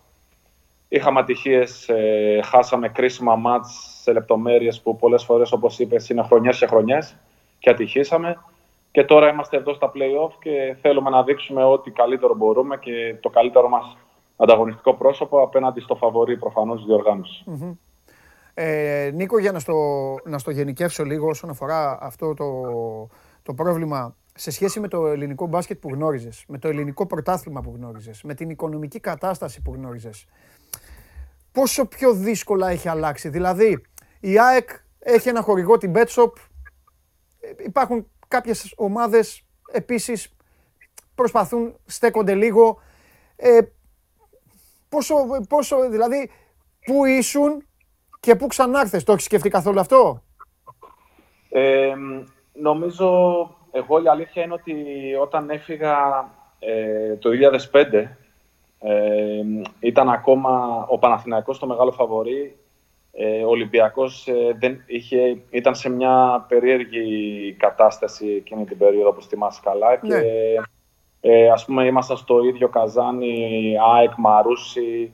Είχαμε 0.89 1.21
ατυχίες, 1.21 1.89
ε, 1.89 2.41
χάσαμε 2.45 2.89
κρίσιμα 2.89 3.37
μάτς 3.37 3.99
σε 4.03 4.13
λεπτομέρειες 4.13 4.81
που 4.81 4.97
πολλές 4.97 5.25
φορές, 5.25 5.53
όπως 5.53 5.79
είπες, 5.79 6.09
είναι 6.09 6.23
χρονιές 6.23 6.59
και 6.59 6.67
χρονιές 6.67 7.17
και 7.59 7.71
ατυχήσαμε. 7.71 8.43
Και 8.91 9.05
τώρα 9.05 9.29
είμαστε 9.29 9.57
εδώ 9.57 9.75
στα 9.75 9.93
play-off 9.95 10.33
και 10.41 10.77
θέλουμε 10.81 11.11
να 11.11 11.23
δείξουμε 11.23 11.65
ό,τι 11.65 11.91
καλύτερο 11.91 12.35
μπορούμε 12.35 12.77
και 12.77 13.17
το 13.21 13.29
καλύτερο 13.29 13.69
μας 13.69 13.97
ανταγωνιστικό 14.37 14.95
πρόσωπο 14.95 15.43
απέναντι 15.43 15.81
στο 15.81 15.95
φαβορή 15.95 16.37
προφανώς 16.37 16.77
της 16.77 16.87
διοργανωσης 16.87 17.45
Ε, 18.55 19.11
Νίκο, 19.15 19.39
για 19.39 19.53
να 19.53 19.59
στο, 19.59 19.75
να 20.25 20.39
στο 20.39 20.51
γενικεύσω 20.51 21.05
λίγο 21.05 21.29
όσον 21.29 21.51
αφορά 21.51 21.99
αυτό 22.01 22.35
το, 22.35 22.45
το 23.43 23.55
πρόβλημα 23.55 24.17
σε 24.35 24.51
σχέση 24.51 24.81
με 24.81 24.89
το 24.89 25.07
ελληνικό 25.07 25.47
μπάσκετ 25.47 25.79
που 25.79 25.89
γνώριζες, 25.89 26.45
με 26.49 26.59
το 26.59 26.69
ελληνικό 26.69 27.07
πρωτάθλημα 27.07 27.61
που 27.61 27.73
γνώριζες, 27.77 28.23
με 28.23 28.35
την 28.35 28.51
οικονομική 28.51 29.01
κατάσταση 29.01 29.63
που 29.63 29.75
γνώριζες, 29.75 30.27
πόσο 31.53 31.87
πιο 31.87 32.13
δύσκολα 32.13 32.69
έχει 32.71 32.89
αλλάξει; 32.89 33.29
Δηλαδή, 33.29 33.83
η 34.21 34.39
ΑΕΚ 34.39 34.69
έχει 34.99 35.29
ένα 35.29 35.43
χορηγό, 35.43 35.79
την 35.79 35.93
BetShop, 35.95 36.33
υπάρχουν 37.65 38.07
κάποιες 38.29 38.73
ομάδες 38.77 39.45
επίσης 39.73 40.35
προσπαθούν, 41.15 41.75
στέκονται 41.87 42.35
λίγο. 42.35 42.81
Ε, 43.37 43.59
πόσο, 44.89 45.15
πόσο, 45.49 45.91
δηλαδή, 45.91 46.31
πού 46.87 47.05
ήσουν 47.05 47.67
και 48.21 48.37
πού 48.37 48.47
ξανάρθες, 48.47 49.05
το 49.05 49.13
έχεις 49.13 49.25
σκεφτεί 49.25 49.49
καθόλου 49.49 49.81
αυτό; 49.81 50.23
Ε, 51.49 51.95
Νομίζω, 52.53 53.09
εγώ 53.71 54.03
η 54.03 54.09
αλήθεια 54.09 54.43
είναι 54.43 54.53
ότι 54.53 54.75
όταν 55.21 55.51
έφυγα 55.51 55.97
ε, 56.59 57.17
το 57.17 57.31
2005, 57.73 57.85
ε, 58.79 59.43
ήταν 59.81 60.09
ακόμα 60.09 60.85
ο 60.89 60.99
Παναθηναϊκός 60.99 61.59
το 61.59 61.67
μεγάλο 61.67 61.93
φαβορή. 61.93 62.57
Ε, 63.13 63.43
ο 63.45 63.49
Ολυμπιακός 63.49 64.29
ε, 64.29 64.57
δεν 64.59 64.83
είχε, 64.87 65.43
ήταν 65.51 65.75
σε 65.75 65.89
μια 65.89 66.45
περίεργη 66.49 67.57
κατάσταση 67.59 68.27
εκείνη 68.29 68.65
την 68.65 68.79
περίοδο, 68.79 69.09
όπως 69.09 69.27
θυμάσαι 69.27 69.61
καλά. 69.65 69.89
Ναι. 70.03 70.21
Και, 70.21 70.27
ε, 71.21 71.51
ας 71.51 71.65
πούμε, 71.65 71.87
ήμασταν 71.87 72.17
στο 72.17 72.45
ίδιο 72.45 72.69
καζάνι, 72.69 73.75
ΑΕΚ, 73.95 74.11
Μαρούσι, 74.17 75.13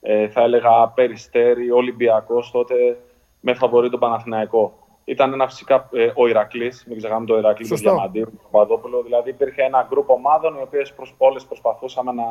ε, 0.00 0.28
θα 0.28 0.42
έλεγα 0.42 0.88
Περιστέρι, 0.88 1.70
Ολυμπιακός 1.70 2.50
τότε, 2.50 2.98
με 3.40 3.54
φαβορή 3.54 3.90
τον 3.90 4.00
Παναθηναϊκό 4.00 4.85
ήταν 5.08 5.32
ένα 5.32 5.46
φυσικά 5.46 5.88
ε, 5.92 6.10
ο 6.14 6.28
Ηρακλής, 6.28 6.84
μην 6.88 6.96
ξεχνάμε 6.96 7.26
το 7.26 7.38
Ηρακλή, 7.38 7.68
του 7.68 7.76
Διαμαντή, 7.76 8.22
του 8.24 8.40
Παπαδόπουλο. 8.50 9.02
Δηλαδή 9.02 9.30
υπήρχε 9.30 9.62
ένα 9.62 9.86
γκρουπ 9.88 10.10
ομάδων 10.10 10.54
οι 10.54 10.62
οποίες 10.62 10.94
όλε 11.16 11.40
προσπαθούσαμε 11.40 12.12
να, 12.12 12.24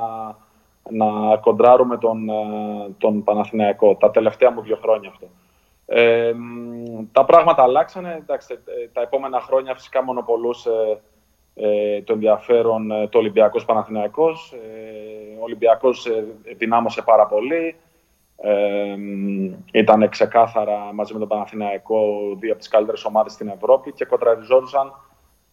να 0.90 1.38
κοντράρουμε 1.38 1.98
τον, 1.98 2.30
ε, 2.30 2.34
τον 2.98 3.24
Παναθηναϊκό. 3.24 3.96
Τα 3.96 4.12
τελευταία 4.12 4.52
μου 4.52 4.62
δύο 4.62 4.76
χρόνια 4.82 5.10
αυτό. 5.10 5.28
Ε, 5.86 6.34
τα 7.12 7.26
πράγματα 7.26 7.64
αλλάξανε. 7.64 8.18
Εντάξει, 8.22 8.54
ε, 8.54 8.88
τα 8.94 9.02
επόμενα 9.02 9.40
χρόνια 9.42 9.74
φυσικά 9.74 10.04
μονοπολούσε 10.04 11.02
ε, 11.56 12.02
το 12.02 12.14
ενδιαφέρον 12.14 13.10
το 13.10 13.18
Ολυμπιακός 13.18 13.66
Παναθηναϊκός. 13.66 14.54
Ε, 14.54 15.40
ο 15.40 15.44
Ολυμπιακός 15.44 16.08
δυνάμωσε 16.58 17.02
πάρα 17.02 17.26
πολύ. 17.26 17.76
Ε, 18.38 18.96
ήταν 19.72 20.10
ξεκάθαρα 20.10 20.94
μαζί 20.94 21.14
με 21.14 21.20
τον 21.20 21.28
Παναθηναϊκό 21.28 22.00
δύο 22.40 22.52
από 22.52 22.60
τις 22.60 22.68
καλύτερες 22.68 23.06
ομάδες 23.06 23.32
στην 23.32 23.48
Ευρώπη 23.48 23.92
και 23.92 24.06
κοντραριζόντουσαν 24.06 24.94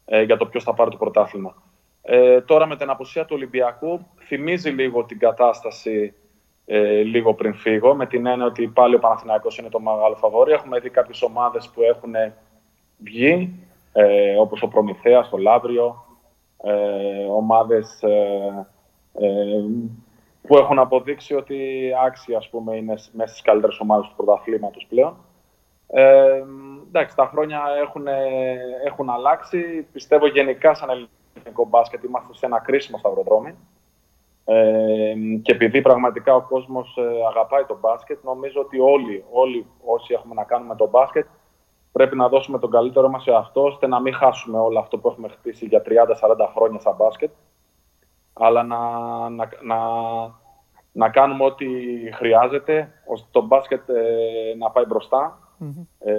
ε, 0.05 0.23
για 0.23 0.37
το 0.37 0.47
ποιος 0.47 0.65
θα 0.65 0.75
πάρει 0.75 0.91
το 0.91 0.97
πρωτάθλημα. 0.97 1.55
Ε, 2.03 2.41
τώρα 2.41 2.67
με 2.67 2.77
την 2.77 2.91
απουσία 2.91 3.25
του 3.25 3.35
Ολυμπιακού 3.37 4.07
θυμίζει 4.27 4.71
λίγο 4.71 5.05
την 5.05 5.19
κατάσταση 5.19 6.15
ε, 6.67 7.03
λίγο 7.03 7.35
πριν 7.35 7.55
φύγω, 7.55 7.95
με 7.95 8.07
την 8.07 8.27
έννοια 8.27 8.47
ότι 8.47 8.67
πάλι 8.67 8.95
ο 8.95 8.99
Παναθηναϊκός 8.99 9.59
είναι 9.59 9.69
το 9.69 9.81
μεγάλο 9.81 10.15
φαβόρι. 10.15 10.53
Έχουμε 10.53 10.79
δει 10.79 10.91
κάποιες 10.91 11.23
ομάδες 11.23 11.71
που 11.75 11.83
έχουν 11.83 12.15
βγει, 12.99 13.55
ε, 13.93 14.37
όπως 14.37 14.63
ο 14.63 14.69
Προμηθέας, 14.69 15.29
το 15.29 15.37
Λαύριο, 15.37 16.05
ε, 16.65 17.25
ομάδες 17.25 18.03
ε, 18.03 18.67
ε 19.13 19.65
που 20.43 20.57
έχουν 20.57 20.79
αποδείξει 20.79 21.35
ότι 21.35 21.91
άξια 22.07 22.37
ας 22.37 22.49
πούμε, 22.49 22.77
είναι 22.77 22.95
μέσα 23.13 23.31
στις 23.31 23.43
καλύτερες 23.43 23.79
ομάδες 23.81 24.09
του 24.09 24.15
πρωταθλήματος 24.17 24.87
πλέον. 24.89 25.17
Ε, 25.87 26.43
εντάξει, 26.89 27.17
τα 27.17 27.27
χρόνια 27.27 27.61
έχουν, 27.83 28.07
έχουν 28.85 29.11
αλλάξει. 29.11 29.87
Πιστεύω 29.93 30.27
γενικά 30.27 30.75
σαν 30.75 30.89
ελληνικό 30.91 31.67
μπάσκετ 31.69 32.05
είμαστε 32.05 32.35
σε 32.35 32.47
ένα 32.47 32.61
κρίσιμο 32.61 32.99
σταυροδρόμι. 32.99 33.55
Ε, 34.45 35.15
και 35.43 35.53
επειδή 35.53 35.81
πραγματικά 35.81 36.35
ο 36.35 36.43
κόσμος 36.43 36.97
ε, 36.97 37.27
αγαπάει 37.29 37.65
το 37.65 37.79
μπάσκετ, 37.81 38.25
νομίζω 38.25 38.61
ότι 38.61 38.79
όλοι, 38.79 39.25
όλοι 39.31 39.67
όσοι 39.85 40.15
έχουμε 40.15 40.35
να 40.35 40.45
κάνουμε 40.45 40.77
το 40.77 40.89
μπάσκετ 40.89 41.27
πρέπει 41.93 42.17
να 42.17 42.29
δώσουμε 42.29 42.59
τον 42.59 42.71
καλύτερο 42.71 43.09
μας 43.09 43.23
σε 43.23 43.33
αυτό, 43.33 43.65
ώστε 43.65 43.87
να 43.87 44.01
μην 44.01 44.15
χάσουμε 44.15 44.59
όλο 44.59 44.79
αυτό 44.79 44.99
που 44.99 45.09
έχουμε 45.09 45.29
χτίσει 45.29 45.67
για 45.67 45.83
30-40 45.87 46.49
χρόνια 46.55 46.81
σαν 46.81 46.95
μπάσκετ 46.97 47.31
αλλά 48.33 48.63
να, 48.63 48.79
να, 49.29 49.49
να, 49.63 49.79
να 50.93 51.09
κάνουμε 51.09 51.45
ό,τι 51.45 51.67
χρειάζεται 52.13 52.93
ώστε 53.07 53.29
το 53.31 53.43
μπάσκετ 53.43 53.89
ε, 53.89 54.55
να 54.59 54.71
πάει 54.71 54.85
ε, 55.99 56.13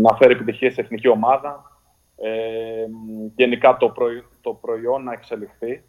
να 0.00 0.14
φέρει 0.14 0.32
επιτυχία 0.32 0.70
σε 0.70 0.80
εθνική 0.80 1.08
ομάδα, 1.08 1.78
ε, 2.16 2.86
γενικά 3.36 3.76
το, 3.76 3.92
το 4.40 4.52
προϊόν 4.52 5.02
να 5.02 5.12
εξελιχθεί, 5.12 5.82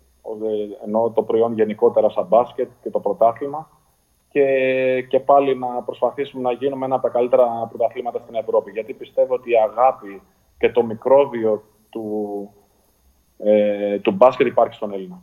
ενώ 0.86 1.12
το 1.16 1.24
προϊόν 1.24 1.54
γενικότερα 1.54 2.10
σαν 2.10 2.26
μπάσκετ 2.26 2.70
και 2.82 2.90
το 2.90 3.00
πρωτάθλημα 3.00 3.70
και, 4.30 5.06
και 5.10 5.20
πάλι 5.20 5.58
να 5.58 5.68
προσπαθήσουμε 5.68 6.42
να 6.42 6.52
γίνουμε 6.52 6.86
ένα 6.86 6.96
από 6.96 7.04
τα 7.04 7.14
καλύτερα 7.14 7.68
πρωταθλήματα 7.70 8.20
στην 8.20 8.36
Ευρώπη. 8.36 8.72
Γιατί 8.72 8.94
πιστεύω 8.94 9.34
ότι 9.34 9.52
η 9.52 9.58
αγάπη 9.58 10.22
και 10.58 10.72
το 10.72 10.84
μικρόβιο 10.84 11.64
του, 11.90 12.50
ε, 13.38 14.00
του 14.00 14.12
μπάσκετ 14.12 14.48
υπάρχει 14.48 14.74
στον 14.74 14.94
Έλληνα. 14.94 15.22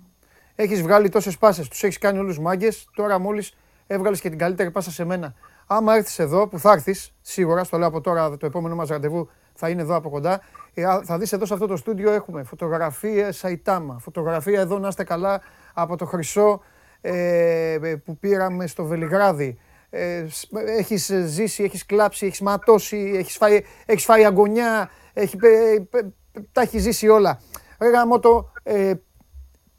Έχεις 0.55 0.83
βγάλει 0.83 1.09
τόσες 1.09 1.39
πάσες, 1.39 1.69
τους 1.69 1.83
έχεις 1.83 1.99
κάνει 1.99 2.19
όλους 2.19 2.39
μάγκες. 2.39 2.89
Τώρα 2.95 3.19
μόλις 3.19 3.57
έβγαλες 3.87 4.21
και 4.21 4.29
την 4.29 4.39
καλύτερη 4.39 4.71
πάσα 4.71 4.91
σε 4.91 5.05
μένα. 5.05 5.35
άμα 5.67 5.95
έρθεις 5.95 6.19
εδώ, 6.19 6.49
που 6.49 6.59
θα 6.59 6.73
έρθεις, 6.73 7.15
σίγουρα, 7.21 7.65
στο 7.65 7.79
λέω 7.79 7.89
από 7.89 8.01
τώρα, 8.01 8.37
το 8.37 8.47
επόμενο 8.47 8.75
μας 8.75 8.89
ραντεβού 8.89 9.29
θα 9.55 9.69
είναι 9.69 9.83
εδώ 9.83 9.95
από 9.95 10.11
κοντά. 10.11 10.41
Ε, 10.75 10.85
θα 11.03 11.19
δεις 11.19 11.33
εδώ 11.33 11.47
σε 11.47 11.55
αυτό 11.55 11.67
το 11.67 11.77
στούντιο 11.77 12.13
έχουμε 12.13 12.43
φωτογραφίες 12.43 13.37
Σαϊτάμα. 13.37 13.99
Φωτογραφία 13.99 14.61
εδώ 14.61 14.79
να 14.79 14.89
είστε 14.89 15.05
καλά 15.05 15.41
από 15.75 15.97
το 15.97 16.05
χρυσό 16.05 16.61
ε, 17.01 17.95
που 18.05 18.19
πήραμε 18.19 18.67
στο 18.67 18.85
Βελιγράδι. 18.85 19.59
Ε, 19.91 20.27
έχεις 20.79 21.13
ζήσει, 21.25 21.63
έχεις 21.63 21.87
κλάψει, 21.87 22.27
έχεις 22.27 22.41
ματώσει, 22.41 23.13
έχεις 23.17 23.37
φάει, 23.37 23.61
έχεις 23.87 24.05
φάει 24.05 24.25
αγωνιά, 24.25 24.91
έχει, 25.13 25.39
τα 26.53 26.61
έχει 26.61 26.79
ζήσει 26.79 27.09
όλα. 27.09 27.41
Ρε 27.85 28.19
το, 28.21 28.51
ε, 28.63 28.93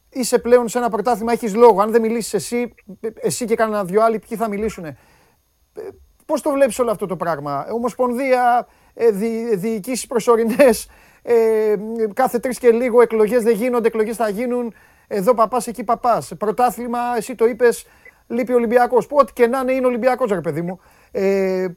είσαι 0.09 0.39
πλέον 0.39 0.67
σε 0.67 0.77
ένα 0.77 0.89
πρωτάθλημα, 0.89 1.31
έχεις 1.31 1.55
λόγο. 1.55 1.81
Αν 1.81 1.91
δεν 1.91 2.01
μιλήσεις 2.01 2.33
εσύ, 2.33 2.73
εσύ 3.15 3.45
και 3.45 3.55
κανένα 3.55 3.83
δυο 3.83 4.03
άλλοι, 4.03 4.19
ποιοι 4.19 4.37
θα 4.37 4.47
μιλήσουν. 4.47 4.85
Ε, 4.85 4.97
πώς 6.25 6.41
το 6.41 6.51
βλέπεις 6.51 6.79
όλο 6.79 6.91
αυτό 6.91 7.05
το 7.05 7.15
πράγμα; 7.15 7.67
Ομοσπονδία, 7.71 8.67
ε, 8.93 9.09
δι, 9.09 9.55
διοικήσεις 9.55 10.07
προσωρινές, 10.07 10.89
ε, 11.21 11.75
κάθε 12.13 12.39
τρεις 12.39 12.59
και 12.59 12.71
λίγο 12.71 13.01
εκλογές 13.01 13.43
δεν 13.43 13.55
γίνονται, 13.55 13.87
εκλογές 13.87 14.15
θα 14.15 14.29
γίνουν. 14.29 14.73
Εδώ 15.07 15.33
παπάς, 15.33 15.67
εκεί 15.67 15.83
παπάς. 15.83 16.33
Πρωτάθλημα, 16.37 16.99
εσύ 17.17 17.35
το 17.35 17.45
είπες, 17.45 17.85
λείπει 18.27 18.51
ο 18.51 18.55
Ολυμπιακός. 18.55 19.07
Που 19.07 19.17
ό,τι 19.19 19.33
και 19.33 19.47
να 19.47 19.59
είναι 19.59 19.71
είναι 19.71 19.85
Ολυμπιακός, 19.85 20.31
ρε 20.31 20.41
παιδί 20.41 20.61
μου. 20.61 20.79
Ε, 21.11 21.63
ε, 21.63 21.71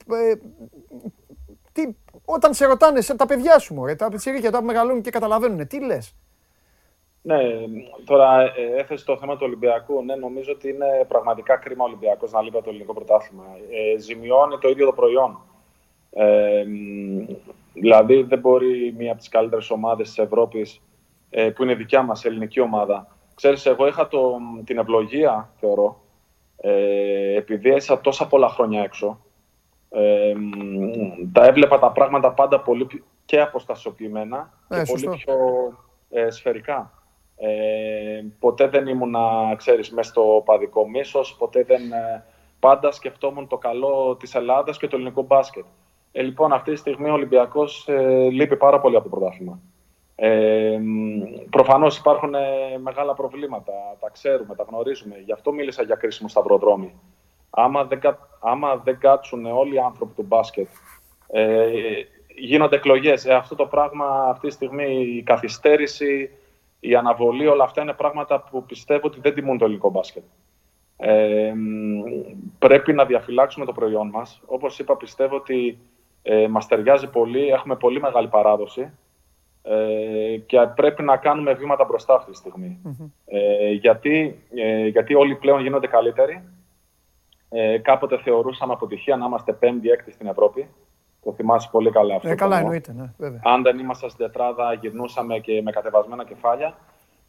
τι, 1.73 1.89
όταν 2.31 2.55
σε 2.55 2.67
ρωτάνε, 2.67 3.01
σε, 3.01 3.17
τα 3.17 3.27
παιδιά 3.27 3.59
σου, 3.59 3.75
μωρέ, 3.75 3.95
τα 3.95 4.09
πιτσιρίκια, 4.09 4.51
τα 4.51 4.59
που 4.59 4.65
μεγαλώνουν 4.65 5.03
και 5.03 5.11
καταλαβαίνουν, 5.11 5.67
τι 5.67 5.85
λες; 5.85 6.15
Ναι, 7.23 7.37
τώρα 8.05 8.41
ε, 8.41 8.81
έθεσε 8.81 9.05
το 9.05 9.17
θέμα 9.19 9.33
του 9.33 9.43
Ολυμπιακού. 9.45 10.05
Ναι, 10.05 10.15
νομίζω 10.15 10.53
ότι 10.53 10.69
είναι 10.69 11.05
πραγματικά 11.09 11.57
κρίμα 11.57 11.85
ο 11.85 11.87
Ολυμπιακός 11.87 12.33
να 12.33 12.43
λείπει 12.43 12.63
το 12.63 12.69
ελληνικό 12.69 12.93
πρωτάθλημα. 12.95 13.45
Ε, 13.71 13.99
ζημιώνει 13.99 14.59
το 14.59 14.69
ίδιο 14.69 14.87
το 14.87 14.93
προϊόν. 14.93 15.41
Ε, 16.11 16.65
δηλαδή, 17.73 18.23
δεν 18.23 18.39
μπορεί 18.39 18.95
μία 18.99 19.11
από 19.11 19.19
τις 19.19 19.29
καλύτερες 19.29 19.71
ομάδες 19.71 20.09
της 20.09 20.19
Ευρώπης, 20.19 20.81
ε, 21.31 21.51
που 21.51 21.63
είναι 21.63 21.75
δικιά 21.75 22.03
μας 22.03 22.25
ελληνική 22.25 22.61
ομάδα. 22.61 23.17
Ξέρεις, 23.35 23.67
εγώ 23.67 23.87
είχα 23.87 24.09
το, 24.09 24.39
την 24.65 24.79
ευλογία, 24.79 25.53
θεωρώ, 25.61 26.01
ε, 26.57 27.37
επειδή 27.37 27.71
έσα 27.71 28.01
τόσα 28.01 28.27
πολλά 28.27 28.49
χρόνια 28.49 28.83
έξω, 28.83 29.21
ε, 29.91 30.35
τα 31.33 31.45
έβλεπα 31.45 31.79
τα 31.79 31.91
πράγματα 31.91 32.33
πάντα 32.33 32.61
πολύ 32.61 32.87
και 33.25 33.41
αποστασιοποιημένα 33.41 34.53
και 34.69 34.83
πολύ 34.87 35.09
πιο 35.17 35.37
ε, 36.11 36.31
σφαιρικά. 36.31 36.93
Ε, 37.37 38.25
ποτέ 38.39 38.69
δεν 38.69 38.87
ήμουν, 38.87 39.15
ξέρεις, 39.57 39.91
μέσα 39.91 40.11
στο 40.11 40.43
παδικό 40.45 40.89
μίσος, 40.89 41.37
ποτέ 41.37 41.65
δεν... 41.65 41.93
Ε, 41.93 42.25
πάντα 42.61 42.91
σκεφτόμουν 42.91 43.47
το 43.47 43.57
καλό 43.57 44.17
της 44.17 44.35
Ελλάδας 44.35 44.79
και 44.79 44.89
του 44.89 44.97
ελληνικού 44.97 45.23
μπάσκετ. 45.23 45.65
Ε, 46.13 46.23
λοιπόν, 46.23 46.53
αυτή 46.53 46.71
τη 46.71 46.77
στιγμή 46.77 47.09
ο 47.09 47.13
Ολυμπιακός 47.13 47.89
ε, 47.89 48.29
λείπει 48.31 48.57
πάρα 48.57 48.81
πολύ 48.81 48.97
από 48.97 49.09
το 49.09 49.17
πρωτάθλημα. 49.17 49.61
Ε, 50.15 50.79
προφανώς 51.51 51.99
υπάρχουν 51.99 52.35
ε, 52.35 52.79
μεγάλα 52.79 53.15
προβλήματα, 53.15 53.73
τα 54.01 54.11
ξέρουμε, 54.11 54.55
τα 54.55 54.67
γνωρίζουμε. 54.69 55.17
Γι' 55.25 55.33
αυτό 55.33 55.53
μίλησα 55.53 55.83
για 55.83 55.95
κρίσιμο 55.95 56.29
σταυροδρόμι. 56.29 56.95
Άμα 57.51 57.85
δεν, 57.85 58.01
άμα 58.41 58.77
δεν 58.77 58.99
κάτσουν 58.99 59.47
όλοι 59.47 59.75
οι 59.75 59.79
άνθρωποι 59.79 60.15
του 60.15 60.25
μπάσκετ, 60.29 60.69
ε, 61.27 61.71
γίνονται 62.37 62.77
εκλογές. 62.77 63.27
Ε, 63.27 63.35
αυτό 63.35 63.55
το 63.55 63.67
πράγμα 63.67 64.27
αυτή 64.29 64.47
τη 64.47 64.53
στιγμή, 64.53 65.17
η 65.17 65.23
καθυστέρηση, 65.23 66.31
η 66.81 66.95
αναβολή, 66.95 67.47
όλα 67.47 67.65
αυτά 67.65 67.83
είναι 67.83 67.93
πράγματα 67.93 68.41
που 68.41 68.65
πιστεύω 68.65 69.07
ότι 69.07 69.21
δεν 69.21 69.35
τιμούν 69.35 69.59
το 69.59 69.65
ελληνικό 69.65 69.91
μπάσκετ. 69.91 70.23
Ε, 70.97 71.53
πρέπει 72.59 72.93
να 72.93 73.05
διαφυλάξουμε 73.05 73.65
το 73.65 73.73
προϊόν 73.73 74.09
μας. 74.09 74.41
Όπως 74.47 74.79
είπα, 74.79 74.97
πιστεύω 74.97 75.37
ότι 75.37 75.79
ε, 76.23 76.49
μας 76.49 76.67
ταιριάζει 76.67 77.11
πολύ, 77.11 77.49
έχουμε 77.49 77.77
πολύ 77.77 78.01
μεγάλη 78.01 78.29
παράδοση 78.29 78.93
ε, 79.63 80.37
και 80.47 80.59
πρέπει 80.75 81.03
να 81.03 81.17
κάνουμε 81.17 81.53
βήματα 81.53 81.85
μπροστά 81.85 82.15
αυτή 82.15 82.31
τη 82.31 82.37
στιγμη 82.37 82.79
Ε, 83.25 83.71
γιατί, 83.71 84.43
ε, 84.55 84.87
γιατί 84.87 85.15
όλοι 85.15 85.35
πλέον 85.35 85.61
γίνονται 85.61 85.87
καλύτεροι. 85.87 86.43
Ε, 87.51 87.79
κάποτε 87.79 88.19
θεωρούσαμε 88.19 88.73
αποτυχία 88.73 89.17
να 89.17 89.27
είμαστε 89.27 89.53
πέμπτη-έκτη 89.53 90.11
στην 90.11 90.27
Ευρώπη. 90.27 90.69
Το 91.25 91.33
θυμάσαι 91.33 91.69
πολύ 91.73 91.91
καλά 91.91 92.15
αυτό. 92.15 92.29
Ε, 92.29 92.35
καλά, 92.35 92.59
εννοείται, 92.59 92.93
ναι, 92.93 93.13
βέβαια. 93.19 93.41
Αν 93.45 93.63
δεν 93.63 93.79
ήμασταν 93.79 94.11
στην 94.11 94.27
τετράδα, 94.27 94.73
γυρνούσαμε 94.73 95.39
και 95.39 95.63
με 95.63 95.71
κατεβασμένα 95.71 96.25
κεφάλια. 96.25 96.75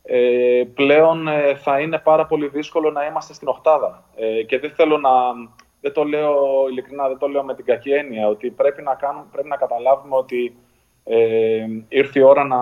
Ε, 0.03 0.63
πλέον 0.73 1.27
ε, 1.27 1.55
θα 1.55 1.79
είναι 1.79 1.97
πάρα 1.97 2.25
πολύ 2.25 2.47
δύσκολο 2.47 2.91
να 2.91 3.05
είμαστε 3.05 3.33
στην 3.33 3.47
οχτάδα. 3.47 4.03
Ε, 4.15 4.43
και 4.43 4.59
δεν 4.59 4.71
θέλω 4.71 4.97
να. 4.97 5.09
Δεν 5.81 5.93
το 5.93 6.03
λέω 6.03 6.35
ειλικρινά, 6.69 7.07
δεν 7.07 7.17
το 7.17 7.27
λέω 7.27 7.43
με 7.43 7.55
την 7.55 7.65
κακή 7.65 7.91
έννοια. 7.91 8.27
Ότι 8.27 8.49
πρέπει 8.49 8.81
να, 8.81 8.95
κάνουμε, 8.95 9.25
πρέπει 9.31 9.47
να 9.47 9.55
καταλάβουμε 9.55 10.15
ότι 10.15 10.57
ε, 11.03 11.65
ήρθε 11.87 12.19
η 12.19 12.21
ώρα 12.21 12.43
να, 12.43 12.57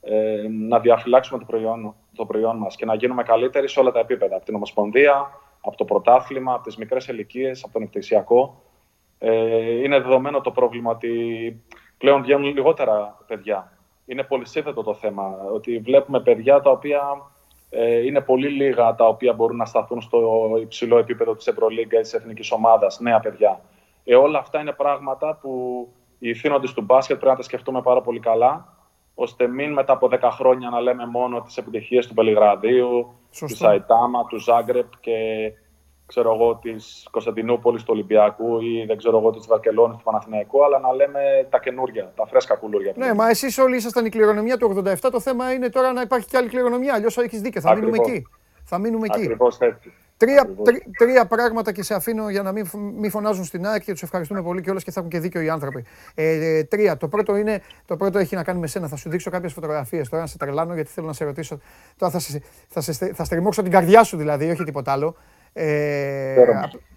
ε, 0.00 0.46
να 0.48 0.78
διαφυλάξουμε 0.78 1.38
το 1.38 1.44
προϊόν, 1.44 1.94
το 2.14 2.24
προϊόν 2.26 2.56
μας 2.56 2.76
και 2.76 2.84
να 2.84 2.94
γίνουμε 2.94 3.22
καλύτεροι 3.22 3.68
σε 3.68 3.80
όλα 3.80 3.90
τα 3.90 3.98
επίπεδα. 3.98 4.36
Από 4.36 4.44
την 4.44 4.54
Ομοσπονδία, 4.54 5.30
από 5.60 5.76
το 5.76 5.84
πρωτάθλημα, 5.84 6.54
από 6.54 6.62
τις 6.62 6.76
μικρές 6.76 7.08
ηλικίες, 7.08 7.64
από 7.64 7.72
τον 7.72 7.82
εκτισιακό. 7.82 8.62
Ε, 9.18 9.82
είναι 9.82 10.00
δεδομένο 10.00 10.40
το 10.40 10.50
πρόβλημα 10.50 10.90
ότι 10.90 11.62
πλέον 11.98 12.22
βγαίνουν 12.22 12.54
λιγότερα 12.54 13.24
παιδιά. 13.26 13.72
Είναι 14.06 14.22
πολύ 14.22 14.46
σύνθετο 14.46 14.82
το 14.82 14.94
θέμα, 14.94 15.36
ότι 15.54 15.78
βλέπουμε 15.78 16.20
παιδιά 16.20 16.60
τα 16.60 16.70
οποία 16.70 17.02
ε, 17.70 18.06
είναι 18.06 18.20
πολύ 18.20 18.48
λίγα 18.48 18.94
τα 18.94 19.06
οποία 19.06 19.32
μπορούν 19.32 19.56
να 19.56 19.64
σταθούν 19.64 20.00
στο 20.00 20.50
υψηλό 20.60 20.98
επίπεδο 20.98 21.34
της 21.34 21.46
Ευρωλίγκα 21.46 21.98
ή 21.98 22.02
της 22.02 22.14
εθνικής 22.14 22.50
ομάδας, 22.50 23.00
νέα 23.00 23.20
παιδιά. 23.20 23.60
Ε, 24.04 24.14
όλα 24.14 24.38
αυτά 24.38 24.60
είναι 24.60 24.72
πράγματα 24.72 25.38
που 25.42 25.88
οι 26.18 26.28
ηθήνοντες 26.28 26.72
του 26.72 26.82
μπάσκετ 26.82 27.16
πρέπει 27.16 27.30
να 27.30 27.36
τα 27.36 27.42
σκεφτούμε 27.42 27.82
πάρα 27.82 28.00
πολύ 28.00 28.20
καλά, 28.20 28.79
ώστε 29.22 29.46
μην 29.46 29.72
μετά 29.72 29.92
από 29.92 30.08
10 30.10 30.18
χρόνια 30.32 30.68
να 30.68 30.80
λέμε 30.80 31.06
μόνο 31.06 31.40
τις 31.40 31.56
επιτυχίες 31.56 32.06
του 32.06 32.14
Πελιγραδίου, 32.14 33.14
του 33.38 33.56
Σαϊτάμα, 33.56 34.24
του 34.24 34.38
Ζάγκρεπ 34.38 34.86
και 35.00 35.12
ξέρω 36.06 36.34
εγώ, 36.34 36.56
της 36.56 37.08
Κωνσταντινούπολης 37.10 37.82
του 37.82 37.90
Ολυμπιακού 37.92 38.60
ή 38.60 38.84
δεν 38.86 38.96
ξέρω 38.96 39.18
εγώ 39.18 39.30
της 39.30 39.46
Βαρκελόνης 39.46 39.96
του 39.96 40.02
Παναθηναϊκού, 40.02 40.64
αλλά 40.64 40.78
να 40.78 40.92
λέμε 40.92 41.20
τα 41.50 41.58
καινούργια, 41.58 42.12
τα 42.16 42.26
φρέσκα 42.26 42.54
κουλούρια. 42.56 42.92
Ναι, 42.96 43.14
μα 43.14 43.28
εσείς 43.28 43.58
όλοι 43.58 43.76
ήσασταν 43.76 44.04
η 44.04 44.08
κληρονομιά 44.08 44.56
του 44.56 44.82
87. 44.84 44.94
Το 45.10 45.20
θέμα 45.20 45.52
είναι 45.52 45.68
τώρα 45.68 45.92
να 45.92 46.00
υπάρχει 46.00 46.26
και 46.26 46.36
άλλη 46.36 46.48
κληρονομιά. 46.48 46.94
Αλλιώς 46.94 47.16
έχεις 47.16 47.40
δίκιο. 47.40 47.60
Θα 47.60 47.74
μείνουμε 47.74 47.96
εκεί. 47.96 48.26
Θα 48.64 48.78
μείνουμε 48.78 49.06
εκεί. 49.06 49.36
έτσι. 49.58 49.92
Τρία, 50.20 50.48
τρία 50.98 51.26
πράγματα 51.26 51.72
και 51.72 51.82
σε 51.82 51.94
αφήνω 51.94 52.30
για 52.30 52.42
να 52.42 52.52
μην, 52.52 52.70
μην 52.96 53.10
φωνάζουν 53.10 53.44
στην 53.44 53.66
ΑΕΚ 53.66 53.82
και 53.82 53.92
τους 53.92 54.02
ευχαριστούμε 54.02 54.42
πολύ 54.42 54.60
και 54.60 54.70
όλε 54.70 54.80
και 54.80 54.90
θα 54.90 55.00
έχουν 55.00 55.10
και 55.12 55.18
δίκιο 55.18 55.40
οι 55.40 55.48
άνθρωποι. 55.48 55.84
Ε, 56.14 56.64
τρία. 56.64 56.96
Το 56.96 57.08
πρώτο, 57.08 57.36
είναι, 57.36 57.60
το 57.84 57.96
πρώτο 57.96 58.18
έχει 58.18 58.34
να 58.34 58.42
κάνει 58.42 58.60
με 58.60 58.66
σένα. 58.66 58.88
Θα 58.88 58.96
σου 58.96 59.10
δείξω 59.10 59.30
κάποιες 59.30 59.52
φωτογραφίες 59.52 60.08
τώρα 60.08 60.22
να 60.22 60.28
σε 60.28 60.38
τρελάνω 60.38 60.74
γιατί 60.74 60.90
θέλω 60.90 61.06
να 61.06 61.12
σε 61.12 61.24
ρωτήσω. 61.24 61.60
Τώρα 61.96 62.12
θα, 62.12 62.18
σε, 62.18 62.42
θα, 62.68 62.80
σε, 62.80 62.92
θα 62.92 63.24
στριμώξω 63.24 63.62
την 63.62 63.70
καρδιά 63.70 64.02
σου 64.02 64.16
δηλαδή, 64.16 64.50
όχι 64.50 64.64
τίποτα 64.64 64.92
άλλο. 64.92 65.16
Ε, 65.52 66.34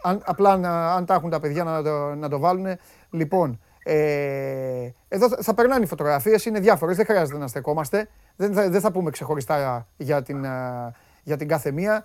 αν, 0.01 0.21
απλά 0.25 0.51
αν 0.95 1.05
τα 1.05 1.13
έχουν 1.13 1.29
τα 1.29 1.39
παιδιά 1.39 1.63
να 1.63 1.83
το, 1.83 2.15
να 2.15 2.29
το 2.29 2.39
βάλουν. 2.39 2.67
Λοιπόν, 3.09 3.59
ε, 3.83 4.89
εδώ 5.07 5.29
θα, 5.29 5.37
θα 5.41 5.53
περνάνε 5.53 5.83
οι 5.83 5.87
φωτογραφίες, 5.87 6.45
είναι 6.45 6.59
διάφορες, 6.59 6.95
δεν 6.95 7.05
χρειάζεται 7.05 7.37
να 7.37 7.47
στεκόμαστε. 7.47 8.07
Δεν 8.35 8.53
θα, 8.53 8.69
δεν 8.69 8.81
θα 8.81 8.91
πούμε 8.91 9.09
ξεχωριστά 9.09 9.87
για 9.97 10.21
την, 10.21 10.45
για 11.23 11.37
την 11.37 11.47
κάθε 11.47 11.71
μία. 11.71 12.03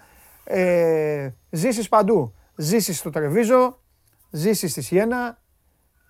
Ε, 0.51 1.35
ζήσεις 1.51 1.89
παντού. 1.89 2.35
Ζήσεις 2.55 2.99
στο 2.99 3.11
Τρεβίζο, 3.11 3.81
ζήσεις 4.31 4.71
στη 4.71 4.83
Σιένα, 4.83 5.39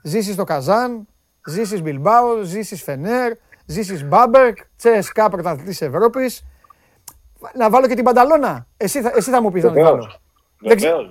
ζήσεις 0.02 0.34
στο 0.34 0.44
Καζάν, 0.44 1.06
ζήσεις 1.46 1.82
Μπιλμπάο, 1.82 2.42
ζήσεις 2.42 2.82
Φενέρ, 2.82 3.32
ζήσεις 3.66 4.04
Μπάμπερκ, 4.04 4.56
Τσέσκα 4.76 5.30
πρωταθλητής 5.30 5.80
Ευρώπης. 5.80 6.44
Να 7.54 7.70
βάλω 7.70 7.86
και 7.86 7.94
την 7.94 8.04
Πανταλώνα. 8.04 8.66
Εσύ 8.76 9.00
θα, 9.00 9.12
εσύ 9.16 9.30
θα 9.30 9.42
μου 9.42 9.50
πεις 9.50 9.64
να 9.64 9.72
την 9.72 9.82
βάλω. 9.82 10.10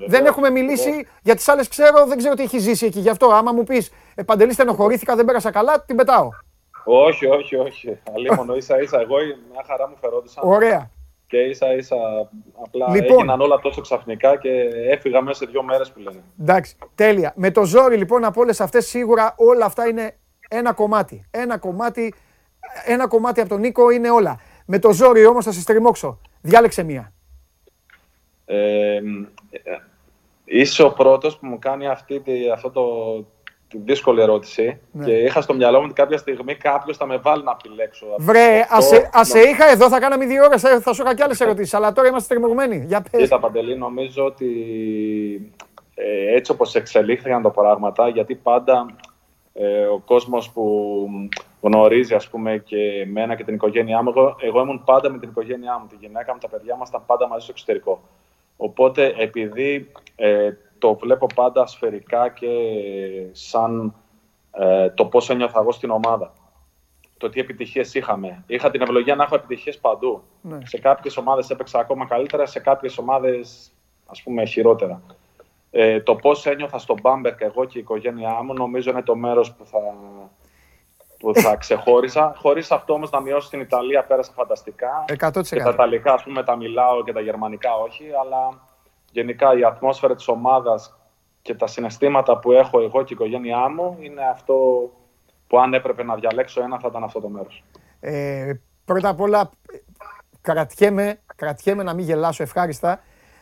δεν, 0.07 0.25
έχουμε 0.25 0.49
μιλήσει, 0.49 1.07
για 1.21 1.35
τις 1.35 1.47
άλλες 1.47 1.67
ξέρω, 1.67 2.05
δεν 2.05 2.17
ξέρω 2.17 2.33
τι 2.33 2.43
έχει 2.43 2.59
ζήσει 2.59 2.85
εκεί. 2.85 2.99
Γι' 2.99 3.09
αυτό 3.09 3.27
άμα 3.27 3.51
μου 3.51 3.63
πεις, 3.63 3.91
ε, 4.15 4.23
Παντελή 4.23 4.53
στενοχωρήθηκα, 4.53 5.15
δεν 5.15 5.25
πέρασα 5.25 5.51
καλά, 5.51 5.83
την 5.83 5.95
πετάω. 5.95 6.29
Όχι, 6.85 7.25
όχι, 7.25 7.55
όχι. 7.55 7.99
Αλίμονο, 8.15 8.55
ίσα 8.55 8.81
ίσα. 8.81 8.99
Εγώ 8.99 9.15
μια 9.51 9.63
χαρά 9.67 9.87
μου 9.89 9.95
φερόντουσαν. 10.01 10.43
Ωραία 10.47 10.91
και 11.27 11.37
ίσα 11.37 11.73
ίσα 11.73 11.95
απλά 12.63 12.89
λοιπόν, 12.89 13.17
έγιναν 13.17 13.41
όλα 13.41 13.59
τόσο 13.59 13.81
ξαφνικά 13.81 14.37
και 14.37 14.49
έφυγα 14.89 15.21
μέσα 15.21 15.37
σε 15.37 15.45
δύο 15.45 15.63
μέρες 15.63 15.91
που 15.91 15.99
λένε. 15.99 16.23
Εντάξει, 16.41 16.75
τέλεια. 16.95 17.33
Με 17.35 17.51
το 17.51 17.65
ζόρι 17.65 17.97
λοιπόν 17.97 18.23
από 18.23 18.41
όλες 18.41 18.61
αυτές 18.61 18.87
σίγουρα 18.87 19.33
όλα 19.37 19.65
αυτά 19.65 19.87
είναι 19.87 20.17
ένα 20.49 20.73
κομμάτι. 20.73 21.25
Ένα 21.31 21.57
κομμάτι, 21.57 22.13
ένα 22.85 23.07
κομμάτι 23.07 23.39
από 23.39 23.49
τον 23.49 23.59
Νίκο 23.59 23.89
είναι 23.89 24.09
όλα. 24.09 24.39
Με 24.65 24.79
το 24.79 24.91
ζόρι 24.91 25.25
όμως 25.25 25.45
θα 25.45 25.51
σε 25.51 25.61
στριμώξω. 25.61 26.19
Διάλεξε 26.41 26.83
μία. 26.83 27.13
Ε, 28.45 29.01
είσαι 30.45 30.83
ο 30.83 30.91
πρώτος 30.91 31.37
που 31.37 31.45
μου 31.45 31.59
κάνει 31.59 31.87
αυτή, 31.87 32.21
αυτό 32.53 32.69
το, 32.69 32.83
τη 33.21 33.36
δύσκολη 33.71 34.21
ερώτηση 34.21 34.79
ναι. 34.91 35.05
και 35.05 35.11
είχα 35.11 35.41
στο 35.41 35.53
μυαλό 35.53 35.77
μου 35.77 35.83
ότι 35.85 35.93
κάποια 35.93 36.17
στιγμή 36.17 36.55
κάποιος 36.55 36.97
θα 36.97 37.05
με 37.05 37.17
βάλει 37.17 37.43
να 37.43 37.57
επιλέξω. 37.59 38.05
Βρε, 38.17 38.65
ας 38.69 38.85
σε, 38.85 39.09
σε 39.21 39.39
είχα 39.39 39.69
εδώ, 39.69 39.89
θα 39.89 39.99
κάναμε 39.99 40.25
δύο 40.25 40.43
ώρες, 40.43 40.61
θα 40.61 40.93
σου 40.93 41.01
είχα 41.01 41.15
κι 41.15 41.21
άλλες 41.21 41.41
ερωτήσεις. 41.41 41.73
αλλά 41.73 41.91
τώρα 41.91 42.07
είμαστε 42.07 42.33
τριμωγμένοι. 42.33 42.85
Για 42.87 43.05
πες. 43.11 43.21
Κοίτα, 43.21 43.39
Παντελή, 43.39 43.77
νομίζω 43.77 44.25
ότι 44.25 44.51
ε, 45.95 46.35
έτσι 46.35 46.51
όπως 46.51 46.75
εξελίχθηκαν 46.75 47.41
τα 47.41 47.51
πράγματα, 47.51 48.07
γιατί 48.07 48.35
πάντα 48.35 48.95
ε, 49.53 49.85
ο 49.85 50.01
κόσμος 50.05 50.51
που 50.51 51.07
γνωρίζει 51.61 52.13
ας 52.13 52.29
πούμε 52.29 52.57
και 52.57 53.01
εμένα 53.01 53.35
και 53.35 53.43
την 53.43 53.53
οικογένειά 53.53 54.01
μου, 54.01 54.09
εγώ, 54.15 54.35
εγώ 54.39 54.61
ήμουν 54.61 54.83
πάντα 54.83 55.09
με 55.09 55.17
την 55.17 55.29
οικογένειά 55.29 55.79
μου, 55.79 55.87
τη 55.87 55.95
γυναίκα 55.99 56.33
μου, 56.33 56.39
τα 56.39 56.47
παιδιά 56.47 56.75
μας 56.75 56.89
ήταν 56.89 57.03
πάντα 57.05 57.27
μαζί 57.27 57.43
στο 57.43 57.51
εξωτερικό. 57.51 58.01
Οπότε 58.57 59.13
επειδή 59.17 59.91
ε, 60.15 60.49
το 60.77 60.95
βλέπω 60.95 61.27
πάντα 61.35 61.65
σφαιρικά 61.65 62.29
και 62.29 62.47
σαν 63.31 63.95
ε, 64.51 64.89
το 64.89 65.05
πώς 65.05 65.29
ένιωθα 65.29 65.59
εγώ 65.59 65.71
στην 65.71 65.89
ομάδα, 65.89 66.33
το 67.17 67.29
τι 67.29 67.39
επιτυχίες 67.39 67.93
είχαμε. 67.93 68.43
Είχα 68.47 68.71
την 68.71 68.81
ευλογία 68.81 69.15
να 69.15 69.23
έχω 69.23 69.35
επιτυχίες 69.35 69.77
παντού. 69.77 70.23
Ναι. 70.41 70.57
Σε 70.63 70.79
κάποιες 70.79 71.17
ομάδες 71.17 71.49
έπαιξα 71.49 71.79
ακόμα 71.79 72.05
καλύτερα, 72.05 72.45
σε 72.45 72.59
κάποιες 72.59 72.97
ομάδες 72.97 73.71
ας 74.05 74.23
πούμε 74.23 74.45
χειρότερα. 74.45 75.01
Ε, 75.71 76.01
το 76.01 76.15
πώς 76.15 76.45
ένιωθα 76.45 76.77
στον 76.77 76.97
Μπάμπερκ 77.01 77.41
εγώ 77.41 77.65
και 77.65 77.77
η 77.77 77.81
οικογένειά 77.81 78.43
μου 78.43 78.53
νομίζω 78.53 78.91
είναι 78.91 79.03
το 79.03 79.15
μέρος 79.15 79.53
που 79.53 79.65
θα, 79.65 79.79
που 81.19 81.33
θα 81.35 81.55
ξεχώρισα. 81.63 82.33
Χωρίς 82.37 82.71
αυτό 82.71 82.93
όμως 82.93 83.09
να 83.09 83.21
μειώσω 83.21 83.47
στην 83.47 83.59
Ιταλία, 83.59 84.03
πέρασα 84.03 84.31
φανταστικά. 84.31 85.05
100%. 85.19 85.41
Και 85.43 85.55
τα 85.55 85.69
Ιταλικά, 85.69 86.13
ας 86.13 86.23
πούμε, 86.23 86.43
τα 86.43 86.55
μιλάω 86.55 87.03
και 87.03 87.13
τα 87.13 87.19
Γερμανικά 87.19 87.75
όχι. 87.75 88.05
Αλλά 88.21 88.66
γενικά 89.17 89.57
η 89.57 89.63
ατμόσφαιρα 89.63 90.15
της 90.15 90.27
ομάδας 90.27 90.97
και 91.41 91.55
τα 91.55 91.67
συναισθήματα 91.67 92.39
που 92.39 92.51
έχω 92.51 92.81
εγώ 92.81 93.03
και 93.03 93.13
η 93.13 93.15
οικογένειά 93.19 93.69
μου 93.69 93.97
είναι 93.99 94.21
αυτό 94.31 94.55
που 95.47 95.59
αν 95.59 95.73
έπρεπε 95.73 96.03
να 96.03 96.15
διαλέξω 96.15 96.61
ένα 96.61 96.79
θα 96.79 96.87
ήταν 96.89 97.03
αυτό 97.03 97.19
το 97.19 97.29
μέρος. 97.29 97.63
Ε, 97.99 98.53
πρώτα 98.85 99.09
απ' 99.09 99.21
όλα, 99.21 99.49
κρατιέμαι, 100.41 101.19
κρατιέμαι 101.35 101.83
να 101.83 101.93
μην 101.93 102.05
γελάσω 102.05 102.43
ευχάριστα. 102.43 102.99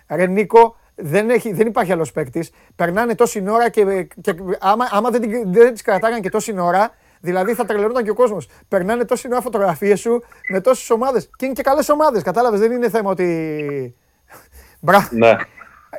Ρε 0.09 0.27
Νίκο, 0.27 0.75
δεν, 0.95 1.29
έχει, 1.29 1.53
δεν 1.53 1.67
υπάρχει 1.67 1.91
άλλος 1.91 2.11
παίκτης. 2.11 2.51
Περνάνε 2.75 3.15
τόση 3.15 3.43
ώρα 3.49 3.69
και, 3.69 4.03
και 4.21 4.35
άμα, 4.59 4.87
άμα 4.91 5.09
δεν, 5.09 5.51
δεν 5.51 5.73
τις 5.73 5.81
κρατάγαν 5.81 6.21
και 6.21 6.29
τόση 6.29 6.59
ώρα, 6.59 6.91
δηλαδή 7.19 7.53
θα 7.53 7.65
τρελαινόταν 7.65 8.03
και 8.03 8.09
ο 8.09 8.13
κόσμος. 8.13 8.47
Περνάνε 8.67 9.05
τόση 9.05 9.27
ώρα 9.31 9.41
φωτογραφίες 9.41 9.99
σου 9.99 10.23
με 10.49 10.61
τόσες 10.61 10.89
ομάδες. 10.89 11.29
Και 11.37 11.45
είναι 11.45 11.53
και 11.53 11.63
καλές 11.63 11.89
ομάδες. 11.89 12.23
Κατάλαβες, 12.23 12.59
δεν 12.59 12.71
είναι 12.71 12.89
θέμα 12.89 13.09
ότι. 13.09 13.95
Μπράβο. 14.79 15.07
Ναι. 15.11 15.35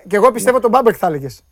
Και 0.07 0.16
εγώ 0.16 0.30
πιστεύω 0.32 0.61
τον 0.61 0.70
Μπάμπερκ 0.70 0.97
θα 0.99 1.07
έλεγες. 1.07 1.44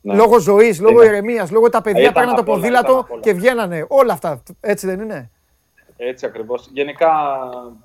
Ναι. 0.00 0.14
Λόγω 0.14 0.38
ζωής, 0.38 0.80
λόγω 0.80 1.02
ηρεμίας, 1.02 1.50
λόγω 1.50 1.68
τα 1.68 1.82
παιδιά 1.82 2.12
παίρναν 2.12 2.34
το 2.34 2.42
ποδήλατο 2.42 3.06
και 3.20 3.32
βγαίνανε. 3.32 3.86
Όλα 3.88 4.12
αυτά. 4.12 4.42
Έτσι 4.60 4.86
δεν 4.86 5.00
είναι; 5.00 5.30
Έτσι 5.96 6.26
ακριβώς. 6.26 6.68
Γενικά 6.72 7.10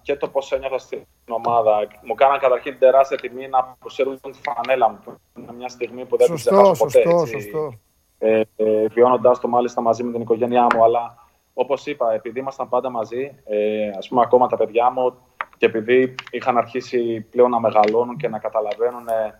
και 0.01 0.15
το 0.15 0.27
πώς 0.27 0.51
ένιωθα 0.51 0.77
στην 0.77 0.99
ομάδα. 1.29 1.87
Μου 2.03 2.13
κάναν 2.13 2.39
καταρχήν 2.39 2.79
τεράστια 2.79 3.17
τιμή 3.17 3.47
να 3.47 3.57
αποσύρουν 3.57 4.19
τη 4.21 4.39
φανέλα 4.41 4.89
μου. 4.89 4.99
Είναι 5.37 5.53
μια 5.57 5.69
στιγμή 5.69 6.05
που 6.05 6.17
δεν 6.17 6.27
σωστό, 6.27 6.49
την 6.49 6.59
ξεχάσω 6.59 6.85
ποτέ. 6.85 7.01
Σωστό, 7.01 7.25
σωστό. 7.25 7.73
Ε, 8.17 8.41
ε, 8.55 8.87
Βιώνοντα 8.87 9.39
το 9.41 9.47
μάλιστα 9.47 9.81
μαζί 9.81 10.03
με 10.03 10.11
την 10.11 10.21
οικογένειά 10.21 10.67
μου. 10.75 10.83
Αλλά 10.83 11.27
όπως 11.53 11.85
είπα, 11.85 12.13
επειδή 12.13 12.39
ήμασταν 12.39 12.69
πάντα 12.69 12.89
μαζί, 12.89 13.35
ε, 13.45 13.89
ας 13.97 14.07
πούμε 14.07 14.21
ακόμα 14.21 14.47
τα 14.47 14.57
παιδιά 14.57 14.91
μου 14.91 15.13
και 15.57 15.65
επειδή 15.65 16.15
είχαν 16.31 16.57
αρχίσει 16.57 17.27
πλέον 17.31 17.49
να 17.49 17.59
μεγαλώνουν 17.59 18.17
και 18.17 18.27
να 18.27 18.39
καταλαβαίνουν 18.39 19.07
ε, 19.07 19.39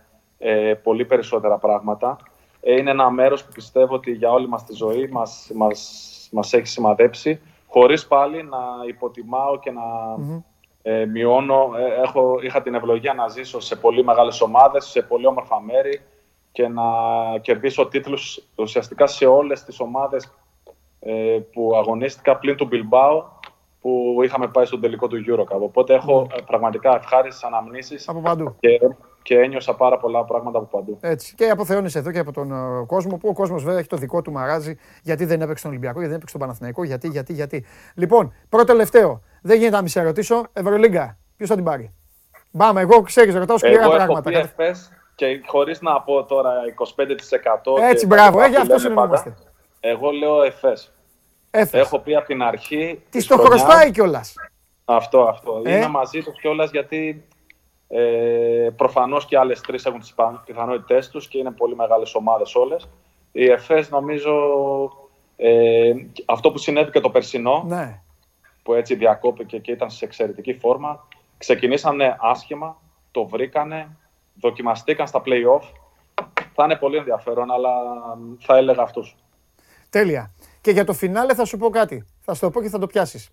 πολύ 0.82 1.04
περισσότερα 1.04 1.58
πράγματα, 1.58 2.16
ε, 2.60 2.72
είναι 2.72 2.90
ένα 2.90 3.10
μέρος 3.10 3.44
που 3.44 3.52
πιστεύω 3.54 3.94
ότι 3.94 4.12
για 4.12 4.30
όλη 4.30 4.48
μας 4.48 4.64
τη 4.64 4.74
ζωή 4.74 5.08
μας, 5.08 5.50
μας, 5.54 6.28
μας 6.32 6.52
έχει 6.52 6.66
σημαδέψει, 6.66 7.40
χωρίς 7.66 8.06
πάλι 8.06 8.42
να 8.42 8.58
υποτιμάω 8.86 9.58
και 9.58 9.70
να 9.70 9.82
ε, 10.82 11.04
μειώνω. 11.04 11.70
Ε, 11.76 12.02
έχω, 12.02 12.38
είχα 12.42 12.62
την 12.62 12.74
ευλογία 12.74 13.14
να 13.14 13.28
ζήσω 13.28 13.60
σε 13.60 13.76
πολύ 13.76 14.04
μεγάλες 14.04 14.40
ομάδες, 14.40 14.84
σε 14.84 15.02
πολύ 15.02 15.26
όμορφα 15.26 15.60
μέρη 15.60 16.00
και 16.52 16.68
να 16.68 16.82
κερδίσω 17.40 17.86
τίτλους 17.86 18.42
ουσιαστικά 18.54 19.06
σε 19.06 19.26
όλες 19.26 19.64
τις 19.64 19.80
ομάδες 19.80 20.32
ε, 21.00 21.38
που 21.52 21.72
αγωνίστηκα 21.76 22.36
πλην 22.36 22.56
του 22.56 22.66
Μπιλμπάου 22.66 23.24
που 23.80 24.18
είχαμε 24.24 24.48
πάει 24.48 24.64
στον 24.64 24.80
τελικό 24.80 25.06
του 25.06 25.24
Eurocup. 25.26 25.60
Οπότε 25.60 25.94
έχω 25.94 26.26
πραγματικά 26.46 26.96
ευχάριστες 26.96 27.44
αναμνήσεις 27.44 28.08
από 28.08 28.20
παντού. 28.20 28.56
Και 28.60 28.80
και 29.22 29.38
ένιωσα 29.38 29.74
πάρα 29.74 29.98
πολλά 29.98 30.24
πράγματα 30.24 30.58
από 30.58 30.78
παντού. 30.78 30.98
Έτσι. 31.00 31.34
Και 31.34 31.48
αποθεώνει 31.48 31.90
εδώ 31.94 32.10
και 32.10 32.18
από 32.18 32.32
τον 32.32 32.50
uh, 32.52 32.86
κόσμο, 32.86 33.16
που 33.16 33.28
ο 33.28 33.32
κόσμος 33.32 33.62
βέβαια 33.62 33.78
έχει 33.78 33.88
το 33.88 33.96
δικό 33.96 34.22
του 34.22 34.32
μαγάζι, 34.32 34.76
γιατί 35.02 35.24
δεν 35.24 35.40
έπαιξε 35.40 35.62
τον 35.62 35.70
Ολυμπιακό, 35.70 35.98
γιατί 35.98 36.08
δεν 36.08 36.16
έπαιξε 36.16 36.36
τον 36.38 36.46
Παναθηναϊκό, 36.46 36.84
γιατί, 36.84 37.08
γιατί, 37.08 37.32
γιατί. 37.32 37.64
Λοιπόν, 37.94 38.34
πρώτο 38.48 38.64
τελευταίο. 38.64 39.22
Δεν 39.42 39.56
γίνεται 39.58 39.76
να 39.76 39.82
μη 39.82 39.88
σε 39.88 40.02
ρωτήσω. 40.02 40.44
Ευρωλίγκα, 40.52 41.18
ποιος 41.36 41.48
θα 41.48 41.54
την 41.54 41.64
πάρει; 41.64 41.94
Μπάμε, 42.50 42.80
εγώ 42.80 43.02
ξέρεις, 43.02 43.34
ρωτάω 43.34 43.58
σκληρά 43.58 43.82
εγώ 43.82 43.90
πράγματα. 43.90 44.30
Εγώ 44.30 44.38
έχω 44.38 44.74
και 45.14 45.40
χωρίς 45.46 45.80
να 45.80 46.00
πω 46.00 46.24
τώρα 46.24 46.52
25%. 47.78 47.82
Έτσι, 47.82 48.06
μπράβο, 48.06 48.40
έχει 48.40 48.56
αυτός 48.56 48.80
συνεννόμαστε. 48.80 49.34
Εγώ 49.80 50.10
λέω 50.10 50.42
ΕΦΕΣ. 50.42 50.92
Έχω 51.50 51.98
πει 51.98 52.16
από 52.16 52.26
την 52.26 52.42
αρχή. 52.42 53.02
Τι 53.10 53.26
το 53.26 53.36
χρωστάει 53.36 53.90
κιόλας. 53.90 54.34
Αυτό, 54.84 55.22
αυτό. 55.22 55.62
Ε; 55.64 55.76
Είμαι 55.76 55.88
μαζί 55.88 56.22
του 56.22 56.32
κιόλας 56.32 56.70
γιατί 56.70 57.24
ε, 57.92 58.70
Προφανώς 58.76 59.26
και 59.26 59.38
άλλες 59.38 59.60
τρεις 59.60 59.84
έχουν 59.84 60.00
τις 60.00 60.14
πιθανότητές 60.44 61.10
τους 61.10 61.28
και 61.28 61.38
είναι 61.38 61.50
πολύ 61.50 61.76
μεγάλες 61.76 62.14
ομάδες 62.14 62.54
όλες. 62.54 62.88
Η 63.32 63.50
ΕΦΕΣ 63.50 63.90
νομίζω 63.90 64.32
ε, 65.36 65.92
αυτό 66.24 66.50
που 66.50 66.58
συνέβη 66.58 66.90
και 66.90 67.00
το 67.00 67.10
περσινό, 67.10 67.64
ναι. 67.66 68.00
που 68.62 68.74
έτσι 68.74 68.94
διακόπηκε 68.94 69.58
και 69.58 69.72
ήταν 69.72 69.90
σε 69.90 70.04
εξαιρετική 70.04 70.54
φόρμα, 70.54 71.06
ξεκινήσανε 71.38 72.16
άσχημα, 72.20 72.80
το 73.10 73.26
βρήκανε, 73.26 73.96
δοκιμαστήκαν 74.40 75.06
στα 75.06 75.22
play-off. 75.24 75.62
Θα 76.54 76.64
είναι 76.64 76.76
πολύ 76.76 76.96
ενδιαφέρον, 76.96 77.50
αλλά 77.50 77.70
θα 78.38 78.56
έλεγα 78.56 78.82
αυτούς. 78.82 79.16
Τέλεια. 79.90 80.34
Και 80.60 80.70
για 80.70 80.84
το 80.84 80.92
φινάλε 80.92 81.34
θα 81.34 81.44
σου 81.44 81.56
πω 81.56 81.70
κάτι. 81.70 82.06
Θα 82.20 82.34
σου 82.34 82.40
το 82.40 82.50
πω 82.50 82.62
και 82.62 82.68
θα 82.68 82.78
το 82.78 82.86
πιάσεις. 82.86 83.30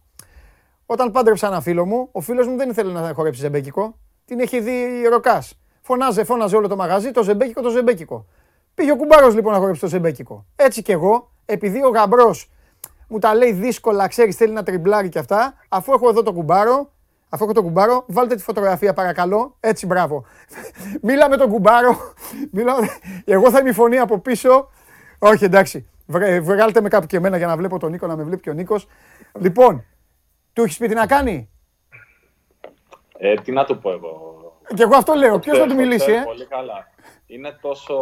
Όταν 0.85 1.11
πάντρεψα 1.11 1.47
ένα 1.47 1.61
φίλο 1.61 1.85
μου, 1.85 2.09
ο 2.11 2.21
φίλος 2.21 2.47
μου 2.47 2.55
δεν 2.55 2.69
ήθελε 2.69 2.91
να 2.91 3.13
χορέψει 3.13 3.39
ζεμπέκικο 3.39 3.95
την 4.27 4.39
έχει 4.39 4.59
δει 4.59 5.07
ροκάς. 5.09 5.59
Φωνάζε, 5.81 6.23
φώναζε 6.23 6.55
όλο 6.55 6.67
το 6.67 6.75
μαγαζί, 6.75 7.11
το 7.11 7.23
ζεμπέκικο, 7.23 7.61
το 7.61 7.69
ζεμπέκικο. 7.69 8.25
Πήγε 8.73 8.91
ο 8.91 8.95
κουμπάρος 8.95 9.35
λοιπόν 9.35 9.53
να 9.53 9.59
χορέψει 9.59 9.81
το 9.81 9.87
ζεμπέκικο. 9.87 10.45
Έτσι 10.55 10.81
κι 10.81 10.91
εγώ, 10.91 11.31
επειδή 11.45 11.83
ο 11.83 11.89
γαμπρός 11.89 12.51
μου 13.07 13.19
τα 13.19 13.35
λέει 13.35 13.51
δύσκολα, 13.51 14.07
ξέρεις, 14.07 14.35
θέλει 14.35 14.53
να 14.53 14.63
τριμπλάρει 14.63 15.09
κι 15.09 15.17
αυτά, 15.19 15.53
αφού 15.69 15.93
έχω 15.93 16.09
εδώ 16.09 16.23
το 16.23 16.33
κουμπάρο, 16.33 16.91
αφού 17.29 17.43
έχω 17.43 17.53
το 17.53 17.61
κουμπάρο, 17.61 18.03
βάλτε 18.07 18.35
τη 18.35 18.41
φωτογραφία 18.41 18.93
παρακαλώ. 18.93 19.55
Έτσι, 19.59 19.85
μπράβο. 19.85 20.25
Μίλα 21.01 21.29
με 21.29 21.37
τον 21.37 21.49
κουμπάρο. 21.49 22.13
Μίλα... 22.51 22.73
Εγώ 23.25 23.51
θα 23.51 23.59
είμαι 23.59 23.69
η 23.69 23.73
φωνή 23.73 23.97
από 23.97 24.19
πίσω. 24.19 24.69
Όχι, 25.19 25.43
εντάξει. 25.43 25.89
Βγάλτε 26.41 26.81
με 26.81 26.89
κάπου 26.89 27.05
και 27.05 27.17
εμένα 27.17 27.37
για 27.37 27.47
να 27.47 27.57
βλέπω 27.57 27.79
τον 27.79 27.91
Νίκο, 27.91 28.07
να 28.07 28.15
με 28.15 28.23
βλέπει 28.23 28.41
και 28.41 28.49
ο 28.49 28.53
Νίκος. 28.53 28.87
Λοιπόν, 29.39 29.85
του 30.53 30.63
έχεις 30.63 30.77
πει 30.77 30.87
τι 30.87 30.93
να 30.93 31.05
κάνει; 31.05 31.49
Ε, 33.17 33.33
τι 33.33 33.51
να 33.51 33.65
του 33.65 33.79
πω 33.79 33.91
εγώ. 33.91 34.37
Και 34.75 34.83
εγώ 34.83 34.95
αυτό 34.95 35.13
λέω. 35.13 35.39
Ποιος 35.39 35.57
θα 35.57 35.67
του 35.67 35.75
μιλήσει, 35.75 36.11
ε; 36.11 36.21
Πολύ 36.25 36.45
καλά. 36.45 36.87
Είναι 37.25 37.57
τόσο 37.61 37.95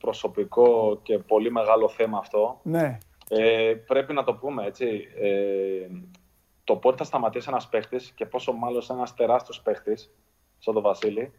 προσωπικό 0.00 1.00
και 1.02 1.18
πολύ 1.18 1.50
μεγάλο 1.50 1.88
θέμα 1.88 2.18
αυτό. 2.18 2.60
Ναι. 2.62 2.98
Ε, 3.28 3.74
πρέπει 3.86 4.12
να 4.12 4.24
το 4.24 4.34
πούμε 4.34 4.66
έτσι. 4.66 5.08
Ε, 5.20 5.86
το 6.64 6.76
πότε 6.76 6.96
θα 6.96 7.04
σταματήσει 7.04 7.46
ένας 7.48 7.68
παίχτης 7.68 8.12
και 8.14 8.26
πόσο 8.26 8.52
μάλλον 8.52 8.82
ένας 8.90 9.14
τεράστιος 9.14 9.60
παίχτης, 9.60 10.10
σαν 10.58 10.74
τον 10.74 10.82
Βασίλη. 10.82 11.32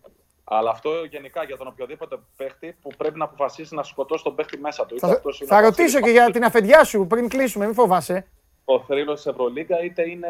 Αλλά 0.43 0.69
αυτό 0.69 0.89
γενικά 1.09 1.43
για 1.43 1.57
τον 1.57 1.67
οποιοδήποτε 1.67 2.19
παίχτη 2.37 2.77
που 2.81 2.89
πρέπει 2.97 3.17
να 3.17 3.25
αποφασίσει 3.25 3.75
να 3.75 3.83
σκοτώσει 3.83 4.23
τον 4.23 4.35
παίχτη 4.35 4.57
μέσα 4.57 4.85
του. 4.85 4.99
Θα, 4.99 5.21
θα 5.45 5.61
ρωτήσω 5.61 5.99
και 5.99 6.09
για 6.09 6.31
την 6.31 6.43
αφεντιά 6.43 6.83
σου 6.83 7.07
πριν 7.07 7.29
κλείσουμε, 7.29 7.65
μην 7.65 7.73
φοβάσαι 7.73 8.27
ο 8.73 8.83
θρύλος 8.87 9.15
της 9.15 9.25
Ευρωλίγκα, 9.25 9.83
είτε 9.83 10.09
είναι 10.09 10.27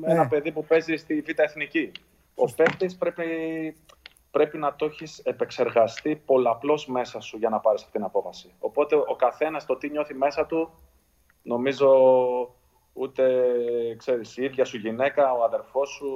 ναι. 0.00 0.12
ένα 0.12 0.28
παιδί 0.28 0.52
που 0.52 0.64
παίζει 0.64 0.96
στη 0.96 1.20
Β' 1.20 1.40
Εθνική. 1.40 1.92
Ο 2.34 2.54
παίκτης 2.54 2.96
πρέπει, 2.96 3.24
πρέπει 4.30 4.58
να 4.58 4.74
το 4.74 4.84
έχεις 4.84 5.18
επεξεργαστεί 5.18 6.22
πολλαπλώς 6.24 6.86
μέσα 6.86 7.20
σου 7.20 7.36
για 7.36 7.48
να 7.48 7.60
πάρεις 7.60 7.80
αυτή 7.80 7.92
την 7.92 8.04
απόφαση. 8.04 8.54
Οπότε 8.58 8.96
ο 8.96 9.16
καθένας 9.18 9.66
το 9.66 9.76
τι 9.76 9.90
νιώθει 9.90 10.14
μέσα 10.14 10.46
του, 10.46 10.70
νομίζω 11.42 11.88
ούτε 12.92 13.22
ξέρεις, 13.96 14.36
η 14.36 14.44
ίδια 14.44 14.64
σου 14.64 14.76
γυναίκα, 14.76 15.32
ο 15.32 15.44
αδερφός 15.44 15.88
σου, 15.88 16.06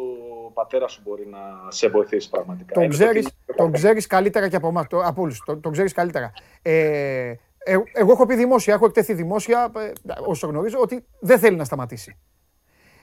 ο 0.47 0.51
πατέρας 0.51 0.93
σου 0.93 1.01
μπορεί 1.05 1.27
να 1.27 1.39
σε 1.69 1.89
βοηθήσει 1.89 2.31
πραγματικά. 2.31 2.75
Τον 2.75 2.89
ξέρεις, 2.89 3.29
τον 3.57 3.73
ξέρεις 3.73 4.07
καλύτερα 4.07 4.49
και 4.49 4.57
από, 4.57 4.69
εμάς, 4.69 4.87
από 5.05 5.23
όλους. 5.23 5.43
Τον, 5.45 5.61
τον 5.61 5.73
ξέρεις 5.73 5.93
καλύτερα. 5.93 6.33
Ε, 6.63 7.35
ε, 7.65 7.77
εγώ 7.93 8.13
έχω 8.13 8.27
πει 8.27 8.35
δημόσια, 8.35 8.75
έχω 8.75 8.87
εκτεθεί 8.87 9.15
δημόσια, 9.15 9.73
ε, 9.77 9.93
όσο 10.27 10.47
γνωρίζω, 10.47 10.79
ότι 10.79 11.07
δεν 11.21 11.39
θέλει 11.39 11.57
να 11.57 11.65
σταματήσει. 11.65 12.19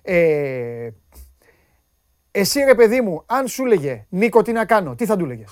Ε, 0.02 0.90
εσύ 2.32 2.64
ρε 2.64 2.76
παιδί 2.76 3.02
μου, 3.02 3.24
αν 3.26 3.48
σου 3.48 3.66
έλεγε 3.66 4.06
Νίκο 4.10 4.42
τι 4.42 4.52
να 4.52 4.66
κάνω, 4.66 4.96
τι 4.96 5.06
θα 5.06 5.16
του 5.16 5.24
έλεγε. 5.24 5.44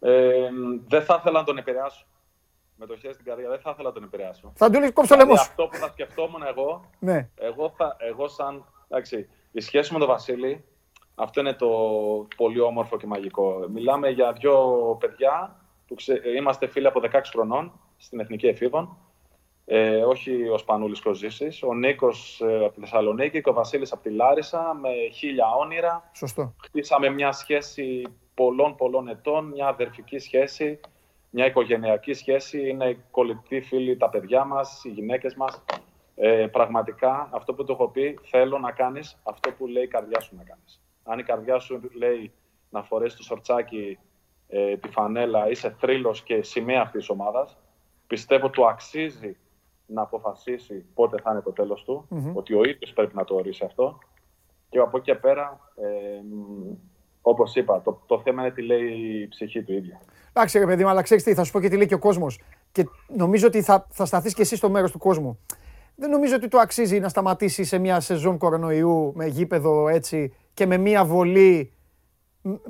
Ε, 0.00 0.48
δεν 0.88 1.02
θα 1.02 1.16
ήθελα 1.20 1.38
να 1.38 1.44
τον 1.44 1.58
επηρεάσω. 1.58 2.06
Με 2.76 2.86
το 2.86 2.96
χέρι 2.96 3.14
στην 3.14 3.26
καρδιά 3.26 3.48
δεν 3.48 3.58
θα 3.58 3.70
ήθελα 3.70 3.88
να 3.88 3.94
τον 3.94 4.02
επηρεάσω. 4.02 4.52
Θα 4.54 4.70
του 4.70 4.76
έλεγε 4.76 4.92
κόψω 4.92 5.16
λαιμό. 5.16 5.32
Αυτό 5.32 5.66
που 5.66 5.76
θα 5.76 5.88
σκεφτόμουν 5.88 6.42
εγώ, 6.42 6.90
ναι. 6.98 7.28
εγώ, 7.34 7.72
θα, 7.76 7.96
εγώ 7.98 8.28
σαν, 8.28 8.64
εντάξει, 8.88 9.28
η 9.52 9.60
σχέση 9.60 9.92
με 9.92 9.98
τον 9.98 10.08
Βασίλη, 10.08 10.64
αυτό 11.14 11.40
είναι 11.40 11.54
το 11.54 11.68
πολύ 12.36 12.60
όμορφο 12.60 12.96
και 12.96 13.06
μαγικό. 13.06 13.66
Μιλάμε 13.72 14.08
για 14.08 14.32
δύο 14.32 14.96
παιδιά 15.00 15.61
που 15.94 16.02
είμαστε 16.36 16.66
φίλοι 16.66 16.86
από 16.86 17.00
16 17.12 17.20
χρονών 17.24 17.72
στην 17.96 18.20
Εθνική 18.20 18.46
Εφήβων. 18.46 18.96
Ε, 19.64 19.96
όχι 19.96 20.48
ο 20.48 20.58
Σπανούλης 20.58 21.00
και 21.00 21.08
ο 21.08 21.14
Ζήσης, 21.14 21.62
ο 21.62 21.74
Νίκος 21.74 22.40
ε, 22.40 22.64
από 22.64 22.74
τη 22.74 22.80
Θεσσαλονίκη 22.80 23.42
και 23.42 23.48
ο 23.48 23.52
Βασίλης 23.52 23.92
από 23.92 24.02
τη 24.02 24.10
Λάρισα 24.10 24.78
με 24.80 24.88
χίλια 25.12 25.46
όνειρα. 25.60 26.10
Σωστό. 26.12 26.54
Χτίσαμε 26.62 27.08
μια 27.08 27.32
σχέση 27.32 28.02
πολλών 28.34 28.76
πολλών 28.76 29.08
ετών, 29.08 29.44
μια 29.44 29.66
αδερφική 29.66 30.18
σχέση, 30.18 30.80
μια 31.30 31.46
οικογενειακή 31.46 32.12
σχέση. 32.12 32.68
Είναι 32.68 33.04
κολλητοί 33.10 33.60
φίλοι 33.60 33.96
τα 33.96 34.08
παιδιά 34.08 34.44
μας, 34.44 34.84
οι 34.84 34.88
γυναίκες 34.88 35.34
μας. 35.34 35.64
Ε, 36.14 36.46
πραγματικά 36.46 37.28
αυτό 37.32 37.54
που 37.54 37.64
του 37.64 37.72
έχω 37.72 37.88
πει, 37.88 38.18
θέλω 38.22 38.58
να 38.58 38.72
κάνεις 38.72 39.18
αυτό 39.22 39.50
που 39.52 39.66
λέει 39.66 39.82
η 39.82 39.88
καρδιά 39.88 40.20
σου 40.20 40.36
να 40.36 40.42
κάνεις. 40.42 40.80
Αν 41.04 41.18
η 41.18 41.22
καρδιά 41.22 41.58
σου 41.58 41.80
λέει 41.92 42.32
να 42.70 42.82
φορέσεις 42.82 43.16
το 43.16 43.22
σορτσάκι, 43.22 43.98
ε, 44.54 44.76
τη 44.76 44.88
φανέλα, 44.88 45.50
είσαι 45.50 45.76
θρύλος 45.78 46.22
και 46.22 46.42
σημαία 46.42 46.80
αυτής 46.80 47.00
της 47.00 47.08
ομάδας, 47.08 47.58
πιστεύω 48.06 48.50
του 48.50 48.66
αξίζει 48.66 49.36
να 49.86 50.02
αποφασίσει 50.02 50.84
πότε 50.94 51.20
θα 51.22 51.30
είναι 51.30 51.40
το 51.40 51.52
τέλος 51.52 51.84
του, 51.84 52.06
ότι 52.34 52.54
ο 52.54 52.64
ίδιος 52.64 52.92
πρέπει 52.92 53.14
να 53.14 53.24
το 53.24 53.34
ορίσει 53.34 53.64
αυτό. 53.64 53.98
Και 54.68 54.78
από 54.78 54.96
εκεί 54.96 55.12
και 55.12 55.18
πέρα, 55.18 55.60
ε, 55.76 56.22
όπως 57.22 57.54
είπα, 57.54 57.80
το, 57.82 58.02
το 58.06 58.20
θέμα 58.20 58.42
είναι 58.42 58.50
τι 58.50 58.62
λέει 58.62 58.88
η 59.22 59.28
ψυχή 59.28 59.62
του 59.62 59.72
ίδια. 59.72 60.00
Εντάξει, 60.32 60.58
ρε 60.58 60.66
παιδί 60.66 60.82
μου, 60.82 60.90
αλλά 60.90 61.02
ξέρεις 61.02 61.22
τι, 61.22 61.34
θα 61.34 61.44
σου 61.44 61.52
πω 61.52 61.60
και 61.60 61.68
τι 61.68 61.76
λέει 61.76 61.86
και 61.86 61.94
ο 61.94 61.98
κόσμος. 61.98 62.40
Και 62.72 62.86
νομίζω 63.16 63.46
ότι 63.46 63.62
θα, 63.62 63.86
θα 63.90 64.04
σταθείς 64.04 64.34
και 64.34 64.42
εσύ 64.42 64.56
στο 64.56 64.70
μέρος 64.70 64.90
του 64.90 64.98
κόσμου. 64.98 65.38
Δεν 65.96 66.10
νομίζω 66.10 66.34
ότι 66.34 66.48
το 66.48 66.58
αξίζει 66.58 67.00
να 67.00 67.08
σταματήσεις 67.08 67.68
σε 67.68 67.78
μια 67.78 68.00
σεζόν 68.00 68.38
κορονοϊού 68.38 69.12
με 69.14 69.26
γήπεδο 69.26 69.88
έτσι 69.88 70.34
και 70.54 70.66
με 70.66 70.76
μια 70.76 71.04
βολή. 71.04 71.72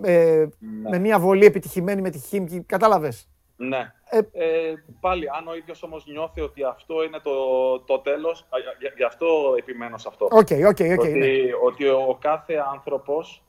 Ε, 0.03 0.47
ναι. 0.59 0.89
Με 0.89 0.99
μια 0.99 1.19
βολή 1.19 1.45
επιτυχημένη 1.45 2.01
με 2.01 2.11
τη 2.11 2.19
Χίμκι. 2.19 2.61
Κατάλαβες; 2.61 3.29
Ναι. 3.57 3.93
Ε, 4.11 4.19
ε, 4.33 4.75
πάλι, 5.01 5.29
αν 5.39 5.49
ο 5.49 5.55
ίδιος 5.55 5.83
όμως 5.83 6.07
νιώθει 6.07 6.41
ότι 6.41 6.65
αυτό 6.65 7.03
είναι 7.05 7.19
το, 7.19 7.33
το 7.81 7.99
τέλος, 7.99 8.47
γι' 8.97 9.05
αυτό 9.05 9.27
επιμένω 9.59 9.99
σε 9.99 10.09
αυτό. 10.09 10.29
Okay, 10.31 10.67
okay, 10.67 10.93
okay, 10.93 10.99
ότι, 10.99 11.13
ναι. 11.13 11.29
ότι 11.65 11.89
ο 11.89 12.19
κάθε 12.21 12.55
άνθρωπος, 12.73 13.45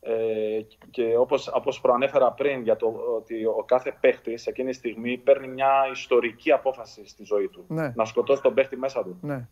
ε, 0.00 0.60
και 0.90 1.16
όπως, 1.16 1.50
όπως 1.54 1.80
προανέφερα 1.80 2.32
πριν, 2.32 2.62
για 2.62 2.76
το 2.76 2.86
ότι 3.16 3.44
ο 3.44 3.64
κάθε 3.66 3.96
παίχτης 4.00 4.46
εκείνη 4.46 4.70
τη 4.70 4.76
στιγμή 4.76 5.18
παίρνει 5.18 5.48
μια 5.48 5.72
ιστορική 5.92 6.52
απόφαση 6.52 7.08
στη 7.08 7.24
ζωή 7.24 7.48
του. 7.48 7.64
Ναι. 7.68 7.92
Να 7.94 8.04
σκοτώσει 8.04 8.42
τον 8.42 8.54
παίχτη 8.54 8.76
μέσα 8.76 9.02
του. 9.02 9.18
Ναι. 9.20 9.48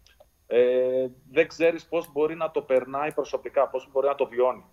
Ε, 0.47 1.07
δεν 1.31 1.49
ξέρεις 1.49 1.87
πώς 1.87 2.13
μπορεί 2.13 2.35
να 2.35 2.51
το 2.51 2.63
περνάει 2.63 3.13
προσωπικά, 3.13 3.69
πώς 3.69 3.89
μπορεί 3.93 4.07
να 4.07 4.15
το 4.15 4.27
βιώνει 4.27 4.65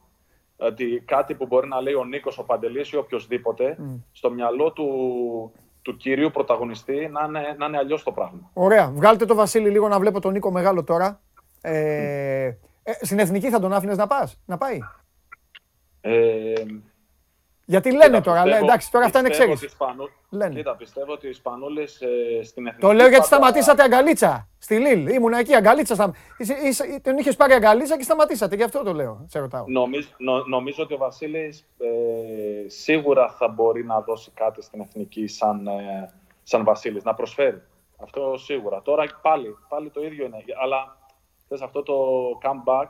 ότι 0.66 1.04
κάτι 1.06 1.34
που 1.34 1.46
μπορεί 1.46 1.68
να 1.68 1.82
λέει 1.82 1.94
ο 1.94 2.06
Νίκος, 2.06 2.38
ο 2.38 2.44
Παντελής 2.44 2.92
ή 2.92 2.98
οποιοδήποτε, 2.98 3.78
στο 4.12 4.32
μυαλό 4.32 4.72
του, 4.72 4.88
του 5.82 5.98
κυρίου 5.98 6.32
πρωταγωνιστή 6.32 7.10
να 7.12 7.26
είναι, 7.28 7.56
να 7.58 7.66
είναι 7.66 7.78
αλλιώς 7.78 8.04
το 8.04 8.12
πράγμα. 8.12 8.50
Ωραία. 8.54 8.92
Βγάλτε 8.92 9.26
το 9.26 9.36
Βασίλη 9.36 9.70
λίγο 9.70 9.88
να 9.88 10.00
βλέπω 10.00 10.20
τον 10.20 10.32
Νίκο 10.32 10.52
μεγάλο 10.52 10.84
τώρα. 10.84 11.22
Ε, 11.62 12.46
ε, 12.84 12.94
στην 13.02 13.20
εθνική 13.20 13.50
θα 13.50 13.60
τον 13.60 13.74
άφηνες 13.74 13.98
να 13.98 14.08
πας, 14.08 14.40
να 14.46 14.58
πάει; 14.58 14.80
Ε, 16.02 16.54
γιατί 17.74 17.92
λένε 17.92 18.22
τώρα, 18.22 18.46
λένε, 18.46 18.58
εντάξει, 18.58 18.92
τώρα 18.92 19.06
αυτά 19.06 19.20
είναι 19.20 19.28
εξαίρεση. 19.28 19.70
Λένε. 20.30 20.56
Κοίτα, 20.56 20.76
πιστεύω 20.76 21.12
ότι 21.12 21.28
οι 21.28 21.30
Ισπανούλες 21.30 22.02
ε, 22.02 22.44
στην 22.44 22.68
εθνική. 22.68 22.86
Το 22.86 22.94
λέω 22.94 23.08
γιατί 23.08 23.26
σταματήσατε 23.26 23.84
αγκαλίτσα 23.84 24.48
στη 24.58 24.80
Λίλ. 24.80 25.08
Ήμουν 25.08 25.34
εκεί, 25.34 25.56
αγκαλίτσα. 25.56 25.94
Στα... 25.94 26.14
Τον 27.02 27.18
είχες 27.18 27.36
πάρει 27.36 27.54
αγκαλίτσα 27.54 27.98
και 27.98 28.04
σταματήσατε. 28.04 28.56
Γι' 28.56 28.64
αυτό 28.64 28.84
το 28.84 28.94
λέω. 28.94 29.26
Σε 29.28 29.40
ρωτάω. 29.40 29.64
Νομίζω, 29.68 30.08
νο, 30.18 30.44
νομίζω 30.46 30.84
ότι 30.84 30.94
ο 30.94 30.98
Βασίλης 30.98 31.68
ε, 31.78 32.70
σίγουρα 32.70 33.30
θα 33.30 33.48
μπορεί 33.48 33.86
να 33.86 34.02
δώσει 34.02 34.32
κάτι 34.34 34.62
στην 34.62 34.82
εθνική 34.82 35.28
σαν, 35.28 35.68
ε, 35.68 36.14
σαν 36.44 36.64
Βασίλης, 36.64 37.04
να 37.04 37.14
προσφέρει. 37.14 37.62
Αυτό 37.98 38.38
σίγουρα. 38.38 38.82
Τώρα 38.82 39.20
πάλι, 39.22 39.58
πάλι 39.70 39.90
το 39.90 40.04
ίδιο 40.04 40.26
είναι. 40.26 40.44
Αλλά 40.64 40.98
θες 41.48 41.62
αυτό 41.62 41.84
το 41.84 41.96
comeback 42.44 42.88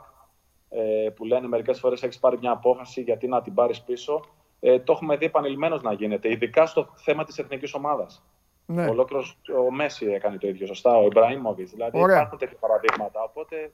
ε, 0.68 1.08
που 1.08 1.24
λένε 1.24 1.48
μερικές 1.48 1.78
φορές 1.78 2.02
έχεις 2.02 2.18
πάρει 2.18 2.38
μια 2.38 2.50
απόφαση 2.50 3.00
γιατί 3.00 3.28
να 3.28 3.42
την 3.42 3.54
πάρεις 3.54 3.80
πίσω 3.80 4.20
ε, 4.66 4.78
το 4.78 4.92
έχουμε 4.92 5.16
δει 5.16 5.24
επανειλημμένως 5.24 5.82
να 5.82 5.92
γίνεται, 5.92 6.30
ειδικά 6.30 6.66
στο 6.66 6.88
θέμα 6.94 7.24
της 7.24 7.38
εθνικής 7.38 7.74
ομάδας. 7.74 8.24
Ναι. 8.66 8.86
Ολόκληρος 8.86 9.38
ο 9.66 9.72
Μέση 9.72 10.06
έκανε 10.06 10.38
το 10.38 10.48
ίδιο, 10.48 10.66
σωστά, 10.66 10.96
ο 10.96 11.04
Ιμπραήμοβιτς. 11.04 11.70
Δηλαδή 11.70 12.00
Ωραία. 12.00 12.16
υπάρχουν 12.16 12.38
τέτοια 12.38 12.56
παραδείγματα. 12.60 13.22
Οπότε 13.22 13.72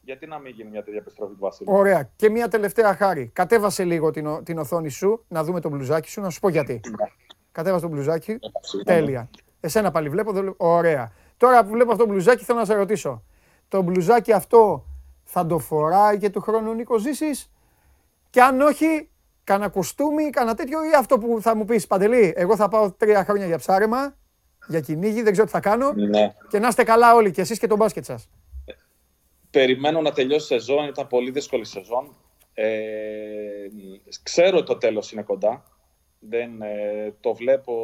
γιατί 0.00 0.26
να 0.26 0.38
μην 0.38 0.52
γίνει 0.52 0.70
μια 0.70 0.82
τέτοια 0.82 0.98
επιστροφή 0.98 1.32
του 1.32 1.40
Βασίλη. 1.40 1.68
Ωραία. 1.72 2.10
Και 2.16 2.30
μια 2.30 2.48
τελευταία 2.48 2.94
χάρη. 2.94 3.30
Κατέβασε 3.32 3.84
λίγο 3.84 4.10
την, 4.10 4.44
την 4.44 4.58
οθόνη 4.58 4.88
σου, 4.88 5.24
να 5.28 5.44
δούμε 5.44 5.60
τον 5.60 5.70
μπλουζάκι 5.70 6.10
σου, 6.10 6.20
να 6.20 6.30
σου 6.30 6.40
πω 6.40 6.48
γιατί. 6.48 6.72
Ναι. 6.72 7.06
Κατέβασε 7.52 7.82
τον 7.82 7.90
μπλουζάκι. 7.90 8.38
Τέλεια. 8.84 9.30
Εσένα 9.60 9.90
πάλι 9.90 10.08
βλέπω. 10.08 10.32
Δεν... 10.32 10.54
Ωραία. 10.56 11.12
Τώρα 11.36 11.64
που 11.64 11.70
βλέπω 11.70 11.92
αυτό 11.92 12.04
το 12.04 12.10
μπλουζάκι, 12.10 12.44
θέλω 12.44 12.58
να 12.58 12.64
σε 12.64 12.74
ρωτήσω. 12.74 13.22
Το 13.68 13.82
μπλουζάκι 13.82 14.32
αυτό 14.32 14.84
θα 15.24 15.46
το 15.46 15.58
φοράει 15.58 16.18
και 16.18 16.30
του 16.30 16.40
χρόνου 16.40 16.74
Νίκος 16.74 17.02
Ζήσης; 17.02 17.52
Και 18.30 18.42
αν 18.42 18.60
όχι, 18.60 19.09
Κάνα 19.50 19.68
κουστούμι, 19.68 20.30
κάνα 20.30 20.54
τέτοιο 20.54 20.84
ή 20.84 20.94
αυτό 20.98 21.18
που 21.18 21.40
θα 21.40 21.56
μου 21.56 21.64
πεις 21.64 21.86
Παντελή, 21.86 22.32
εγώ 22.36 22.56
θα 22.56 22.68
πάω 22.68 22.92
τρία 22.92 23.24
χρόνια 23.24 23.46
για 23.46 23.58
ψάρεμα, 23.58 24.16
για 24.68 24.80
κυνήγι, 24.80 25.22
δεν 25.22 25.32
ξέρω 25.32 25.46
τι 25.46 25.52
θα 25.52 25.60
κάνω 25.60 25.92
ναι. 25.92 26.34
και 26.48 26.58
να 26.58 26.68
είστε 26.68 26.84
καλά 26.84 27.14
όλοι 27.14 27.30
και 27.30 27.40
εσείς 27.40 27.58
και 27.58 27.66
τον 27.66 27.78
μπάσκετ 27.78 28.04
σας. 28.04 28.28
Περιμένω 29.50 30.00
να 30.00 30.12
τελειώσει 30.12 30.54
η 30.54 30.58
σεζόν, 30.58 30.86
ήταν 30.86 31.06
πολύ 31.06 31.30
δύσκολη 31.30 31.64
σεζόν. 31.64 32.16
Ε, 32.54 32.64
ξέρω 34.22 34.56
ότι 34.56 34.66
το 34.66 34.76
τέλος 34.76 35.12
είναι 35.12 35.22
κοντά. 35.22 35.64
Δεν, 36.18 36.62
ε, 36.62 37.14
το 37.20 37.34
βλέπω, 37.34 37.74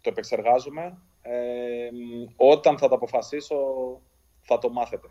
το 0.00 0.10
επεξεργάζομαι. 0.10 0.98
Ε, 1.22 1.88
όταν 2.36 2.78
θα 2.78 2.88
το 2.88 2.94
αποφασίσω 2.94 3.56
θα 4.40 4.58
το 4.58 4.70
μάθετε. 4.70 5.08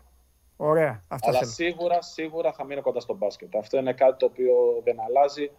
Ωραία. 0.66 1.04
Αυτό 1.08 1.28
Αλλά 1.28 1.44
σίγουρα, 1.44 2.02
σίγουρα 2.02 2.52
θα 2.52 2.64
μείνω 2.64 2.80
κοντά 2.80 3.00
στο 3.00 3.14
μπάσκετ. 3.14 3.56
Αυτό 3.56 3.78
είναι 3.78 3.92
κάτι 3.92 4.16
το 4.18 4.26
οποίο 4.26 4.54
δεν 4.84 4.96
αλλάζει. 5.06 5.50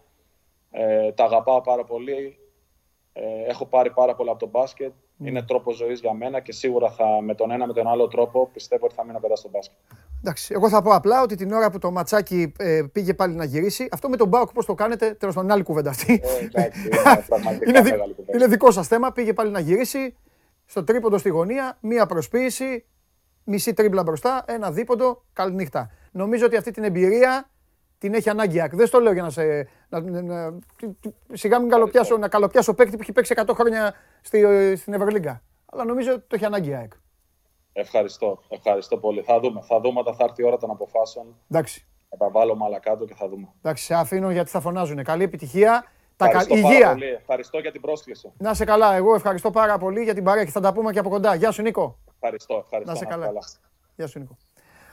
Ε, 0.70 1.12
τα 1.12 1.24
αγαπάω 1.24 1.60
πάρα 1.60 1.84
πολύ. 1.84 2.38
Ε, 3.12 3.22
έχω 3.48 3.66
πάρει 3.66 3.90
πάρα 3.90 4.14
πολλά 4.14 4.30
από 4.30 4.40
το 4.40 4.46
μπάσκετ. 4.46 4.92
Mm. 4.92 5.26
Είναι 5.26 5.42
τρόπο 5.42 5.72
ζωής 5.72 6.00
για 6.00 6.12
μένα 6.12 6.40
και 6.40 6.52
σίγουρα 6.52 6.90
θα, 6.90 7.20
με 7.22 7.34
τον 7.34 7.50
ένα 7.50 7.66
με 7.66 7.72
τον 7.72 7.86
άλλο 7.86 8.08
τρόπο 8.08 8.48
πιστεύω 8.52 8.84
ότι 8.84 8.94
θα 8.94 9.04
μείνω 9.04 9.20
κοντά 9.20 9.36
στο 9.36 9.48
μπάσκετ. 9.48 9.76
Εντάξει, 10.20 10.54
εγώ 10.54 10.68
θα 10.68 10.82
πω 10.82 10.90
απλά 10.90 11.22
ότι 11.22 11.34
την 11.34 11.52
ώρα 11.52 11.70
που 11.70 11.78
το 11.78 11.90
ματσάκι 11.90 12.52
ε, 12.58 12.82
πήγε 12.92 13.14
πάλι 13.14 13.34
να 13.34 13.44
γυρίσει, 13.44 13.88
αυτό 13.92 14.08
με 14.08 14.16
τον 14.16 14.28
Μπάουκ 14.28 14.52
πώς 14.52 14.66
το 14.66 14.74
κάνετε, 14.74 15.14
τέλος 15.14 15.34
πάντων 15.34 15.50
άλλη 15.50 15.62
κουβέντα 15.62 15.90
αυτή. 15.90 16.22
Ε, 16.24 16.44
εντάξει, 16.44 16.88
είναι, 17.66 17.78
είναι, 17.78 18.04
είναι 18.34 18.46
δικό 18.46 18.70
σας 18.70 18.86
θέμα, 18.86 19.12
πήγε 19.12 19.32
πάλι 19.32 19.50
να 19.50 19.60
γυρίσει. 19.60 20.16
Στο 20.64 20.84
τρίποντο 20.84 21.18
στη 21.18 21.28
γωνία, 21.28 21.78
μία 21.80 22.06
προσποίηση, 22.06 22.84
μισή 23.46 23.72
τρίμπλα 23.72 24.02
μπροστά, 24.02 24.44
ένα 24.46 24.70
δίποντο, 24.70 25.22
καληνύχτα. 25.32 25.90
Νομίζω 26.12 26.46
ότι 26.46 26.56
αυτή 26.56 26.70
την 26.70 26.84
εμπειρία 26.84 27.50
την 27.98 28.14
έχει 28.14 28.28
ανάγκη 28.30 28.60
ΑΚ. 28.60 28.74
Δεν 28.74 28.86
στο 28.86 29.00
λέω 29.00 29.12
για 29.12 29.22
να 29.22 29.30
σε. 29.30 29.68
Να, 29.88 30.00
να, 30.22 30.58
σιγά 31.32 31.58
μην 31.60 31.68
καλοπιάσω, 31.70 32.16
να 32.16 32.28
καλοπιάσω 32.28 32.74
παίκτη 32.74 32.96
που 32.96 33.02
έχει 33.02 33.12
παίξει 33.12 33.34
100 33.36 33.50
χρόνια 33.54 33.94
στη, 34.20 34.76
στην 34.76 34.92
Ευρωλίγκα. 34.92 35.42
Αλλά 35.66 35.84
νομίζω 35.84 36.12
ότι 36.12 36.24
το 36.26 36.34
έχει 36.34 36.44
ανάγκη 36.44 36.74
ΑΕΚ. 36.74 36.92
Ευχαριστώ, 37.72 38.42
ευχαριστώ 38.48 38.96
πολύ. 38.96 39.22
Θα 39.22 39.40
δούμε. 39.40 39.60
Θα 39.62 39.80
δούμε 39.80 40.00
όταν 40.00 40.14
θα 40.14 40.24
έρθει 40.24 40.42
η 40.42 40.44
ώρα 40.44 40.56
των 40.56 40.70
αποφάσεων. 40.70 41.36
Εντάξει. 41.50 41.86
Θα 42.08 42.16
τα 42.16 42.30
βάλω 42.30 42.58
άλλα 42.66 42.78
κάτω 42.78 43.04
και 43.04 43.14
θα 43.14 43.28
δούμε. 43.28 43.48
Εντάξει, 43.58 43.84
σε 43.84 43.94
αφήνω 43.94 44.30
γιατί 44.30 44.50
θα 44.50 44.60
φωνάζουν. 44.60 45.02
Καλή 45.02 45.22
επιτυχία. 45.22 45.84
Ευχαριστώ 46.24 46.54
τα 46.54 46.60
υγεία. 46.60 46.92
Πολύ. 46.92 47.04
Ευχαριστώ 47.04 47.58
για 47.58 47.72
την 47.72 47.80
πρόσκληση. 47.80 48.32
Να 48.38 48.54
σε 48.54 48.64
καλά. 48.64 48.94
Εγώ 48.94 49.14
ευχαριστώ 49.14 49.50
πάρα 49.50 49.78
πολύ 49.78 50.02
για 50.02 50.14
την 50.14 50.24
παρέα 50.24 50.44
και 50.44 50.50
θα 50.50 50.60
τα 50.60 50.72
πούμε 50.72 50.92
και 50.92 50.98
από 50.98 51.08
κοντά. 51.08 51.34
Γεια 51.34 51.50
σου, 51.50 51.62
Νίκο. 51.62 51.98
Ευχαριστώ, 52.14 52.56
ευχαριστώ. 52.64 52.92
Να 52.92 52.98
σε 52.98 53.04
καλά. 53.04 53.32
Γεια 53.96 54.06
σου, 54.06 54.18
Νίκο. 54.18 54.36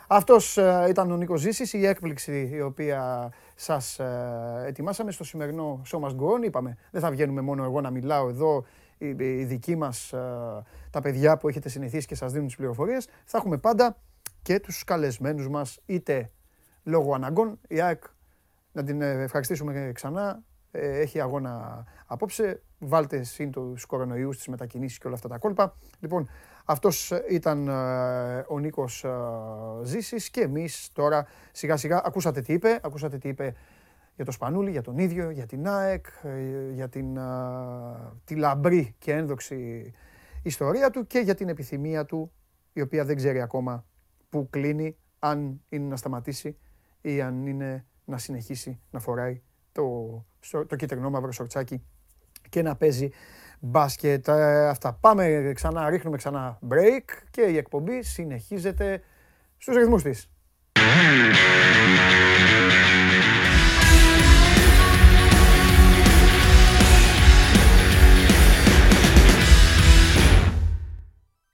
Αυτός 0.07 0.57
ε, 0.57 0.85
ήταν 0.89 1.11
ο 1.11 1.15
Νίκος 1.17 1.41
Ζήσης, 1.41 1.73
η 1.73 1.85
έκπληξη 1.85 2.49
η 2.53 2.61
οποία 2.61 3.31
σας 3.55 3.99
ε, 3.99 4.63
ετοιμάσαμε 4.67 5.11
στο 5.11 5.23
σημερινό 5.23 5.81
Show 5.91 5.99
Must 5.99 6.15
Go 6.15 6.39
On. 6.39 6.43
Είπαμε, 6.43 6.77
δεν 6.91 7.01
θα 7.01 7.09
βγαίνουμε 7.09 7.41
μόνο 7.41 7.63
εγώ 7.63 7.81
να 7.81 7.89
μιλάω 7.89 8.29
εδώ, 8.29 8.65
οι, 8.97 9.07
οι 9.07 9.43
δικοί 9.43 9.75
μας, 9.75 10.13
ε, 10.13 10.19
τα 10.89 11.01
παιδιά 11.01 11.37
που 11.37 11.47
έχετε 11.47 11.69
συνηθίσει 11.69 12.07
και 12.07 12.15
σας 12.15 12.31
δίνουν 12.31 12.47
τις 12.47 12.55
πληροφορίες. 12.55 13.07
Θα 13.25 13.37
έχουμε 13.37 13.57
πάντα 13.57 13.97
και 14.41 14.59
τους 14.59 14.83
καλεσμένους 14.83 15.49
μας, 15.49 15.79
είτε 15.85 16.31
λόγω 16.83 17.13
αναγκών, 17.13 17.59
η 17.67 17.81
ΑΕΚ, 17.81 18.03
να 18.71 18.83
την 18.83 19.01
ευχαριστήσουμε 19.01 19.91
ξανά, 19.93 20.43
έχει 20.73 21.21
αγώνα 21.21 21.83
απόψε. 22.05 22.61
Βάλτε 22.79 23.23
συν 23.23 23.51
τους 23.51 23.85
κορονοϊούς, 23.85 24.37
τις 24.37 24.47
μετακινήσεις 24.47 24.97
και 24.97 25.07
όλα 25.07 25.15
αυτά 25.15 25.27
τα 25.27 25.37
κόλπα. 25.37 25.75
Λοιπόν, 25.99 26.29
αυτός 26.65 27.11
ήταν 27.29 27.67
ε, 27.67 28.45
ο 28.47 28.59
Νίκος 28.59 29.03
ε, 29.03 29.09
Ζήσης 29.83 30.29
και 30.29 30.41
εμείς 30.41 30.89
τώρα 30.93 31.27
σιγά 31.51 31.77
σιγά 31.77 32.01
ακούσατε 32.05 32.41
τι 32.41 32.53
είπε, 32.53 32.79
ακούσατε 32.83 33.17
τι 33.17 33.27
είπε 33.27 33.53
για 34.15 34.25
το 34.25 34.31
Σπανούλη, 34.31 34.71
για 34.71 34.81
τον 34.81 34.97
ίδιο, 34.97 35.29
για 35.29 35.45
την 35.45 35.67
ΑΕΚ, 35.67 36.05
ε, 36.23 36.71
για 36.73 36.89
την 36.89 37.17
τη 38.23 38.35
λαμπρή 38.35 38.95
και 38.97 39.13
ένδοξη 39.13 39.91
ιστορία 40.43 40.89
του 40.89 41.07
και 41.07 41.19
για 41.19 41.35
την 41.35 41.49
επιθυμία 41.49 42.05
του, 42.05 42.31
η 42.73 42.81
οποία 42.81 43.05
δεν 43.05 43.15
ξέρει 43.15 43.41
ακόμα 43.41 43.85
που 44.29 44.47
κλείνει, 44.49 44.97
αν 45.19 45.61
είναι 45.69 45.87
να 45.87 45.95
σταματήσει 45.95 46.57
ή 47.01 47.21
αν 47.21 47.47
είναι 47.47 47.85
να 48.05 48.17
συνεχίσει 48.17 48.79
να 48.91 48.99
φοράει 48.99 49.41
το, 49.73 50.25
το 50.67 50.75
κίτρινο 50.75 51.09
μαύρο 51.09 51.31
σορτσάκι 51.31 51.83
και 52.49 52.61
να 52.61 52.75
παίζει 52.75 53.09
μπάσκετ. 53.59 54.27
Ε, 54.27 54.67
αυτά. 54.67 54.93
Πάμε 54.93 55.51
ξανά, 55.55 55.89
ρίχνουμε 55.89 56.17
ξανά 56.17 56.59
break 56.69 57.03
και 57.31 57.41
η 57.41 57.57
εκπομπή 57.57 58.01
συνεχίζεται 58.01 59.01
στους 59.57 59.75
ρυθμούς 59.75 60.03
της. 60.03 60.27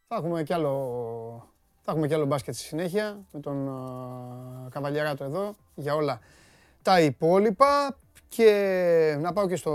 Θα 0.08 0.16
έχουμε 0.16 0.44
κι 0.44 0.54
άλλο, 0.54 0.74
θα 1.82 1.92
έχουμε 1.92 2.08
κι 2.08 2.14
άλλο 2.14 2.26
μπάσκετ 2.26 2.54
στη 2.54 2.64
συνέχεια 2.64 3.26
με 3.32 3.40
τον 3.40 3.68
uh, 3.68 4.70
Καβαλιαράτο 4.70 5.24
εδώ 5.24 5.56
για 5.76 5.96
όλα 5.96 6.20
τα 6.82 7.02
υπόλοιπα 7.02 7.98
και 8.30 9.18
να 9.20 9.34
πάω 9.34 9.48
και 9.48 9.56
στο, 9.56 9.74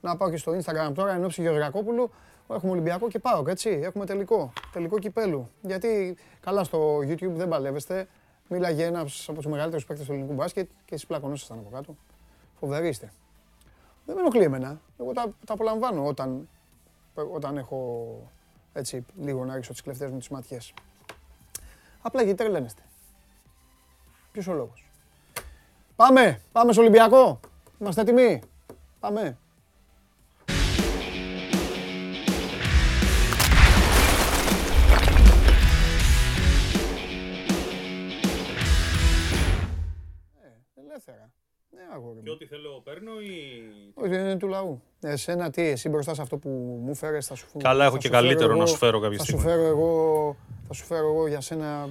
να 0.00 0.16
πάω 0.16 0.30
και 0.30 0.36
στο 0.36 0.52
Instagram 0.52 0.92
τώρα 0.94 1.12
εν 1.12 1.24
ώψη 1.24 1.42
Γεωργακόπουλου. 1.42 2.10
Έχουμε 2.50 2.72
Ολυμπιακό 2.72 3.08
και 3.08 3.18
πάω, 3.18 3.44
έτσι. 3.46 3.70
Έχουμε 3.82 4.06
τελικό. 4.06 4.52
Τελικό 4.72 4.98
κυπέλου. 4.98 5.50
Γιατί 5.62 6.16
καλά 6.40 6.64
στο 6.64 6.98
YouTube 6.98 7.32
δεν 7.32 7.48
παλεύεστε. 7.48 8.08
Μίλαγε 8.48 8.84
ένας 8.84 9.28
από 9.28 9.38
τους 9.38 9.50
μεγαλύτερους 9.50 9.86
παίκτες 9.86 10.06
του 10.06 10.12
ελληνικού 10.12 10.34
μπάσκετ 10.34 10.68
και 10.84 10.94
εσείς 10.94 11.06
πλακωνόσασταν 11.06 11.58
από 11.58 11.70
κάτω. 11.70 11.96
Φοβεροί 12.58 12.88
είστε. 12.88 13.12
Δεν 14.04 14.14
με 14.14 14.20
ενοχλεί 14.20 14.42
εμένα. 14.42 14.80
Εγώ 14.98 15.12
τα, 15.12 15.34
τα 15.46 15.52
απολαμβάνω 15.52 16.06
όταν, 16.06 16.48
όταν 17.32 17.56
έχω 17.56 18.08
έτσι 18.72 19.04
λίγο 19.20 19.44
να 19.44 19.54
ρίξω 19.54 19.72
τις 19.72 19.82
κλεφτές 19.82 20.10
μου 20.10 20.18
τις 20.18 20.28
ματιές. 20.28 20.74
Απλά 22.02 22.22
γιατί 22.22 22.38
τρελαίνεστε. 22.38 22.82
Ποιος 24.32 24.46
ο 24.46 24.52
λόγος; 24.52 24.87
Πάμε, 25.98 26.40
πάμε 26.52 26.72
στο 26.72 26.80
Ολυμπιακό. 26.80 27.40
Είμαστε 27.78 28.00
έτοιμοι. 28.00 28.42
Πάμε. 29.00 29.38
ελεύθερα. 40.74 41.30
Ναι, 41.70 41.80
αγόρι 41.94 42.20
Και 42.22 42.30
ό,τι 42.30 42.46
θέλω 42.46 42.80
παίρνω 42.84 43.20
ή... 43.20 43.62
Όχι, 43.94 44.14
είναι 44.14 44.36
του 44.36 44.48
λαού. 44.48 44.82
Εσένα 45.00 45.50
τι, 45.50 45.62
εσύ 45.62 45.88
μπροστά 45.88 46.14
σε 46.14 46.22
αυτό 46.22 46.36
που 46.36 46.48
μου 46.84 46.94
φέρες 46.94 47.26
θα 47.26 47.34
σου 47.34 47.46
Καλά, 47.58 47.84
έχω 47.84 47.96
και 47.96 48.08
καλύτερο 48.08 48.54
να 48.54 48.66
σου 48.66 48.76
φέρω 48.76 49.00
κάποια 49.00 49.18
στιγμή. 49.18 49.42
Θα 49.42 49.48
σου 49.48 49.54
φέρω 49.54 49.66
εγώ, 49.66 50.36
θα 50.66 50.72
σου 50.72 50.84
φέρω 50.84 51.08
εγώ 51.08 51.28
για 51.28 51.40
σένα 51.40 51.88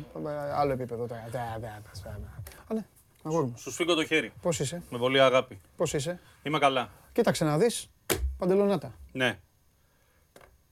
άλλο 0.56 0.72
επίπεδο 0.72 1.08
τώρα. 1.08 1.22
Α, 1.22 2.74
ναι, 2.74 2.86
αγόρι 2.88 3.17
μου. 3.17 3.17
Σου 3.56 3.72
σφίγγω 3.72 3.94
το 3.94 4.06
χέρι. 4.06 4.32
Πώς 4.42 4.60
είσαι; 4.60 4.82
Με 4.90 4.98
πολύ 4.98 5.22
αγάπη. 5.22 5.62
Πώς 5.76 5.94
είσαι; 5.94 6.20
Είμαι 6.44 6.60
καλά. 6.60 6.90
Κοίταξε 7.12 7.46
να 7.46 7.58
δεις, 7.58 7.90
παντελονάτα. 8.38 8.94
Ναι. 9.12 9.40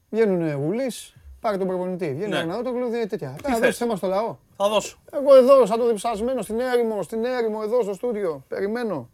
Βγαίνουνε 0.09 0.53
γουλείς, 0.53 1.15
πάρε 1.39 1.57
τον 1.57 1.67
προπονητή. 1.67 2.13
Βγαίνει 2.13 2.27
ναι. 2.27 2.39
ένα 2.39 2.63
το 2.63 2.73
κλειδί 2.73 3.07
τέτοια. 3.07 3.35
Θα 3.43 3.59
δώσει 3.59 3.71
θέμα 3.71 3.95
στο 3.95 4.07
λαό. 4.07 4.37
Θα 4.57 4.69
δώσω. 4.69 4.97
Εγώ 5.11 5.35
εδώ, 5.35 5.65
σαν 5.65 5.79
το 5.79 5.87
διψασμένο 5.87 6.41
στην 6.41 6.59
έρημο, 6.59 7.03
στην 7.03 7.25
έρημο, 7.25 7.59
εδώ 7.63 7.83
στο 7.83 7.93
στούντιο. 7.93 8.43
Περιμένω. 8.47 9.09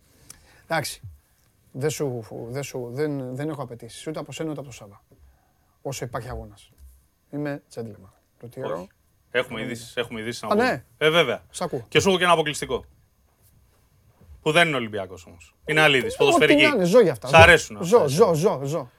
Εντάξει. 0.63 1.01
Δεν, 1.71 1.89
σου, 1.89 2.25
δεν, 2.49 2.63
σου, 2.63 2.89
δεν, 2.91 3.35
δεν 3.35 3.49
έχω 3.49 3.61
απαιτήσεις 3.61 4.07
ούτε 4.07 4.19
από 4.19 4.31
σένα 4.31 4.49
ούτε 4.49 4.59
από 4.59 4.69
το 4.69 4.75
Σάβα. 4.75 5.03
Όσο 5.81 6.05
υπάρχει 6.05 6.29
αγώνας. 6.29 6.71
Είμαι 7.29 7.63
gentleman. 7.75 8.11
Το 8.39 8.47
τυρώ. 8.47 8.87
Έχουμε 9.31 9.61
ειδήσεις 9.61 9.97
έχουμε 9.97 10.21
ειδήσεις 10.21 10.41
να 10.41 10.47
Α, 10.47 10.55
ναι. 10.55 10.83
Ε, 10.97 11.09
βέβαια. 11.09 11.43
Σ' 11.49 11.61
ακούω. 11.61 11.85
Και 11.87 11.99
σου 11.99 12.09
έχω 12.09 12.17
και 12.17 12.23
ένα 12.23 12.33
αποκλειστικό. 12.33 12.85
Που 14.41 14.51
δεν 14.51 14.67
είναι 14.67 14.77
Ολυμπιακός 14.77 15.25
όμως. 15.25 15.55
Είναι 15.65 15.81
άλλη 15.81 15.97
είδηση. 15.97 16.17
Ποδοσφαιρική. 16.17 16.63
Είναι, 16.63 16.83
ζω 16.83 17.01
για 17.01 17.11
αυτά. 17.11 17.27
Σ' 17.27 17.33
αρέσουν. 17.33 17.77
Ζω, 17.81 18.07
ζω, 18.07 18.33
ζω, 18.33 18.61
ζω. 18.63 18.91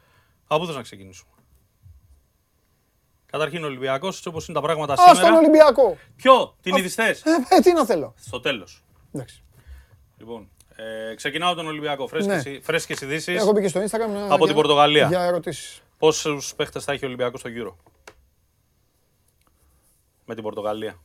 Από 0.46 0.66
πού 0.66 0.72
να 0.72 0.82
ξεκινήσουμε; 0.82 1.30
Καταρχήν 3.26 3.64
ο 3.64 3.66
Ολυμπιακό, 3.66 4.12
όπως 4.26 4.48
είναι 4.48 4.56
τα 4.58 4.62
πράγματα 4.62 4.96
σήμερα. 4.96 5.12
Α, 5.12 5.14
στον 5.14 5.34
Ολυμπιακό. 5.34 5.96
Ποιο, 6.16 6.56
την 6.60 6.76
ειδιστέ. 6.76 7.08
Ε, 7.08 7.56
ε, 7.56 7.60
τι 7.60 7.72
να 7.72 7.84
θέλω. 7.84 8.14
Στο 8.18 8.40
τέλος. 8.40 8.84
Εντάξει. 9.12 9.44
Λοιπόν, 10.16 10.48
ε, 10.76 11.14
ξεκινάω 11.14 11.54
τον 11.54 11.66
Ολυμπιακό. 11.66 12.06
Φρέσκες 12.62 13.00
ναι. 13.00 13.06
ειδήσεις. 13.06 13.40
Έχω 13.40 13.52
μπει 13.52 13.60
και 13.60 13.68
στο 13.68 13.80
Instagram 13.80 14.16
από 14.28 14.36
για, 14.36 14.46
την 14.46 14.54
Πορτογαλία. 14.54 15.06
Για 15.06 15.22
ερωτήσεις. 15.22 15.82
Πόσους 15.98 16.54
παίχτες 16.54 16.84
θα 16.84 16.92
έχει 16.92 17.04
ο 17.04 17.06
Ολυμπιακός 17.06 17.40
στο 17.40 17.48
γύρο. 17.48 17.76
Με 20.24 20.34
την 20.34 20.42
Πορτογαλία. 20.42 21.02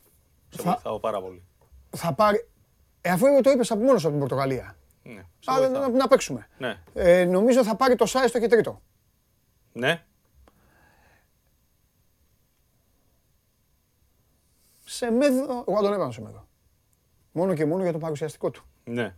Σε 0.50 0.62
θα... 0.62 0.72
βοηθάω 0.72 1.00
πάρα 1.00 1.22
πολύ. 1.22 1.44
Θα 1.90 2.14
πάρει. 2.14 2.48
Ε, 3.08 3.12
αφού 3.12 3.42
το 3.42 3.50
είπες 3.50 3.72
από 3.72 3.84
μόνος 3.84 4.02
από 4.04 4.10
την 4.10 4.20
Πορτογαλία. 4.20 4.76
Ναι, 5.04 5.22
Α, 5.46 5.70
να, 5.70 5.90
να, 5.90 6.08
παίξουμε. 6.08 6.48
Ναι. 6.58 6.80
Ε, 6.94 7.26
νομίζω 7.26 7.64
θα 7.64 7.76
πάρει 7.76 7.96
το 7.96 8.06
Σάιστο 8.06 8.40
και 8.40 8.48
τρίτο. 8.48 8.82
Ναι. 9.74 10.04
σε 14.84 15.12
μέδο. 15.12 15.64
Εγώ 15.68 15.82
τον 15.82 15.94
έβαλα 15.94 16.12
σε 16.12 16.22
μέδο. 16.22 16.48
Μόνο 17.32 17.54
και 17.54 17.66
μόνο 17.66 17.84
για 17.84 17.92
το 17.92 17.98
παρουσιαστικό 17.98 18.52
του. 18.52 18.66
Ναι. 18.84 19.16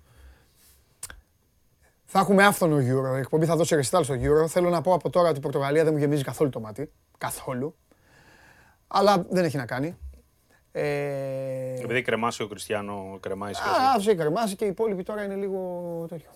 Θα 2.06 2.20
έχουμε 2.20 2.46
άφθονο 2.46 2.78
Euro. 2.78 3.16
Η 3.16 3.20
εκπομπή 3.20 3.46
θα 3.46 3.56
δώσει 3.56 3.76
ρεστάλ 3.76 4.04
στο 4.04 4.14
Euro. 4.14 4.48
Θέλω 4.48 4.70
να 4.70 4.82
πω 4.82 4.94
από 4.94 5.10
τώρα 5.10 5.30
ότι 5.30 5.38
η 5.38 5.42
Πορτογαλία 5.42 5.84
δεν 5.84 5.94
μου 5.94 6.00
γεμίζει 6.00 6.24
καθόλου 6.24 6.50
το 6.50 6.60
μάτι. 6.60 6.92
Καθόλου. 7.18 7.76
Αλλά 8.88 9.26
δεν 9.30 9.44
έχει 9.44 9.58
να 9.58 9.66
κάνει. 9.66 9.98
Ε... 10.80 11.82
Επειδή 11.84 12.02
κρεμάσει 12.02 12.44
ο 12.44 12.48
Κριστιανό, 12.48 13.18
κρεμάει 13.20 13.54
σχέση. 13.54 13.70
Α, 13.70 13.92
άφησε 13.96 14.16
κρεμάσει 14.16 14.56
και 14.56 14.66
οι 14.66 14.68
υπόλοιποι 14.68 15.04
τώρα 15.04 15.24
είναι 15.24 15.36
λίγο 15.36 16.06
τέτοιο. 16.10 16.30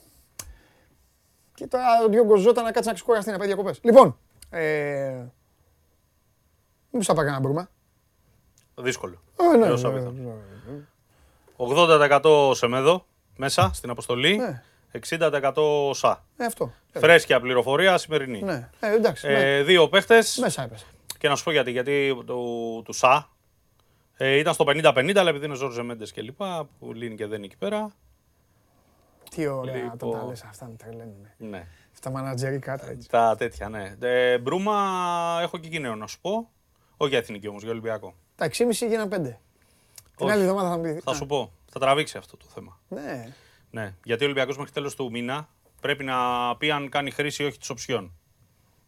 Και 1.54 1.68
τώρα 1.68 1.86
ο 2.06 2.10
Διόγκος 2.10 2.42
Ζώτα 2.42 2.62
να 2.62 2.72
κάτσει 2.72 2.88
να 2.88 2.94
ξεκουραστεί 2.94 3.32
να 3.32 3.38
πάει 3.38 3.48
διακοπές. 3.48 3.80
Λοιπόν, 3.82 4.18
ε... 4.50 5.24
μήπως 6.90 7.08
θα 7.08 7.14
πάει 7.14 7.26
κανένα 7.26 7.44
μπρούμα; 7.44 7.70
Δύσκολο. 8.76 9.22
Ε, 9.38 9.58
ναι, 9.58 9.68
ναι, 9.68 10.00
ναι, 10.00 10.42
80% 11.58 12.56
Σεμέδο 12.56 13.06
μέσα 13.36 13.72
στην 13.74 13.90
αποστολή. 13.90 14.42
60% 15.10 15.54
ΣΑ. 15.92 16.26
Ε, 16.38 16.46
αυτό. 16.46 16.74
Φρέσκια 16.92 17.40
πληροφορία 17.40 17.98
σημερινή. 17.98 18.42
Ναι. 18.42 18.70
Ε, 18.80 18.94
εντάξει, 18.94 19.28
ε, 19.28 19.64
δύο 19.64 19.90
παίχτες. 19.90 20.38
Μέσα 20.42 20.64
έπεσε. 20.64 20.86
Και 21.18 21.28
να 21.28 21.36
σου 21.36 21.44
πω 21.44 21.52
γιατί. 21.52 21.72
Γιατί 21.72 22.24
του, 22.26 22.82
του 22.86 22.94
ΣΑ 22.94 23.33
ε, 24.18 24.38
ήταν 24.38 24.54
στο 24.54 24.66
50-50, 24.68 25.14
αλλά 25.16 25.30
επειδή 25.30 25.46
είναι 25.46 25.56
Ζόρζε 25.56 25.82
Μέντες 25.82 26.12
και 26.12 26.22
λοιπά, 26.22 26.70
που 26.80 26.94
λύνει 26.94 27.16
και 27.16 27.26
δεν 27.26 27.38
είναι 27.38 27.46
εκεί 27.46 27.58
πέρα. 27.58 27.92
Τι 29.30 29.48
ωραία 29.48 29.76
λοιπόν... 29.76 30.12
τα 30.12 30.26
λες 30.26 30.44
αυτά, 30.44 30.66
με 30.66 30.76
τρελαίνουν. 30.76 31.28
Ναι. 31.38 31.68
Αυτά 31.94 32.10
μανατζερικά 32.10 32.78
τα 32.78 32.90
έτσι. 32.90 33.10
Τα 33.10 33.36
τέτοια, 33.36 33.70
ναι. 33.70 33.96
Ε, 34.00 34.38
μπρούμα 34.38 35.40
έχω 35.42 35.58
και 35.58 35.68
εκεί 35.68 35.80
νέο 35.80 35.96
να 35.96 36.08
σου 36.08 36.22
πω. 36.22 36.50
Όχι 36.98 37.10
για 37.10 37.20
εθνική 37.20 37.48
όμως, 37.48 37.62
για 37.62 37.72
Ολυμπιακό. 37.72 38.16
Τα 38.36 38.50
6,5 38.50 38.70
γίναν 38.72 39.10
5. 39.10 39.38
Την 40.16 40.30
άλλη 40.30 40.42
εβδομάδα 40.42 40.70
θα 40.70 40.78
μου 40.78 40.84
πεις. 40.84 41.04
Θα 41.04 41.14
σου 41.14 41.26
πω. 41.26 41.52
Θα 41.72 41.80
τραβήξει 41.80 42.18
αυτό 42.18 42.38
το 42.38 42.46
θέμα. 42.54 42.80
Ναι. 42.88 43.34
ναι. 43.72 43.96
Γιατί 44.04 44.24
ο 44.24 44.26
Ολυμπιακός 44.26 44.58
μέχρι 44.58 44.72
τέλος 44.72 44.96
του 44.96 45.12
μήνα 45.12 45.50
πρέπει 45.82 46.04
να 46.04 46.18
πει 46.58 46.72
αν 46.72 46.90
κάνει 46.90 47.12
χρήση 47.12 47.44
ή 47.44 47.46
όχι 47.46 47.58
της 47.58 47.70
οψιών. 47.70 48.14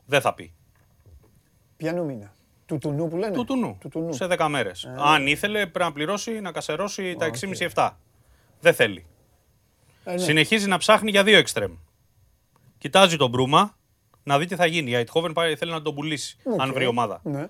Δεν 0.05 0.21
θα 0.21 0.33
πει. 0.33 0.53
Ποιανού 1.77 2.05
μήνα; 2.05 2.33
Του 2.65 2.77
τουνού 2.77 3.07
που 3.07 3.17
λένε. 3.17 3.33
Του 3.33 3.45
τουνού. 3.45 3.77
Του 3.79 3.89
τουνού. 3.89 4.13
Σε 4.13 4.27
10 4.29 4.47
μέρες. 4.49 4.83
Ε. 4.83 4.95
Αν 4.97 5.27
ήθελε 5.27 5.59
πρέπει 5.59 5.79
να 5.79 5.91
πληρώσει, 5.91 6.41
να 6.41 6.51
κασερώσει 6.51 7.15
τα 7.15 7.29
6,5-7. 7.73 7.89
Δεν 8.59 8.73
θέλει. 8.73 9.05
Ε, 10.03 10.11
ναι. 10.11 10.17
Συνεχίζει 10.17 10.67
να 10.67 10.77
ψάχνει 10.77 11.09
για 11.09 11.23
δύο 11.23 11.37
εξτρέμ. 11.37 11.73
Κοιτάζει 12.77 13.17
τον 13.17 13.29
Μπρούμα 13.29 13.77
να 14.23 14.39
δει 14.39 14.45
τι 14.45 14.55
θα 14.55 14.65
γίνει. 14.65 14.89
Η 14.89 14.93
Αιτχόβεν 14.93 15.33
θέλει 15.57 15.71
να 15.71 15.81
τον 15.81 15.95
πουλήσει, 15.95 16.37
αν 16.57 16.73
βρει 16.73 16.85
ομάδα. 16.85 17.19
Ναι. 17.23 17.47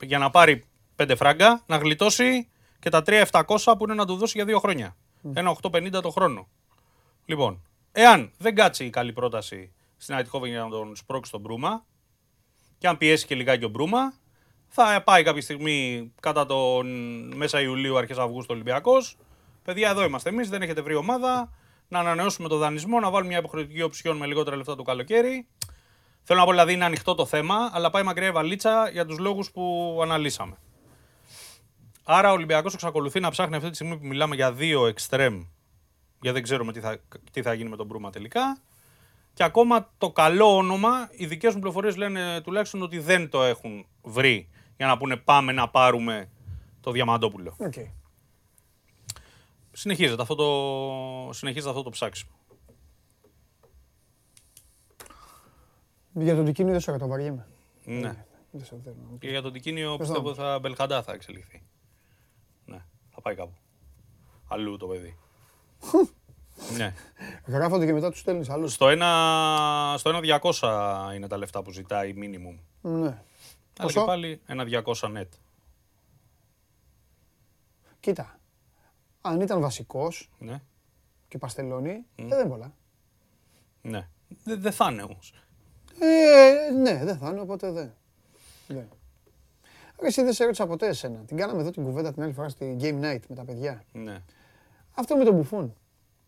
Για 0.00 0.18
να 0.18 0.30
πάρει 0.30 0.64
5 0.96 1.12
φράγκα, 1.16 1.62
να 1.66 1.76
γλιτώσει 1.76 2.48
και 2.78 2.90
τα 2.90 3.02
3.700 3.06 3.74
που 3.78 3.84
είναι 3.84 3.94
να 3.94 4.06
του 4.06 4.16
δώσει 4.16 4.32
για 4.36 4.44
δύο 4.44 4.58
χρόνια. 4.58 4.96
Ένα 5.32 5.56
850 5.62 5.90
το 6.02 6.10
χρόνο. 6.10 6.48
Λοιπόν, 7.24 7.62
εάν 7.92 8.32
δεν 8.38 8.54
κάτσει 8.54 8.84
η 8.84 8.90
καλή 8.90 9.12
πρόταση 9.12 9.72
στην 9.96 10.14
Αιτχόβεν 10.14 10.50
για 10.50 10.60
να 10.60 10.68
τον 10.68 10.96
σπρώξει 10.96 11.30
τον 11.30 11.40
Μπρούμα, 11.40 11.84
και 12.78 12.88
αν 12.88 12.98
πιέσει 12.98 13.26
και 13.26 13.34
λιγάκι 13.34 13.64
ο 13.64 13.68
Μπρούμα, 13.68 14.12
θα 14.76 15.02
πάει 15.04 15.22
κάποια 15.22 15.42
στιγμή 15.42 16.12
κατά 16.20 16.46
τον 16.46 16.86
μέσα 17.36 17.60
Ιουλίου, 17.60 17.98
αρχές 17.98 18.18
Αυγούστου 18.18 18.54
Ολυμπιακός. 18.54 19.16
Παιδιά, 19.62 19.90
εδώ 19.90 20.04
είμαστε 20.04 20.28
εμείς, 20.28 20.48
δεν 20.48 20.62
έχετε 20.62 20.80
βρει 20.80 20.94
ομάδα. 20.94 21.52
Να 21.88 21.98
ανανεώσουμε 21.98 22.48
το 22.48 22.56
δανεισμό, 22.56 23.00
να 23.00 23.10
βάλουμε 23.10 23.28
μια 23.28 23.38
υποχρεωτική 23.38 23.82
οψιόν 23.82 24.16
με 24.16 24.26
λιγότερα 24.26 24.56
λεφτά 24.56 24.76
το 24.76 24.82
καλοκαίρι. 24.82 25.46
Θέλω 26.22 26.38
να 26.38 26.44
πω 26.44 26.50
δηλαδή 26.50 26.72
είναι 26.72 26.84
ανοιχτό 26.84 27.14
το 27.14 27.26
θέμα, 27.26 27.70
αλλά 27.72 27.90
πάει 27.90 28.02
μακριά 28.02 28.28
η 28.28 28.30
βαλίτσα 28.30 28.88
για 28.92 29.06
τους 29.06 29.18
λόγους 29.18 29.50
που 29.50 29.98
αναλύσαμε. 30.02 30.56
Άρα 32.04 32.30
ο 32.30 32.32
Ολυμπιακός 32.32 32.74
εξακολουθεί 32.74 33.20
να 33.20 33.30
ψάχνει 33.30 33.56
αυτή 33.56 33.68
τη 33.68 33.74
στιγμή 33.74 33.98
που 33.98 34.06
μιλάμε 34.06 34.34
για 34.34 34.52
δύο 34.52 34.86
εξτρέμ, 34.86 35.34
γιατί 36.20 36.34
δεν 36.34 36.42
ξέρουμε 36.42 36.72
τι 36.72 36.80
θα, 36.80 37.00
τι 37.32 37.42
θα 37.42 37.54
γίνει 37.54 37.68
με 37.68 37.76
τον 37.76 37.86
Μπρούμα 37.86 38.10
τελικά. 38.10 38.58
Και 39.34 39.44
ακόμα 39.44 39.90
το 39.98 40.10
καλό 40.10 40.56
όνομα, 40.56 41.08
οι 41.12 41.26
δικές 41.26 41.54
μου 41.54 41.60
πληροφορίες 41.60 41.96
λένε 41.96 42.40
τουλάχιστον 42.40 42.82
ότι 42.82 42.98
δεν 42.98 43.28
το 43.28 43.42
έχουν 43.42 43.86
βρει 44.02 44.48
για 44.76 44.86
να 44.86 44.96
πούνε 44.96 45.16
πάμε 45.16 45.52
να 45.52 45.68
πάρουμε 45.68 46.30
το 46.80 46.90
Διαμαντόπουλο. 46.90 47.56
Okay. 47.58 47.90
Συνεχίζεται 49.72 50.22
αυτό 50.22 50.34
το, 50.34 51.32
συνεχίζεται 51.32 51.70
αυτό 51.70 51.82
το 51.82 51.90
ψάξιμο. 51.90 52.32
Για 56.12 56.34
τον 56.34 56.44
Τικίνιο 56.44 56.72
δεν 56.72 56.80
σου 56.80 56.96
το 56.98 57.06
βαριέμαι. 57.06 57.46
Ναι. 57.84 58.24
Δεν 58.50 58.64
σε 58.64 58.80
θέλω. 58.84 58.96
Και 59.18 59.28
για 59.28 59.42
τον 59.42 59.52
Τικίνιο 59.52 59.96
Πες 59.96 60.06
πιστεύω 60.06 60.28
να. 60.28 60.34
θα 60.34 60.58
Μπελχαντά 60.58 61.02
θα 61.02 61.12
εξελιχθεί. 61.12 61.62
Ναι, 62.64 62.84
θα 63.10 63.20
πάει 63.20 63.34
κάπου. 63.34 63.54
Αλλού 64.48 64.76
το 64.76 64.86
παιδί. 64.86 65.16
ναι. 66.78 66.94
Γράφονται 67.46 67.86
και 67.86 67.92
μετά 67.92 68.10
τους 68.10 68.20
στέλνεις 68.20 68.48
άλλου. 68.48 68.68
Στο 68.68 68.86
1, 68.88 69.94
στο 69.96 70.20
1.200 70.60 71.14
είναι 71.14 71.26
τα 71.26 71.36
λεφτά 71.36 71.62
που 71.62 71.70
ζητάει 71.70 72.14
minimum. 72.16 72.58
Ναι. 72.80 73.22
Αλλά 73.78 73.86
Πόσο; 73.88 74.00
και 74.00 74.06
πάλι 74.06 74.40
ένα 74.46 74.64
200 74.84 75.16
net. 75.16 75.28
Κοίτα. 78.00 78.38
Αν 79.20 79.40
ήταν 79.40 79.60
βασικός 79.60 80.30
Ναι, 80.38 80.62
και 81.28 81.38
παστελώνει, 81.38 81.90
ε, 81.90 82.24
δεν 82.26 82.38
είναι 82.40 82.48
πολλά. 82.48 82.74
ναι. 83.82 84.08
Δεν 84.44 84.60
δεν 84.60 84.72
θα 84.72 84.90
είναι 84.90 85.02
όμως. 85.02 85.32
Ε, 86.00 86.70
ναι, 86.72 87.04
δεν 87.04 87.18
θα 87.18 87.28
είναι, 87.30 87.40
οπότε 87.40 87.70
δεν. 87.70 87.94
δεν. 88.66 88.88
Ρε, 90.00 90.06
Εσύ 90.06 90.22
δεν 90.22 90.32
σε 90.32 90.44
ρώτησα 90.44 90.66
ποτέ 90.66 90.86
εσένα. 90.86 91.18
Την 91.18 91.36
κάναμε 91.36 91.60
εδώ 91.60 91.70
την 91.70 91.84
κουβέντα 91.84 92.12
την 92.12 92.22
άλλη 92.22 92.32
φορά 92.32 92.48
στη 92.48 92.76
Game 92.80 93.00
Night 93.04 93.20
με 93.28 93.34
τα 93.34 93.44
παιδιά. 93.44 93.84
Ναι, 93.92 94.22
Αυτό 94.94 95.16
με 95.16 95.24
τον 95.24 95.34
Μπουφόν. 95.34 95.74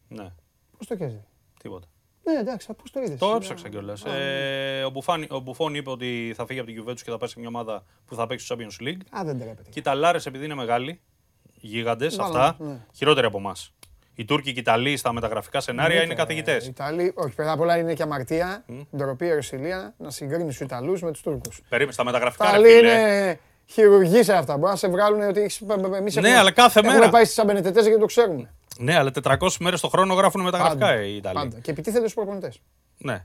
ναι. 0.08 0.32
Πώς 0.76 0.86
το 0.86 0.94
έχει 0.94 1.04
δει. 1.06 1.22
Τίποτα. 1.58 1.86
Ναι, 2.32 2.38
εντάξει, 2.38 2.66
πώ 2.66 2.90
το 2.90 3.00
είδες. 3.00 3.18
Το 3.18 3.34
έψαξα 3.34 3.68
κιόλας. 3.68 4.04
Ε, 4.04 4.82
ο, 4.86 4.90
Μπουφάν, 4.90 5.26
ο 5.30 5.38
Μπουφόν 5.38 5.74
είπε 5.74 5.90
ότι 5.90 6.32
θα 6.36 6.46
φύγει 6.46 6.58
από 6.60 6.70
την 6.70 6.84
Juventus 6.84 7.00
και 7.04 7.10
θα 7.10 7.18
πάει 7.18 7.28
σε 7.28 7.38
μια 7.38 7.48
ομάδα 7.48 7.84
που 8.06 8.14
θα 8.14 8.26
παίξει 8.26 8.44
στο 8.44 8.56
Champions 8.58 8.82
League. 8.88 9.18
Α, 9.18 9.24
δεν 9.24 9.38
τρέπεται. 9.38 9.70
Και 9.70 9.78
οι 9.78 9.82
Ταλάρε, 9.82 10.18
επειδή 10.24 10.44
είναι 10.44 10.54
μεγάλοι, 10.54 11.00
γίγαντες 11.60 12.16
Βάλαμε, 12.16 12.38
αυτά, 12.44 12.64
ναι. 12.64 12.78
χειρότεροι 12.94 13.26
από 13.26 13.38
εμάς. 13.38 13.70
Οι 14.14 14.24
Τούρκοι 14.24 14.44
και 14.52 14.58
οι 14.58 14.62
Ιταλοί 14.66 14.96
στα 14.96 15.12
μεταγραφικά 15.12 15.60
σενάρια 15.60 16.02
είναι 16.02 16.12
Οι 16.12 16.16
καθηγητές. 16.16 16.66
Ιταλοί, 16.66 17.12
όχι, 17.16 17.34
πέρα 17.34 17.52
απ' 17.52 17.60
όλα 17.60 17.76
είναι 17.78 17.94
και 17.94 18.02
αμαρτία, 18.02 18.64
ντροπή, 18.96 19.28
ερωσιλία, 19.28 19.94
να 19.98 20.10
συγκρίνει 20.10 20.46
τους 20.46 20.60
Ιταλούς 20.60 21.02
με 21.02 21.10
τους 21.12 21.20
Τούρκους. 21.22 21.60
Περίμενε 21.68 21.92
στα 21.92 22.02
Τα 22.04 22.10
μεταγραφικά. 22.10 22.50
ρε 22.50 22.56
άλλοι 22.56 22.68
φίλε. 22.68 22.90
είναι 22.92 23.38
χειρουργοί 23.66 24.22
σε 24.22 24.32
αυτά. 24.32 24.56
Μπορεί 24.56 24.70
να 24.70 24.76
σε 24.76 24.88
βγάλουν 24.88 25.20
ότι 25.28 25.40
έχει. 25.40 25.66
Εμείς 25.96 26.16
Ναι, 26.16 26.36
αλλά 26.36 26.50
κάθε 26.50 26.78
έχουμε 26.80 26.94
μέρα. 26.94 27.10
πάει 27.10 27.24
στις 27.24 27.38
αμπενετετές 27.38 27.84
γιατί 27.84 28.00
το 28.00 28.06
ξέρουμε. 28.06 28.54
Ναι, 28.78 28.96
αλλά 28.98 29.10
400 29.22 29.48
μέρες 29.60 29.80
το 29.80 29.88
χρόνο 29.88 30.14
γράφουν 30.14 30.40
μεταγραφικά 30.42 30.86
Πάντα, 30.86 31.02
οι 31.04 31.16
Ιταλοί. 31.16 31.34
Πάντα. 31.34 31.58
Και 31.58 31.70
επιτίθεται 31.70 32.00
στους 32.08 32.14
προπονητές. 32.14 32.60
Ναι. 32.98 33.24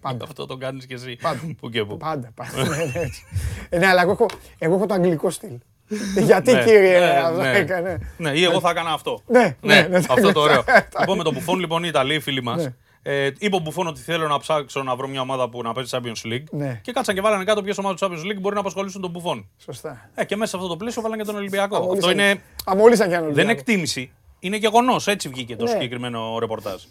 Πάντα. 0.00 0.24
Αυτό 0.28 0.46
το 0.46 0.56
κάνεις 0.56 0.86
κι 0.86 0.92
εσύ. 0.92 1.16
Πάντα. 1.22 1.40
Που 1.60 1.70
και 1.70 1.84
που. 1.84 1.96
Πάντα. 1.96 2.30
πάντα. 2.34 2.62
Ναι, 2.68 2.76
ναι, 2.76 2.92
έτσι. 3.00 3.24
Ε, 3.68 3.78
ναι, 3.78 3.86
αλλά 3.86 4.02
εγώ 4.02 4.10
έχω, 4.10 4.26
εγώ 4.58 4.74
έχω 4.74 4.86
το 4.86 4.94
αγγλικό 4.94 5.30
στυλ. 5.30 5.52
Γιατί 6.26 6.52
Ναι, 6.52 6.64
κύριε, 6.64 6.98
ναι, 6.98 7.06
αυτό 7.06 7.40
ναι. 7.40 7.56
έκανε. 7.58 7.98
Ναι, 8.16 8.30
ή 8.30 8.44
εγώ 8.44 8.60
θα 8.60 8.70
έκανα 8.70 8.90
αυτό. 8.92 9.22
Ναι, 9.26 9.56
ναι, 9.60 9.80
ναι, 9.90 9.96
αυτό 9.96 10.32
το 10.32 10.40
ωραίο. 10.40 10.62
τα- 10.64 10.86
λοιπόν, 11.00 11.16
με 11.16 11.22
τον 11.24 11.32
Μπουφόν, 11.34 11.58
λοιπόν, 11.58 11.82
οι 11.84 11.88
Ιταλοί, 11.90 12.14
οι 12.14 12.20
φίλοι 12.20 12.42
μας, 12.42 12.62
Ναι. 12.64 12.72
ε, 13.02 13.30
είπε 13.38 13.56
ο 13.56 13.58
Μπουφόν 13.58 13.86
ότι 13.86 14.00
θέλω 14.00 14.28
να 14.28 14.38
ψάξω 14.38 14.82
να 14.82 14.96
βρω 14.96 15.08
μια 15.08 15.20
ομάδα 15.20 15.48
που 15.48 15.62
να 15.62 15.72
παίζει 15.72 15.90
Champions 15.94 16.26
League. 16.32 16.44
Ναι. 16.50 16.80
Και 16.82 16.92
κάτσαν 16.92 17.14
και 17.14 17.20
βάλανε 17.20 17.44
κάτω 17.44 17.62
ποιες 17.62 17.78
ομάδες 17.78 18.00
του 18.00 18.06
Champions 18.06 18.30
League 18.32 18.40
μπορεί 18.40 18.54
να 18.54 18.60
απασχολήσουν 18.60 19.00
τον 19.00 19.10
Μπουφόν. 19.10 19.48
Σωστά. 19.64 20.10
Ε, 20.14 20.24
και 20.24 20.36
μέσα 20.36 20.50
σε 20.50 20.56
αυτό 20.56 20.68
το 20.68 20.76
πλαίσιο 20.76 21.02
βάλανε 21.02 21.22
και 21.22 21.28
τον 21.28 21.36
Ολυμπιακό. 21.36 21.74
Αυτό 21.76 21.86
Αμόλυσαν- 21.88 22.12
είναι, 22.12 22.40
Αμόλυσαν 22.64 23.08
κι 23.08 23.14
αν 23.14 23.32
δεν 23.34 23.42
είναι 23.42 23.52
εκτίμηση. 23.52 24.12
Είναι 24.40 24.56
γεγονός. 24.56 25.06
Έτσι 25.06 25.28
βγήκε 25.28 25.56
το 25.56 25.64
Ναι. 25.64 25.70
συγκεκριμένο 25.70 26.38
ρεπορτάζ. 26.38 26.82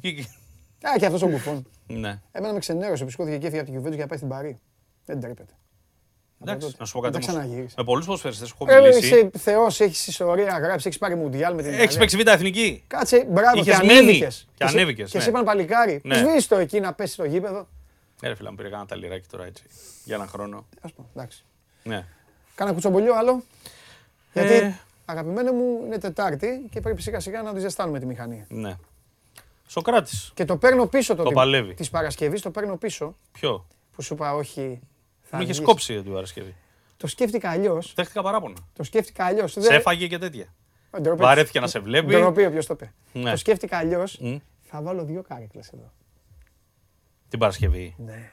Και- 0.00 0.24
Α, 0.88 0.98
και 0.98 1.06
αυτός 1.06 1.22
ο 1.22 1.26
Μπουφόν. 1.28 1.66
Ναι. 1.86 2.20
Εμένα 2.32 2.52
με 2.52 2.58
ξενέρωσε, 2.58 3.04
πισκόθηκε 3.04 3.38
και 3.38 3.46
έφυγε 3.46 3.60
από 3.62 3.70
την 3.70 3.80
Juventus 3.80 3.92
για 3.94 4.02
να 4.02 4.06
πάει 4.06 4.16
στην 4.18 4.28
Παρή. 4.30 4.58
Δεν 5.04 5.20
τρέπεται. 5.20 5.52
Εντάξει, 6.42 6.66
τότε. 6.66 6.76
να 6.78 6.84
σου 6.86 6.92
πω 6.92 7.00
κάτι. 7.00 7.12
Δεν 7.18 7.26
τα 7.26 7.32
όμως. 7.32 7.42
ξαναγύρισε. 7.44 7.74
Με 7.78 7.84
πολλούς 7.84 8.04
ποδοσφαιριστές 8.06 8.50
έχω 8.50 8.64
Ε, 8.68 8.80
μιλήσει. 8.80 8.98
είσαι 8.98 9.30
θεός, 9.38 9.80
έχεις 9.80 10.06
ιστορία, 10.06 10.58
γράψει, 10.58 10.86
έχεις 10.88 10.98
πάρει 10.98 11.14
μουντιάλ 11.14 11.54
με 11.54 11.62
την 11.62 11.70
Έχεις 11.70 11.82
Ιταλία. 11.84 11.98
παίξει 11.98 12.16
β' 12.16 12.28
εθνική. 12.28 12.84
Κάτσε, 12.86 13.26
μπράβο, 13.30 13.58
Είχες 13.60 13.78
και 13.78 13.86
μείνει. 13.86 13.98
ανέβηκες. 13.98 14.46
Και 14.54 14.66
σε- 14.66 14.76
ανέβηκες, 14.76 15.10
Και 15.10 15.16
ναι. 15.18 15.22
σε 15.24 15.30
είπαν 15.30 15.44
παλικάρι. 15.44 16.00
Ναι. 16.04 16.16
Σβήσει 16.16 16.48
το 16.48 16.56
εκεί 16.56 16.80
να 16.80 16.92
πέσει 16.92 17.12
στο 17.12 17.24
γήπεδο. 17.24 17.68
Ε, 18.20 18.28
ρε 18.28 18.34
φίλε, 18.34 18.48
μου 18.50 18.56
πήρε 18.56 18.68
κανένα 18.68 18.88
ταλιράκι 18.88 19.26
τώρα 19.30 19.44
έτσι. 19.44 19.64
Για 20.04 20.14
έναν 20.14 20.28
χρόνο. 20.28 20.66
Ας 20.80 20.92
πω, 20.92 21.08
εντάξει. 21.16 21.44
Ναι. 21.82 22.04
Κάνα 22.54 22.72
κουτσομπολιό 22.72 23.14
άλλο. 23.14 23.42
Ε. 24.32 24.46
Γιατί 24.46 24.76
αγαπημένο 25.04 25.52
μου 25.52 25.82
είναι 25.84 25.98
Τετάρτη 25.98 26.66
και 26.70 26.80
πρέπει 26.80 27.02
σιγά 27.02 27.20
σιγά 27.20 27.42
να 27.42 27.54
τη 27.54 27.60
ζεστάνουμε 27.60 27.98
τη 27.98 28.06
μηχανή. 28.06 28.44
ναι. 28.48 28.76
Σοκράτης. 29.66 30.30
Και 30.34 30.44
το 30.44 30.56
παίρνω 30.56 30.86
πίσω 30.86 31.14
το, 31.14 31.22
Το 31.22 31.30
παλεύει. 31.30 31.74
Της 31.74 31.90
Παρασκευής, 31.90 32.42
το 32.42 32.50
παίρνω 32.50 32.76
πίσω 32.76 33.16
Ποιο; 33.32 33.66
που 33.92 34.02
σου 34.02 34.14
είπα 34.14 34.34
όχι. 34.34 34.80
Θα 35.22 35.36
Μου 35.36 35.42
είχες 35.42 35.56
βγεις. 35.56 35.66
κόψει 35.68 36.02
την 36.02 36.12
Παρασκευή. 36.12 36.54
Το 36.96 37.06
σκέφτηκα 37.06 37.50
αλλιώς. 37.50 37.92
Δέχτηκα 37.94 38.22
παράπονα. 38.22 38.54
Το 38.72 38.82
σκέφτηκα 38.82 39.24
αλλιώς. 39.24 39.52
Σε 39.52 39.74
έφαγε 39.74 40.06
και 40.06 40.18
τέτοια. 40.18 40.54
Ντροπή. 41.00 41.22
Βαρέθηκε 41.22 41.60
να 41.60 41.66
σε 41.66 41.78
βλέπει. 41.78 42.06
Ντροπή, 42.14 42.50
ποιο 42.50 42.64
το 42.64 42.72
είπε. 42.74 42.92
Ναι. 43.12 43.30
Το 43.30 43.36
σκέφτηκα 43.36 43.76
αλλιώς. 43.76 44.18
Μμ. 44.20 44.36
Θα 44.62 44.82
βάλω 44.82 45.04
δύο 45.04 45.22
κάρεκλε 45.22 45.60
εδώ. 45.74 45.92
Την 47.28 47.38
Παρασκευή. 47.38 47.94
Ναι. 47.98 48.32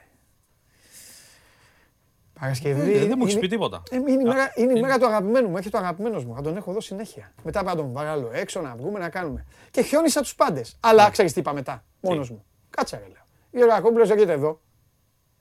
Παρασκευή. 2.42 2.92
Ε, 2.96 2.98
δεν 2.98 3.14
μου 3.16 3.22
έχεις 3.22 3.32
είναι- 3.32 3.40
πει 3.40 3.48
τίποτα. 3.48 3.82
Ε, 3.90 3.96
Είναι 3.96 4.10
η 4.10 4.16
μέρα, 4.16 4.52
είναι 4.54 4.78
η 4.78 4.80
μέρα 4.80 4.98
του 4.98 5.06
αγαπημένου 5.06 5.48
μου. 5.48 5.56
Έχει 5.56 5.70
το 5.70 5.78
αγαπημένο 5.78 6.20
μου. 6.20 6.34
Θα 6.34 6.42
τον 6.42 6.56
έχω 6.56 6.70
εδώ 6.70 6.80
συνέχεια. 6.80 7.32
Μετά 7.42 7.60
πρέπει 7.64 7.76
να 7.76 7.82
τον 7.82 7.92
βγάλω 7.92 8.30
έξω, 8.32 8.60
να 8.60 8.74
βγούμε, 8.76 8.98
να 8.98 9.08
κάνουμε. 9.08 9.44
Και 9.70 9.82
χιόνισα 9.82 10.20
τους 10.20 10.34
πάντες. 10.34 10.76
Αλλά 10.80 11.10
ξέρεις 11.10 11.32
τι 11.32 11.40
είπα 11.40 11.52
μετά. 11.52 11.84
Μόνος 12.00 12.30
μου. 12.30 12.44
Κάτσε 12.70 12.96
ρε 12.96 13.02
λέω. 13.12 13.22
Γιώργο 13.50 13.74
Ακόμπλο 13.74 14.02
έρχεται 14.02 14.32
εδώ. 14.32 14.60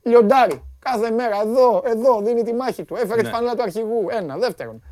Λιοντάρι. 0.02 0.64
Κάθε 0.80 1.12
μέρα 1.12 1.42
εδώ, 1.42 1.82
εδώ 1.86 2.22
δίνει 2.22 2.44
τη 2.44 2.54
μάχη 2.54 2.84
του. 2.86 2.96
Έφερε 2.96 3.16
Ναι. 3.16 3.22
τη 3.28 3.30
φανέλα 3.34 3.56
του 3.56 3.62
αρχηγού. 3.62 4.06
Ένα. 4.10 4.38
Δεύτερον. 4.38 4.84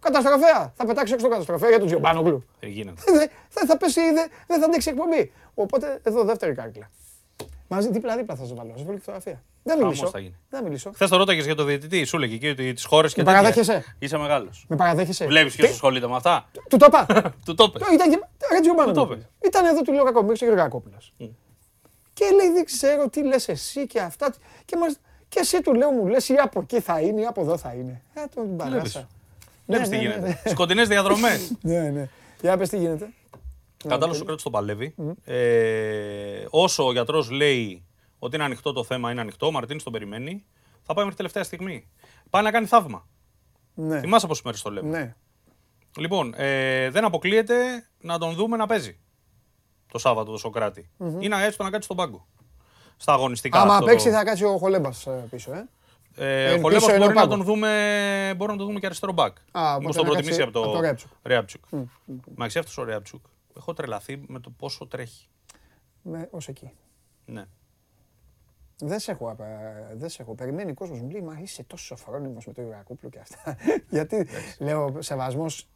Καταστροφέα. 0.00 0.72
Θα 0.76 0.84
πετάξει 0.86 1.12
έξω 1.12 1.24
το 1.26 1.32
καταστροφέα 1.32 1.68
για 1.68 1.78
τον 1.78 1.86
Τζιομπάνογλου. 1.86 2.44
Δεν 2.60 2.70
γίνεται. 2.70 3.00
Δεν 3.18 3.28
θα, 3.48 3.66
θα 3.66 3.76
πέσει, 3.76 4.00
δεν 4.00 4.28
δεν 4.46 4.60
θα 4.60 4.64
αντέξει 4.66 4.90
εκπομπή. 4.90 5.32
Οπότε 5.54 6.00
εδώ 6.02 6.24
δεύτερη 6.24 6.54
κάρκλα. 6.54 6.90
Μαζί 7.72 7.90
δίπλα-δίπλα 7.90 8.34
θα 8.36 8.44
σα 8.44 8.54
βάλω. 8.54 8.72
Θα 8.76 8.82
βάλω 8.84 8.94
και 8.96 9.02
φωτογραφία. 9.04 9.42
Δεν 9.62 9.78
Χαμός 9.78 9.92
μιλήσω. 9.94 10.10
θα 10.10 10.18
γίνει. 10.18 10.36
Δεν 10.50 10.62
μιλήσω. 10.62 10.90
Χθες 10.94 11.08
το 11.10 11.16
ρώταγες 11.16 11.44
για 11.44 11.54
το 11.54 11.64
διαιτητή, 11.64 12.04
σου 12.04 12.18
λέγε 12.18 12.36
και 12.36 12.54
τις 12.54 12.84
χώρες 12.84 13.14
και 13.14 13.22
Με 13.22 13.26
τέτοια. 13.32 13.40
παραδέχεσαι; 13.40 13.94
Είσαι 13.98 14.16
μεγάλος. 14.16 14.64
Με 14.68 14.76
παραδέχεσαι. 14.76 15.26
Βλέπει 15.26 15.50
ποιο 15.50 15.68
ασχολείται 15.68 16.08
με 16.08 16.16
αυτά; 16.16 16.48
Του 16.68 16.76
το 16.76 16.86
είπα. 16.88 17.06
Του 17.44 17.54
το 17.54 17.64
είπε. 17.68 17.78
Το 17.84 17.86
Ήταν 17.92 18.10
και 18.10 18.18
ρε 18.52 18.60
Τζιομπάνο. 18.60 18.92
Του 18.92 19.06
το 19.06 19.12
είπε. 19.12 19.28
Ήταν 19.46 19.64
εδώ 19.64 19.82
του 19.82 19.92
λέω 19.92 20.04
Κακομίρης 20.04 20.38
και 20.38 20.44
Γεωργακόπουλος. 20.44 21.14
Και 22.12 22.24
λέει 22.36 22.52
δεν 22.52 22.64
ξέρω 22.64 23.08
τι 23.08 23.24
λες 23.24 23.48
εσύ 23.48 23.86
και 23.86 24.00
αυτά. 24.00 24.34
Και, 24.64 24.76
μας... 24.76 24.98
και 25.28 25.38
εσύ 25.40 25.60
του 25.62 25.74
λέω 25.74 25.90
μου 25.90 26.06
λες 26.06 26.28
ή 26.28 26.34
από 26.34 26.60
εκεί 26.60 26.80
θα 26.80 27.00
είναι 27.00 27.20
ή 27.20 27.24
από 27.24 27.40
εδώ 27.40 27.56
θα 27.56 27.72
είναι. 27.72 28.02
Ε, 28.14 28.20
τον 28.34 28.56
παράσα. 28.56 29.08
Βλέπεις 29.66 29.88
τι 29.88 29.96
ναι, 29.96 30.02
γίνεται. 30.02 30.42
Σκοτεινές 30.46 30.88
διαδρομές. 30.88 31.52
Ναι, 31.60 31.80
ναι. 31.80 32.08
Για 32.40 32.56
πες 32.56 32.68
τι 32.68 32.76
γίνεται. 32.76 33.08
Κατάλληλο 33.88 34.18
ο 34.22 34.24
κράτο 34.24 34.42
τον 34.42 34.52
παλεύει. 34.52 34.94
Ε, 35.24 36.46
όσο 36.50 36.86
ο 36.86 36.92
γιατρό 36.92 37.26
λέει 37.30 37.84
ότι 38.18 38.34
είναι 38.36 38.44
ανοιχτό 38.44 38.72
το 38.72 38.84
θέμα, 38.84 39.10
είναι 39.10 39.20
ανοιχτό, 39.20 39.46
ο 39.46 39.50
Μαρτίνη 39.50 39.82
τον 39.82 39.92
περιμένει, 39.92 40.44
θα 40.82 40.92
πάει 40.94 41.04
μέχρι 41.04 41.16
τελευταία 41.16 41.44
στιγμή. 41.44 41.88
Πάει 42.30 42.42
να 42.42 42.50
κάνει 42.50 42.66
θαύμα. 42.66 43.08
Ναι. 43.74 44.00
Θυμάσαι 44.00 44.26
πόσε 44.26 44.42
μέρε 44.44 44.56
το 44.62 44.70
λέμε. 44.70 44.88
Ναι. 44.98 45.14
Λοιπόν, 45.98 46.34
ε, 46.36 46.90
δεν 46.90 47.04
αποκλείεται 47.04 47.54
να 48.00 48.18
τον 48.18 48.34
δούμε 48.34 48.56
να 48.56 48.66
παίζει 48.66 49.00
το 49.92 49.98
Σάββατο 49.98 50.30
το 50.30 50.38
Σοκράτη. 50.38 50.90
Ή 51.18 51.28
να 51.28 51.42
έτσι 51.44 51.56
το 51.56 51.62
να 51.64 51.70
κάτσει 51.70 51.84
στον 51.84 51.96
πάγκο. 51.96 52.26
Στα 52.96 53.12
αγωνιστικά. 53.12 53.60
Άμα 53.60 53.74
αυτό 53.74 53.86
παίξει 53.86 54.06
το... 54.10 54.12
θα 54.12 54.24
κάτσει 54.24 54.44
ο 54.44 54.58
Χολέμπας 54.58 55.06
ε, 55.06 55.26
πίσω. 55.30 55.52
Ε. 55.52 55.68
Ε, 56.14 56.44
Ε, 56.44 56.54
ο 56.54 56.60
Χολέμπας 56.60 56.84
πίσω 56.84 56.96
είναι 56.96 56.98
μπορεί 57.06 57.10
ο 57.10 57.14
να 57.14 57.20
πάγκο. 57.20 57.36
τον 57.36 57.44
δούμε, 57.44 57.68
μπορούμε 58.36 58.52
να 58.52 58.58
τον 58.58 58.66
δούμε 58.66 58.80
και 58.80 58.86
αριστερό 58.86 59.12
μπακ. 59.12 59.36
Α, 59.50 59.62
Μου 59.62 59.76
οπότε 59.76 59.92
τον 59.96 60.04
να 60.06 60.10
προτιμήσει 60.10 60.38
κάτσει 60.38 60.42
από 60.42 60.52
το, 60.52 60.62
από 60.62 60.72
το 60.72 60.80
Ρέαπτσουκ. 60.80 61.10
Ρέαπτσουκ. 61.22 61.64
Μα 62.36 62.46
ξέρει 62.46 62.64
αυτό 62.68 62.82
ο 62.82 62.84
Ρέαπτσουκ. 62.84 63.24
Έχω 63.56 63.72
τρελαθεί 63.72 64.22
με 64.26 64.40
το 64.40 64.50
πόσο 64.50 64.86
τρέχει. 64.86 65.28
Με, 66.02 66.28
ως 66.30 66.48
εκεί. 66.48 66.70
Ναι. 67.26 67.44
Δεν 68.82 68.98
σε 68.98 69.10
έχω, 69.10 69.30
απα- 69.30 69.46
δεν 69.94 70.08
σε 70.08 70.22
έχω. 70.22 70.34
Περιμένει 70.34 70.70
ο 70.70 70.74
κόσμος 70.74 71.00
μου 71.00 71.10
λέει 71.10 71.20
Μα 71.20 71.38
είσαι 71.42 71.62
τόσο 71.62 71.96
φρόνιμος 71.96 72.46
με 72.46 72.52
το 72.52 72.62
Ιωακούπλο 72.62 73.08
και 73.08 73.18
αυτά. 73.18 73.56
Γιατί 73.96 74.26
λέω 74.58 74.94
σεβασμός 74.98 75.68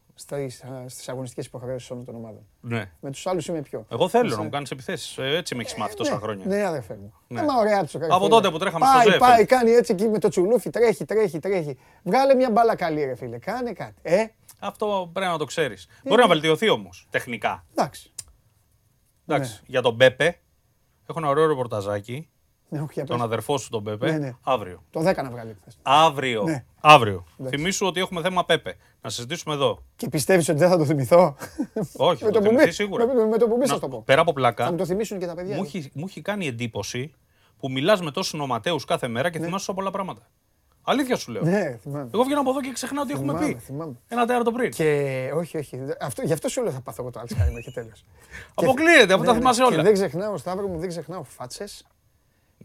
στις 0.87 1.09
αγωνιστικές 1.09 1.47
υποχρεώσεις 1.47 1.91
όλων 1.91 2.05
των 2.05 2.15
ομάδων. 2.15 2.47
ναι. 2.61 2.91
Με 3.01 3.11
τους 3.11 3.27
άλλους 3.27 3.47
είμαι 3.47 3.61
πιο. 3.63 3.87
Εγώ 3.91 4.09
θέλω 4.09 4.27
Είσαι- 4.27 4.37
να 4.37 4.43
μου 4.43 4.51
κάνεις 4.51 4.71
επιθέσεις. 4.71 5.19
Έτσι 5.19 5.55
με 5.55 5.61
έχεις 5.63 5.75
μάθει 5.75 5.95
τόσα 5.97 6.15
ναι, 6.15 6.21
χρόνια. 6.21 6.47
Ναι, 6.47 6.65
αδερφέ 6.65 6.95
μου. 6.97 7.13
Ναι. 7.29 7.41
Ναι. 7.41 7.47
Μα 7.47 7.55
ωραία 7.59 7.83
τους 7.85 7.95
Από 8.09 8.29
τότε 8.29 8.51
που 8.51 8.59
τρέχαμε 8.59 8.85
στο 8.87 8.95
πάει, 8.97 9.07
ΖΕΦ. 9.09 9.19
Πάει, 9.19 9.45
κάνει 9.45 9.71
έτσι 9.71 9.93
εκεί 9.93 10.09
με 10.09 10.19
το 10.19 10.29
τσουλούφι, 10.29 10.71
τρέχει, 10.71 11.05
τρέχει, 11.05 11.39
τρέχει. 11.39 11.79
Βγάλε 12.03 12.35
μια 12.35 12.51
μπάλα 12.51 12.77
καλή, 12.77 13.05
ρε 13.05 13.15
φίλε. 13.15 13.39
Κάνε 13.39 13.73
κάτι. 13.73 13.95
Ε, 14.03 14.27
Αυτό 14.67 15.11
πρέπει 15.13 15.31
να 15.31 15.39
το 15.39 15.45
ξέρεις. 15.45 15.87
Μπορεί 16.05 16.21
να 16.21 16.29
βελτιωθεί 16.29 16.69
όμως 16.69 17.07
τεχνικά. 17.11 17.65
εντάξει. 17.73 18.13
Εντάξει. 19.27 19.61
Για 19.67 19.83
τον 19.83 19.97
Πέπε, 19.97 20.41
έχω 21.07 21.19
ένα 21.19 21.29
ωραίο 21.29 21.47
ρεπορταζάκι. 21.47 22.29
Ναι, 22.69 22.81
όχι, 22.81 22.93
για 22.93 23.05
Τον 23.05 23.17
πες. 23.17 23.25
αδερφό 23.27 23.59
σου 23.59 23.69
τον 23.71 23.85
Πέπε. 23.85 24.11
Ναι, 24.11 24.19
ναι. 24.19 24.37
Αύριο. 24.43 24.83
Το 24.91 25.01
10 25.01 25.23
να 25.23 25.31
βγάλει 25.31 25.57
χθες. 25.61 25.79
Αύριο. 25.83 26.43
Ναι. 26.43 26.65
Αύριο. 26.81 27.25
Εντάξει. 27.39 27.57
Θυμήσου 27.57 27.87
ότι 27.87 28.01
έχουμε 28.01 28.23
θέμα 28.23 28.45
Πέπε. 28.45 28.77
Να 29.01 29.11
συζητήσουμε 29.11 29.55
εδώ. 29.55 29.85
Και 29.97 30.09
πιστεύεις 30.09 30.49
ότι 30.49 30.59
δεν 30.59 30.69
θα 30.69 30.77
το 30.77 30.85
θυμηθώ; 30.85 31.37
Όχι, 31.97 32.25
με 32.25 32.31
θα 32.31 32.31
το 32.31 32.31
το 32.31 32.39
που 32.39 32.45
θυμηθεί 32.45 32.65
μπει- 32.65 32.73
σίγουρα. 32.73 33.07
Με, 33.07 33.25
με 33.27 33.39
το 33.39 33.47
που 33.49 33.57
μπει, 33.57 33.67
Να- 33.67 33.75
θα 33.75 33.79
το 33.81 33.89
πω. 33.89 34.03
Πέρα 34.03 34.21
από 34.21 34.31
Θα 34.31 34.37
πλάκα, 34.37 34.71
μου 34.71 34.77
το 34.77 34.87
θυμίσουν 34.87 35.19
και 35.19 35.27
τα 35.27 35.35
παιδιά. 35.35 35.57
μου 35.57 35.63
ε. 35.63 35.67
έχει, 35.67 35.91
μου 35.95 36.05
έχει 36.09 36.21
κάνει 36.23 36.47
εντύπωση 36.47 37.13
που 37.59 37.71
μιλάς 37.71 38.01
με 38.01 38.11
τόσους 38.11 38.33
νοματέους 38.33 38.85
κάθε 38.85 39.09
μέρα 39.09 39.31
και 39.31 39.39
θυμάσαι 39.39 39.73
πολλά 39.73 39.91
πράγματα. 39.91 40.29
Αλήθεια 40.87 41.17
σου 41.17 41.33
λέω. 41.33 41.43
Ναι, 41.43 41.79
θυμάμαι. 41.83 42.11
Εγώ 42.15 42.23
βγαίνω 42.23 42.41
από 42.41 42.51
εδώ 42.51 42.61
και 42.61 42.71
ξεχνάω 42.73 43.05
τι 43.05 43.13
έχουμε 43.13 43.33
Θυμάμαι, 43.33 43.53
πει. 43.53 43.59
θυμάμαι. 43.61 43.93
Ένα 44.09 44.27
τέταρτο 44.27 44.53
πριν. 44.53 44.71
Και 44.71 45.31
όχι, 45.35 45.57
όχι. 45.59 45.81
Αυτό, 46.01 46.23
γι' 46.23 46.33
αυτό 46.33 46.49
σου 46.49 46.63
λέω 46.63 46.73
θα 46.73 46.81
πάθω 46.81 47.03
εγώ 47.03 47.11
το 47.11 47.21
Alzheimer 47.21 47.61
και 47.65 47.71
τέλος. 47.71 48.05
Αποκλείεται, 48.55 49.15
αφού 49.15 49.25
τα 49.25 49.35
θυμάσαι 49.35 49.63
Και 49.63 49.73
όλα. 49.75 49.83
δεν 49.83 49.93
ξεχνάω, 49.93 50.37
Σταύρο 50.37 50.67
μου, 50.67 50.79
δεν 50.79 50.89
ξεχνάω 50.89 51.23
φάτσες. 51.23 51.87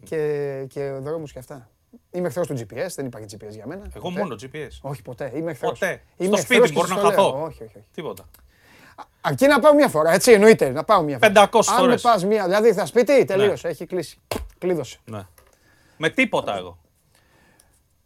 και, 0.04 0.64
και 0.68 0.90
δρόμους 0.90 1.32
και 1.32 1.38
αυτά. 1.38 1.68
Είμαι 2.10 2.26
εχθρός 2.26 2.46
του 2.46 2.54
GPS, 2.54 2.86
δεν 2.94 3.06
υπάρχει 3.06 3.26
GPS 3.30 3.50
για 3.50 3.66
μένα. 3.66 3.86
Εγώ 3.96 4.10
μόνο 4.10 4.36
GPS. 4.42 4.68
Όχι 4.80 5.02
ποτέ, 5.02 5.32
είμαι 5.34 5.50
εχθρός. 5.50 5.78
Ποτέ. 5.78 6.02
Στο 6.18 6.36
σπίτι 6.36 6.72
μπορώ 6.72 6.88
να 6.88 6.96
χαθώ. 6.96 7.42
Όχι, 7.42 7.62
όχι, 7.62 7.76
όχι. 7.76 7.86
Τίποτα. 7.94 8.24
Αρκεί 9.20 9.46
να 9.46 9.60
πάω 9.60 9.74
μια 9.74 9.88
φορά, 9.88 10.12
έτσι 10.12 10.32
εννοείται. 10.32 10.70
Να 10.70 10.84
πάω 10.84 11.02
μια 11.02 11.18
φορά. 11.18 11.48
500 11.52 11.62
φορέ. 11.62 11.82
Αν 11.82 11.88
με 11.88 11.96
πας 12.02 12.24
μια, 12.24 12.44
δηλαδή 12.44 12.72
θα 12.72 12.86
σπίτι, 12.86 13.24
τελείωσε. 13.24 13.66
Ναι. 13.66 13.72
Έχει 13.72 13.86
κλείσει. 13.86 14.18
Κλείδωσε. 14.58 14.98
Ναι. 15.04 15.26
Με 15.96 16.08
τίποτα 16.10 16.56
εγώ. 16.56 16.78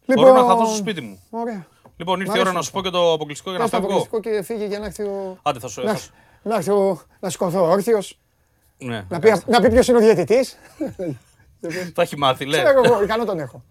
Λοιπόν, 0.04 0.24
Μπορώ 0.24 0.42
να 0.42 0.48
χαθώ 0.48 0.66
στο 0.66 0.76
σπίτι 0.76 1.00
μου. 1.00 1.20
Ωραία. 1.30 1.66
Λοιπόν, 1.96 2.20
ήρθε 2.20 2.38
η 2.38 2.40
ώρα 2.40 2.52
να 2.52 2.62
σου 2.62 2.70
πω 2.70 2.82
και 2.82 2.90
το 2.90 3.12
αποκλειστικό 3.12 3.50
για 3.50 3.58
να 3.58 3.66
φύγω. 3.68 3.80
Το 3.80 3.86
αποκλειστικό 3.86 4.20
και 4.20 4.42
φύγει 4.42 4.66
για 4.66 4.78
να 4.78 4.86
έρθει 4.86 5.02
ο. 5.02 5.38
Άντε, 5.42 5.58
θα 5.58 5.68
σου 5.68 5.82
να, 5.82 5.98
να, 6.42 6.56
έρθει 6.56 6.70
ο... 6.70 7.02
να 7.20 7.30
σηκωθώ 7.30 7.70
όρθιος. 7.70 8.18
Ναι, 8.78 9.06
να, 9.08 9.18
πει, 9.18 9.42
να 9.46 9.60
πει 9.60 9.70
ποιος 9.70 9.88
είναι 9.88 9.98
ο 9.98 10.00
διαιτητής. 10.00 10.58
Το 11.94 12.02
έχει 12.02 12.18
μάθει, 12.18 12.44
λέει. 12.44 12.62
Ξέρω 12.62 12.80
εγώ, 12.84 13.02
ικανό 13.02 13.24
τον 13.24 13.38
έχω. 13.38 13.64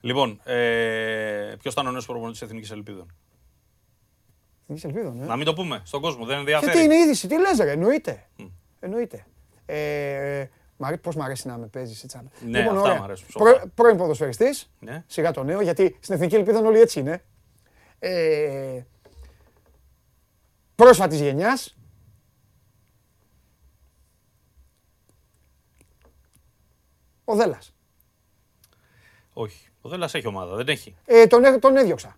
Λοιπόν, 0.00 0.40
ε, 0.44 1.54
ποιος 1.58 1.72
ήταν 1.72 1.86
ο 1.86 1.90
νέος 1.90 2.06
προπονητής 2.06 2.38
τη 2.38 2.44
Εθνικής 2.44 2.70
Ελπίδων; 2.70 3.14
Εθνικής 4.62 4.84
Ελπίδων, 4.84 5.22
ε. 5.22 5.24
Να 5.24 5.36
μην 5.36 5.44
το 5.44 5.54
πούμε 5.54 5.80
στον 5.84 6.00
κόσμο, 6.00 6.24
δεν 6.24 6.38
ενδιαφέρει. 6.38 6.72
Και 6.72 6.78
τι 6.78 6.84
είναι 6.84 6.96
είδηση, 6.96 7.28
τι 7.28 7.38
λες, 7.38 7.58
ρε, 7.58 7.70
εννοείται. 7.70 8.26
Mm. 8.38 8.50
Εννοείται. 8.80 9.26
Ε, 9.66 10.46
Πώ 10.78 11.12
μ' 11.16 11.22
αρέσει 11.22 11.46
να 11.46 11.58
με 11.58 11.66
παίζει 11.66 12.00
έτσι. 12.04 12.18
Ναι, 12.46 12.60
λοιπόν, 12.60 12.76
αυτά 12.76 12.98
μ' 12.98 13.02
αρέσουν. 13.02 13.26
Πρω, 13.32 13.62
πρώην 13.74 13.96
ποδοσφαιριστή. 13.96 14.54
Ναι. 14.78 15.04
Σιγά 15.06 15.30
το 15.30 15.42
νέο, 15.42 15.60
γιατί 15.60 15.96
στην 16.00 16.14
Εθνική 16.14 16.34
Ελπίδα 16.34 16.58
όλοι 16.58 16.80
έτσι 16.80 17.00
είναι. 17.00 17.22
Ε, 17.98 18.80
Πρόσφατη 20.74 21.16
γενιά. 21.16 21.58
Ο 27.24 27.34
Δέλλα. 27.34 27.58
Όχι. 29.32 29.68
Ο 29.80 29.88
Δέλλα 29.88 30.10
έχει 30.12 30.26
ομάδα, 30.26 30.56
δεν 30.56 30.68
έχει. 30.68 30.96
Ε, 31.04 31.26
τον, 31.26 31.60
τον 31.60 31.76
έδιωξα. 31.76 32.16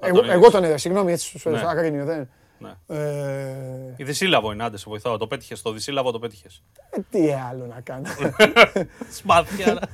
εγώ, 0.00 0.20
τον 0.20 0.30
εγώ 0.30 0.50
τον 0.50 0.62
έδιωξα, 0.62 0.78
συγγνώμη, 0.78 1.12
έτσι 1.12 1.38
στο 1.38 1.50
ναι. 1.50 1.62
Αγρίνιο. 1.66 2.04
Δεν... 2.04 2.30
Ναι. 2.60 2.96
Ε... 2.96 3.94
Η 3.96 4.04
Δυσύλλαβο 4.04 4.52
είναι, 4.52 4.64
άντε 4.64 4.76
σε 4.76 4.84
βοηθάω. 4.88 5.16
Το 5.16 5.26
πέτυχες. 5.26 5.62
Το 5.62 5.72
Δυσύλλαβο 5.72 6.10
το 6.10 6.18
πέτυχες. 6.18 6.62
Ε, 6.90 7.00
τι 7.10 7.32
άλλο 7.32 7.66
να 7.66 7.80
κάνω. 7.80 8.08
Σπάθια. 9.18 9.88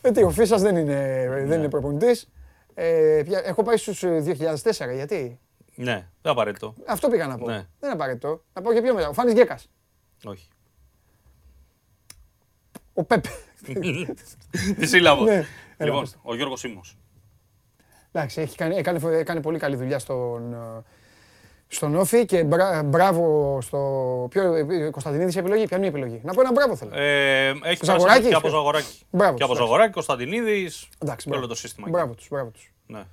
ε, 0.00 0.10
τι, 0.10 0.22
ο 0.22 0.30
Φίσας 0.30 0.62
δεν 0.62 0.76
είναι, 0.76 1.26
δεν 1.46 1.58
είναι 1.58 1.68
προπονητής. 1.68 2.28
Ε, 2.74 3.22
έχω 3.44 3.62
πάει 3.62 3.76
στους 3.76 4.02
2004, 4.04 4.94
γιατί; 4.94 5.40
Ναι, 5.74 6.08
δεν 6.22 6.32
απαραίτητο. 6.32 6.74
Αυτό 6.86 7.08
πήγα 7.08 7.26
να 7.26 7.38
πω. 7.38 7.46
Ναι. 7.46 7.54
Δεν 7.54 7.66
είναι 7.82 7.92
απαραίτητο. 7.92 8.44
Να 8.52 8.62
πω 8.62 8.72
και 8.72 8.82
πιο 8.82 8.94
μετά. 8.94 9.08
Ο 9.08 9.12
Φάνης 9.12 9.32
Γκέκας. 9.32 9.70
Όχι. 10.24 10.48
Ο 12.94 13.04
Πέπε. 13.04 13.28
Δυσύλλαβο. 14.76 15.24
Ναι. 15.24 15.44
Λοιπόν, 15.78 16.06
ο 16.22 16.34
Γιώργος 16.34 16.60
Σίμω. 16.60 16.80
Εντάξει, 18.12 18.40
έχει 18.40 18.56
κάνει, 18.56 18.76
έκανε, 18.76 19.16
έκανε 19.18 19.40
πολύ 19.40 19.58
καλή 19.58 19.76
δουλειά 19.76 19.98
στον, 19.98 20.54
στον 21.68 21.96
Όφη 21.96 22.24
και 22.24 22.44
μπρα, 22.44 22.82
μπράβο 22.82 23.58
στο. 23.60 23.78
Ποιο, 24.30 24.66
Κωνσταντινίδης 24.90 25.36
επιλογή, 25.36 25.66
ποια 25.66 25.76
είναι 25.76 25.86
η 25.86 25.88
επιλογή. 25.88 26.20
Να 26.24 26.32
πω 26.32 26.40
ένα 26.40 26.52
μπράβο 26.52 26.76
θέλω. 26.76 26.90
Ε, 26.94 27.48
έχει 27.62 27.84
Ζαγοράκη. 27.84 28.28
Και 28.28 28.34
από 28.34 28.48
Ζαγοράκη. 28.48 29.00
Μπράβο, 29.10 29.36
και 29.36 29.42
από 29.42 29.54
Ζαγοράκη, 29.54 29.92
Κωνσταντινίδης. 29.92 30.88
Εντάξει, 30.98 31.30
όλο 31.32 31.46
το 31.46 31.54
σύστημα. 31.54 31.88
Μπράβο 31.90 32.14
τους. 32.14 32.28
Μπράβο 32.30 32.50
τους. 32.50 32.72
Ναι. 32.86 33.04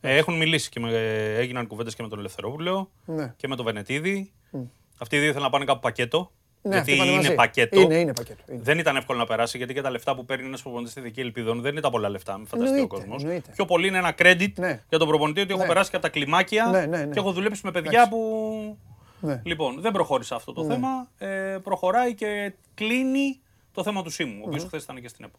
Ε, 0.00 0.16
έχουν 0.16 0.36
μιλήσει 0.36 0.68
και 0.68 0.80
με, 0.80 0.90
έγιναν 1.36 1.66
κουβέντες 1.66 1.94
και 1.94 2.02
με 2.02 2.08
τον 2.08 2.18
Ελευθερόπουλο 2.18 2.90
ναι. 3.04 3.34
και 3.36 3.48
με 3.48 3.56
τον 3.56 3.64
Βενετίδη. 3.64 4.32
Mm. 4.52 4.58
Αυτοί 4.98 5.16
οι 5.16 5.18
δύο 5.18 5.28
ήθελαν 5.28 5.44
να 5.44 5.50
πάνε 5.50 5.64
κάπου 5.64 5.80
πακέτο. 5.80 6.30
Ναι, 6.62 6.74
γιατί 6.74 6.94
είναι 6.94 7.30
πακέτο. 7.30 7.80
Είναι, 7.80 7.94
είναι 7.94 8.12
πακέτο. 8.12 8.42
Είναι. 8.48 8.60
Δεν 8.62 8.78
ήταν 8.78 8.96
εύκολο 8.96 9.18
να 9.18 9.26
περάσει 9.26 9.56
γιατί 9.56 9.74
και 9.74 9.80
τα 9.80 9.90
λεφτά 9.90 10.14
που 10.14 10.24
παίρνει 10.24 10.46
ένα 10.46 10.58
προπονητής 10.62 10.92
στη 10.92 11.00
δική 11.00 11.20
ελπίδων 11.20 11.60
δεν 11.60 11.72
είναι 11.72 11.80
τα 11.80 11.90
πολλά 11.90 12.08
λεφτά. 12.08 12.36
Μην 12.36 12.46
φανταστεί 12.46 12.80
ο 12.80 12.86
κόσμος. 12.86 13.24
Πιο 13.52 13.64
πολύ 13.64 13.86
είναι 13.86 13.98
ένα 13.98 14.14
credit 14.18 14.52
ναι. 14.54 14.80
για 14.88 14.98
τον 14.98 15.08
προπονητή 15.08 15.40
ότι 15.40 15.52
ναι. 15.52 15.58
έχω 15.58 15.66
περάσει 15.68 15.90
και 15.90 15.96
από 15.96 16.04
τα 16.04 16.10
κλιμάκια 16.12 16.64
ναι, 16.64 16.86
ναι, 16.86 17.04
ναι. 17.04 17.12
και 17.12 17.18
έχω 17.18 17.32
δουλέψει 17.32 17.60
με 17.64 17.70
παιδιά 17.70 18.08
που. 18.08 18.78
Ναι. 19.20 19.42
Λοιπόν, 19.44 19.80
δεν 19.80 19.92
προχώρησε 19.92 20.34
αυτό 20.34 20.52
το 20.52 20.64
θέμα. 20.64 21.08
Ε, 21.18 21.58
προχωράει 21.62 22.14
και 22.14 22.52
κλείνει 22.74 23.40
το 23.72 23.82
θέμα 23.82 24.02
του 24.02 24.10
Σίμου, 24.10 24.40
ο 24.44 24.46
οποίος 24.46 24.64
χθες 24.64 24.82
ήταν 24.82 25.00
και 25.00 25.08
στην 25.08 25.24
ΕΠΟ. 25.24 25.38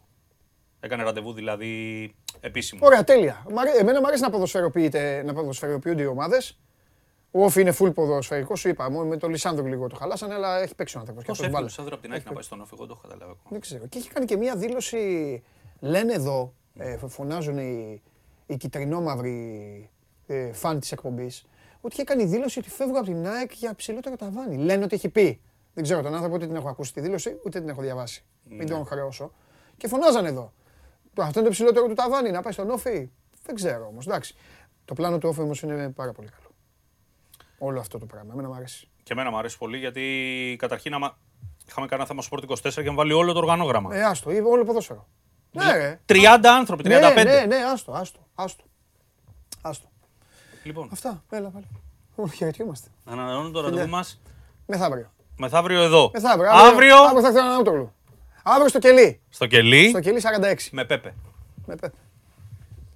Έκανε 0.79 1.03
ραντεβού 1.03 1.33
δηλαδή 1.33 2.13
επίσημο. 2.39 2.81
Ωραία, 2.83 3.03
τέλεια. 3.03 3.45
Εμένα 3.79 3.99
μου 3.99 4.07
αρέσει 4.07 4.21
να 4.21 4.29
ποδοσφαιροποιούνται 5.33 6.01
οι 6.01 6.05
ομάδες. 6.05 6.59
Ο 7.31 7.43
Όφη 7.43 7.61
είναι 7.61 7.73
full 7.79 7.93
ποδοσφαιρικός, 7.93 8.59
σου 8.59 8.69
είπα. 8.69 8.89
Με 8.89 9.17
τον 9.17 9.29
Λισάνδρο 9.29 9.65
λίγο 9.65 9.87
το 9.87 9.95
χαλάσανε, 9.95 10.33
αλλά 10.33 10.61
έχει 10.61 10.75
παίξει 10.75 10.97
ο 10.97 10.99
άνθρωπος. 10.99 11.23
Πώς 11.23 11.39
έφυγε 11.39 11.57
ο 11.57 11.61
Λισάνδρο 11.61 11.93
από 11.93 12.03
την 12.03 12.13
Άκη 12.13 12.23
να 12.25 12.33
πάει 12.33 12.43
στον 12.43 12.61
Όφη, 12.61 12.73
εγώ 12.73 12.85
το 12.85 12.93
έχω 12.97 13.07
καταλάβει 13.07 13.39
Δεν 13.49 13.59
ξέρω. 13.59 13.87
Και 13.87 13.97
έχει 13.97 14.09
κάνει 14.09 14.25
και 14.25 14.37
μία 14.37 14.55
δήλωση. 14.55 15.43
Λένε 15.79 16.13
εδώ, 16.13 16.53
ε, 16.75 16.97
φωνάζουν 17.07 17.57
οι, 17.57 18.01
οι 18.45 18.57
κυτρινόμαυροι 18.57 19.89
ε, 20.27 20.53
φαν 20.53 20.79
της 20.79 20.91
εκπομπής, 20.91 21.45
ότι 21.81 21.93
είχε 21.93 22.03
κάνει 22.03 22.25
δήλωση 22.25 22.59
ότι 22.59 22.69
φεύγω 22.69 22.97
από 22.97 23.05
την 23.05 23.27
ΑΕΚ 23.27 23.51
για 23.53 23.75
ψηλότερο 23.75 24.15
ταβάνι. 24.15 24.57
Λένε 24.57 24.83
ότι 24.83 24.95
έχει 24.95 25.09
πει. 25.09 25.41
Δεν 25.73 25.83
ξέρω 25.83 26.01
τον 26.01 26.13
άνθρωπο, 26.13 26.35
ούτε 26.35 26.45
την 26.45 26.55
έχω 26.55 26.69
ακούσει 26.69 26.93
τη 26.93 27.01
δήλωση, 27.01 27.39
ούτε 27.45 27.59
την 27.59 27.69
έχω 27.69 27.81
διαβάσει. 27.81 28.23
Ναι. 28.43 28.55
Μην 28.55 28.67
τον 28.67 28.85
χρεώσω. 28.85 29.31
Και 29.77 29.87
φωνάζανε 29.87 30.27
εδώ. 30.27 30.53
Αυτό 31.17 31.39
είναι 31.39 31.47
το 31.47 31.53
ψηλότερο 31.53 31.87
του 31.87 31.93
ταβάνι, 31.93 32.31
να 32.31 32.41
πάει 32.41 32.53
στον 32.53 32.69
Όφη. 32.69 33.09
Δεν 33.43 33.55
ξέρω 33.55 33.87
όμως. 33.87 34.07
Το 34.85 34.93
πλάνο 34.93 35.17
του 35.17 35.29
Όφη 35.29 35.41
όμως 35.41 35.61
είναι 35.61 35.89
πάρα 35.89 36.11
πολύ 36.11 36.27
καλό 36.27 36.40
όλο 37.63 37.79
αυτό 37.79 37.97
το 37.97 38.05
πράγμα. 38.05 38.33
Εμένα 38.33 38.47
μου 38.47 38.55
αρέσει. 38.55 38.87
Και 39.03 39.13
εμένα 39.13 39.29
μου 39.29 39.37
αρέσει 39.37 39.57
πολύ 39.57 39.77
γιατί 39.77 40.55
καταρχήν 40.59 40.93
άμα 40.93 41.17
είχαμε 41.67 41.87
κάνει 41.87 42.03
ένα 42.09 42.21
θέμα 42.21 42.23
Sport 42.29 42.69
24 42.69 42.83
και 42.83 42.89
βάλει 42.89 43.13
όλο 43.13 43.33
το 43.33 43.39
οργανόγραμμα. 43.39 43.95
Ε, 43.95 44.03
άστο, 44.03 44.29
όλο 44.49 44.63
ποδόσφαιρο. 44.63 45.07
Ναι, 45.51 45.71
ρε. 45.71 45.99
30 46.05 46.39
άνθρωποι, 46.43 46.83
35. 46.83 46.87
Ναι, 46.87 47.23
ναι, 47.23 47.45
ναι, 47.45 47.55
άστο, 47.55 47.91
άστο, 47.91 48.19
άστο. 48.35 48.63
άστο. 49.61 49.89
Λοιπόν. 50.63 50.89
Αυτά, 50.91 51.23
έλα 51.29 51.49
πάλι. 51.49 51.65
Χαιρετιόμαστε. 52.35 52.89
Ανανεώνουμε 53.05 53.51
το 53.51 53.61
ραντεβού 53.61 53.89
μας. 53.89 54.21
Μεθαύριο. 54.65 55.11
Μεθαύριο 55.37 55.81
εδώ. 55.81 56.11
Μεθαύριο. 56.13 56.51
Αύριο, 56.51 56.97
αύριο 56.97 57.21
θα 57.21 57.27
έρθει 57.27 57.39
ένα 57.39 57.91
Αύριο 58.43 58.67
στο 58.67 58.79
κελί. 58.79 59.21
Στο 59.29 59.45
κελί. 59.47 59.89
Στο 59.89 59.99
κελί 59.99 60.21
46. 60.21 60.55
Με 60.71 60.85
Πέπε. 60.85 61.13
Με 61.65 61.75
Πέπε. 61.75 61.95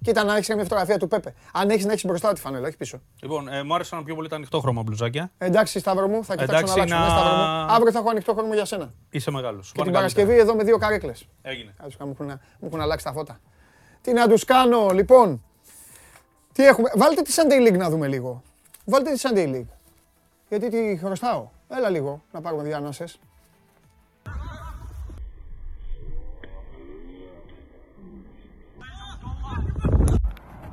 Κοίτα 0.06 0.24
να 0.24 0.36
έχεις 0.36 0.48
μια 0.48 0.62
φωτογραφία 0.62 0.98
του 0.98 1.08
Πέπε. 1.08 1.34
Αν 1.52 1.70
έχεις 1.70 1.84
να 1.84 1.92
έχεις 1.92 2.04
μπροστά 2.04 2.32
τη 2.32 2.40
φανέλα, 2.40 2.66
όχι 2.66 2.76
πίσω. 2.76 3.00
Λοιπόν, 3.22 3.48
ε, 3.48 3.62
μου 3.62 3.74
άρεσαν 3.74 4.04
πιο 4.04 4.14
πολύ 4.14 4.28
τα 4.28 4.36
ανοιχτό 4.36 4.60
χρώμα 4.60 4.82
μπλουζάκια. 4.82 5.30
Εντάξει, 5.38 5.78
Σταύρο 5.78 6.08
μου, 6.08 6.24
θα 6.24 6.36
κοιτάξω 6.36 6.74
να 6.76 6.82
αλλάξω. 6.82 7.24
Να... 7.24 7.66
Ναι, 7.66 7.72
Αύριο 7.72 7.92
θα 7.92 7.98
έχω 7.98 8.10
ανοιχτό 8.10 8.34
χρώμα 8.34 8.54
για 8.54 8.64
σένα. 8.64 8.92
Είσαι 9.10 9.30
μεγάλος. 9.30 9.72
Και 9.74 9.82
την 9.82 9.92
Παρασκευή 9.92 10.38
εδώ 10.38 10.54
με 10.54 10.64
δύο 10.64 10.78
καρέκλες. 10.78 11.28
Έγινε. 11.42 11.74
Μου 11.80 12.14
έχουν, 12.18 12.26
μου 12.58 12.66
έχουν 12.66 12.80
αλλάξει 12.80 13.04
τα 13.04 13.12
φώτα. 13.12 13.40
Τι 14.00 14.12
να 14.12 14.28
τους 14.28 14.44
κάνω, 14.44 14.90
λοιπόν. 14.90 15.44
Τι 16.52 16.66
έχουμε. 16.66 16.90
Βάλτε 16.96 17.22
τη 17.22 17.34
Sunday 17.36 17.68
League 17.68 17.76
να 17.76 17.90
δούμε 17.90 18.06
λίγο. 18.06 18.42
Βάλτε 18.84 19.12
τη 19.12 19.20
Sunday 19.22 19.54
League. 19.54 19.76
Γιατί 20.48 20.68
τη 20.70 20.96
χρωστάω. 20.96 21.48
Έλα 21.68 21.90
λίγο 21.90 22.22
να 22.32 22.40
πάρουμε 22.40 22.62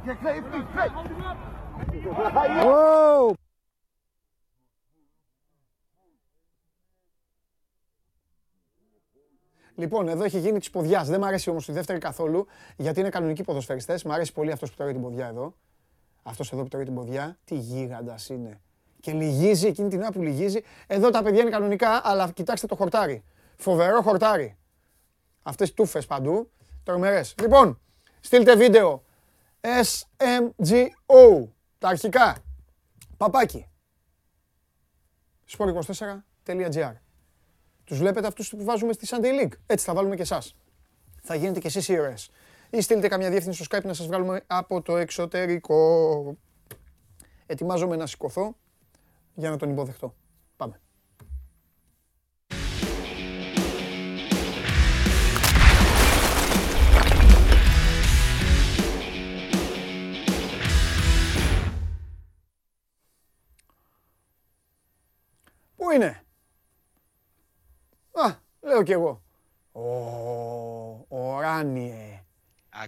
διάνοσες. 0.04 0.22
Λοιπόν, 9.76 10.08
εδώ 10.08 10.24
έχει 10.24 10.40
γίνει 10.40 10.60
της 10.60 10.70
ποδιάς. 10.70 11.08
Δεν 11.08 11.20
μου 11.20 11.26
αρέσει 11.26 11.50
όμως 11.50 11.68
η 11.68 11.72
δεύτερη 11.72 12.00
καθόλου, 12.00 12.48
γιατί 12.78 13.00
είναι 13.00 13.10
κανονικοί 13.10 13.44
ποδοσφαιριστές. 13.44 14.04
Μ' 14.04 14.12
αρέσει 14.12 14.34
πολύ 14.34 14.52
αυτός 14.52 14.70
που 14.70 14.76
τρώει 14.76 14.92
την 14.92 15.02
ποδιά 15.02 15.28
εδώ. 15.28 15.56
Αυτός 16.24 16.52
εδώ 16.52 16.62
που 16.62 16.68
τρώει 16.68 16.84
την 16.84 16.94
ποδιά, 16.94 17.38
τι 17.46 17.56
γίγαντας 17.56 18.30
είναι. 18.30 18.62
Και 19.00 19.12
λυγίζει 19.12 19.68
εκείνη 19.68 19.90
την 19.90 20.00
ώρα 20.00 20.12
που 20.12 20.22
λυγίζει. 20.22 20.62
Εδώ 20.88 21.10
τα 21.10 21.24
παιδιά 21.24 21.42
είναι 21.42 21.50
κανονικά, 21.50 22.02
αλλά 22.04 22.32
κοιτάξτε 22.32 22.68
το 22.68 22.76
χορτάρι. 22.76 23.24
Φοβερό 23.58 24.02
χορτάρι. 24.02 24.58
Αυτές 25.44 25.74
τούφες 25.74 26.06
παντού. 26.06 26.52
Τρομερές. 26.84 27.36
Λοιπόν, 27.42 27.80
στείλτε 28.20 28.56
βίντεο 28.56 29.04
SMGO. 29.64 31.48
Τα 31.78 31.88
αρχικά. 31.88 32.38
Παπάκι. 33.18 33.68
sport24.gr 35.58 36.94
Τους 37.84 37.98
βλέπετε 37.98 38.28
αυτούς 38.28 38.50
που 38.50 38.64
βάζουμε 38.64 38.94
στη 38.94 39.08
Sunday 39.10 39.42
League. 39.42 39.54
Έτσι 39.66 39.86
θα 39.86 39.94
βάλουμε 39.94 40.16
και 40.16 40.22
εσάς. 40.22 40.56
Θα 41.22 41.36
γίνετε 41.36 41.60
και 41.60 41.68
εσείς 41.68 41.88
ήρωες. 41.88 42.30
Ή 42.70 42.82
στείλτε 42.82 43.08
καμιά 43.08 43.30
διεύθυνση 43.30 43.64
στο 43.64 43.78
Skype 43.78 43.84
να 43.84 43.94
σας 43.94 44.06
βγάλουμε 44.06 44.44
από 44.48 44.82
το 44.82 44.98
εξωτερικό. 44.98 46.38
Ετοιμάζομαι 47.46 47.96
να 47.96 48.06
σηκωθώ 48.06 48.56
για 49.34 49.50
να 49.50 49.58
τον 49.58 49.70
υποδεχτώ. 49.70 50.16
Πάμε. 50.56 50.82
Είναι; 65.94 66.24
Α, 68.12 68.34
λέω 68.62 68.84
κι 68.84 68.92
εγώ. 68.92 69.22
Οράνιε. 71.08 72.24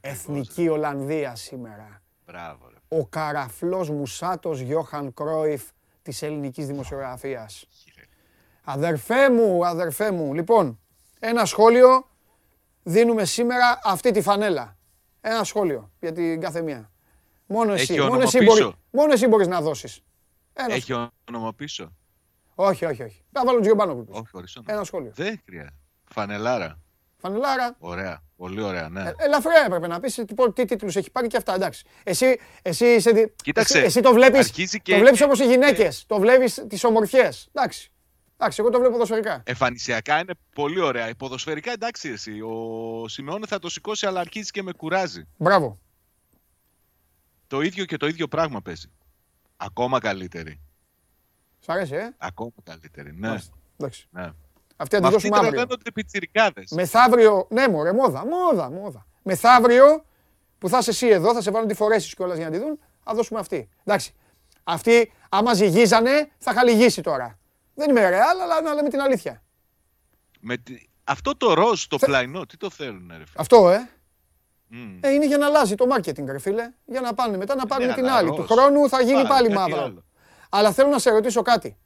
Εθνική 0.02 0.68
Ολλανδία 0.68 1.36
σήμερα. 1.36 2.02
Μπράβο, 2.26 2.72
Ο 2.88 3.06
καραφλός 3.08 3.90
μουσάτος 3.90 4.60
Γιώχαν 4.60 5.14
Κρόιφ 5.14 5.64
της 6.02 6.22
ελληνικής 6.22 6.68
δημοσιογραφίας. 6.68 7.68
Αδερφέ 8.64 9.30
μου, 9.30 9.66
αδερφέ 9.66 10.12
μου. 10.12 10.34
Λοιπόν, 10.34 10.80
ένα 11.20 11.46
σχόλιο 11.46 12.08
δίνουμε 12.84 13.26
σήμερα 13.26 13.80
αυτή 13.84 14.12
τη 14.12 14.22
φανέλα. 14.22 14.78
Ένα 15.22 15.44
σχόλιο 15.44 15.92
για 16.00 16.12
την 16.12 16.42
κάθε 16.42 16.62
μία. 16.62 16.92
Μόνο 17.46 17.74
εσύ, 17.74 18.00
μόνο 18.00 18.22
εσύ, 18.22 18.44
μπορεί, 18.44 18.74
μόνο 18.92 19.14
εσύ 19.14 19.28
μπορείς 19.28 19.48
να 19.48 19.62
δώσεις. 19.62 20.04
Ένα 20.54 20.74
Έχει 20.74 21.10
όνομα 21.30 21.54
πίσω. 21.54 21.94
Όχι, 22.56 22.86
όχι, 22.86 23.04
όχι. 23.04 23.24
Θα 23.32 23.42
βάλω 23.46 23.52
τον 23.52 23.62
Τζιομπάνο 23.62 24.06
Όχι, 24.10 24.30
χωρίς 24.32 24.58
Ένα 24.66 24.84
σχόλιο. 24.84 25.12
Δεν 25.16 25.42
χρειάζεται. 25.46 25.76
Φανελάρα. 26.04 26.80
Φανελάρα. 27.18 27.76
Ωραία. 27.80 28.24
Πολύ 28.38 28.62
ωραία, 28.62 28.90
ναι. 28.90 29.02
Ε, 29.02 29.14
ελαφριά 29.18 29.64
έπρεπε 29.66 29.88
να 29.88 30.00
πεις 30.00 30.16
τι, 30.16 30.52
τι 30.54 30.66
τίτλους 30.66 30.96
έχει 30.96 31.12
πάρει 31.12 31.28
και 31.28 31.38
αυτά. 31.38 31.54
Εντάξει. 31.54 31.86
Εσύ, 32.04 32.40
εσύ, 32.62 32.86
είσαι, 32.86 33.34
Κοίταξε, 33.44 33.78
εσύ, 33.78 33.86
εσύ 33.86 34.02
το 34.02 34.14
βλέπει 34.14 34.50
και... 34.82 34.92
το 34.92 34.98
βλέπεις 34.98 35.22
όπως 35.22 35.40
οι 35.40 35.46
γυναίκες. 35.46 36.06
Το 36.08 36.20
βλέπεις 36.20 36.66
τις 36.68 36.84
ομορφιές. 36.84 37.50
Εντάξει. 37.54 37.92
Εντάξει, 38.38 38.62
εγώ 38.62 38.70
το 38.70 38.78
βλέπω 38.78 38.94
ποδοσφαιρικά. 38.94 39.44
Εμφανισιακά 39.46 40.20
είναι 40.20 40.34
πολύ 40.56 40.80
ωραία. 40.80 41.16
Ποδοσφαιρικά 41.18 41.72
εντάξει 41.72 42.10
εσύ. 42.10 42.42
Ο 42.42 43.08
Σιμεώνε 43.08 43.46
θα 43.48 43.60
το 43.60 43.70
σηκώσει, 43.70 44.06
αλλά 44.06 44.20
αρχίζει 44.20 44.52
και 44.52 44.64
με 44.64 44.72
κουράζει. 44.72 45.28
Μπράβο. 45.38 45.80
Το 47.48 47.62
ίδιο 47.62 47.86
και 47.86 47.98
το 47.98 48.08
ίδιο 48.08 48.28
πράγμα 48.28 48.62
παίζει. 48.62 48.92
Ακόμα 49.58 50.00
καλύτερη. 50.00 50.60
Σ' 51.66 51.70
αρέσει, 51.70 51.96
ε; 51.96 52.16
Ακόμα 52.18 52.52
καλύτερη, 52.64 53.16
ναι. 53.16 53.28
Εντάξει. 53.78 54.08
ναι. 54.10 54.32
Αυτή 54.76 54.96
θα 54.96 55.02
τη 55.02 55.10
δώσουμε 55.10 55.38
αύριο. 55.38 55.66
πιτσιρικάδες. 55.94 56.72
Μεθαύριο, 56.72 57.48
ναι 57.50 57.68
μωρέ, 57.68 57.94
μόδα, 57.94 58.26
μόδα, 58.26 58.70
μόδα. 58.70 59.06
Μεθαύριο 59.24 60.06
που 60.58 60.70
θα 60.70 60.78
είσαι 60.78 60.90
εσύ 60.90 61.08
εδώ, 61.08 61.34
θα 61.34 61.42
σε 61.42 61.52
βάλουν 61.52 61.68
τη 61.68 61.74
φορέσει 61.74 62.16
κιόλας 62.16 62.38
για 62.38 62.46
να 62.46 62.52
τη 62.52 62.58
δουν, 62.58 62.80
θα 63.04 63.14
δώσουμε 63.14 63.40
αυτή. 63.40 63.70
Εντάξει. 63.84 64.14
Αυτή, 64.64 65.12
άμα 65.30 65.54
ζυγίζανε, 65.54 66.32
θα 66.38 66.52
είχα 66.52 67.02
τώρα. 67.02 67.40
Δεν 67.74 67.90
είμαι 67.90 68.10
ρεάλ, 68.10 68.40
αλλά 68.42 68.62
να 68.62 68.74
λέμε 68.74 68.90
την 68.90 69.02
αλήθεια. 69.02 69.44
Με 70.40 70.58
τη... 70.58 70.76
Αυτό 71.04 71.38
το 71.38 71.54
ροζ, 71.54 71.84
το 71.84 71.98
Θε... 71.98 72.06
πλαϊνό, 72.06 72.46
τι 72.46 72.58
το 72.58 72.70
θέλουν, 72.70 73.08
ρε 73.08 73.14
φίλε; 73.14 73.26
Αυτό, 73.36 73.70
ε. 73.70 73.90
Mm. 74.72 74.98
ε. 75.00 75.14
Είναι 75.14 75.26
για 75.26 75.38
να 75.38 75.46
αλλάζει 75.46 75.76
το 75.76 75.86
marketing, 75.96 76.26
ρε 76.26 76.40
φίλε. 76.40 76.72
Για 76.86 77.02
να 77.02 77.14
πάνε 77.14 77.38
μετά 77.38 77.56
να 77.56 77.66
πάρουν 77.66 77.94
την 77.94 78.06
άλλη. 78.06 78.30
Του 78.30 78.46
χρόνου 78.50 78.90
θα 78.90 79.02
γίνει 79.02 79.28
πάλι 79.28 79.50
μαύρο. 79.50 80.04
Αλλά 80.56 80.72
θέλω 80.72 80.90
να 80.90 81.00
σε 81.00 81.10
ρωτήσω 81.10 81.42
κάτι. 81.42 81.78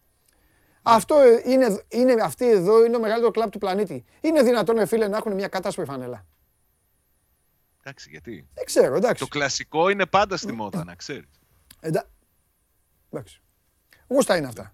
Αυτό 0.82 1.16
είναι, 1.46 1.84
είναι, 1.88 2.16
αυτή 2.22 2.50
εδώ 2.50 2.84
είναι 2.84 2.94
το 2.94 3.00
μεγαλύτερο 3.00 3.32
κλαμπ 3.32 3.50
του 3.50 3.58
πλανήτη. 3.58 4.06
Είναι 4.22 4.42
δυνατόν, 4.42 4.76
ρε 4.76 4.86
φίλε, 4.86 5.08
να 5.08 5.18
έχουν 5.18 5.34
μια 5.34 5.48
κατάστροφη 5.48 5.90
φανέλα; 5.90 6.26
Εντάξει, 7.80 8.10
γιατί; 8.10 8.48
Δεν 8.54 8.66
ξέρω, 8.66 8.96
εντάξει. 8.96 9.24
Το 9.24 9.28
κλασικό 9.28 9.90
είναι 9.90 10.06
πάντα 10.06 10.38
στη 10.38 10.52
μόδα, 10.52 10.84
να 10.84 10.96
ξέρεις. 10.96 11.30
Εντά... 11.80 12.06
Εντάξει. 13.12 13.42
Γούστα 14.08 14.38
είναι 14.38 14.48
αυτά. 14.48 14.74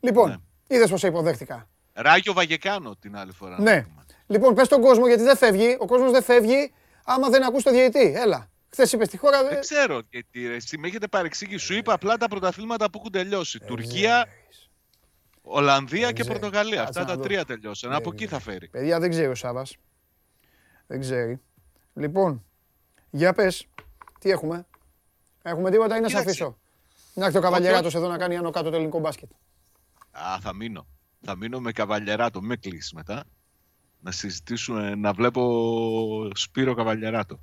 Λοιπόν, 0.00 0.28
ναι. 0.28 0.36
είδες 0.76 0.90
πώ 0.90 0.96
σε 0.96 1.06
υποδέχτηκα. 1.06 1.68
Ράγιο 1.92 2.32
Βαγεκάνο 2.32 2.96
την 2.96 3.16
άλλη 3.16 3.32
φορά. 3.32 3.60
Ναι. 3.60 3.86
Λοιπόν, 4.26 4.54
πες 4.54 4.66
στον 4.66 4.80
κόσμο 4.80 5.06
γιατί 5.06 5.22
δεν 5.22 5.36
φεύγει. 5.36 5.76
Ο 5.80 5.86
κόσμος 5.86 6.10
δεν 6.10 6.22
φεύγει 6.22 6.72
άμα 7.04 7.28
δεν 7.28 7.42
ακούς 7.42 7.62
το 7.62 7.70
διαιτητή. 7.70 8.12
Έλα. 8.16 8.50
Χθες 8.72 8.92
είπες 8.92 9.06
στη 9.06 9.16
χώρα. 9.16 9.48
Δεν 9.48 9.60
ξέρω 9.60 10.00
γιατί. 10.10 10.46
Εσύ 10.46 10.78
με 10.78 10.86
έχετε 10.86 11.08
παρεξήγει. 11.08 11.56
Σου 11.56 11.74
είπα 11.74 11.92
απλά 11.92 12.16
τα 12.16 12.28
πρωταθλήματα 12.28 12.90
που 12.90 12.98
έχουν 12.98 13.12
τελειώσει. 13.12 13.58
Ε, 13.62 13.66
Τουρκία, 13.66 14.26
Ολλανδία 15.42 16.12
και 16.12 16.24
Πορτογαλία. 16.24 16.82
Αυτά 16.82 17.04
τα 17.04 17.18
τρία 17.18 17.44
τελειώσαν. 17.44 17.92
Από 17.92 18.10
εκεί 18.12 18.26
θα 18.26 18.38
φέρει. 18.38 18.68
Παιδιά 18.68 19.00
δεν 19.00 19.10
ξέρει 19.10 19.26
ο 19.26 19.34
Σάβα. 19.34 19.66
Δεν 20.86 21.00
ξέρει. 21.00 21.40
Λοιπόν, 21.94 22.44
για 23.10 23.32
πες, 23.32 23.66
τι 24.18 24.30
έχουμε; 24.30 24.66
Έχουμε 25.42 25.70
τίποτα 25.70 25.96
ή 25.96 26.00
να 26.00 26.08
σε 26.08 26.18
αφήσω; 26.18 26.58
Να 27.14 27.24
έχει 27.24 27.34
το 27.34 27.40
καβαλιεράτος 27.40 27.94
εδώ 27.94 28.08
να 28.08 28.18
κάνει 28.18 28.36
άνω 28.36 28.50
κάτω 28.50 28.70
το 28.70 28.76
ελληνικό 28.76 28.98
μπάσκετ. 28.98 29.30
Α, 30.10 30.38
θα 30.40 30.54
μείνω. 30.54 30.86
Θα 31.20 31.36
μείνω 31.36 31.60
με 31.60 31.72
καβαλιεράτο, 31.72 32.42
με 32.42 32.56
κλείσει 32.56 32.94
μετά. 32.94 33.24
Να 34.00 34.10
συζητήσουμε, 34.10 34.94
να 34.94 35.12
βλέπω 35.12 36.30
Σπύρο 36.34 36.74
Καβαλιεράτο. 36.74 37.40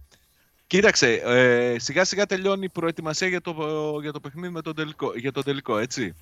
Κοίταξε, 0.69 1.13
ε, 1.13 1.79
σιγά 1.79 2.05
σιγά 2.05 2.25
τελειώνει 2.25 2.65
η 2.65 2.69
προετοιμασία 2.69 3.27
για 3.27 3.41
το, 3.41 3.53
για 4.01 4.11
το 4.11 4.19
παιχνίδι 4.19 4.53
με 4.53 4.61
τον 4.61 4.75
τελικό, 4.75 5.13
για 5.15 5.31
το 5.31 5.41
τελικό, 5.41 5.77
έτσι. 5.77 6.15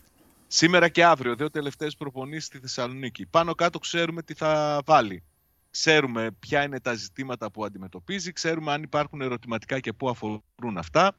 Σήμερα 0.48 0.90
και 0.90 1.04
αύριο, 1.04 1.36
δύο 1.36 1.50
τελευταίες 1.50 1.96
προπονήσεις 1.96 2.46
στη 2.46 2.60
Θεσσαλονίκη. 2.60 3.26
Πάνω 3.26 3.56
κάτω 3.56 3.80
ξέρουμε 3.80 4.22
τι 4.24 4.34
θα 4.34 4.82
βάλει. 4.86 5.24
Ξέρουμε 5.72 6.32
ποια 6.40 6.64
είναι 6.64 6.80
τα 6.80 6.94
ζητήματα 6.94 7.52
που 7.52 7.66
αντιμετωπίζει, 7.66 8.32
ξέρουμε 8.32 8.72
αν 8.72 8.84
υπάρχουν 8.84 9.22
ερωτηματικά 9.22 9.80
και 9.80 9.94
πού 9.94 10.10
αφορούν 10.10 10.78
αυτά. 10.78 11.16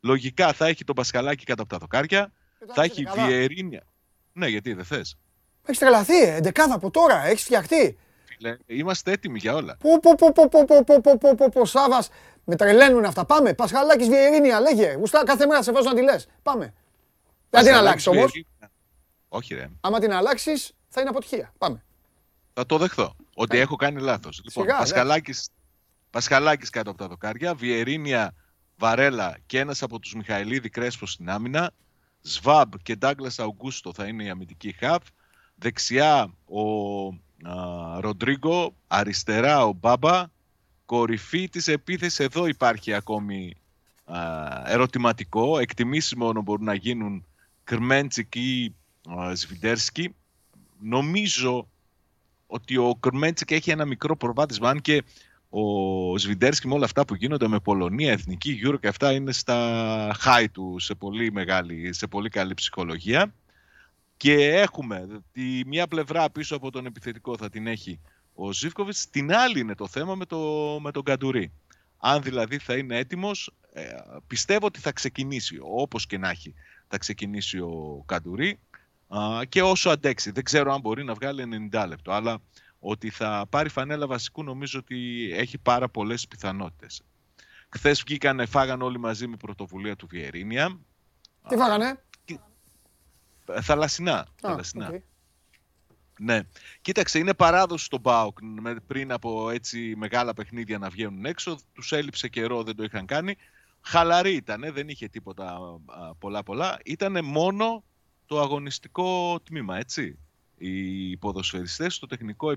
Λογικά 0.00 0.52
θα 0.52 0.66
έχει 0.66 0.84
τον 0.84 0.94
Πασχαλάκη 0.94 1.44
κατά 1.44 1.62
από 1.62 1.70
τα 1.70 1.78
δοκάρια, 1.78 2.32
θα 2.74 2.82
έχει 2.82 3.04
Βιερίνια. 3.14 3.82
Ναι, 4.32 4.46
γιατί 4.46 4.72
δεν 4.72 4.84
θες. 4.84 5.18
Έχεις 5.64 5.78
τρελαθεί, 5.78 6.22
ε, 6.22 6.34
εντεκάδα 6.34 6.74
από 6.74 6.90
τώρα, 6.90 7.26
έχεις 7.26 7.42
φτιαχτεί. 7.42 7.98
Φίλε, 8.24 8.56
είμαστε 8.66 9.12
έτοιμοι 9.12 9.38
για 9.38 9.54
όλα. 9.54 9.76
Πού, 9.80 10.00
πού, 10.00 10.14
πού, 10.14 10.32
πού, 10.32 10.48
πού, 10.48 10.64
πού, 10.64 10.84
πού, 10.84 11.00
πού, 11.00 11.18
πού, 11.18 11.34
πού, 11.34 11.48
πού, 11.48 11.66
Σάβας, 11.66 12.08
με 12.48 12.56
τρελαίνουν 12.56 13.04
αυτά. 13.04 13.24
Πάμε, 13.24 13.54
Πασχαλάκης 13.54 14.08
Βιερίνια, 14.08 14.60
λέγε. 14.60 14.92
Γουστά, 14.92 15.24
κάθε 15.24 15.46
μέρα 15.46 15.62
σε 15.62 15.72
βάζω 15.72 15.88
να 15.88 15.94
τη 15.94 16.02
λες. 16.02 16.28
Πάμε. 16.42 16.74
Δεν 17.50 17.64
την 17.64 17.74
αλλάξεις 17.74 18.06
όμως. 18.06 18.44
Όχι, 19.28 19.54
ρε. 19.54 19.68
Άμα 19.80 19.98
την 19.98 20.12
αλλάξεις, 20.12 20.72
θα 20.88 21.00
είναι 21.00 21.10
αποτυχία. 21.10 21.52
Πάμε. 21.58 21.84
Θα 22.54 22.66
το 22.66 22.78
δεχθώ. 22.78 23.16
Ότι 23.34 23.58
ε. 23.58 23.60
έχω 23.60 23.76
κάνει 23.76 24.00
λάθος. 24.00 24.40
Λοιπόν, 24.44 24.66
Πασχαλάκης 26.10 26.70
κάτω 26.70 26.90
από 26.90 26.98
τα 26.98 27.08
δοκάρια, 27.08 27.54
Βιερίνια, 27.54 28.34
Βαρέλα 28.76 29.38
και 29.46 29.58
ένας 29.58 29.82
από 29.82 29.98
τους 29.98 30.14
Μιχαηλίδη 30.14 30.68
Κρέσπο 30.68 31.06
στην 31.06 31.30
άμυνα. 31.30 31.70
Σβάμπ 32.20 32.72
και 32.82 32.96
Ντάγκλας 32.96 33.38
Αουγκούστο 33.38 33.92
θα 33.92 34.06
είναι 34.06 34.24
η 34.24 34.28
αμυντική 34.28 34.72
χαφ. 34.72 35.02
Δεξιά 35.54 36.34
ο 36.44 36.60
Ροντρίγκο, 38.00 38.74
αριστερά 38.86 39.64
ο 39.64 39.72
Μπάμπα. 39.72 40.24
Κορυφή 40.88 41.48
της 41.48 41.68
επίθεσης 41.68 42.18
εδώ 42.18 42.46
υπάρχει 42.46 42.92
ακόμη 42.92 43.56
α, 44.04 44.18
ερωτηματικό. 44.66 45.58
Εκτιμήσεις 45.58 46.14
μόνο 46.14 46.42
μπορούν 46.42 46.64
να 46.64 46.74
γίνουν 46.74 47.26
Κρμέντσικ 47.64 48.34
ή 48.34 48.74
Σβιντέρσκι. 49.32 50.14
Νομίζω 50.78 51.68
ότι 52.46 52.76
ο 52.76 52.96
Κρμέντσικ 53.00 53.50
έχει 53.50 53.70
ένα 53.70 53.84
μικρό 53.84 54.16
προβάδισμα, 54.16 54.68
αν 54.68 54.80
και 54.80 55.02
ο 55.48 56.18
Σβιντέρσκι 56.18 56.66
με 56.68 56.74
όλα 56.74 56.84
αυτά 56.84 57.04
που 57.04 57.14
γίνονται 57.14 57.48
με 57.48 57.60
Πολωνία, 57.60 58.12
Εθνική, 58.12 58.60
Euro 58.64 58.80
και 58.80 58.88
αυτά 58.88 59.12
είναι 59.12 59.32
στα 59.32 60.16
high 60.24 60.46
του 60.52 60.76
σε 60.78 60.94
πολύ, 60.94 61.32
μεγάλη, 61.32 61.92
σε 61.92 62.06
πολύ 62.06 62.28
καλή 62.28 62.54
ψυχολογία. 62.54 63.34
Και 64.16 64.34
έχουμε 64.34 65.22
τη 65.32 65.62
μία 65.66 65.86
πλευρά 65.86 66.30
πίσω 66.30 66.56
από 66.56 66.70
τον 66.70 66.86
επιθετικό 66.86 67.36
θα 67.36 67.50
την 67.50 67.66
έχει 67.66 68.00
ο 68.40 68.52
Ζήφκοβιτς, 68.52 69.10
την 69.10 69.32
άλλη 69.32 69.60
είναι 69.60 69.74
το 69.74 69.86
θέμα 69.86 70.14
με, 70.14 70.24
το, 70.24 70.38
με 70.80 70.90
τον 70.90 71.02
Καντουρί. 71.02 71.52
Αν 71.98 72.22
δηλαδή 72.22 72.58
θα 72.58 72.76
είναι 72.76 72.96
έτοιμος, 72.96 73.54
ε, 73.72 73.82
πιστεύω 74.26 74.66
ότι 74.66 74.80
θα 74.80 74.92
ξεκινήσει, 74.92 75.58
όπως 75.60 76.06
και 76.06 76.18
να 76.18 76.30
έχει, 76.30 76.54
θα 76.88 76.98
ξεκινήσει 76.98 77.58
ο 77.58 78.02
Καντουρί 78.06 78.58
και 79.48 79.62
όσο 79.62 79.90
αντέξει. 79.90 80.30
Δεν 80.30 80.44
ξέρω 80.44 80.72
αν 80.72 80.80
μπορεί 80.80 81.04
να 81.04 81.14
βγάλει 81.14 81.68
90 81.72 81.84
λεπτό, 81.88 82.12
αλλά 82.12 82.38
ότι 82.78 83.10
θα 83.10 83.46
πάρει 83.50 83.68
φανέλα 83.68 84.06
βασικού 84.06 84.42
νομίζω 84.42 84.78
ότι 84.78 85.30
έχει 85.32 85.58
πάρα 85.58 85.88
πολλές 85.88 86.28
πιθανότητες. 86.28 87.02
Χθες 87.68 88.02
βγήκανε, 88.06 88.46
φάγανε 88.46 88.84
όλοι 88.84 88.98
μαζί 88.98 89.26
με 89.26 89.36
πρωτοβουλία 89.36 89.96
του 89.96 90.06
Βιερίνια. 90.06 90.78
Τι 91.48 91.56
φάγανε; 91.56 92.02
Θαλασσινά. 93.60 94.26
θαλασσινά. 94.40 95.02
Ναι. 96.18 96.40
Κοίταξε, 96.80 97.18
είναι 97.18 97.34
παράδοση 97.34 97.84
στον 97.84 98.02
ΠΑΟΚ 98.02 98.38
πριν 98.86 99.12
από 99.12 99.50
έτσι 99.50 99.94
μεγάλα 99.96 100.34
παιχνίδια 100.34 100.78
να 100.78 100.88
βγαίνουν 100.88 101.24
έξω. 101.24 101.58
Τους 101.72 101.92
έλειψε 101.92 102.28
καιρό, 102.28 102.62
δεν 102.62 102.76
το 102.76 102.82
είχαν 102.82 103.06
κάνει. 103.06 103.36
Χαλαρή 103.80 104.34
ήταν, 104.34 104.72
δεν 104.72 104.88
είχε 104.88 105.08
τίποτα 105.08 105.58
πολλά 106.18 106.42
πολλά. 106.42 106.78
Ήταν 106.84 107.24
μόνο 107.24 107.84
το 108.26 108.40
αγωνιστικό 108.40 109.40
τμήμα, 109.40 109.78
έτσι 109.78 110.18
οι 110.58 111.16
ποδοσφαιριστές 111.16 111.94
στο 111.94 112.06
τεχνικό 112.06 112.54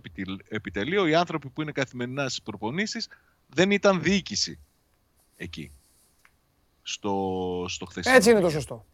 επιτελείο, 0.47 1.07
οι 1.07 1.15
άνθρωποι 1.15 1.49
που 1.49 1.61
είναι 1.61 1.71
καθημερινά 1.71 2.29
στις 2.29 2.41
προπονήσεις, 2.41 3.07
δεν 3.47 3.71
ήταν 3.71 4.01
διοίκηση 4.01 4.59
εκεί, 5.37 5.71
στο, 6.83 7.65
στο 7.67 7.85
χθεσινό. 7.85 8.15
Έτσι 8.15 8.29
είναι 8.29 8.39
το 8.39 8.49
σωστό. 8.49 8.85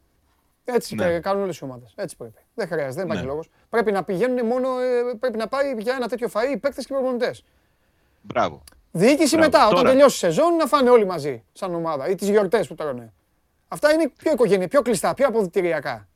Έτσι 0.70 0.96
ναι. 0.96 1.20
κάνουν 1.20 1.44
όλες 1.44 1.58
οι 1.58 1.64
ομάδες. 1.64 1.94
Έτσι 1.96 2.16
πρέπει. 2.16 2.40
Δεν 2.54 2.68
χρειάζεται, 2.68 2.94
δεν 2.94 3.06
υπάρχει 3.06 3.24
ναι. 3.24 3.30
λόγος. 3.30 3.50
Πρέπει 3.70 3.92
να 3.92 4.04
πηγαίνουν 4.04 4.46
μόνο. 4.46 4.80
Ε, 4.80 5.14
πρέπει 5.20 5.38
να 5.38 5.48
πάει 5.48 5.76
για 5.78 5.96
ένα 5.96 6.08
τέτοιο 6.08 6.30
φαΐ 6.34 6.52
οι 6.54 6.58
παίκτες 6.58 6.86
και 6.86 6.94
οι 6.94 6.96
προπονητές. 6.96 7.44
Μπράβο. 8.22 8.64
Διοίκηση 8.92 9.36
Μπράβο. 9.36 9.52
μετά, 9.52 9.64
Τώρα... 9.64 9.80
όταν 9.80 9.86
τελειώσει 9.92 10.16
η 10.16 10.20
σεζόν, 10.20 10.56
να 10.56 10.66
φάνε 10.66 10.90
όλοι 10.90 11.06
μαζί 11.06 11.44
σαν 11.54 11.76
ομάδα 11.76 12.08
ή 12.08 12.16
τις 12.16 12.30
γιορτές 12.30 12.68
που 12.68 12.76
τρώνε. 12.76 13.14
Αυτά 13.68 13.94
είναι 13.94 14.10
πιο 14.18 14.32
οικογένεια, 14.32 14.68
πιο 14.68 14.82
κλειστά, 14.82 15.14
πιο 15.14 15.28
αποδητηριακά. 15.28 16.08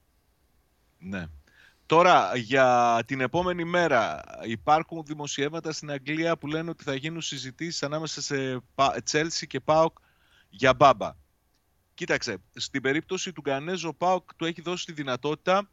Ναι. 0.98 1.26
Τώρα, 1.86 2.32
για 2.36 3.00
την 3.06 3.22
επόμενη 3.22 3.64
μέρα 3.64 4.22
υπάρχουν 4.44 5.04
δημοσιεύματα 5.06 5.72
στην 5.72 5.92
Αγγλία 5.92 6.38
που 6.38 6.48
λένε 6.48 6.70
ότι 6.70 6.84
θα 6.84 6.96
γίνουν 6.96 7.22
συζητήσεις 7.22 7.84
ανάμεσα 7.84 8.22
σε 8.22 8.62
Chelsea 9.12 9.48
και 9.48 9.60
ΠΑΟΚ 9.60 9.98
για 10.50 10.74
μπάμπα. 10.74 11.12
Κοίταξε, 12.02 12.38
στην 12.56 12.82
περίπτωση 12.82 13.34
του 13.34 13.42
Γκανέζο, 13.42 13.88
ο 13.88 13.94
ΠΑΟΚ 13.94 14.34
του 14.36 14.46
έχει 14.46 14.62
δώσει 14.62 14.86
τη 14.86 14.92
δυνατότητα 14.92 15.70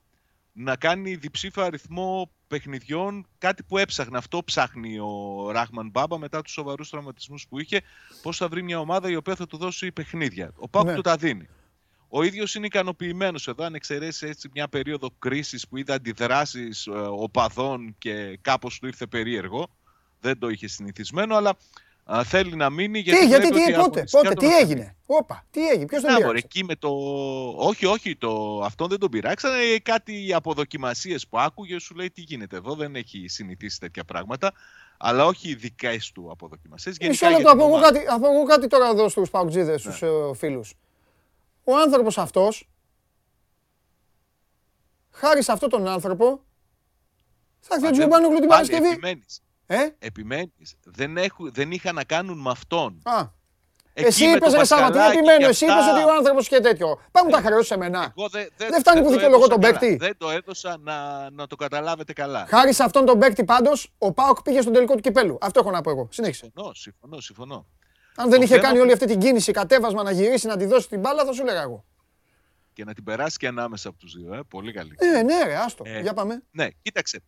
να 0.53 0.77
κάνει 0.77 1.15
διψήφα 1.15 1.65
αριθμό 1.65 2.31
παιχνιδιών, 2.49 3.27
κάτι 3.39 3.63
που 3.63 3.79
έψαχνε. 3.79 4.19
Αυτό 4.19 4.45
ψάχνει 4.45 4.99
ο 4.99 5.51
Ράχμαν 5.51 5.91
Μπάμπα 5.91 6.19
μετά 6.19 6.43
τους 6.43 6.53
σοβαρούς 6.53 6.91
τραυματισμούς 6.91 7.47
που 7.49 7.59
είχε, 7.59 7.83
πώς 8.23 8.37
θα 8.37 8.49
βρει 8.49 8.63
μια 8.63 8.79
ομάδα 8.79 9.11
η 9.11 9.17
οποία 9.17 9.35
θα 9.35 9.47
του 9.47 9.57
δώσει 9.57 9.93
παιχνίδια. 9.93 10.53
Ο 10.57 10.69
ΠΑΟΚ 10.69 10.87
ναι. 10.87 10.95
του 10.95 11.01
τα 11.01 11.17
δίνει. 11.17 11.49
Ο 12.09 12.23
ίδιος 12.23 12.55
είναι 12.55 12.67
ικανοποιημένος 12.67 13.49
εδώ, 13.49 13.65
αν 13.65 13.75
εξαιρέσει 13.75 14.27
έτσι 14.27 14.49
μια 14.53 14.69
περίοδο 14.69 15.11
κρίσης 15.19 15.69
που 15.69 15.77
είδε 15.77 15.93
αντιδράσεις 15.93 16.87
ε, 16.87 16.91
οπαδών 16.93 17.95
και 17.99 18.39
κάπως 18.41 18.79
του 18.79 18.87
ήρθε 18.87 19.07
περίεργο. 19.07 19.77
Δεν 20.21 20.39
το 20.39 20.49
είχε 20.49 20.69
συνηθισμένο, 20.69 21.37
αλλά 21.37 21.57
α, 22.13 22.25
θέλει 22.25 22.57
να 22.57 22.71
μείνει. 22.71 22.99
Γιατί, 22.99 23.21
τι, 23.21 23.27
γιατί, 23.27 23.51
τι, 23.51 23.73
πότε, 23.73 24.05
πότε, 24.11 24.35
τι 24.35 24.57
έγινε; 24.57 24.97
Όπα, 25.07 25.47
τι 25.51 25.69
έγινε, 25.69 25.87
ποιος 25.87 26.03
τον 26.03 26.15
πήραξε; 26.15 26.45
Εκεί 26.45 26.65
με 26.65 26.77
το... 26.77 26.89
Όχι, 27.57 27.87
όχι, 27.87 28.17
το... 28.17 28.63
αυτό 28.65 28.87
δεν 28.87 28.99
τον 28.99 29.11
πειράξανε. 29.11 29.57
Κάτι 29.83 30.35
αποδοκιμασίες 30.35 31.29
που 31.29 31.39
άκουγε, 31.39 31.79
σου 31.79 31.95
λέει 31.95 32.11
τι 32.11 32.21
γίνεται 32.21 32.57
εδώ, 32.57 32.75
δεν 32.75 32.95
έχει 32.95 33.29
συνηθίσει 33.29 33.81
τέτοια 33.81 34.05
πράγματα. 34.05 34.53
Αλλά 34.99 35.25
όχι 35.25 35.55
δικές 35.55 36.13
του 36.13 36.29
αποδοκιμασίες. 36.31 36.97
Μισό 37.01 37.29
λεπτό, 37.29 37.51
από 37.51 37.79
κάτι, 37.81 38.05
κάτι 38.49 38.67
τώρα 38.67 38.89
εδώ 38.89 39.09
στου 39.09 39.23
παουτζίδες, 39.31 39.85
ναι. 39.85 39.93
στου 39.93 40.07
ε, 40.07 40.35
φίλους 40.35 40.75
ο 41.71 41.77
άνθρωπος 41.77 42.19
αυτός, 42.19 42.69
χάρη 45.11 45.43
σε 45.43 45.53
αυτόν 45.53 45.69
τον 45.69 45.89
άνθρωπο, 45.89 46.45
θα 47.61 47.75
έρθει 47.75 47.87
ο 47.87 47.91
Τζιουμπάνογλου 47.91 48.39
την 48.39 48.49
Παρασκευή. 48.49 49.01
Επιμένεις. 49.69 49.95
Ε; 50.01 50.07
Επιμένεις. 50.07 50.77
Δεν, 50.85 51.17
έχουν, 51.17 51.51
δεν 51.53 51.71
είχαν 51.71 51.95
να 51.95 52.05
κάνουν 52.05 52.41
με 52.41 52.51
αυτόν. 52.51 53.01
Α. 53.05 53.29
εσύ 53.93 54.25
είπες 54.25 54.55
ρε 54.55 54.65
Σάβα, 54.65 54.91
τι 54.91 54.99
επιμένω, 54.99 55.47
εσύ 55.47 55.65
είπες 55.65 55.87
ότι 55.93 56.03
ο 56.03 56.15
άνθρωπος 56.17 56.49
και 56.49 56.61
τέτοιο. 56.61 57.01
Πάμε 57.11 57.31
τα 57.31 57.41
χρεώσει 57.41 57.67
σε 57.67 57.77
μένα. 57.77 58.15
δεν, 58.31 58.49
δεν 58.57 58.81
φτάνει 58.81 59.03
που 59.03 59.11
δικαιολογώ 59.11 59.47
τον 59.47 59.61
παίκτη. 59.61 59.97
Δεν 59.97 60.17
το 60.17 60.31
έδωσα 60.31 60.77
να, 60.81 61.31
να 61.31 61.47
το 61.47 61.57
καταλάβετε 61.57 62.13
καλά. 62.13 62.47
Χάρη 62.49 62.73
σε 62.73 62.83
αυτόν 62.83 63.05
τον 63.05 63.19
παίκτη 63.19 63.45
πάντως, 63.45 63.93
ο 63.99 64.13
Πάοκ 64.13 64.43
πήγε 64.43 64.61
στον 64.61 64.73
τελικό 64.73 64.95
του 64.95 65.01
κυπέλου. 65.01 65.39
Αυτό 65.41 65.61
έχω 65.61 65.71
να 65.71 65.81
πω 65.81 65.91
εγώ. 65.91 66.09
Συνέχισε. 66.11 66.41
Συμφωνώ, 66.45 66.75
συμφωνώ. 66.75 67.21
συμφωνώ. 67.21 67.67
Αν 68.17 68.31
δεν 68.31 68.43
είχε 68.43 68.59
κάνει 68.59 68.79
όλη 68.79 68.93
αυτή 68.93 69.07
την 69.07 69.19
κίνηση, 69.19 69.53
κατέβασμα 69.53 70.03
να 70.03 70.11
γυρίσει, 70.11 70.47
να 70.47 70.57
τη 70.57 70.65
δώσει 70.65 70.89
την 70.89 71.01
μπάλα, 71.01 71.25
θα 71.25 71.33
σου 71.33 71.45
λέγα 71.45 71.63
εγώ. 71.63 71.85
Και 72.73 72.85
να 72.85 72.95
την 72.95 73.05
περάσει 73.05 73.37
και 73.37 73.47
ανάμεσα 73.47 73.89
από 73.89 73.99
τους 73.99 74.15
δύο. 74.15 74.35
Ε. 74.35 74.41
Πολύ 74.49 74.73
καλή. 74.73 74.95
Ε, 74.99 75.23
ναι, 75.23 75.45
ρε, 75.45 75.57
άστο. 75.57 75.85
Ε, 75.87 76.01
για 76.01 76.15
πάμε. 76.15 76.43
Ναι, 76.51 76.67
κοίταξε. 76.83 77.23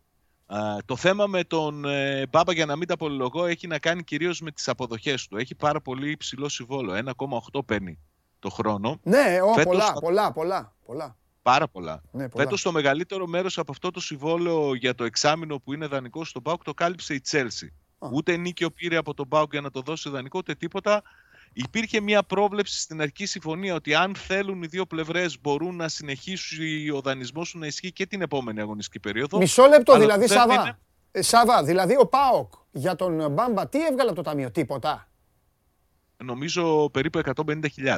Α, 0.55 0.77
το 0.85 0.95
θέμα 0.95 1.27
με 1.27 1.43
τον 1.43 1.85
ε, 1.85 2.27
Μπάμπα, 2.29 2.53
για 2.53 2.65
να 2.65 2.75
μην 2.75 2.87
τα 2.87 2.97
πολυλογώ, 2.97 3.45
έχει 3.45 3.67
να 3.67 3.79
κάνει 3.79 4.03
κυρίως 4.03 4.41
με 4.41 4.51
τις 4.51 4.67
αποδοχές 4.67 5.27
του. 5.27 5.37
Έχει 5.37 5.55
πάρα 5.55 5.81
πολύ 5.81 6.11
υψηλό 6.11 6.49
συμβόλο. 6.49 7.13
1,8 7.51 7.65
παίρνει 7.65 7.99
το 8.39 8.49
χρόνο. 8.49 8.99
Ναι, 9.03 9.39
ο, 9.43 9.53
Φέτος, 9.53 9.65
πολλά, 9.65 9.93
πολλά, 9.93 10.31
πολλά, 10.31 10.73
πολλά. 10.85 11.15
Πάρα 11.41 11.67
πολλά. 11.67 12.01
Ναι, 12.11 12.29
πολλά. 12.29 12.43
Φέτος 12.43 12.61
το 12.61 12.71
μεγαλύτερο 12.71 13.27
μέρος 13.27 13.57
από 13.57 13.71
αυτό 13.71 13.91
το 13.91 13.99
συμβόλαιο 13.99 14.75
για 14.75 14.95
το 14.95 15.03
εξάμεινο 15.03 15.59
που 15.59 15.73
είναι 15.73 15.87
δανεικό 15.87 16.25
στον 16.25 16.41
Πάουκ 16.41 16.63
το 16.63 16.73
κάλυψε 16.73 17.13
η 17.13 17.21
Τσέλσι. 17.21 17.73
Ούτε 18.11 18.37
νίκιο 18.37 18.71
πήρε 18.71 18.97
από 18.97 19.13
τον 19.13 19.27
Πάουκ 19.27 19.51
για 19.51 19.61
να 19.61 19.71
το 19.71 19.81
δώσει 19.81 20.09
δανεικό, 20.09 20.37
ούτε 20.37 20.55
τίποτα. 20.55 21.01
Υπήρχε 21.53 22.01
μια 22.01 22.23
πρόβλεψη 22.23 22.79
στην 22.79 23.01
αρχική 23.01 23.25
συμφωνία 23.25 23.75
ότι 23.75 23.93
αν 23.93 24.15
θέλουν 24.15 24.63
οι 24.63 24.67
δύο 24.67 24.85
πλευρές 24.85 25.41
μπορούν 25.41 25.75
να 25.75 25.87
συνεχίσει 25.87 26.89
ο 26.95 27.01
δανεισμός 27.01 27.51
του 27.51 27.59
να 27.59 27.67
ισχύει 27.67 27.91
και 27.91 28.05
την 28.05 28.21
επόμενη 28.21 28.61
αγωνιστική 28.61 28.99
περίοδο. 28.99 29.37
Μισό 29.37 29.65
λεπτό, 29.65 29.97
δηλαδή, 29.97 30.27
Σάβα. 30.27 30.53
Είναι... 30.53 30.77
Ε, 31.11 31.21
Σάβα, 31.21 31.63
δηλαδή 31.63 31.95
ο 31.99 32.07
Πάοκ 32.07 32.53
για 32.71 32.95
τον 32.95 33.31
Μπάμπα 33.31 33.67
τι 33.67 33.85
έβγαλε 33.85 34.09
από 34.09 34.15
το 34.15 34.21
ταμείο, 34.21 34.51
τίποτα; 34.51 35.07
Νομίζω 36.23 36.89
περίπου 36.89 37.21
150.000. 37.35 37.97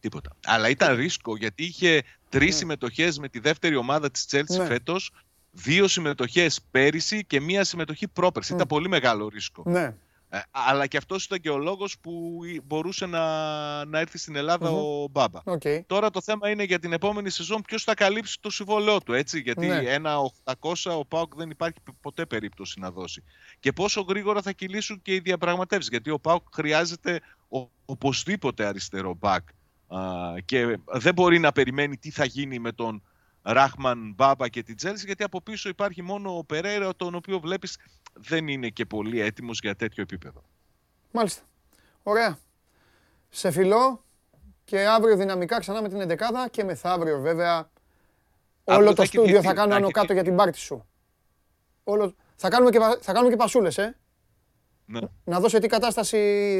Τίποτα. 0.00 0.36
Αλλά 0.44 0.68
ήταν 0.68 0.96
ρίσκο 0.96 1.36
γιατί 1.36 1.64
είχε 1.64 2.02
τρεις 2.28 2.50
ναι. 2.50 2.56
συμμετοχές 2.56 3.18
με 3.18 3.28
τη 3.28 3.38
δεύτερη 3.38 3.76
ομάδα 3.76 4.10
της 4.10 4.26
Τσέλτση 4.26 4.58
ναι. 4.58 4.66
φέτος 4.66 5.10
δύο 5.50 5.88
συμμετοχές 5.88 6.60
πέρυσι 6.70 7.24
και 7.24 7.40
μία 7.40 7.64
συμμετοχή 7.64 8.08
πρόπερση. 8.08 8.54
Ήταν 8.54 8.66
πολύ 8.66 8.88
μεγάλο 8.88 9.28
ρίσκο. 9.28 9.62
Ναι. 9.66 9.94
Ε, 10.34 10.40
αλλά 10.50 10.86
και 10.86 10.96
αυτός 10.96 11.24
ήταν 11.24 11.40
και 11.40 11.50
ο 11.50 11.58
λόγος 11.58 11.98
που 11.98 12.40
μπορούσε 12.64 13.06
να, 13.06 13.24
να 13.84 13.98
έρθει 13.98 14.18
στην 14.18 14.36
Ελλάδα 14.36 14.70
ο 14.70 15.08
Μπάμπα. 15.08 15.40
Okay. 15.44 15.80
Τώρα 15.86 16.10
το 16.10 16.20
θέμα 16.20 16.50
είναι 16.50 16.62
για 16.62 16.78
την 16.78 16.92
επόμενη 16.92 17.30
σεζόν 17.30 17.62
ποιος 17.62 17.84
θα 17.84 17.94
καλύψει 17.94 18.40
το 18.40 18.50
συμβόλαιό 18.50 19.00
του. 19.00 19.12
Έτσι, 19.12 19.40
γιατί 19.40 19.66
ναι. 19.66 19.76
ένα 19.76 20.16
800 20.60 20.72
ο 20.98 21.04
ΠΑΟΚ 21.04 21.34
δεν 21.34 21.50
υπάρχει 21.50 21.78
ποτέ 22.00 22.26
περίπτωση 22.26 22.80
να 22.80 22.90
δώσει. 22.90 23.24
Και 23.60 23.72
πόσο 23.72 24.00
γρήγορα 24.00 24.42
θα 24.42 24.52
κυλήσουν 24.52 25.02
και 25.02 25.14
οι 25.14 25.18
διαπραγματεύσεις. 25.18 25.90
Γιατί 25.90 26.10
ο 26.10 26.18
ΠΑΟΚ 26.18 26.42
χρειάζεται 26.52 27.20
ο, 27.48 27.58
οπωσδήποτε 27.84 28.64
αριστερό 28.64 29.14
μπακ. 29.14 29.48
και 30.44 30.78
δεν 30.86 31.14
μπορεί 31.14 31.38
να 31.38 31.52
περιμένει 31.52 31.96
τι 31.96 32.10
θα 32.10 32.24
γίνει 32.24 32.58
με 32.58 32.72
τον 32.72 33.02
Ράχμαν 33.42 34.12
Μπάμπα 34.16 34.48
και 34.48 34.62
την 34.62 34.76
Τσέλσι, 34.76 35.06
γιατί 35.06 35.22
από 35.22 35.42
πίσω 35.42 35.68
υπάρχει 35.68 36.02
μόνο 36.02 36.36
ο 36.36 36.44
Περέρα, 36.44 36.96
τον 36.96 37.14
οποίο 37.14 37.40
βλέπεις 37.40 37.78
δεν 38.12 38.48
είναι 38.48 38.68
και 38.68 38.84
πολύ 38.84 39.20
έτοιμος 39.20 39.58
για 39.60 39.76
τέτοιο 39.76 40.02
επίπεδο. 40.02 40.42
Μάλιστα. 41.10 41.42
Ωραία. 42.02 42.38
Σε 43.28 43.50
φιλό 43.50 44.04
και 44.64 44.86
αύριο 44.86 45.16
δυναμικά 45.16 45.58
ξανά 45.58 45.82
με 45.82 45.88
την 45.88 46.00
11 46.00 46.16
και 46.50 46.64
μεθαύριο 46.64 47.20
βέβαια 47.20 47.70
όλο 48.64 48.94
το 48.94 49.04
στούντιο 49.04 49.42
θα 49.42 49.54
κάνω 49.54 49.74
άνω 49.74 49.90
κάτω 49.90 50.12
για 50.12 50.22
την 50.22 50.36
πάρτι 50.36 50.58
σου. 50.58 50.86
Όλο... 51.84 52.14
Θα 52.36 52.48
κάνουμε 52.48 52.70
και, 52.70 52.78
θα 53.00 53.12
κάνουμε 53.12 53.30
και 53.30 53.36
πασούλες, 53.36 53.78
ε. 53.78 53.96
Ναι. 54.84 55.00
Να 55.24 55.40
δώσω 55.40 55.58
τι 55.58 55.66
κατάσταση 55.66 56.18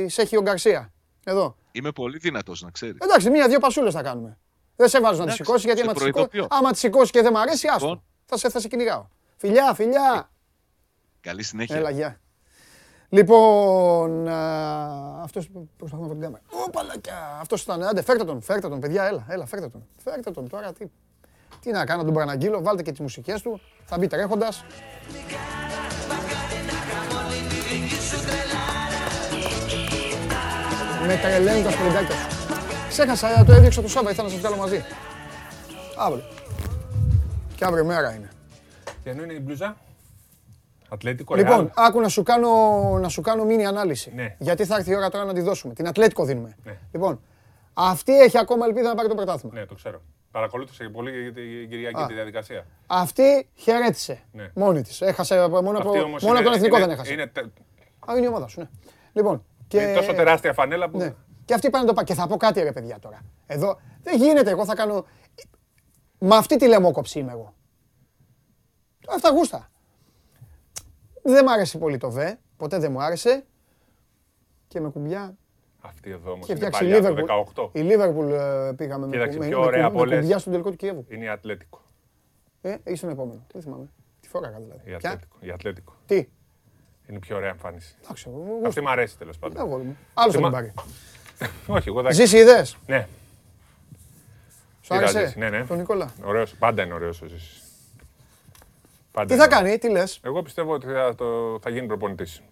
σε 0.08 0.22
έχει 0.22 0.36
ο 0.36 0.42
Γκαρσία. 0.42 0.92
Εδώ. 1.24 1.56
Είμαι 1.72 1.92
πολύ 1.92 2.18
δυνατός, 2.18 2.62
να 2.62 2.70
ξέρεις. 2.70 2.96
Εντάξει, 3.00 3.30
μία-δύο 3.30 3.58
πασούλες 3.58 3.94
θα 3.94 4.02
κάνουμε. 4.02 4.38
Δεν 4.76 4.88
σε 4.88 5.00
βάζω 5.00 5.24
να 5.24 5.26
τη 5.26 5.32
σηκώσει 5.32 5.66
γιατί 5.66 5.80
άμα 5.80 5.92
τη 5.92 6.00
σηκώσει, 6.00 6.46
άμα 6.48 6.72
τη 6.72 6.78
σηκώσει 6.78 7.10
και 7.10 7.22
δεν 7.22 7.32
μ' 7.32 7.36
αρέσει, 7.36 7.68
άστο. 7.68 7.86
Λοιπόν. 7.86 8.02
Θα 8.24 8.36
σε, 8.36 8.48
θα 8.48 8.60
σε 8.60 8.68
κυνηγάω. 8.68 9.06
Φιλιά, 9.36 9.74
φιλιά. 9.74 10.30
Καλή 11.22 11.42
συνέχεια. 11.42 11.76
Έλα, 11.76 11.90
γεια. 11.90 12.20
Λοιπόν, 13.08 14.28
αυτός 15.22 15.50
προσπαθούμε 15.76 16.08
να 16.08 16.12
την 16.12 16.22
κάμερα. 16.22 16.42
Ω, 16.66 16.70
παλακιά. 16.70 17.38
Αυτός 17.40 17.62
ήταν. 17.62 17.82
Άντε, 17.82 18.02
φέρτε 18.02 18.24
τον, 18.24 18.42
φέρτε 18.42 18.68
τον, 18.68 18.80
παιδιά, 18.80 19.04
έλα, 19.04 19.26
έλα, 19.28 19.46
φέρτε 19.46 19.68
τον. 19.68 19.86
Φέρτε 20.04 20.30
τον 20.30 20.48
τώρα, 20.48 20.72
τι, 20.72 20.86
τι 21.60 21.70
να 21.70 21.84
κάνω, 21.84 22.04
τον 22.04 22.14
παραναγγείλω, 22.14 22.62
βάλτε 22.62 22.82
και 22.82 22.90
τις 22.90 23.00
μουσικές 23.00 23.42
του. 23.42 23.60
Θα 23.84 23.98
μπει 23.98 24.06
τρέχοντας. 24.06 24.64
Με 31.06 31.16
τρελαίνουν 31.16 31.62
τα 31.62 31.70
σπουδάκια 31.70 32.14
σου. 32.14 32.26
Ξέχασα, 32.88 33.44
το 33.44 33.52
έδιωξα 33.52 33.82
το 33.82 33.88
Σάββα, 33.88 34.10
ήθελα 34.10 34.26
να 34.26 34.32
σας 34.32 34.40
βγάλω 34.40 34.56
μαζί. 34.56 34.84
Αύριο. 35.98 36.24
Και 37.56 37.64
αύριο 37.64 37.84
μέρα 37.84 38.12
είναι. 38.14 38.30
Τι 39.02 39.10
ενώ 39.10 39.22
είναι 39.22 39.32
η 39.32 39.40
μπλούζα; 39.42 39.76
Ατλέτικο, 40.92 41.34
Λοιπόν, 41.34 41.70
άκου 41.74 42.00
να 42.00 42.08
σου 42.08 42.22
κάνω, 42.22 42.48
να 42.98 43.08
σου 43.08 43.20
κάνω 43.20 43.44
μήνυ 43.44 43.66
ανάλυση. 43.66 44.12
Ναι. 44.14 44.36
Γιατί 44.38 44.64
θα 44.64 44.76
έρθει 44.76 44.90
η 44.90 44.94
ώρα 44.94 45.08
τώρα 45.08 45.24
να 45.24 45.32
τη 45.32 45.40
δώσουμε. 45.40 45.74
Την 45.74 45.86
Ατλέτικο 45.88 46.24
δίνουμε. 46.24 46.56
Ναι. 46.64 46.78
Λοιπόν, 46.92 47.20
αυτή 47.72 48.18
έχει 48.18 48.38
ακόμα 48.38 48.66
ελπίδα 48.66 48.88
να 48.88 48.94
πάρει 48.94 49.08
το 49.08 49.14
πρωτάθλημα. 49.14 49.58
Ναι, 49.58 49.66
το 49.66 49.74
ξέρω. 49.74 50.02
Παρακολούθησε 50.30 50.88
πολύ 50.88 51.22
για 51.22 51.32
την 51.32 51.68
Κυριακή 51.68 52.04
τη 52.06 52.14
διαδικασία. 52.14 52.66
Αυτή 52.86 53.48
χαιρέτησε 53.54 54.22
ναι. 54.32 54.50
μόνη 54.54 54.82
της. 54.82 55.00
Έχασε 55.00 55.48
μόνο 55.48 55.78
από, 55.78 55.90
μόνο 56.20 56.38
από 56.38 56.42
τον 56.42 56.52
εθνικό 56.52 56.76
είναι, 56.76 56.86
δεν 56.86 56.94
έχασε. 56.94 57.12
Είναι... 57.12 57.32
Α, 58.10 58.16
είναι 58.16 58.24
η 58.24 58.28
ομάδα 58.28 58.46
σου, 58.46 58.60
ναι. 58.60 58.68
Λοιπόν, 59.12 59.44
και... 59.68 59.80
Είναι 59.80 59.94
τόσο 59.94 60.14
τεράστια 60.14 60.52
φανέλα 60.52 60.90
που. 60.90 60.98
Ναι. 60.98 61.14
Και 61.44 61.54
αυτοί 61.54 61.70
πάνε 61.70 61.86
το 61.86 61.92
πάνε. 61.92 62.06
Και 62.06 62.14
θα 62.14 62.26
πω 62.26 62.36
κάτι 62.36 62.62
ρε 62.62 62.72
παιδιά 62.72 62.98
τώρα. 62.98 63.20
Εδώ 63.46 63.78
δεν 64.02 64.16
γίνεται. 64.16 64.50
Εγώ 64.50 64.64
θα 64.64 64.74
κάνω. 64.74 65.06
Με 66.18 66.36
αυτή 66.36 66.56
τη 66.56 66.68
λαιμόκοψη 66.68 67.18
είμαι 67.18 67.32
εγώ. 67.32 67.54
Αυτά 69.08 69.30
γούστα. 69.30 69.70
Δεν 71.22 71.44
μ' 71.44 71.48
άρεσε 71.48 71.78
πολύ 71.78 71.98
το 71.98 72.10
ΒΕ. 72.10 72.38
Ποτέ 72.56 72.78
δεν 72.78 72.92
μου 72.92 73.02
άρεσε. 73.02 73.44
Και 74.68 74.80
με 74.80 74.88
κουμπιά. 74.88 75.36
Αυτή 75.80 76.10
εδώ 76.10 76.32
όμως 76.32 76.48
είναι 76.48 76.70
παλιά, 76.70 77.02
το 77.02 77.14
18. 77.54 77.68
Η 77.72 77.80
Λίβερπουλ 77.80 78.32
ε, 78.32 78.72
πήγαμε 78.76 79.06
Κοίταξε, 79.06 79.38
με, 79.38 79.46
πιο 79.48 79.60
ωραία 79.60 79.90
με, 79.90 79.98
με 79.98 80.16
κουμπιά 80.16 80.38
στον 80.38 80.52
τελικό 80.52 80.70
του 80.70 80.76
Κιέβου. 80.76 81.04
Είναι 81.08 81.24
η 81.24 81.28
Ατλέτικο. 81.28 81.80
Ε, 82.60 82.76
είσαι 82.84 83.06
επόμενο. 83.06 83.46
Δεν 83.52 83.62
θυμάμαι. 83.62 83.88
Τι 84.20 84.28
φοράγα 84.28 84.58
δηλαδή. 84.58 84.90
Η 84.90 84.94
Ατλέτικο. 84.94 85.36
Η 85.40 85.50
Ατλέτικο. 85.50 85.94
Τι; 86.06 86.14
Είναι 87.08 87.16
η 87.16 87.18
πιο 87.18 87.36
ωραία 87.36 87.48
εμφάνιση. 87.50 87.94
Εντάξει, 88.04 88.30
Αυτή 88.66 88.80
μου 88.80 88.90
αρέσει 88.90 89.18
τέλος 89.18 89.38
πάντων. 89.38 89.96
Άλλος 90.14 90.34
θα 90.34 90.40
την 90.40 90.50
πάρει. 90.50 90.72
Όχι, 91.76 91.88
εγώ 91.88 92.02
δεν. 92.02 92.12
Ζήσει 92.12 92.38
είδες; 92.38 92.76
Ναι. 92.86 93.08
Σου 94.80 94.94
άρεσε; 94.94 95.34
Ναι, 95.36 95.50
ναι. 95.50 95.64
τον 95.64 95.76
Νικόλα. 95.76 96.12
Ωραίος. 96.24 96.54
Πάντα 96.54 96.82
είναι 96.82 96.94
ωραίος 96.94 97.22
ο 97.22 97.26
Ζήσης. 97.26 97.61
Τι 99.26 99.36
θα 99.36 99.48
κάνει, 99.48 99.78
τι 99.78 99.90
λες; 99.90 100.20
Εγώ 100.22 100.42
πιστεύω 100.42 100.72
ότι 100.72 100.86
θα, 100.86 101.14
το, 101.14 101.58
θα 101.62 101.70
γίνει 101.70 101.86
προπονητής. 101.86 102.42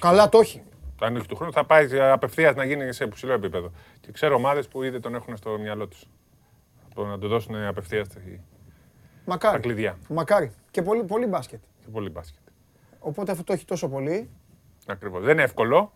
Καλά, 0.00 0.28
το 0.28 0.38
όχι. 0.38 0.62
Αν 1.00 1.16
όχι 1.16 1.26
του 1.26 1.36
χρόνου, 1.36 1.52
θα 1.52 1.64
πάει 1.64 2.00
απευθείας 2.00 2.54
να 2.54 2.64
γίνει 2.64 2.92
σε 2.92 3.04
υψηλό 3.04 3.32
επίπεδο. 3.32 3.72
Και 4.00 4.12
ξέρω 4.12 4.34
ομάδες 4.34 4.68
που 4.68 4.82
ήδη 4.82 5.00
τον 5.00 5.14
έχουν 5.14 5.36
στο 5.36 5.58
μυαλό 5.58 5.86
τους. 5.86 6.04
Να 6.96 7.18
του 7.18 7.28
δώσουν 7.28 7.54
απευθείας 7.56 8.06
Μακάρι. 9.24 9.54
τα 9.56 9.60
κλειδιά. 9.62 9.98
Μακάρι. 10.08 10.52
Και 10.70 10.82
πολύ, 10.82 11.04
πολύ 11.04 11.26
μπάσκετ. 11.26 11.60
Και 11.80 11.88
πολύ 11.92 12.10
μπάσκετ. 12.10 12.40
Οπότε 12.98 13.30
αυτό 13.32 13.44
το 13.44 13.52
έχει 13.52 13.64
τόσο 13.64 13.88
πολύ. 13.88 14.30
Ακριβώς. 14.86 15.22
Δεν 15.22 15.32
είναι 15.32 15.42
εύκολο, 15.42 15.92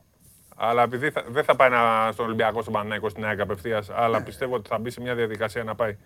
αλλά 0.56 0.82
επειδή 0.82 1.10
θα, 1.10 1.24
δεν 1.28 1.44
θα 1.44 1.56
πάει 1.56 1.70
να, 1.70 2.12
στον 2.12 2.24
Ολυμπιακό, 2.26 2.60
στον 2.60 2.72
Παναναϊκό, 2.72 3.08
στην 3.08 3.24
ΑΕΚ 3.24 3.40
απευθείας, 3.40 3.90
αλλά 3.90 4.18
Ναι. 4.18 4.24
πιστεύω 4.24 4.54
ότι 4.54 4.68
θα 4.68 4.78
μπει 4.78 4.90
σε 4.90 5.00
μια 5.00 5.14
διαδικασία 5.14 5.64
να 5.64 5.74
πάει 5.74 5.96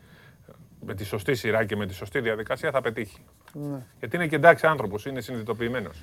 με 0.87 0.95
τη 0.95 1.05
σωστή 1.05 1.35
σειρά 1.35 1.65
και 1.65 1.77
με 1.77 1.87
τη 1.87 1.95
σωστή 1.95 2.21
διαδικασία 2.21 2.71
θα 2.71 2.81
πετύχει. 2.81 3.19
Ναι. 3.53 3.79
Γιατί 3.99 4.17
είναι 4.17 4.27
και 4.27 4.37
εντάξει 4.37 4.67
άνθρωπος, 4.67 5.07
είναι 5.07 5.21
συνειδητοποιημένος. 5.21 6.03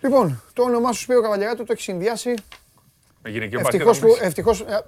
Λοιπόν, 0.00 0.42
το 0.52 0.62
όνομά 0.62 0.92
σου 0.92 1.00
Σπύρο 1.00 1.22
Καβαλιαράτου 1.22 1.64
το 1.64 1.72
έχεις 1.72 1.84
συνδυάσει. 1.84 2.34
Με 3.22 3.30
γυναικείο 3.30 3.60
μπάσκετ. 3.60 3.80
Ευτυχώς 3.80 3.98
που, 3.98 4.06
νομίζω. 4.06 4.24
ευτυχώς, 4.24 4.60
ε, 4.60 4.84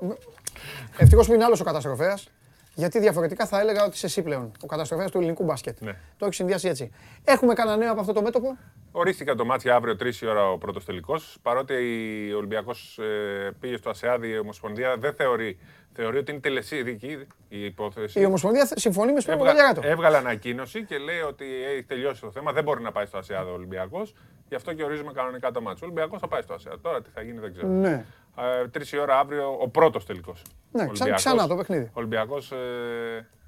ευτυχώς 0.96 1.26
που 1.26 1.34
είναι 1.34 1.44
άλλος 1.44 1.60
ο 1.60 1.64
καταστροφέας. 1.64 2.30
Γιατί 2.78 2.98
διαφορετικά 2.98 3.46
θα 3.46 3.60
έλεγα 3.60 3.84
ότι 3.84 3.94
είσαι 3.96 4.06
εσύ 4.06 4.22
πλέον. 4.22 4.52
Ο 4.62 4.66
καταστροφέας 4.66 5.10
του 5.10 5.18
ελληνικού 5.18 5.44
μπάσκετ. 5.44 5.80
Ναι. 5.80 5.92
Το 6.16 6.24
έχεις 6.24 6.36
συνδυάσει 6.36 6.68
έτσι. 6.68 6.90
Έχουμε 7.24 7.54
κανένα 7.54 7.76
νέο 7.76 7.90
από 7.90 8.00
αυτό 8.00 8.12
το 8.12 8.22
μέτωπο; 8.22 8.56
Ορίστηκε 8.92 9.34
το 9.34 9.44
μάτι 9.44 9.70
αύριο 9.70 9.96
3 10.00 10.22
η 10.22 10.26
ώρα 10.26 10.50
ο 10.50 10.58
πρώτος 10.58 10.84
τελικός. 10.84 11.38
Παρότι 11.42 11.74
ο 12.34 12.36
Ολυμπιακός 12.36 12.98
πήγε 13.60 13.76
στο 13.76 13.90
ΑΣΕΑΔ, 13.90 14.24
η 14.24 14.38
Ομοσπονδία 14.38 14.96
δεν 14.96 15.14
θεωρεί, 15.14 15.58
θεωρεί 15.94 16.18
ότι 16.18 16.30
είναι 16.30 16.40
τελεσίδικη 16.40 17.26
η 17.48 17.64
υπόθεση. 17.64 18.20
Η 18.20 18.24
Ομοσπονδία 18.24 18.68
συμφωνεί 18.74 19.12
με 19.12 19.20
Σπύρο 19.20 19.36
Έβγα- 19.36 19.50
Καβαλιαράτου. 19.52 19.86
έβγαλε 19.88 20.16
ανακοίνωση 20.16 20.84
και 20.84 20.98
λέει 20.98 21.20
ότι 21.20 21.44
έχει 21.72 21.82
τελειώσει 21.82 22.20
το 22.20 22.30
θέμα. 22.30 22.52
Δεν 22.52 22.62
μπορεί 22.64 22.82
να 22.82 22.92
πάει 22.92 23.06
στο 23.06 23.18
ΑΣΕΑΔ 23.18 23.48
ο 23.48 23.52
Ολυμπιακός. 23.52 24.14
Γι' 24.48 24.54
αυτό 24.54 24.72
και 24.72 24.82
ορίζουμε 24.84 25.12
κανονικά 25.12 25.50
το 25.50 25.60
μάτι. 25.62 25.78
Ο 25.82 25.84
Ολυμπιακός 25.84 26.20
θα 26.20 26.28
πάει 26.28 26.42
στο 26.42 26.54
ΑΣΕΑΔ. 26.54 26.74
Τώρα 26.82 27.02
τι 27.02 27.10
θα 27.14 27.22
γίνει 27.22 27.38
δεν 27.38 27.52
ξέρω. 27.52 27.68
Ναι. 27.68 28.04
Τρεις 28.70 28.92
η 28.92 28.98
ώρα 28.98 29.18
αύριο 29.18 29.56
ο 29.60 29.68
πρώτος 29.68 30.06
τελικός. 30.06 30.42
Ναι, 30.72 30.86
ξα- 30.92 31.10
ξανά 31.14 31.46
το 31.46 31.56
παιχνίδι. 31.56 31.90
Ολυμπιακός. 31.92 32.52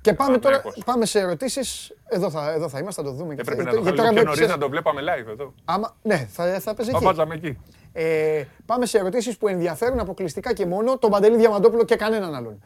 Και 0.01 0.15
πάμε 0.15 0.39
τώρα 0.39 0.63
πάμε 0.85 1.07
σε 1.07 1.19
ερωτήσεις. 1.19 1.95
Εδώ 2.09 2.31
θα, 2.31 2.53
εδώ 2.53 2.69
θα 2.69 2.79
είμαστε, 2.79 3.03
θα 3.03 3.09
το 3.09 3.15
δούμε. 3.15 3.35
και 3.35 3.41
Έπρεπε 3.41 3.61
αυτά. 3.63 3.73
να 3.75 3.77
το 3.79 3.83
Γιατί 3.83 3.97
βγάλουμε 3.97 3.97
τώρα 3.97 4.09
πιο 4.11 4.19
με 4.19 4.23
νωρίς 4.25 4.35
ξέρεις- 4.41 4.55
να 4.55 4.61
το 4.61 4.69
βλέπαμε 4.69 5.01
live 5.03 5.29
εδώ. 5.29 5.55
Άμα, 5.65 5.97
ναι, 6.03 6.17
θα, 6.17 6.61
θα 6.61 6.75
παίζει 6.75 6.91
Θα 6.91 6.97
εκεί. 6.97 7.07
βάζαμε 7.07 7.35
εκεί. 7.35 7.59
Ε, 7.93 8.45
πάμε 8.67 8.87
σε 8.87 8.99
ερωτήσεις 8.99 9.39
που 9.39 9.49
ενδιαφέρουν 9.49 9.99
αποκλειστικά 10.01 10.53
και 10.53 10.67
μόνο 10.67 10.99
τον 10.99 11.11
Παντελή 11.11 11.37
Διαμαντόπουλο 11.37 11.85
και 11.85 11.97
κανέναν 11.97 12.35
άλλον. 12.35 12.63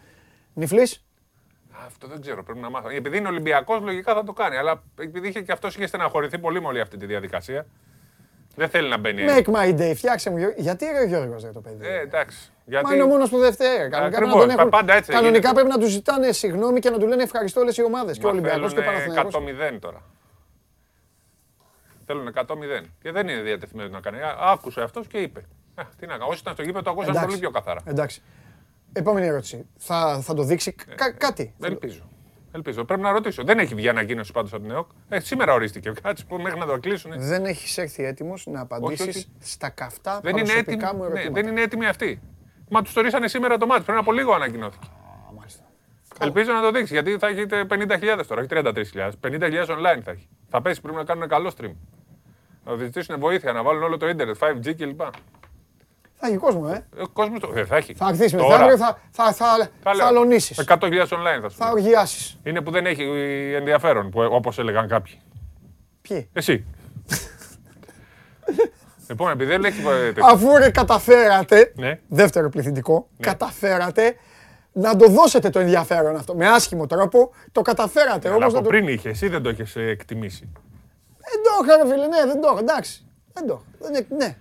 Νιφλής, 0.54 1.04
Αυτό 1.86 2.06
δεν 2.06 2.20
ξέρω, 2.20 2.42
πρέπει 2.44 2.58
να 2.60 2.70
μάθω. 2.70 2.88
Επειδή 2.88 3.16
είναι 3.16 3.28
Ολυμπιακός, 3.28 3.80
λογικά 3.82 4.14
θα 4.14 4.24
το 4.24 4.32
κάνει. 4.32 4.56
Αλλά 4.56 4.82
επειδή 5.00 5.28
είχε 5.28 5.40
και 5.40 5.52
αυτός 5.52 5.74
είχε 5.76 5.86
στεναχωρηθεί 5.86 6.38
πολύ 6.38 6.60
με 6.60 6.66
όλη 6.66 6.80
αυτή 6.80 6.96
τη 6.96 7.06
διαδικασία. 7.06 7.66
Δεν 8.56 8.68
θέλει 8.68 8.88
να 8.88 8.96
μπαίνει. 8.98 9.22
make 9.28 9.50
my 9.52 9.78
day, 9.80 9.92
φτιάξε 9.94 10.30
μου. 10.30 10.36
Γιώργο. 10.36 10.54
Γιατί 10.58 10.84
ρε 10.98 11.04
Γιώργος 11.04 11.42
ρε 11.44 11.50
το 11.50 11.60
παιδί; 11.60 11.86
Ε, 11.86 12.00
εντάξει. 12.00 12.50
Μα 12.50 12.62
Γιατί... 12.66 12.94
είναι 12.94 13.02
ο 13.02 13.06
μόνος 13.06 13.30
που 13.30 13.38
δεν 13.38 13.52
φταίει. 13.52 13.68
Κανονικά, 13.76 13.98
πρέπει 13.98 14.10
να 14.10 14.16
Ακριβώς, 14.16 14.40
τον 14.40 14.50
έχουν- 14.50 14.68
πάντα 14.70 14.94
έτσι 14.94 15.10
κανονικά 15.12 15.38
γίνεται. 15.38 15.54
πρέπει 15.54 15.68
να 15.68 15.78
τους 15.78 15.90
ζητάνε 15.90 16.32
συγγνώμη 16.32 16.80
και 16.80 16.90
να 16.90 16.98
του 16.98 17.06
λένε 17.06 17.22
ευχαριστώ 17.22 17.60
όλες 17.60 17.76
οι 17.76 17.82
ομάδες. 17.84 18.18
Και 18.18 18.26
ο 18.26 18.28
Μα 18.28 18.34
Ολυμπιακός 18.34 18.72
και 18.72 18.78
ο 18.78 18.82
θέλουνε 18.82 19.14
Παναθηναϊκός. 19.14 19.34
100-0 19.74 19.78
τώρα. 19.80 20.02
Θέλουν 22.06 22.32
100-0. 22.34 22.86
Και 23.02 23.12
δεν 23.12 23.28
είναι 23.28 23.40
διατεθειμένος 23.42 23.90
να 23.92 24.00
κάνει. 24.00 24.20
Α, 24.20 24.36
Άκουσε 24.40 24.80
αυτός 24.82 25.06
και 25.06 25.18
είπε. 25.18 25.40
Α, 25.74 25.82
τι 25.98 26.06
να 26.06 26.12
κάνω. 26.12 26.26
Όσοι 26.26 26.40
ήταν 26.40 26.52
στο 26.54 26.62
γήπεδο 26.62 26.82
το 26.84 26.90
ακούσαν 26.90 27.10
Εντάξει. 27.10 27.26
πολύ 27.28 27.38
πιο 27.40 27.50
καθαρά. 27.50 27.80
Εντάξει. 27.84 28.22
Επόμενη 28.92 29.26
ερώτηση. 29.26 29.66
Θα, 29.78 30.20
θα 30.22 30.34
το 30.34 30.42
δείξει 30.42 30.74
Ε, 30.90 30.94
κα- 30.94 31.12
κάτι. 31.12 31.54
Ελπίζω. 31.62 32.02
Ελπίζω. 32.54 32.84
Πρέπει 32.84 33.02
να 33.02 33.10
ρωτήσω. 33.10 33.44
Δεν 33.44 33.58
έχει 33.58 33.74
βγει 33.74 33.88
ανακοίνωση 33.88 34.32
πάντως 34.32 34.52
από 34.52 34.62
την 34.62 34.70
ΕΟΚ. 34.70 34.88
Ε, 35.08 35.20
σήμερα 35.20 35.52
ορίστηκε. 35.52 35.92
Κάτσε 36.02 36.24
που 36.24 36.36
μέχρι 36.36 36.58
να 36.58 36.66
το 36.66 36.78
κλείσουν. 36.78 37.12
Δεν 37.16 37.44
έχεις 37.44 37.78
έρθει 37.78 38.04
έτοιμος 38.04 38.46
να 38.46 38.60
απαντήσεις 38.60 39.06
όχι. 39.16 39.26
στα 39.40 39.68
καυτά 39.68 40.20
Δεν 40.22 40.36
είναι, 40.36 40.52
έτοιμη, 40.52 40.62
προσωπικά 40.62 40.94
μου 40.94 41.00
ναι, 41.02 41.06
ερωτήματα. 41.06 41.40
δεν 41.40 41.50
είναι 41.50 41.60
έτοιμη 41.60 41.86
αυτή. 41.86 42.20
Μα 42.70 42.82
τους 42.82 42.92
το 42.92 43.00
ρίσανε 43.00 43.28
σήμερα 43.28 43.58
το 43.58 43.66
μάτι. 43.66 43.82
Πριν 43.84 43.98
από 43.98 44.12
λίγο 44.12 44.32
ανακοινώθηκε. 44.32 44.86
Α, 44.86 45.32
μάλιστα. 45.36 45.62
Ελπίζω 46.20 46.52
να 46.52 46.60
το 46.60 46.70
δείξει 46.70 46.92
γιατί 46.92 47.18
θα 47.18 47.26
έχετε 47.26 47.66
50.000 47.70 48.24
τώρα, 48.26 48.40
όχι 48.40 48.48
33.000. 48.50 49.10
50.000 49.20 49.66
online 49.66 50.00
θα 50.02 50.10
έχει. 50.10 50.28
Θα 50.48 50.62
πέσει, 50.62 50.80
πρέπει 50.80 50.96
να 50.96 51.04
κάνουν 51.04 51.28
καλό 51.28 51.52
stream. 51.58 51.74
Να 52.64 52.76
ζητήσουν 52.76 53.18
βοήθεια, 53.18 53.52
να 53.52 53.62
βάλουν 53.62 53.82
όλο 53.82 53.96
το 53.96 54.08
ίντερνετ, 54.08 54.36
5G 54.40 54.74
κλπ. 54.76 55.00
Θα 56.24 56.28
έχει 56.30 56.36
κόσμο, 56.36 56.70
ε. 56.74 57.02
Ο 57.02 57.08
κόσμο 57.08 57.38
το. 57.38 57.52
Ε, 57.54 57.64
θα 57.64 57.76
έχει. 57.76 57.94
Θα 57.94 58.06
χτίσει 58.06 58.36
Τώρα. 58.36 58.48
μεθαύριο, 58.48 58.76
θα, 58.76 58.98
θα, 59.10 59.32
θα, 59.32 59.46
θα, 59.56 59.68
Θα 59.82 59.94
λέω. 59.94 60.06
αλωνίσεις. 60.06 60.64
100.000 60.68 60.76
online 61.02 61.40
θα 61.42 61.48
σου 61.48 61.56
Θα 61.56 61.64
πω. 61.66 61.70
οργιάσεις. 61.72 62.38
Είναι 62.44 62.60
που 62.60 62.70
δεν 62.70 62.86
έχει 62.86 63.02
ενδιαφέρον, 63.56 64.10
όπως 64.14 64.58
έλεγαν 64.58 64.88
κάποιοι. 64.88 65.20
Ποιοι; 66.02 66.28
Εσύ. 66.32 66.64
λοιπόν, 69.08 69.30
επειδή 69.30 69.50
δεν 69.50 69.64
έχει. 69.64 69.80
ε, 69.86 70.06
τέτοιο. 70.06 70.26
Αφού 70.26 70.56
ρε 70.56 70.70
καταφέρατε, 70.70 71.72
Ναι. 71.76 71.98
δεύτερο 72.08 72.48
πληθυντικό, 72.48 73.08
καταφέρατε 73.20 74.16
να 74.72 74.96
το 74.96 75.08
δώσετε 75.08 75.50
το 75.50 75.58
ενδιαφέρον 75.58 76.16
αυτό. 76.16 76.34
Με 76.34 76.48
άσχημο 76.48 76.86
τρόπο, 76.86 77.32
το 77.52 77.62
καταφέρατε. 77.62 78.28
Αλλά 78.28 78.36
Όμως 78.36 78.46
από 78.48 78.56
να 78.56 78.62
το... 78.62 78.68
πριν 78.68 78.88
είχε, 78.88 79.08
εσύ 79.08 79.28
δεν 79.28 79.42
το 79.42 79.48
έχεις 79.48 79.76
εκτιμήσει. 79.76 80.52
Δεν 81.18 81.42
το 81.42 81.64
είχα, 81.64 81.76
ρε 81.82 81.88
φίλε, 81.90 82.06
ναι, 82.06 82.26
δεν 82.32 82.40
το 82.40 82.48
είχα, 82.52 82.58
εντάξει. 82.60 83.06
Δεν 83.32 83.46
το 83.46 83.62
είχα. 83.78 83.90
Δεν 83.90 84.04
είναι- 84.10 84.24
Ναι. 84.24 84.36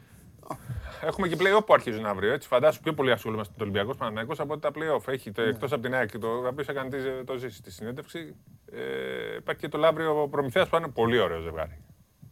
Έχουμε 1.02 1.28
και 1.28 1.36
play-off 1.40 1.66
που 1.66 1.74
αρχίζουν 1.74 2.06
αύριο. 2.06 2.34
Έτσι. 2.34 2.48
Φαντάσου 2.48 2.80
πιο 2.82 2.94
πολύ 2.94 3.12
ασχολούμαστε 3.12 3.54
με 3.54 3.58
τον 3.64 3.68
Ολυμπιακό 3.68 3.98
Παναθηναϊκός 3.98 4.40
από 4.40 4.54
ότι 4.54 4.62
τα 4.62 4.70
play-off. 4.76 5.08
Έχει 5.08 5.28
Ναι. 5.30 5.34
το, 5.36 5.42
εκτός 5.42 5.72
από 5.72 5.82
την 5.82 5.94
ΑΕΚ, 5.94 6.18
το 6.20 6.28
οποίο 6.48 6.66
έκανε 6.68 6.90
τη- 6.90 7.24
το 7.26 7.38
ζήσει 7.38 7.56
στη 7.58 7.72
συνέντευξη. 7.72 8.36
Ε, 8.72 9.36
υπάρχει 9.38 9.62
και 9.62 9.68
το 9.68 9.78
Λαύριο 9.78 10.28
Προμηθέας 10.32 10.70
που 10.70 10.76
είναι 10.76 10.88
πολύ 10.88 11.20
ωραίο 11.20 11.40
ζευγάρι. 11.40 11.78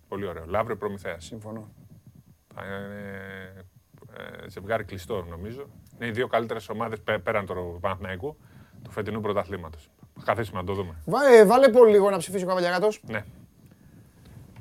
Πολύ 0.08 0.28
ωραίο. 0.28 0.46
Λαύριο 0.48 0.78
Προμηθέας. 0.78 1.26
Συμφωνώ. 1.26 1.72
Θα 2.56 2.62
είναι 2.66 3.66
ε, 4.44 4.50
ζευγάρι 4.50 4.84
κλειστό 4.84 5.26
νομίζω. 5.30 5.70
Είναι 5.96 6.08
οι 6.08 6.12
δύο 6.12 6.28
καλύτερες 6.28 6.70
ομάδες 6.70 7.00
πέ- 7.02 7.20
πέραν 7.20 7.46
του 7.46 7.78
Παναθηναϊκού 7.82 8.38
του 8.84 8.92
φετινού 8.92 9.22
πρωταθλήματος. 9.22 9.90
Θα 10.16 10.22
καθίσουμε 10.26 10.60
να 10.60 10.66
το 10.66 10.74
δούμε. 10.74 10.96
Βά- 11.06 11.26
ε, 11.34 11.46
βάλε 11.46 11.70
πολύ 11.70 11.92
λίγο 11.92 12.10
να 12.10 12.18
ψηφίσει 12.18 12.44
ο 12.44 12.48
Καβαλιαράτος. 12.48 13.02
Ναι. 13.08 13.26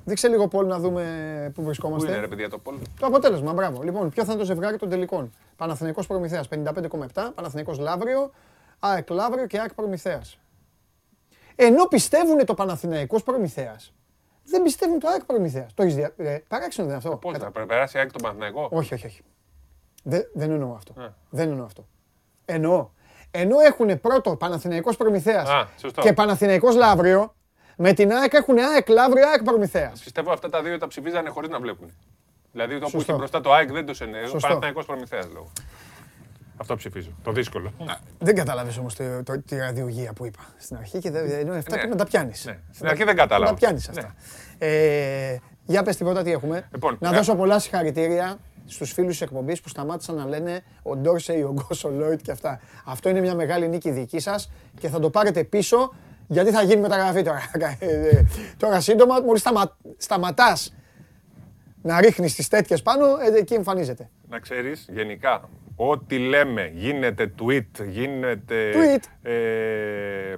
Δείξε 0.09 0.28
λίγο 0.28 0.48
πολύ 0.48 0.68
να 0.68 0.78
δούμε 0.78 1.02
πού 1.47 1.52
Πού 1.60 1.62
βρισκόμαστε. 1.66 2.09
είναι 2.10 2.20
ρε 2.20 2.28
παιδιά 2.28 2.48
το 2.51 2.59
πόλο. 2.59 2.78
Το 3.01 3.06
αποτέλεσμα, 3.06 3.52
μπράβο. 3.52 3.82
Λοιπόν, 3.82 4.09
ποιο 4.10 4.24
θα 4.24 4.30
είναι 4.32 4.40
το 4.40 4.47
ζευγάρι 4.47 4.76
των 4.76 4.89
τελικών; 4.89 5.32
Παναθηναϊκός 5.56 6.06
Προμηθέας 6.06 6.48
55,7, 6.48 7.32
Παναθηναϊκός 7.35 7.78
Λαύριο, 7.78 8.30
ΑΕΚ 8.78 9.10
Λαύριο 9.10 9.47
και 9.47 9.59
ΑΕΚ 9.59 9.74
Προμηθέας. 9.74 10.39
Ενώ 11.56 11.85
πιστεύουν 11.85 12.44
το 12.44 12.55
Παναθηναϊκός 12.55 13.22
Προμηθέας, 13.22 13.93
δεν 14.44 14.62
πιστεύουν 14.62 14.98
το 14.98 15.09
ΑΕΚ 15.09 15.24
Προμηθέας. 15.24 15.74
Το 15.74 15.82
έχεις 15.82 15.94
δια... 15.94 16.12
ε, 16.16 16.39
παράξενο 16.48 16.89
δεν 16.89 16.97
είναι 16.97 17.06
αυτό; 17.09 17.16
Πώς 17.16 17.32
Κατα- 17.32 17.51
θα 17.55 17.66
περάσει 17.66 17.97
η 17.97 18.01
ΑΕΚ 18.01 18.12
τον 18.12 18.22
Παναθηναϊκό; 18.22 18.68
Όχι, 18.72 18.94
όχι, 18.94 19.06
όχι. 19.06 19.22
Δεν, 20.05 20.22
δεν 20.35 20.51
εννοώ 20.51 20.72
αυτό. 20.74 20.94
Ε. 21.02 21.09
Δεν 21.30 21.51
εννοώ 21.51 21.64
αυτό. 21.64 21.86
Εννοώ. 22.44 22.89
Ενώ 23.30 23.60
έχουν 23.60 24.01
πρώτο 24.01 24.36
Παναθηναϊκός 24.36 24.97
Προμηθέας 24.97 25.48
Α, 25.48 25.68
σωστό. 25.78 26.01
και 26.02 26.12
Παναθηναϊκός 26.12 26.74
Λαύριο, 26.76 27.35
με 27.81 27.93
την 27.93 28.13
ΑΕΚ 28.13 28.33
έχουν 28.35 28.59
ΑΕΚ 28.59 28.89
Λαύριο, 28.89 29.29
ΑΕΚ 29.29 29.43
Προμηθέας. 29.43 30.01
Πιστεύω 30.01 30.33
αυτά 30.33 30.49
τα 30.49 30.63
δύο 30.63 30.79
τα 30.79 30.87
ψηφίζανε 30.87 31.29
χωρίς 31.29 31.51
να 31.51 31.61
βλέπουν. 31.61 31.93
Δηλαδή 32.53 32.75
το 32.75 32.79
που 32.81 32.91
Σωστό. 32.91 32.99
είχε 33.01 33.13
μπροστά 33.13 33.41
το 33.41 33.53
ΑΕΚ 33.53 33.73
δεν 33.73 33.87
το 33.87 33.95
εννοεί. 34.01 34.23
Ο 34.23 34.27
Σωστό. 34.27 34.39
Παναθηναϊκός 34.49 34.87
Προμηθέας 34.87 35.27
λόγω. 35.33 35.53
Αυτό 36.57 36.77
ψηφίζω. 36.77 37.11
Το 37.23 37.33
δύσκολο. 37.33 37.73
Δεν 38.19 38.35
κατάλαβες 38.35 38.79
όμως 38.79 38.95
τη 39.47 39.57
ραδιογία 39.57 40.13
που 40.13 40.27
είπα 40.27 40.39
στην 40.59 40.77
αρχή 40.77 40.99
και 40.99 41.11
δεν- 41.11 41.31
ενώ 41.31 41.53
αυτά 41.55 41.71
Ναι. 41.71 41.77
πρέπει 41.77 41.89
να 41.89 41.97
τα 41.97 42.05
πιάνεις. 42.05 42.45
Ναι. 42.45 42.59
Στην 42.73 42.87
αρχή 42.89 43.05
δεν 43.05 43.17
κατάλαβα. 43.17 43.53
Να 43.53 43.59
τα 43.59 43.67
πιάνεις 43.67 43.89
αυτά. 43.89 44.15
Ε, 44.59 45.37
για 45.65 45.83
πες 45.83 45.97
τίποτα 45.97 46.23
τι 46.23 46.33
έχουμε. 46.33 46.69
Λοιπόν, 46.73 46.97
να 47.01 47.09
ε, 47.09 47.13
δώσω 47.17 47.35
πολλά 47.35 47.59
συγχαρητήρια 47.59 48.39
στους 48.67 48.93
φίλους 48.93 49.11
της 49.11 49.21
εκπομπής 49.21 49.61
που 49.61 49.69
σταμάτησαν 49.69 50.15
να 50.17 50.27
λένε 50.27 50.63
ο 50.83 50.97
Ντόρσεϊ, 50.97 51.43
ο 51.43 51.53
Γκος, 51.53 51.85
ο 51.85 51.91
Λόιτ 51.91 52.21
και 52.23 52.31
αυτά. 52.31 52.61
Αυτό 52.85 53.09
είναι 53.09 53.21
μια 53.21 53.35
μεγάλη 53.35 53.69
νίκη 53.69 53.91
δική 53.91 54.19
σας 54.19 54.51
και 54.81 54.89
θα 54.89 54.99
το 55.01 55.11
πάρετε 55.11 55.45
πίσω 55.45 55.95
γιατί 56.29 56.51
θα 56.51 56.63
γίνει 56.63 56.81
μεταγραφή 56.81 57.23
τώρα. 57.23 57.43
Ε, 57.79 57.87
ε, 58.09 58.25
τώρα 58.57 58.81
σύντομα, 58.81 59.21
μόλις 59.21 59.41
σταμα, 59.41 59.77
σταματάς 59.97 60.75
να 61.83 62.01
ρίχνεις 62.01 62.35
τις 62.35 62.49
τέτοιες 62.49 62.83
πάνω, 62.83 63.05
ε, 63.07 63.39
εκεί 63.39 63.55
εμφανίζεται. 63.55 64.11
Να 64.29 64.39
ξέρεις, 64.39 64.89
γενικά, 64.93 65.49
ό,τι 65.77 66.19
λέμε, 66.19 66.71
γίνεται 66.75 67.33
tweet, 67.43 67.85
γίνεται. 67.89 68.73
Tweet. 68.75 69.29
Ε, 69.31 69.33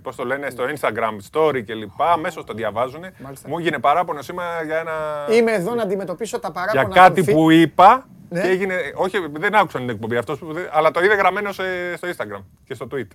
Πώς 0.03 0.17
το 0.17 0.25
λένε, 0.25 0.51
στο 0.51 0.65
Instagram 0.75 1.17
story 1.31 1.63
κλπ. 1.67 2.03
Αμέσως 2.03 2.45
το 2.45 2.53
διαβάζουν. 2.53 3.05
Μάλιστα. 3.19 3.49
Μου 3.49 3.59
έγινε 3.59 3.79
παράπονο 3.79 4.23
σήμερα 4.23 4.63
για 4.63 4.77
ένα. 4.79 4.93
Είμαι 5.37 5.53
εδώ 5.53 5.75
να 5.75 5.83
αντιμετωπίσω 5.83 6.39
τα 6.41 6.53
παράπονα 6.53 6.83
για 6.83 7.03
κάτι 7.03 7.15
των 7.15 7.25
φι- 7.25 7.35
που 7.35 7.51
είπα 7.51 8.07
Ναι. 8.29 8.41
και 8.41 8.49
έγινε. 8.49 8.75
Όχι, 8.95 9.17
δεν 9.33 9.55
άκουσαν 9.55 9.81
την 9.81 9.91
εκπομπή 9.91 10.17
αυτός, 10.17 10.41
αλλά 10.73 10.91
το 10.91 11.05
είδε 11.05 11.15
γραμμένο 11.15 11.53
σε- 11.53 11.97
στο 11.97 12.09
Instagram 12.09 12.43
και 12.65 12.75
στο 12.75 12.87
tweet. 12.95 13.07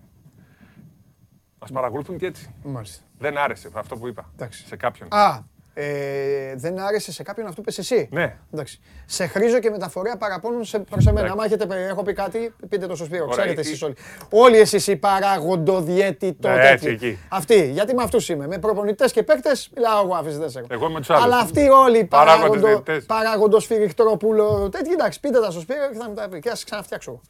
Μα 1.70 1.80
παρακολουθούν 1.80 2.18
και 2.18 2.26
έτσι. 2.26 2.54
Μάλιστα. 2.64 3.04
Δεν 3.20 3.38
άρεσε 3.38 3.70
αυτό 3.74 3.96
που 3.96 4.08
είπα 4.08 4.30
Εντάξει. 4.36 4.66
σε 4.68 4.76
κάποιον. 4.76 5.08
Α, 5.12 5.40
ε, 5.78 6.54
δεν 6.56 6.80
άρεσε 6.80 7.12
σε 7.12 7.24
κάποιον 7.24 7.48
αυτό 7.48 7.62
που 7.62 7.70
είπες 7.72 7.92
εσύ. 7.92 8.08
Ναι. 8.12 8.36
Εντάξει. 8.54 8.80
Σε 9.06 9.28
χρήζω 9.28 9.60
και 9.60 9.70
μεταφορέα 9.70 10.18
παραπώνων 10.18 10.66
σε, 10.66 10.80
προς 10.80 11.06
εμένα. 11.06 11.20
Εντάξει. 11.26 11.34
Άμα 11.34 11.46
έχετε, 11.46 11.66
πει- 11.66 11.90
έχω 11.92 12.04
πει 12.04 12.14
κάτι, 12.14 12.54
πείτε 12.70 12.88
το 12.88 12.96
στο 12.96 13.06
Σπύρο. 13.06 13.24
Ωραία, 13.24 13.36
Ξέρετε 13.36 13.62
η- 13.62 13.64
εσείς 13.70 13.82
όλοι. 13.82 13.96
Όλοι 14.30 14.58
εσείς 14.58 14.88
οι 14.88 14.96
παραγοντοδιέτη 14.96 16.34
το 16.34 16.48
Ναι, 16.50 16.56
τέτοιοι. 16.56 16.70
έτσι, 16.72 16.88
εκεί. 16.90 17.18
Αυτοί, 17.30 17.70
γιατί 17.72 17.94
με 17.96 18.04
αυτούς 18.04 18.30
είμαι. 18.30 18.48
Με 18.48 18.58
προπονητές 18.58 19.12
και 19.12 19.24
παίκτες, 19.24 19.70
μιλάω 19.76 20.04
εγώ 20.04 20.16
αφήσεις 20.16 20.38
δεν 20.38 20.50
σε 20.50 20.60
έχω. 20.60 20.68
Εγώ 20.72 20.90
με 20.90 21.00
τους 21.00 21.10
άλλους. 21.10 21.24
Αλλά 21.24 21.38
αυτοί 21.38 21.70
όλοι 21.70 21.98
οι 22.00 22.06
Παράγοντες 22.06 22.40
παράγοντο, 22.50 22.68
διαιτητές. 22.68 23.06
παράγοντος 23.06 23.66
Φιριχτρόπουλο, 23.66 24.70
τέτοιοι, 24.70 24.92
εντάξει, 24.92 25.20
πείτε 25.20 25.40
τα 25.40 25.52
στο 25.52 25.60
Σπύρο 25.60 25.90
και 25.92 25.98
θα 25.98 26.10
μετά 26.10 26.30
πει. 26.30 26.40
Και 26.40 26.50
θα 26.50 26.56
σας 26.56 26.64
ξαναφτιάξω. 26.66 27.22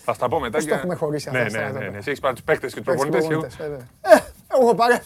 Εγώ. 0.00 0.04
Θα 0.04 0.12
στα 0.12 0.28
πω 0.28 0.40
μετά. 0.40 0.56
Πώς 0.56 0.64
και- 0.64 0.70
το 0.70 0.76
έχουμε 0.76 0.94
χωρίσει 0.94 1.28
αυτά 1.28 1.42
ναι, 1.42 1.48
στα 1.48 1.58
ναι, 1.58 1.64
εδώ 1.64 1.72
ναι, 1.72 1.78
πέρα. 1.78 1.90
ναι. 1.90 1.98
Εσύ 1.98 2.08
έχεις 2.08 2.20
πάρει 2.20 2.34
τους 2.34 2.44
παίκτες 2.44 2.74
και 2.74 2.80
τους 2.80 2.94
Παίκτες 2.94 3.20
προπονητές. 3.20 3.56
προπονητές, 3.56 3.88
βέβαια. 4.00 4.18
Ε, 4.18 4.58
εγώ 4.60 4.74
παρέ. 4.74 5.02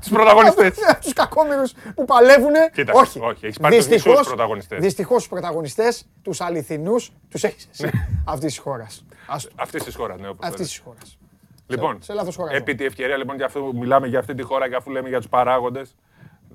Τους 0.00 0.08
πρωταγωνιστές. 0.08 0.78
Τους 1.02 1.12
κακόμοιρους 1.12 1.72
που 1.94 2.04
παλεύουν. 2.04 2.52
Κοίταξε, 2.72 3.00
όχι, 3.02 3.20
όχι, 3.20 3.46
έχεις 3.46 3.58
πάρει 3.58 3.76
τους 3.76 3.88
μισούς 3.88 4.26
πρωταγωνιστές. 4.26 4.80
Δυστυχώς 4.80 5.16
τους 5.18 5.28
πρωταγωνιστές, 5.28 6.06
τους 6.22 6.40
αληθινούς, 6.40 7.12
τους 7.30 7.44
έχεις 7.44 7.68
εσύ. 7.72 7.90
Αυτής 8.24 8.46
της 8.52 8.58
χώρας. 8.58 9.04
Αυτής 9.56 9.84
της 9.84 9.94
χώρας, 9.94 10.20
ναι. 10.20 10.28
Αυτής 10.40 10.66
της 10.68 10.78
χώρας. 10.84 11.18
Λοιπόν, 11.66 12.02
σε 12.02 12.12
λάθος 12.12 12.36
χώρα. 12.36 12.54
επί 12.54 12.74
τη 12.74 12.84
ευκαιρία 12.84 13.16
λοιπόν, 13.16 13.36
για 13.36 13.46
αφού 13.46 13.72
μιλάμε 13.76 14.06
για 14.06 14.18
αυτή 14.18 14.34
τη 14.34 14.42
χώρα 14.42 14.68
και 14.68 14.74
αφού 14.74 14.90
λέμε 14.90 15.08
για 15.08 15.18
τους 15.18 15.28
παράγοντες, 15.28 15.94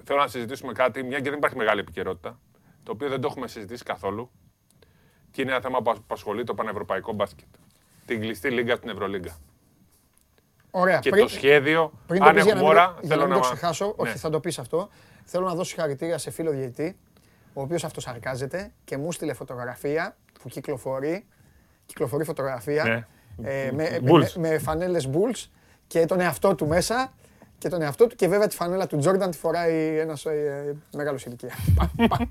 θέλω 0.04 0.20
να 0.20 0.28
συζητήσουμε 0.28 0.74
κάτι, 0.74 1.04
μια 1.04 1.20
και 1.20 1.30
δεν 1.30 1.38
υπάρχει 1.38 1.58
μεγάλη 1.58 1.80
επικαιρότητα, 1.80 2.40
το 2.84 2.92
οποίο 2.92 3.10
δεν 3.10 3.22
το 3.22 3.28
έχουμε 3.32 3.48
συζητήσει 3.48 3.84
καθόλου 3.84 4.32
και 5.32 5.42
είναι 5.42 5.52
ένα 5.52 5.62
θέμα 5.62 5.82
που 5.82 5.92
απασχολεί 5.92 6.44
το 6.44 6.54
πανευρωπαϊκό 6.54 7.14
μπάσκετ. 7.14 7.48
Την 8.12 8.22
κλειστή 8.22 8.50
λίγα 8.50 8.76
στην 8.76 8.90
Ευρωλίγκα. 8.90 9.38
Ωραία. 10.72 11.00
Και 11.00 11.10
το 11.10 11.28
σχέδιο, 11.28 11.92
πριν 12.08 12.24
αν 12.24 12.28
το 12.28 12.34
πεις, 12.36 12.44
για 12.44 12.54
έχουμε 12.54 12.68
να 12.68 12.74
μην- 12.74 12.80
ώρα, 12.80 12.96
για 13.00 13.10
θέλω 13.10 13.22
να 13.22 13.28
μην 13.28 13.36
να. 13.38 13.42
το 13.42 13.48
ξεχάσω, 13.56 13.94
όχι 13.98 14.12
Ναι. 14.12 14.18
θα 14.18 14.30
το 14.30 14.40
πεις 14.40 14.60
αυτό. 14.60 14.90
Θέλω 15.24 15.46
να 15.46 15.54
δώσω 15.56 15.70
συγχαρητήρια 15.70 16.18
σε 16.18 16.32
φίλο 16.32 16.52
διαιτητή, 16.52 16.98
ο 17.54 17.62
οποίος 17.62 17.84
αυτοσαρκάζεται 17.84 18.72
και 18.84 18.98
μου 18.98 19.12
στείλε 19.12 19.34
φωτογραφία 19.34 20.18
που 20.42 20.50
κυκλοφορεί, 20.50 21.26
κυκλοφορεί 21.86 22.24
φωτογραφία 22.24 22.84
Ναι. 23.38 23.50
ε, 23.50 23.72
με, 23.72 24.00
με, 24.02 24.12
Bulls. 24.12 24.32
με 24.38 24.58
φανέλες 24.60 25.10
Bulls 25.14 25.46
και 25.88 26.06
τον 26.06 26.20
εαυτό 26.20 26.56
του 26.56 26.68
μέσα 26.68 27.14
και 27.58 27.70
τον 27.70 27.82
εαυτό 27.82 28.08
του 28.08 28.16
και 28.16 28.28
βέβαια 28.28 28.48
τη 28.48 28.56
φανέλα 28.56 28.88
του 28.88 28.98
Τζόρνταν 28.98 29.32
τη 29.32 29.38
φοράει 29.38 29.98
ένας 30.00 30.26
ε, 30.26 30.76
μεγάλος 30.96 31.26
ηλικία. 31.26 31.52
Πα, 31.76 31.92
πα. 32.08 32.18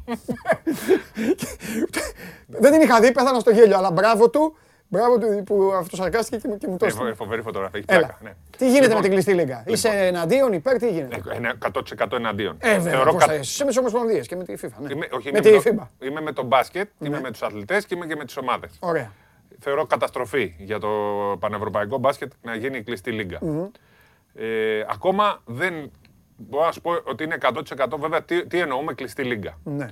Δεν 2.46 2.72
την 2.72 2.80
είχα 2.80 3.00
δει, 3.00 3.12
πέθανα 3.12 3.38
στο 3.40 3.50
γέλιο, 3.50 3.76
αλλά 3.76 3.90
μπράβο 3.90 4.30
του, 4.30 4.56
μπράβο 4.92 5.18
του 5.18 5.42
που 5.44 5.72
αυτοσαρκάστηκε 5.74 6.36
και 6.36 6.48
μου, 6.48 6.56
και 6.58 6.66
μου 6.68 6.76
το 6.76 6.84
Ε, 6.84 6.88
έστειλε. 6.88 7.08
φο- 7.08 7.14
Φοβερή 7.14 7.42
φωτογραφία. 7.42 7.78
Έχει 7.78 7.98
Έλα. 7.98 8.06
πλάκα. 8.06 8.18
Ναι. 8.22 8.32
Τι 8.58 8.64
γίνεται 8.66 8.80
Λοιπόν, 8.80 8.96
με 8.96 9.02
την 9.02 9.10
κλειστή 9.10 9.32
λίγα; 9.34 9.62
Είσαι 9.66 9.88
εναντίον, 9.88 10.52
υπέρ, 10.52 10.78
τι 10.78 10.90
γίνεται; 10.90 11.22
ε, 11.32 11.36
είναι 11.36 11.52
100% 11.58 12.16
εναντίον. 12.16 12.56
Ε, 12.58 12.76
βέβαια, 12.76 12.92
Θεωρώ 12.92 13.10
πώς 13.12 13.20
κα- 13.20 13.26
θα 13.26 13.34
είσαι. 13.34 13.42
Είσαι 13.42 13.62
με 13.64 13.68
τις 13.68 13.78
Ομοσπονδίες 13.78 14.26
και 14.26 14.36
με 14.36 14.44
τη 14.44 14.54
FIFA. 14.62 14.68
Ναι. 14.80 14.92
Είμαι, 14.92 15.08
όχι, 15.12 15.32
με 15.32 15.38
είμαι, 15.38 15.58
τη 15.58 15.62
το, 15.70 15.84
FIBA. 16.00 16.06
είμαι 16.06 16.20
με 16.20 16.32
τον 16.32 16.46
μπάσκετ, 16.46 16.90
είμαι 17.00 17.16
Ναι. 17.16 17.20
με 17.20 17.30
τους 17.30 17.42
αθλητές 17.42 17.86
και 17.86 17.94
είμαι 17.94 18.06
και 18.06 18.16
με 18.16 18.24
τις 18.24 18.36
ομάδες. 18.36 18.76
Ωραία. 18.80 19.12
Θεωρώ 19.58 19.86
καταστροφή 19.86 20.54
για 20.58 20.78
το 20.78 20.88
πανευρωπαϊκό 21.40 21.98
μπάσκετ 21.98 22.32
να 22.42 22.54
γίνει 22.54 22.76
η 22.78 22.82
κλειστή 22.82 23.10
λίγκα. 23.12 23.38
Ε, 24.34 24.84
ακόμα 24.88 25.40
δεν 25.44 25.90
μπορώ 26.36 26.64
να 26.64 26.72
σου 26.72 26.80
πω 26.80 26.90
ότι 27.04 27.24
είναι 27.24 27.34
100% 27.40 27.98
βέβαια 27.98 28.22
τι, 28.22 28.46
τι 28.46 28.58
εννοούμε 28.60 28.94
κλειστή 28.94 29.22
λίγκα. 29.22 29.58
Ναι. 29.64 29.86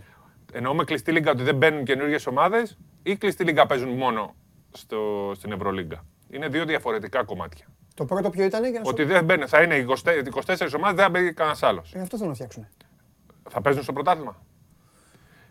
Εννοούμε 0.52 0.84
κλειστή 0.84 1.12
λίγκα 1.12 1.30
ότι 1.30 1.42
δεν 1.42 1.54
μπαίνουν 1.56 1.84
καινούργιες 1.84 2.26
ομάδες 2.26 2.78
ή 3.02 3.16
κλειστή 3.16 3.44
λίγκα 3.44 3.66
παίζουν 3.66 3.88
μόνο 3.88 4.34
στο, 4.72 5.32
στην 5.34 5.52
Ευρωλίγκα. 5.52 6.04
Είναι 6.30 6.48
δύο 6.48 6.64
διαφορετικά 6.64 7.24
κομμάτια. 7.24 7.66
Το 7.94 8.04
πρώτο 8.04 8.30
ποιο 8.30 8.44
ήταν 8.44 8.62
για 8.62 8.78
να 8.78 8.84
σου 8.84 8.90
Ότι 8.90 9.04
δεν 9.04 9.24
μπαίνουν, 9.24 9.48
θα 9.48 9.62
είναι 9.62 9.84
24, 9.88 9.92
24 9.94 10.68
ομάδες, 10.76 10.96
δεν 10.96 10.96
θα 10.96 11.08
μπαίνει 11.08 11.32
κανένας 11.32 11.62
άλλος. 11.62 11.94
Ε, 11.94 12.00
αυτό 12.00 12.16
θέλω 12.16 12.28
να 12.28 12.34
φτιάξουν. 12.34 12.66
Θα 13.50 13.60
παίζουν 13.60 13.82
στο 13.82 13.92
πρωτάθλημα. 13.92 14.42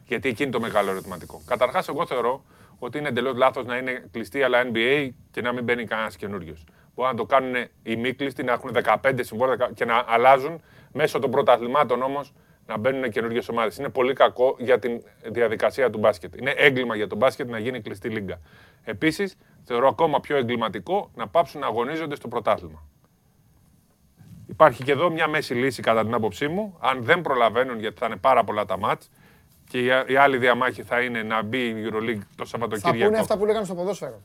Γιατί 0.06 0.30
εκεί 0.30 0.44
είναι 0.44 0.52
το 0.52 0.60
μεγάλο 0.60 0.90
ερωτηματικό. 0.90 1.42
Καταρχάς, 1.46 1.88
εγώ 1.88 2.06
θεωρώ 2.06 2.44
ότι 2.80 2.98
είναι 2.98 3.08
εντελώς 3.08 3.36
λάθος 3.36 3.66
να 3.66 3.78
είναι 3.78 4.08
κλειστή 4.12 4.44
αλλά 4.44 4.62
NBA 4.74 5.10
και 5.32 5.42
να 5.42 5.54
μην 5.54 5.64
μπαίνει 5.64 5.86
κανένας 5.86 6.16
καινούριος. 6.16 6.64
Μπορεί 6.96 7.10
να 7.10 7.16
το 7.16 7.26
κάνουν 7.26 7.56
οι 7.84 7.96
μη 7.96 8.14
κλειστοί, 8.14 8.44
να 8.44 8.52
έχουν 8.52 8.72
15 9.04 9.20
συμβόλαια 9.20 9.72
και 9.74 9.86
να 9.86 10.04
αλλάζουν 10.08 10.62
μέσω 10.92 11.20
των 11.20 11.32
πρωταθλημάτων 11.32 12.02
όμως 12.02 12.34
να 12.68 12.78
μπαίνουν 12.78 13.10
καινούργιες 13.10 13.50
ομάδες. 13.50 13.78
Είναι 13.78 13.90
πολύ 13.90 14.14
κακό 14.14 14.56
για 14.60 14.80
τη 14.80 14.98
διαδικασία 15.32 15.90
του 15.90 16.00
μπάσκετ. 16.00 16.36
Είναι 16.36 16.52
έγκλημα 16.52 16.96
για 16.96 17.08
τον 17.08 17.18
μπάσκετ 17.18 17.50
να 17.50 17.60
γίνει 17.60 17.82
κλειστή 17.82 18.10
λίγκα. 18.10 18.40
Επίσης, 18.90 19.36
θεωρώ 19.64 19.88
ακόμα 19.88 20.20
πιο 20.20 20.38
εγκληματικό 20.38 21.12
να 21.16 21.28
πάψουν 21.28 21.60
να 21.62 21.68
αγωνίζονται 21.68 22.16
στο 22.16 22.28
πρωτάθλημα. 22.28 22.84
Υπάρχει 24.48 24.84
και 24.84 24.92
εδώ 24.92 25.10
μια 25.10 25.28
μέση 25.28 25.54
λύση 25.54 25.82
κατά 25.82 26.04
την 26.04 26.14
άποψή 26.14 26.48
μου. 26.48 26.78
Αν 26.80 27.04
δεν 27.04 27.22
προλαβαίνουν, 27.22 27.80
γιατί 27.80 27.98
θα 28.00 28.06
είναι 28.06 28.16
πάρα 28.16 28.44
πολλά 28.44 28.66
τα 28.66 28.78
μάτς 28.78 29.10
και 29.70 29.80
η, 29.80 29.86
η 30.08 30.16
άλλη 30.16 30.38
διαμάχη 30.38 30.84
θα 30.84 31.02
είναι 31.02 31.24
να 31.24 31.42
μπει 31.42 31.58
η 31.68 31.90
Euroleague 31.90 32.20
το 32.36 32.44
Θα 32.44 32.46
Σαββατοκύριακο. 32.46 33.06
πούνε 33.10 33.20
αυτά 33.20 33.38
που 33.38 33.46
λέγανε 33.46 33.66
στο 33.66 33.76
ποδόσφαιρο. 33.76 34.22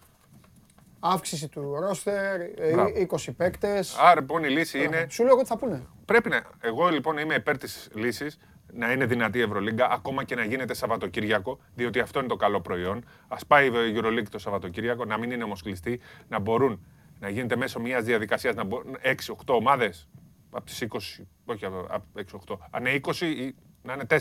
Αύξηση 1.01 1.49
του 1.49 1.77
ρόστερ, 1.81 2.41
ε, 2.41 2.73
Μπράβο. 2.73 2.91
20 3.11 3.33
παίκτες. 3.37 3.97
Άρα 3.99 4.21
λοιπόν 4.21 4.45
η 4.45 4.49
λύση 4.49 4.83
είναι. 4.85 5.07
Σου 5.11 5.23
λέω 5.23 5.33
εγώ 5.33 5.43
τι 5.43 5.49
θα 5.49 5.57
πούνε. 5.57 5.83
Πρέπει 6.05 6.29
να. 6.29 6.43
Εγώ 6.61 6.89
λοιπόν 6.89 7.19
είμαι 7.19 7.35
υπέρ 7.35 7.59
της 7.59 7.89
λύσης 7.95 8.39
να 8.75 8.93
είναι 8.93 9.07
δυνατή 9.07 9.39
η 9.39 9.43
Ευρωλίγκα, 9.43 9.89
ακόμα 9.91 10.25
και 10.25 10.35
να 10.35 10.45
γίνεται 10.45 10.75
Σαββατοκύριακο, 10.75 11.59
διότι 11.75 12.01
αυτό 12.01 12.19
είναι 12.19 12.29
το 12.29 12.37
καλό 12.37 12.61
προϊόν. 12.61 13.05
Α 13.29 13.37
πάει 13.47 13.67
η 13.67 13.95
Euroleague 13.97 14.29
το 14.31 14.39
Σαββατοκύριακο, 14.39 15.05
να 15.05 15.19
μην 15.19 15.31
είναι 15.31 15.45
όμω 15.45 15.55
κλειστή, 15.63 16.01
να 16.29 16.39
μπορούν 16.39 16.85
να 17.21 17.29
γίνεται 17.29 17.57
μέσω 17.57 17.81
μιας 17.81 18.05
διαδικασίας 18.05 18.55
να 18.55 18.65
μπορούν 18.65 18.97
6-8 19.03 19.55
ομάδες 19.55 20.09
από 20.51 20.65
τις 20.65 20.87
20, 20.91 21.25
όχι 21.45 21.65
από 21.65 22.05
6-8, 22.49 22.57
αν 22.71 22.87
είναι 22.87 23.01
20 23.03 23.21
ή 23.21 23.55
να 23.83 23.93
είναι 23.93 24.05
4. 24.09 24.17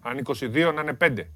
Αν 0.00 0.12
είναι 0.12 0.22
22 0.26 0.72
να 0.74 0.80
είναι 0.80 0.96
5 1.00 1.26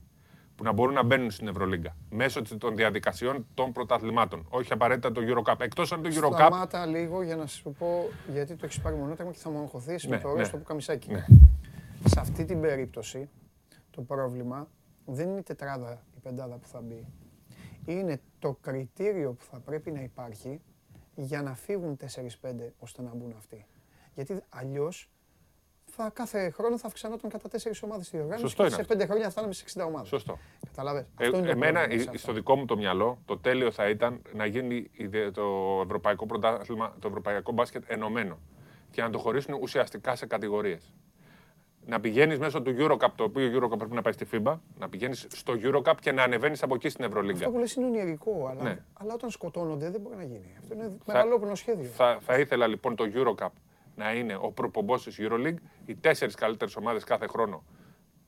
που 0.55 0.65
να 0.65 0.73
μπορούν 0.73 0.95
να 0.95 1.03
μπαίνουν 1.03 1.31
στην 1.31 1.49
Ευρωλίγκα 1.49 1.97
μέσω 2.11 2.43
των 2.59 2.77
διαδικασιών 2.77 3.47
των 3.55 3.73
πρωταθλημάτων. 3.73 4.47
Όχι 4.49 4.73
απαραίτητα 4.73 5.13
το 5.13 5.21
Eurocup. 5.25 5.55
Εκτός 5.61 5.93
αν 5.93 6.03
το 6.03 6.09
Eurocup. 6.13 6.33
Σταμάτα 6.35 6.87
λίγο 6.87 7.23
για 7.23 7.37
να 7.37 7.47
σου 7.47 7.75
πω 7.79 8.09
γιατί 8.33 8.55
το 8.55 8.67
έχεις 8.67 8.81
πάρει 8.81 8.97
μονόταγμα 8.97 9.33
και 9.33 9.39
θα 9.39 9.51
μου 9.51 9.59
αγχωθείς 9.59 10.07
με 10.07 10.17
Ναι, 10.17 10.23
το 10.23 10.29
ναι. 10.29 10.39
ρόστο 10.39 10.57
που 10.57 10.65
καμισάκι. 10.65 11.13
Ναι. 11.13 11.25
Σε 12.05 12.21
αυτή 12.21 12.45
την 12.45 12.61
περίπτωση 12.61 13.29
το 13.91 14.03
πρόβλημα 14.03 14.69
δεν 15.07 15.29
είναι 15.29 15.39
η 15.39 15.43
τετράδα, 15.43 16.03
η 16.17 16.21
πεντάδα 16.23 16.57
που 16.57 16.67
θα 16.69 16.81
μπει. 16.81 17.07
Είναι 17.87 18.21
το 18.39 18.57
κριτήριο 18.61 19.33
που 19.33 19.45
θα 19.45 19.59
πρέπει 19.61 19.91
να 19.91 20.01
υπάρχει 20.01 20.61
για 21.15 21.43
να 21.43 21.55
φύγουν 21.55 21.97
4-5 21.97 22.05
ώστε 22.79 23.03
να 23.03 23.15
μπουν 23.15 23.35
αυτοί. 23.37 23.67
Γιατί 24.15 24.41
αλλιώς 24.49 25.11
θα, 25.85 26.11
κάθε 26.11 26.51
χρόνο 26.51 26.79
θα 26.79 26.87
αυξανόταν 26.87 27.31
κατά 27.31 27.49
4 27.49 27.57
ομάδες 27.85 28.07
στη 28.07 28.17
διοργάνωση 28.17 28.43
Σωστό 28.47 28.63
και 28.63 28.75
είναι 28.75 28.83
σε 28.83 28.95
5 28.95 29.07
χρόνια 29.07 29.25
θα 29.25 29.31
φτάναμε 29.31 29.53
σε 29.53 29.65
60 29.79 29.85
ομάδες. 29.87 30.09
Σωστό. 30.09 30.39
Καταλάβες. 30.67 31.03
Ε, 31.03 31.07
Αυτό 31.27 31.37
είναι 31.37 31.47
το 31.47 31.53
εμένα, 31.53 31.79
πρόβλημα 31.79 32.01
σε 32.03 32.05
η- 32.05 32.09
αυτό. 32.09 32.19
στο 32.19 32.33
δικό 32.33 32.57
μου 32.57 32.65
το 32.65 32.77
μυαλό, 32.77 33.19
το 33.25 33.39
τέλειο 33.39 33.71
θα 33.71 33.89
ήταν 33.89 34.23
να 34.35 34.47
γίνει 34.47 34.89
η 34.93 35.07
δε- 35.07 35.31
το 35.31 35.81
ευρωπαϊκό 35.85 36.27
πρωτάθλημα, 36.27 36.97
το 36.99 37.09
ευρωπαϊκό 37.09 37.53
μπάσκετ 37.53 37.85
ενωμένο 37.87 38.39
και 38.91 39.03
να 39.03 39.11
το 39.11 39.19
χωρίσουν 39.19 39.55
ουσιαστικά 39.63 40.17
σε 40.17 40.27
κατηγορίες. 40.27 40.93
Να 41.87 42.01
πηγαίνεις 42.01 42.39
μέσω 42.39 42.63
του 42.63 42.75
Eurocup, 42.79 43.09
το 43.15 43.25
οποίο 43.25 43.51
Eurocup 43.59 43.79
πρέπει 43.79 43.95
να 43.95 44.03
πάει 44.03 44.13
στη 44.13 44.27
FIBA, 44.33 44.59
να 44.79 44.89
πηγαίνεις 44.89 45.27
στο 45.31 45.55
Eurocup 45.63 45.95
και 46.01 46.13
να 46.13 46.23
ανεβαίνεις 46.23 46.63
από 46.63 46.75
εκεί 46.75 46.89
στην 46.89 47.05
Ευρωλίγκα. 47.05 47.39
Αυτό 47.39 47.51
που 47.51 47.59
λες 47.59 47.75
είναι 47.75 47.87
ονειρικό, 47.87 48.47
αλλά, 48.51 48.63
Ναι. 48.63 48.79
αλλά 48.93 49.15
όταν 49.15 49.31
σκοτώνονται 49.31 49.91
δεν 49.91 50.01
μπορεί 50.01 50.17
να 50.17 50.23
γίνει. 50.23 50.57
Αυτό 50.59 50.75
είναι 50.75 50.83
Θα- 51.05 51.13
μεγαλόπνο 51.13 51.55
σχέδιο. 51.55 51.89
Θα, 51.91 52.19
θα 52.21 52.39
ήθελα 52.39 52.67
λοιπόν 52.67 52.97
το 52.97 53.05
Eurocup 53.15 53.49
να 53.97 54.13
είναι 54.15 54.39
ο 54.41 54.51
προπομπός 54.53 55.03
της 55.05 55.19
Euroleague, 55.21 55.55
οι 55.87 55.95
τέσσερις 55.97 56.35
καλύτερες 56.35 56.77
ομάδες 56.77 57.05
κάθε 57.05 57.27
χρόνο 57.27 57.65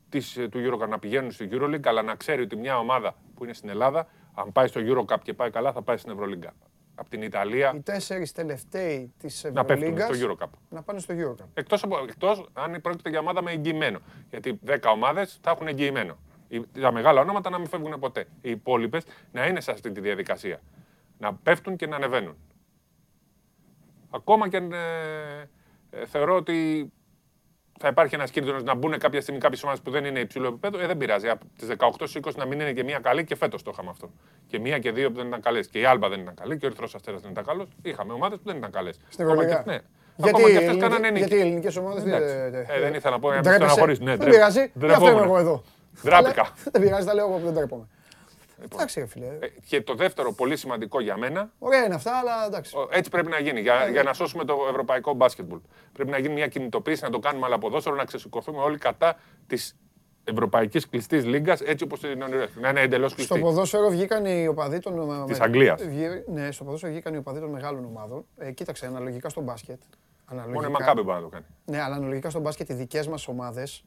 της, 0.09 0.37
ε, 0.37 0.49
του 0.49 0.59
Eurocup 0.59 0.89
να 0.89 0.99
πηγαίνουν 0.99 1.31
στη 1.31 1.49
Euroleague, 1.53 1.87
αλλά 1.87 2.03
να 2.03 2.15
ξέρει 2.15 2.43
ότι 2.43 2.57
μια 2.57 2.79
ομάδα 2.79 3.15
που 3.35 3.45
είναι 3.45 3.53
στην 3.53 3.69
Ελλάδα, 3.69 4.07
αν 4.35 4.53
πάει 4.53 4.67
στο 4.67 4.81
Eurocup 4.85 5.19
και 5.23 5.35
πάει 5.35 5.51
καλά, 5.51 5.73
θα 5.73 5.83
πάει 5.83 5.97
στην 5.97 6.13
Ευρωλίγκα. 6.13 6.53
Από 6.95 7.09
την 7.11 7.23
Ιταλία 7.23 7.73
Οι 7.75 7.81
τέσσερις 7.81 8.33
τελευταίοι 8.33 9.13
της 9.19 9.45
να 9.53 9.65
πέφτουν 9.65 9.87
Ευρωλίγκας 9.87 10.17
στο 10.17 10.37
Eurocup. 10.39 10.51
να 10.69 10.83
πάνε 10.83 10.99
στο 11.01 11.15
Eurocup. 11.19 11.45
Εκτός, 11.55 11.83
από, 11.83 11.99
εκτός 12.09 12.49
αν 12.53 12.81
πρόκειται 12.81 13.11
για 13.11 13.19
ομάδα 13.21 13.43
με 13.43 13.51
εγγυημένο. 13.53 13.99
Γιατί 14.31 14.59
10 14.67 14.91
ομάδες 14.93 15.39
θα 15.43 15.51
έχουν 15.51 15.67
εγγυημένο. 15.67 16.17
Οι- 16.49 16.67
Τα 16.81 16.93
μεγάλα 16.93 17.21
ονόματα 17.21 17.51
να 17.51 17.59
μην 17.59 17.69
φεύγουν 17.69 17.99
ποτέ. 18.01 18.27
Οι 18.41 18.51
υπόλοιπες 18.51 19.05
να 19.33 19.47
είναι 19.47 19.61
σε 19.61 19.71
αυτή 19.71 19.93
τη 19.93 20.01
διαδικασία. 20.01 20.61
Να 21.19 21.35
πέφτουν 21.35 21.77
και 21.77 21.87
να 21.87 21.97
ανεβαίνουν. 21.97 22.37
Ακόμα 24.11 24.49
και 24.49 24.57
αν, 24.57 24.73
ε, 24.73 25.49
ε, 25.91 26.07
θεωρώ 26.07 26.37
ότι 26.37 26.93
θα 27.81 27.89
υπάρχει 27.89 28.15
ένας 28.15 28.31
κίνδυνος 28.31 28.63
να 28.63 28.75
μπουν 28.75 28.99
κάποια 28.99 29.21
στιγμή 29.21 29.41
κάποιες 29.41 29.63
ομάδες 29.63 29.81
που 29.83 29.91
δεν 29.91 30.05
είναι 30.05 30.21
υψηλό 30.21 30.47
επίπεδο. 30.47 30.79
Ε, 30.81 30.87
δεν 30.87 30.97
πειράζει. 30.97 31.29
Από 31.29 31.45
τις 31.59 31.69
18 31.69 32.07
20 32.07 32.35
να 32.37 32.47
μην 32.47 32.61
είναι 32.61 32.73
και 32.73 32.85
μία 32.85 32.99
καλή 32.99 33.25
και 33.25 33.37
φέτος 33.37 33.63
το 33.63 33.71
είχαμε 33.75 33.91
αυτό. 33.91 34.11
Και 34.47 34.59
μία 34.59 34.79
και 34.79 34.93
δύο 34.93 35.11
που 35.11 35.17
δεν 35.17 35.27
ήταν 35.27 35.41
καλές. 35.41 35.67
Και 35.69 35.79
η 35.79 35.85
Άλμπα 35.85 36.09
δεν 36.09 36.21
ήταν 36.21 36.35
καλή 36.35 36.57
και 36.59 36.65
ο 36.65 36.69
Ερυθρός 36.69 36.95
Αστέρας 36.95 37.21
δεν 37.21 37.31
ήταν 37.31 37.45
καλός. 37.45 37.67
Είχαμε 37.83 38.13
ομάδες 38.13 38.39
που 38.39 38.45
δεν 38.47 38.57
ήταν 38.57 38.71
καλές. 38.71 38.97
Στην 39.09 39.27
Ευρωλίγκα. 39.27 39.63
Ναι. 39.67 39.79
Γιατί, 40.17 40.31
Ακόμα 40.35 40.49
οι 40.49 40.51
και 40.53 40.57
αυτές 40.59 40.69
ελληνικές- 40.69 40.89
κάνανε 40.89 41.11
νίκη. 41.11 41.19
γιατί 41.19 41.35
οι 41.37 41.41
ελληνικές 41.41 41.77
ομάδες 41.77 42.03
Εντάξει. 42.05 42.35
Ε, 42.75 42.81
δεν 42.81 42.95
ήθελα 42.95 43.15
να 43.15 43.21
πω, 43.21 43.29
να 43.29 43.35
μην 43.35 43.45
στεναχωρείς. 43.45 43.99
Ναι, 44.01 44.05
δεν 44.11 44.19
ντρέπ- 44.19 44.33
πειράζει. 44.33 44.61
Γι' 44.61 44.65
αυτό 44.67 44.87
είμαι 44.87 44.97
ντρεπόμουν. 44.97 45.25
εγώ 45.25 45.39
εδώ. 45.39 45.63
Ντράπηκα. 46.05 46.41
Αλλά 46.41 46.53
Δεν 46.73 46.83
πειράζει, 46.83 47.07
τα 47.07 47.15
λέω 47.15 47.27
εγώ 47.29 47.37
που 47.37 47.45
δεν 47.45 47.55
τρέπομαι. 47.55 47.87
Εντάξει, 48.73 49.01
ρε 49.01 49.07
φίλε. 49.07 49.27
Ε, 49.27 49.49
Και 49.67 49.83
το 49.83 49.95
δεύτερο 49.95 50.33
πολύ 50.33 50.57
σημαντικό 50.57 51.01
για 51.01 51.17
μένα, 51.17 51.51
Ωραία 51.59 51.85
είναι 51.85 51.95
αυτά, 51.95 52.19
αλλά 52.19 52.47
εντάξει. 52.47 52.77
ο- 52.77 52.89
έτσι 52.91 53.11
πρέπει 53.11 53.29
να 53.29 53.39
γίνει 53.39 53.61
για, 53.61 53.89
για 53.89 54.03
να 54.03 54.13
σώσουμε 54.13 54.45
το 54.45 54.57
ευρωπαϊκό 54.71 55.15
μπάσκετμπολ. 55.15 55.59
Πρέπει 55.93 56.11
να 56.11 56.19
γίνει 56.19 56.35
μια 56.35 56.47
κινητοποίηση, 56.49 57.03
να 57.05 57.11
το 57.11 57.19
κάνουμε 57.19 57.47
αλλά 57.47 57.59
ποδόσφαιρο, 57.59 57.95
να 57.97 58.05
ξεσηκωθούμε 58.05 58.59
όλοι 58.59 58.79
κατά 58.79 59.17
της 59.47 59.77
ευρωπαϊκής 60.25 60.89
κλειστής 60.89 61.25
λίγκας, 61.25 61.61
έτσι 61.61 61.85
όπως 61.85 62.01
την 62.01 62.23
ονειρεύεται. 62.23 62.61
Να 62.61 62.69
είναι 62.69 62.81
εντελώς 62.81 63.11
Στο 63.11 63.17
κλειστή. 63.17 63.39
ποδόσφαιρο 63.41 63.89
βγήκαν 63.89 64.25
οι 64.25 64.47
οπαδοί 64.47 64.79
των. 64.79 65.27
Της 65.27 65.41
Αγγλίας. 65.41 65.83
Βγή- 65.85 66.25
Ναι, 66.29 66.51
στο 66.53 66.65
ποδόσφαιρο 66.65 66.93
βγήκαν 66.93 67.15
οι 67.15 67.17
οπαδοί 67.17 67.41
των 67.41 67.51
μεγάλων 67.51 67.85
ομάδων. 67.85 68.25
Ε, 68.37 68.51
κοίταξε, 68.53 68.87
αναλογικά 68.87 69.29
στο 69.29 69.41
μπάσκετ. 69.41 69.81
Μόνο 70.31 70.43
η 70.43 70.45
Αναλογικά, 70.47 70.71
Μακάμπη 70.71 71.03
μπορεί 71.03 71.17
να 71.17 71.23
το 71.23 71.29
κάνει. 71.29 71.45
ναι, 71.65 71.81
αλλά 71.81 71.95
αναλογικά 71.97 72.31
στο 72.31 72.41
μπάσκετ 72.41 72.69
οι 72.69 72.75
δικές 72.75 73.07
μας 73.09 73.29
ομάδες, 73.29 73.85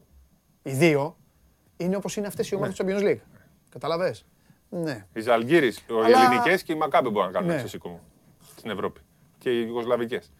οι 0.63 0.71
δύο, 0.71 1.17
είναι 1.77 1.95
όπως 1.95 2.15
είναι 2.15 2.27
αυτές 2.27 2.49
οι 2.51 2.55
ομάδες 2.55 2.75
του 2.75 2.85
Champions 2.85 3.01
League. 3.03 3.19
Καταλαβέ. 3.69 4.15
Ναι. 4.69 5.05
Οι 5.13 5.19
Ζαλγκύρη, 5.21 5.67
οι 5.67 5.73
Αλλά- 6.05 6.25
ελληνικές 6.25 6.63
και 6.63 6.73
οι 6.73 6.75
Μακάμπη 6.75 7.09
μπορούν 7.09 7.27
να 7.27 7.33
κάνουν 7.33 7.47
Ναι. 7.47 7.53
ένα 7.53 7.61
ξεσήκωμο 7.63 7.99
στην 8.57 8.69
Ευρώπη. 8.71 8.99
Και 9.37 9.49
οι 9.49 9.63
Ιουγκοσλαβικές. 9.67 10.31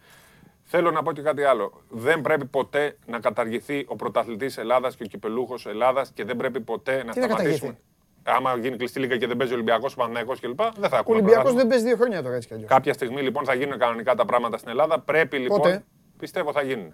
Θέλω 0.64 0.92
να 0.92 1.04
πω 1.04 1.12
και 1.12 1.22
κάτι 1.22 1.44
άλλο. 1.44 1.82
Δεν 1.90 2.22
πρέπει 2.22 2.46
ποτέ 2.46 2.98
να 3.06 3.20
καταργηθεί 3.20 3.86
ο 3.88 3.96
πρωταθλητής 3.96 4.58
Ελλάδας 4.58 4.96
και 4.96 5.04
ο 5.04 5.06
κυπελούχος 5.06 5.66
Ελλάδας 5.66 6.12
και 6.12 6.24
δεν 6.24 6.36
πρέπει 6.36 6.60
ποτέ 6.62 7.04
να 7.04 7.12
Τι 7.12 7.20
να 7.20 7.26
σταματήσουμε. 7.26 7.78
Άμα 8.24 8.58
γίνει 8.58 8.78
κλειστή 8.78 9.00
λίγα 9.00 9.18
και 9.18 9.28
δεν 9.28 9.38
παίζει 9.38 9.54
ο 9.54 9.56
Ολυμπιακός, 9.56 9.96
Παναγιακό 9.96 10.34
κλπ. 10.42 10.60
Δεν 10.78 10.90
θα 10.90 10.96
Ο 10.98 11.00
έχουμε. 11.00 11.16
Ολυμπιακός 11.16 11.24
πρωτάθλημα. 11.44 11.60
δεν 11.60 11.68
παίζει 11.68 11.86
δύο 11.86 11.96
χρόνια 11.96 12.22
τώρα 12.24 12.36
έτσι 12.36 12.48
κι 12.48 12.54
αλλιώς. 12.54 12.70
Κάποια 12.70 12.94
στιγμή 12.94 13.22
λοιπόν 13.22 13.46
θα 13.46 13.54
γίνουν 13.54 13.78
κανονικά 13.80 14.16
τα 14.16 14.26
πράγματα 14.26 14.58
στην 14.58 14.70
Ελλάδα. 14.70 15.00
Πρέπει 15.00 15.38
λοιπόν. 15.38 15.58
Πότε; 15.58 15.84
Πιστεύω 16.20 16.52
θα 16.52 16.62
γίνουν. 16.62 16.94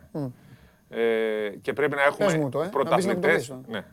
Ε, 0.90 1.50
και 1.62 1.74
πρέπει 1.74 1.96
να 1.96 2.02
Πες 2.04 2.16
μου 2.20 2.26
έχουμε 2.36 2.50
το, 2.50 2.62
ε. 2.62 2.70
Να 2.90 2.96
πεις 2.96 3.06
να 3.06 3.14
μου 3.14 3.20
το 3.20 3.28
πρωταθλητές. 3.28 3.36
πεις, 3.36 3.50
ε. 3.50 3.60
Ναι. 3.68 3.86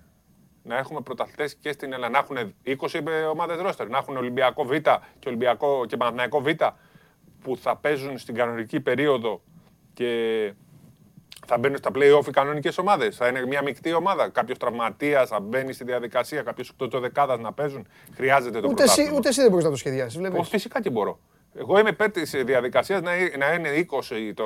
Να 0.62 0.76
έχουμε 0.78 1.00
πρωταθλητές 1.00 1.54
και 1.54 1.72
στην 1.72 1.92
Ελλάδα. 1.92 2.12
Να 2.12 2.18
έχουν 2.18 2.54
20 2.64 3.00
ομάδες 3.32 3.60
ρόστερ. 3.60 3.88
Να 3.88 3.98
έχουν 3.98 4.16
Ολυμπιακό 4.16 4.64
Β 4.64 4.70
και, 5.18 5.26
Ολυμπιακό 5.26 5.84
και 5.86 5.96
Παναθηναϊκό 5.96 6.40
Β 6.40 6.48
που 7.42 7.56
θα 7.56 7.76
παίζουν 7.76 8.18
στην 8.18 8.34
κανονική 8.34 8.80
περίοδο 8.80 9.42
και 9.94 10.52
θα 11.46 11.58
μπαίνουν 11.58 11.76
στα 11.78 11.90
play-off 11.94 12.26
οι 12.26 12.30
κανονικές 12.30 12.78
ομάδες. 12.78 13.16
Θα 13.16 13.28
είναι 13.28 13.46
μια 13.46 13.62
μεικτή 13.62 13.92
ομάδα. 13.92 14.28
Κάποιος 14.28 14.58
τραυματίας 14.58 15.28
θα 15.28 15.40
μπαίνει 15.40 15.72
στη 15.72 15.84
διαδικασία, 15.84 16.42
κάποιος 16.42 16.68
εκτός 16.68 17.00
δεκάδας 17.00 17.38
να 17.38 17.52
παίζουν. 17.52 17.86
Χρειάζεται 18.14 18.60
το 18.60 18.68
Ούτε 18.68 18.82
εσύ, 18.82 18.94
πρωτάθλημα. 18.94 19.18
ούτε 19.18 19.28
εσύ 19.28 19.40
δεν 19.40 19.50
μπορείς 19.50 19.64
να 19.64 19.70
το 19.70 19.76
σχεδιάσεις. 19.76 20.16
Ω, 20.16 20.20
Βλέπεις. 20.20 20.48
φυσικά 20.48 20.80
και 20.82 20.90
μπορώ. 20.90 21.18
Εγώ 21.54 21.78
είμαι 21.78 21.88
υπέρ 21.88 22.10
τη 22.10 22.42
διαδικασία 22.42 23.00
να, 23.00 23.12
ε- 23.12 23.36
να 23.36 23.52
είναι 23.52 23.86
20, 23.90 24.32
το 24.34 24.44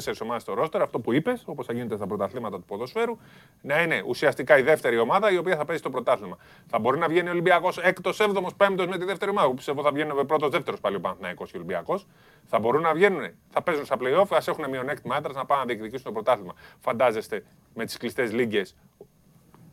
20-24 0.00 0.12
ομάδες 0.22 0.42
στο 0.42 0.54
ρόστερ, 0.54 0.82
αυτό 0.82 1.00
που 1.00 1.12
είπες, 1.12 1.42
όπως 1.46 1.66
θα 1.66 1.72
γίνεται 1.72 1.96
στα 1.96 2.06
πρωταθλήματα 2.06 2.56
του 2.56 2.64
ποδοσφαίρου, 2.64 3.18
να 3.62 3.82
είναι 3.82 4.02
ουσιαστικά 4.06 4.58
η 4.58 4.62
δεύτερη 4.62 4.98
ομάδα 4.98 5.30
η 5.30 5.36
οποία 5.36 5.56
θα 5.56 5.64
παίζει 5.64 5.82
το 5.82 5.90
πρωτάθλημα. 5.90 6.36
Θα 6.66 6.78
μπορεί 6.78 6.98
να 6.98 7.08
βγαίνει 7.08 7.28
ο 7.28 7.30
Ολυμπιακός 7.30 7.78
έκτος, 7.78 8.20
έβδομος, 8.20 8.54
πέμπτος 8.54 8.86
με 8.86 8.98
τη 8.98 9.04
δεύτερη 9.04 9.30
ομάδα. 9.30 9.46
Εγώ 9.46 9.54
πιστεύω 9.54 9.82
θα 9.82 9.92
βγαίνουν 9.92 10.26
πρώτος, 10.26 10.50
δεύτερος 10.50 10.80
πάλι 10.80 10.96
ο 10.96 11.00
Παναθυναϊκό 11.00 11.44
και 11.44 11.50
ο 11.54 11.58
Ολυμπιακός. 11.58 12.06
Θα 12.44 12.58
μπορούν 12.58 12.82
να 12.82 12.94
βγαίνουν, 12.94 13.30
θα 13.50 13.62
παίζουν 13.62 13.84
στα 13.84 13.96
playoff, 14.00 14.26
ας 14.30 14.48
έχουν 14.48 14.70
μειονέκτημα 14.70 15.14
άντρας 15.14 15.34
να 15.34 15.44
πάνε 15.44 15.60
να 15.60 15.66
διεκδικήσουν 15.66 16.04
το 16.04 16.12
πρωτάθλημα. 16.12 16.54
Φαντάζεστε 16.80 17.44
με 17.74 17.84
τις 17.84 17.96
κλειστές 17.96 18.32
λίγκες 18.32 18.76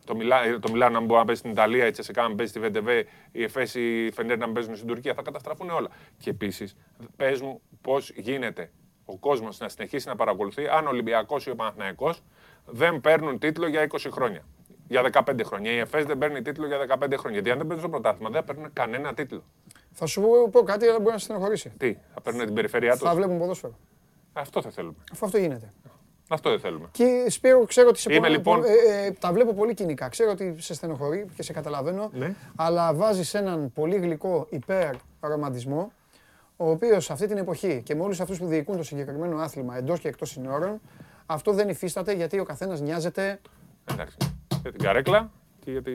το, 0.04 0.16
Μιλά, 0.16 0.58
το 0.58 0.70
Μιλάνο 0.70 1.00
να 1.00 1.06
μπορεί 1.06 1.18
να 1.18 1.24
παίζει 1.24 1.40
στην 1.40 1.52
Ιταλία, 1.52 1.86
η 1.86 1.90
Τσεσεκά 1.90 2.28
να 2.28 2.34
παίζει 2.34 2.50
στη 2.50 2.60
ΒΕΝΤΕΒΕ, 2.60 3.06
η 3.32 3.42
ΕΦΕΣ, 3.42 3.74
η 3.74 4.10
Φενέρ 4.14 4.38
να 4.38 4.52
παίζουν 4.52 4.76
στην 4.76 4.88
Τουρκία. 4.88 5.14
Θα 5.14 5.22
καταστραφούν 5.22 5.70
όλα. 5.70 5.88
Και 6.18 6.30
επίσης, 6.30 6.76
πες 7.16 7.40
μου 7.40 7.60
πώς 7.80 8.10
γίνεται 8.10 8.70
ο 9.04 9.16
κόσμος 9.16 9.58
να 9.58 9.68
συνεχίσει 9.68 10.08
να 10.08 10.16
παρακολουθεί 10.16 10.66
αν 10.66 10.86
ο 10.86 10.88
Ολυμπιακός 10.88 11.46
ή 11.46 11.50
ο 11.50 11.54
Παναθηναϊκός 11.54 12.22
δεν 12.66 13.00
παίρνουν 13.00 13.38
τίτλο 13.38 13.68
για 13.68 13.86
20 13.90 14.08
χρόνια. 14.10 14.44
Για 14.88 15.02
15 15.12 15.44
χρόνια. 15.44 15.72
Η 15.72 15.78
ΕΦΕΣ 15.78 16.04
δεν 16.04 16.18
παίρνει 16.18 16.42
τίτλο 16.42 16.66
για 16.66 16.78
15 16.78 17.16
χρόνια. 17.16 17.30
Γιατί 17.30 17.50
αν 17.50 17.58
δεν 17.58 17.66
παίζουν 17.66 17.88
στο 17.88 17.88
πρωτάθλημα 17.88 18.30
δεν 18.30 18.40
θα 18.40 18.46
παίρνουν 18.46 18.72
κανένα 18.72 19.14
τίτλο. 19.14 19.42
Θα 19.90 20.06
σου 20.06 20.48
πω 20.50 20.62
κάτι, 20.62 20.86
αλλά 20.86 21.00
μπορεί 21.00 21.12
να 21.12 21.18
στενοχωρήσει. 21.18 21.72
Τι, 21.76 21.96
θα 22.14 22.20
παίρνουν 22.20 22.44
την 22.44 22.54
περιφέρειά 22.54 22.92
τους; 22.92 23.08
Θα 23.08 23.14
βλέπουν 23.14 23.38
ποδόσφαιρο. 23.38 23.78
Αυτό 24.32 24.62
θα 24.62 24.70
θέλουμε. 24.70 24.96
Αφού 25.12 25.26
αυτό 25.26 25.38
γίνεται. 25.38 25.72
Αυτό 26.28 26.50
δεν 26.50 26.60
θέλουμε. 26.60 26.88
Και 26.92 27.26
Σπύρο, 27.28 27.64
ξέρω 27.64 27.88
ότι 27.88 27.98
σε 27.98 28.12
Είμαι, 28.12 28.20
πολλά- 28.20 28.36
λοιπόν- 28.36 28.64
ε, 28.64 29.04
ε, 29.06 29.10
τα 29.10 29.32
βλέπω 29.32 29.52
πολύ 29.54 29.74
κοινικά. 29.74 30.08
Ξέρω 30.08 30.30
ότι 30.30 30.54
σε 30.58 30.74
στενοχωρεί 30.74 31.26
και 31.36 31.42
σε 31.42 31.52
καταλαβαίνω. 31.52 32.10
Ναι. 32.12 32.34
Αλλά 32.56 32.94
βάζεις 32.94 33.34
έναν 33.34 33.72
πολύ 33.72 33.96
γλυκό 33.96 34.46
υπερ-ρομαντισμό, 34.50 35.92
ο 36.56 36.70
οποίος 36.70 37.10
αυτή 37.10 37.26
την 37.26 37.36
εποχή 37.36 37.80
και 37.84 37.94
με 37.94 38.02
όλους 38.02 38.20
αυτούς 38.20 38.38
που 38.38 38.46
διοικούν 38.46 38.76
το 38.76 38.82
συγκεκριμένο 38.82 39.38
άθλημα 39.38 39.76
εντός 39.76 40.00
και 40.00 40.08
εκτός 40.08 40.30
συνόρων, 40.30 40.80
αυτό 41.26 41.52
δεν 41.52 41.68
υφίσταται 41.68 42.12
γιατί 42.12 42.38
ο 42.38 42.44
καθένας 42.44 42.80
νοιάζεται. 42.80 43.40
Εντάξει. 43.90 44.16
Για 44.62 44.70
την 44.72 44.80
καρέκλα 44.82 45.30
και 45.64 45.70
για 45.70 45.82
τη... 45.82 45.92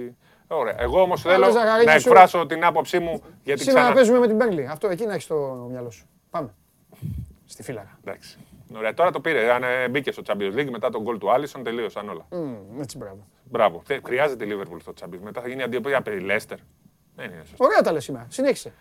Ωραία. 0.48 0.76
Εγώ 0.82 1.02
όμως 1.02 1.26
Αλλά, 1.26 1.34
θέλω 1.34 1.52
Ζαγαρίνη, 1.52 1.86
να 1.86 2.00
σου- 2.00 2.10
εκφράσω 2.10 2.46
την 2.46 2.64
άποψή 2.66 3.00
μου 3.00 3.22
γιατί 3.44 3.62
Σήμερα 3.62 3.80
ξανά... 3.82 3.96
παίζουμε 3.96 4.20
με 4.20 4.28
την 4.28 4.36
Μπέρλι. 4.36 4.68
Αυτό 4.68 4.88
εκεί 4.90 5.06
να 5.06 5.14
έχεις 5.14 5.28
το 5.28 5.68
μυαλό 5.70 5.90
σου. 5.90 6.06
Πάμε. 6.30 6.50
Στη 7.46 7.64
φύλακα. 7.64 7.98
Εντάξει. 8.06 8.38
Ωραία, 8.76 8.94
τώρα 8.94 9.12
το 9.12 9.20
πήρε. 9.20 9.52
Αν 9.52 9.64
ε, 9.64 9.88
μπήκε 9.90 10.12
στο 10.12 10.22
Champions 10.26 10.54
League 10.56 10.70
μετά 10.70 10.90
τον 10.90 11.02
γκολ 11.02 11.18
του 11.18 11.32
Άλισον, 11.32 11.64
τελείωσαν 11.64 12.10
όλα. 12.10 12.26
Μμμ, 12.32 12.82
έτσι 12.82 12.98
μπράβο. 12.98 13.28
Μπράβο. 13.44 13.82
Θε- 13.86 14.06
Χρειάζεται 14.06 14.46
η 14.46 14.48
Liverpool 14.52 14.78
στο 14.82 14.94
Champions. 15.02 15.20
Μετά 15.22 15.42
θα 15.42 15.48
γίνει 15.48 15.64
αντιοπία 15.64 16.02
περί 16.02 16.26
Leicester. 16.30 16.56
Δεν 17.16 17.32
είναι 17.32 17.44
σωστό. 17.44 17.66
Ωραία 17.66 17.82
τα 17.82 17.92
λες 17.92 18.04
σήμερα. 18.04 18.26
Συνέχισε. 18.30 18.74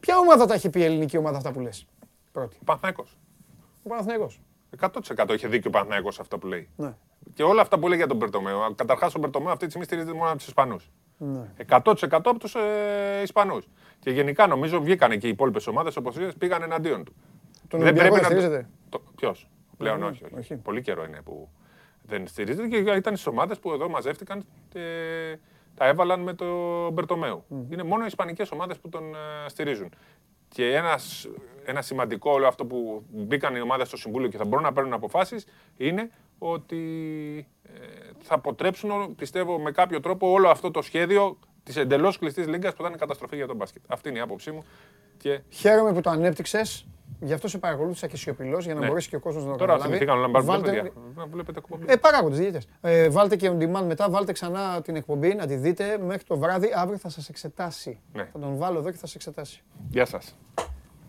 Ποια 0.00 0.18
ομάδα 0.18 0.46
τα 0.46 0.54
έχει 0.54 0.70
πει 0.70 0.80
η 0.80 0.84
ελληνική 0.84 1.16
ομάδα 1.16 1.36
αυτά 1.36 1.52
που 1.52 1.60
λες; 1.60 1.86
Πρώτη. 2.32 2.58
Παναθηναϊκός. 2.64 3.18
Ο 3.82 3.88
Παναθηναϊκός. 3.88 4.40
100% 4.80 5.34
είχε 5.34 5.48
δίκιο 5.48 5.70
ο 5.70 5.72
Παναθηναϊκός 5.72 6.20
αυτό 6.20 6.38
που 6.38 6.46
λέει. 6.46 6.68
Ναι. 6.76 6.94
Και 7.34 7.42
όλα 7.42 7.60
αυτά 7.62 7.78
που 7.78 7.88
λέει 7.88 7.96
για 7.96 8.06
τον 8.06 8.16
Μπερτομέο. 8.16 8.74
Καταρχάς, 8.74 9.14
ο 9.14 9.18
Μπερτομέο 9.18 9.48
αυτή 9.52 9.64
τη 9.64 9.70
στιγμή 9.70 9.86
στηρίζεται 9.86 10.12
μόνο 10.16 10.28
από 10.28 10.36
τους 10.38 10.46
Ισπανούς. 10.46 10.90
Ναι. 11.18 11.40
100% 11.68 11.94
από 12.10 12.38
τους 12.38 12.54
ε, 12.54 12.60
Ισπανούς. 13.22 13.68
Και 13.98 14.10
γενικά 14.10 14.46
νομίζω 14.46 14.80
βγήκαν 14.80 15.18
και 15.18 15.26
οι 15.26 15.30
υπόλοιπες 15.30 15.66
ομάδες 15.66 15.96
όπως 15.96 16.16
πήγαν 16.38 16.62
εναντίον 16.62 17.04
του. 17.04 17.14
Τον 17.68 17.80
Ολυμπιακό 17.80 18.14
δεν 18.14 18.24
στηρίζεται. 18.24 18.68
Ποιος; 19.16 19.48
Πλέον 19.76 19.98
Ναι, 19.98 20.04
όχι, 20.06 20.24
όχι. 20.24 20.34
όχι. 20.38 20.56
Πολύ 20.56 20.82
καιρό 20.82 21.04
είναι 21.04 21.20
που 21.24 21.48
δεν 22.02 22.26
στηρίζεται 22.26 22.68
και 22.68 22.76
ήταν 22.76 23.14
στις 23.14 23.26
ομάδες 23.26 23.58
που 23.58 23.72
εδώ 23.72 23.88
μαζεύτηκαν 23.88 24.44
και 24.68 24.80
τα 25.74 25.86
έβαλαν 25.86 26.20
με 26.20 26.34
τον 26.34 26.92
Μπερτομέου. 26.92 27.44
Είναι 27.70 27.82
μόνο 27.82 28.02
οι 28.02 28.06
Ισπανικές 28.06 28.50
ομάδες 28.50 28.78
που 28.78 28.88
τον 28.88 29.14
ε, 29.14 29.48
στηρίζουν. 29.48 29.92
Και 30.48 30.74
ένας, 30.74 31.28
ένα 31.64 31.82
σημαντικό 31.82 32.30
όλο 32.30 32.46
αυτό 32.46 32.66
που 32.66 33.04
μπήκαν 33.10 33.56
οι 33.56 33.60
ομάδες 33.60 33.86
στο 33.86 33.96
Συμβούλιο 33.96 34.28
και 34.28 34.36
θα 34.36 34.44
μπορούν 34.44 34.64
να 34.64 34.72
παίρνουν 34.72 34.92
αποφάσεις 34.92 35.46
είναι 35.76 36.10
ότι 36.38 36.78
ε, 37.62 37.70
θα 38.18 38.34
αποτρέψουν, 38.34 39.14
πιστεύω, 39.14 39.58
με 39.58 39.70
κάποιο 39.70 40.00
τρόπο 40.00 40.30
όλο 40.30 40.48
αυτό 40.48 40.70
το 40.70 40.82
σχέδιο 40.82 41.38
της 41.62 41.76
εντελώς 41.76 42.18
κλειστής 42.18 42.46
λίγκας 42.46 42.74
που 42.74 42.82
θα 42.82 42.88
είναι 42.88 42.96
καταστροφή 42.96 43.36
για 43.36 43.46
τον 43.46 43.56
μπάσκετ. 43.56 43.82
Αυτή 43.86 44.08
είναι 44.08 44.18
η 44.18 44.20
άποψή 44.20 44.50
μου. 44.50 44.64
Και 45.16 45.40
Χαίρομαι 45.48 45.92
που 45.92 46.00
το 46.00 46.10
ανέπτυξες. 46.10 46.86
Γι' 47.22 47.32
αυτό 47.32 47.48
σε 47.48 47.58
παρακολούθησα 47.58 48.06
και 48.06 48.16
σιωπηλός 48.16 48.64
για 48.64 48.74
να 48.74 48.80
Ναι. 48.80 48.86
μπορέσει 48.86 49.08
και 49.08 49.16
ο 49.16 49.20
κόσμος 49.20 49.44
να 49.44 49.50
το 49.50 49.56
τώρα 49.56 49.72
καταλάβει. 49.72 49.96
θυμηθήκαν 49.98 50.20
να 50.20 50.30
πάρουν 50.30 50.46
Βάλτε- 50.46 50.74
παιδιά. 50.82 50.90
Να 51.16 51.26
βλέπετε 51.26 51.58
εκπομπή. 51.58 51.84
Ε, 51.88 51.96
παράγοντε, 51.96 52.36
διαιτητέ. 52.36 52.60
Ε, 52.80 53.08
βάλτε 53.08 53.36
και 53.36 53.50
on 53.54 53.62
demand 53.62 53.84
μετά, 53.86 54.10
βάλτε 54.10 54.32
ξανά 54.32 54.80
την 54.82 54.96
εκπομπή 54.96 55.34
να 55.34 55.46
τη 55.46 55.54
δείτε 55.54 55.98
μέχρι 56.06 56.22
το 56.24 56.38
βράδυ. 56.38 56.68
Αύριο 56.74 56.98
θα 56.98 57.08
σας 57.08 57.28
εξετάσει. 57.28 57.98
Ναι. 58.12 58.28
Θα 58.32 58.38
τον 58.38 58.56
βάλω 58.56 58.78
εδώ 58.78 58.90
και 58.90 58.96
θα 58.96 59.06
σας 59.06 59.14
εξετάσει. 59.14 59.62
Γεια 59.90 60.04
σας. 60.06 60.36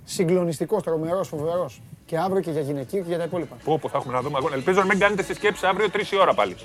Συγκλονιστικός, 0.03 0.83
τρομερός, 0.83 1.27
φοβερός. 1.27 1.81
Και 2.05 2.17
αύριο 2.17 2.41
και 2.41 2.51
για 2.51 2.61
γυναικείο 2.61 3.01
και 3.01 3.07
για 3.07 3.17
τα 3.17 3.23
υπόλοιπα. 3.23 3.55
Πού, 3.63 3.79
πού 3.79 3.89
θα 3.89 3.97
έχουμε 3.97 4.13
να 4.13 4.21
δούμε 4.21 4.37
αγώνα. 4.37 4.55
Ελπίζω 4.55 4.79
να 4.79 4.85
μην 4.85 4.99
κάνετε 4.99 5.23
συσκέψεις 5.23 5.63
αύριο 5.63 5.89
3 5.89 6.11
η 6.11 6.17
ώρα 6.19 6.33
πάλι. 6.33 6.55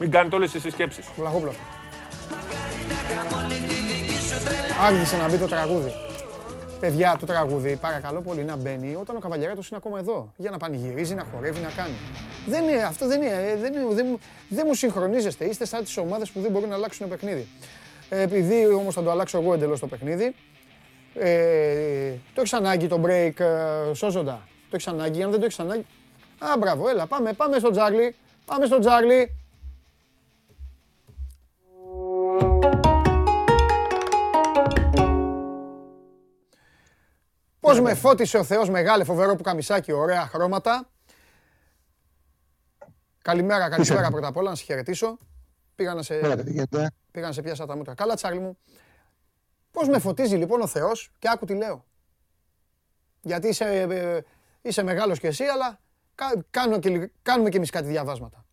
Μην 0.00 0.10
κάνετε 0.10 0.36
όλες 0.36 0.50
τις 0.50 0.62
συσκέψεις. 0.62 1.08
Βλαχόπλο. 1.16 1.52
Άρχισε 4.86 5.16
να 5.16 5.28
μπει 5.28 5.36
το 5.36 5.46
τραγούδι. 5.46 5.92
Παιδιά, 6.80 7.16
το 7.20 7.26
τραγούδι, 7.26 7.76
παρακαλώ 7.76 8.20
πολύ 8.20 8.44
να 8.44 8.56
μπαίνει 8.56 8.96
όταν 9.00 9.16
ο 9.16 9.18
καβαλιαράτος 9.18 9.68
είναι 9.68 9.76
ακόμα 9.82 9.98
εδώ. 9.98 10.32
Για 10.36 10.50
να 10.50 10.56
πανηγυρίζει, 10.56 11.14
να 11.14 11.24
χορεύει, 11.34 11.60
να 11.60 11.70
κάνει. 11.76 11.94
Δεν 12.46 12.64
είναι, 12.68 12.82
αυτό 12.82 13.06
δεν 13.06 13.22
είναι, 13.22 13.32
ε, 13.34 13.56
δεν, 13.56 13.72
είναι, 13.72 13.94
δεν, 13.94 14.06
μου- 14.10 14.18
δεν 14.48 14.64
μου 14.66 14.74
συγχρονίζεστε. 14.74 15.44
Είστε 15.44 15.64
σαν 15.66 15.84
τις 15.84 15.96
ομάδες 15.96 16.30
που 16.30 16.40
δεν 16.40 16.50
μπορούν 16.50 16.68
να 16.68 16.74
αλλάξουν 16.74 17.08
παιχνίδι. 17.08 17.48
Ε, 18.08 18.20
επειδή 18.22 18.66
όμως 18.66 18.94
θα 18.94 19.02
το 19.02 19.10
αλλάξω 19.10 19.38
εγώ 19.40 19.54
εντελώς 19.54 19.80
το 19.80 19.86
παιχνίδι, 19.86 20.34
ε, 21.14 22.10
το 22.34 22.40
έχεις 22.40 22.52
ανάγκη 22.52 22.86
το 22.86 23.00
break, 23.04 23.40
ε, 23.40 23.94
σώζοντα. 23.94 24.40
Το 24.70 24.76
έχεις 24.76 24.86
ανάγκη, 24.86 25.22
αν 25.22 25.30
δεν 25.30 25.38
το 25.38 25.44
έχεις 25.44 25.58
ανάγκη... 25.58 25.86
Α, 26.38 26.58
μπράβο, 26.58 26.88
έλα, 26.88 27.06
πάμε, 27.06 27.32
πάμε 27.32 27.58
στο 27.58 27.70
Τζάρλι. 27.70 28.14
Πάμε 28.44 28.66
στο 28.66 28.78
Τζάρλι. 28.78 29.30
Πώς 37.66 37.80
με 37.80 37.94
φώτισε 37.94 38.38
ο 38.38 38.44
Θεός 38.44 38.70
μεγάλε 38.70 39.04
φοβερό 39.04 39.36
που 39.36 39.42
καμισάκι, 39.42 39.92
ωραία 39.92 40.26
χρώματα. 40.26 40.90
Καλημέρα, 43.22 43.68
καλησπέρα 43.68 44.10
πρώτα 44.10 44.26
απ' 44.26 44.36
όλα, 44.36 44.50
να 44.50 44.56
σε 44.56 44.64
χαιρετήσω. 44.64 45.18
Πήγα 45.74 45.94
να 45.94 46.02
σε, 46.02 46.14
πήγα 47.10 47.26
να 47.26 47.32
σε 47.32 47.42
πιάσα 47.42 47.66
τα 47.66 47.76
μούτρα. 47.76 47.94
Καλά, 47.94 48.14
Τσάρλι 48.14 48.38
μου. 48.40 48.58
Πώς 49.70 49.88
με 49.88 49.98
φωτίζει 49.98 50.36
λοιπόν 50.36 50.60
ο 50.60 50.66
Θεός 50.66 51.12
και 51.18 51.28
άκου 51.30 51.44
τι 51.44 51.54
λέω. 51.54 51.84
Γιατί 53.20 53.48
είσαι, 53.48 53.64
ε, 53.64 54.20
είσαι 54.62 54.82
μεγάλος 54.82 55.18
κι 55.18 55.26
εσύ, 55.26 55.44
αλλά 55.44 55.80
κα- 56.14 56.44
κάνω 56.50 56.78
και, 56.78 56.88
λι- 56.88 57.12
κάνουμε 57.22 57.48
κι 57.50 57.56
εμείς 57.56 57.70
κάτι 57.70 57.86
διαβάσματα. 57.86 58.44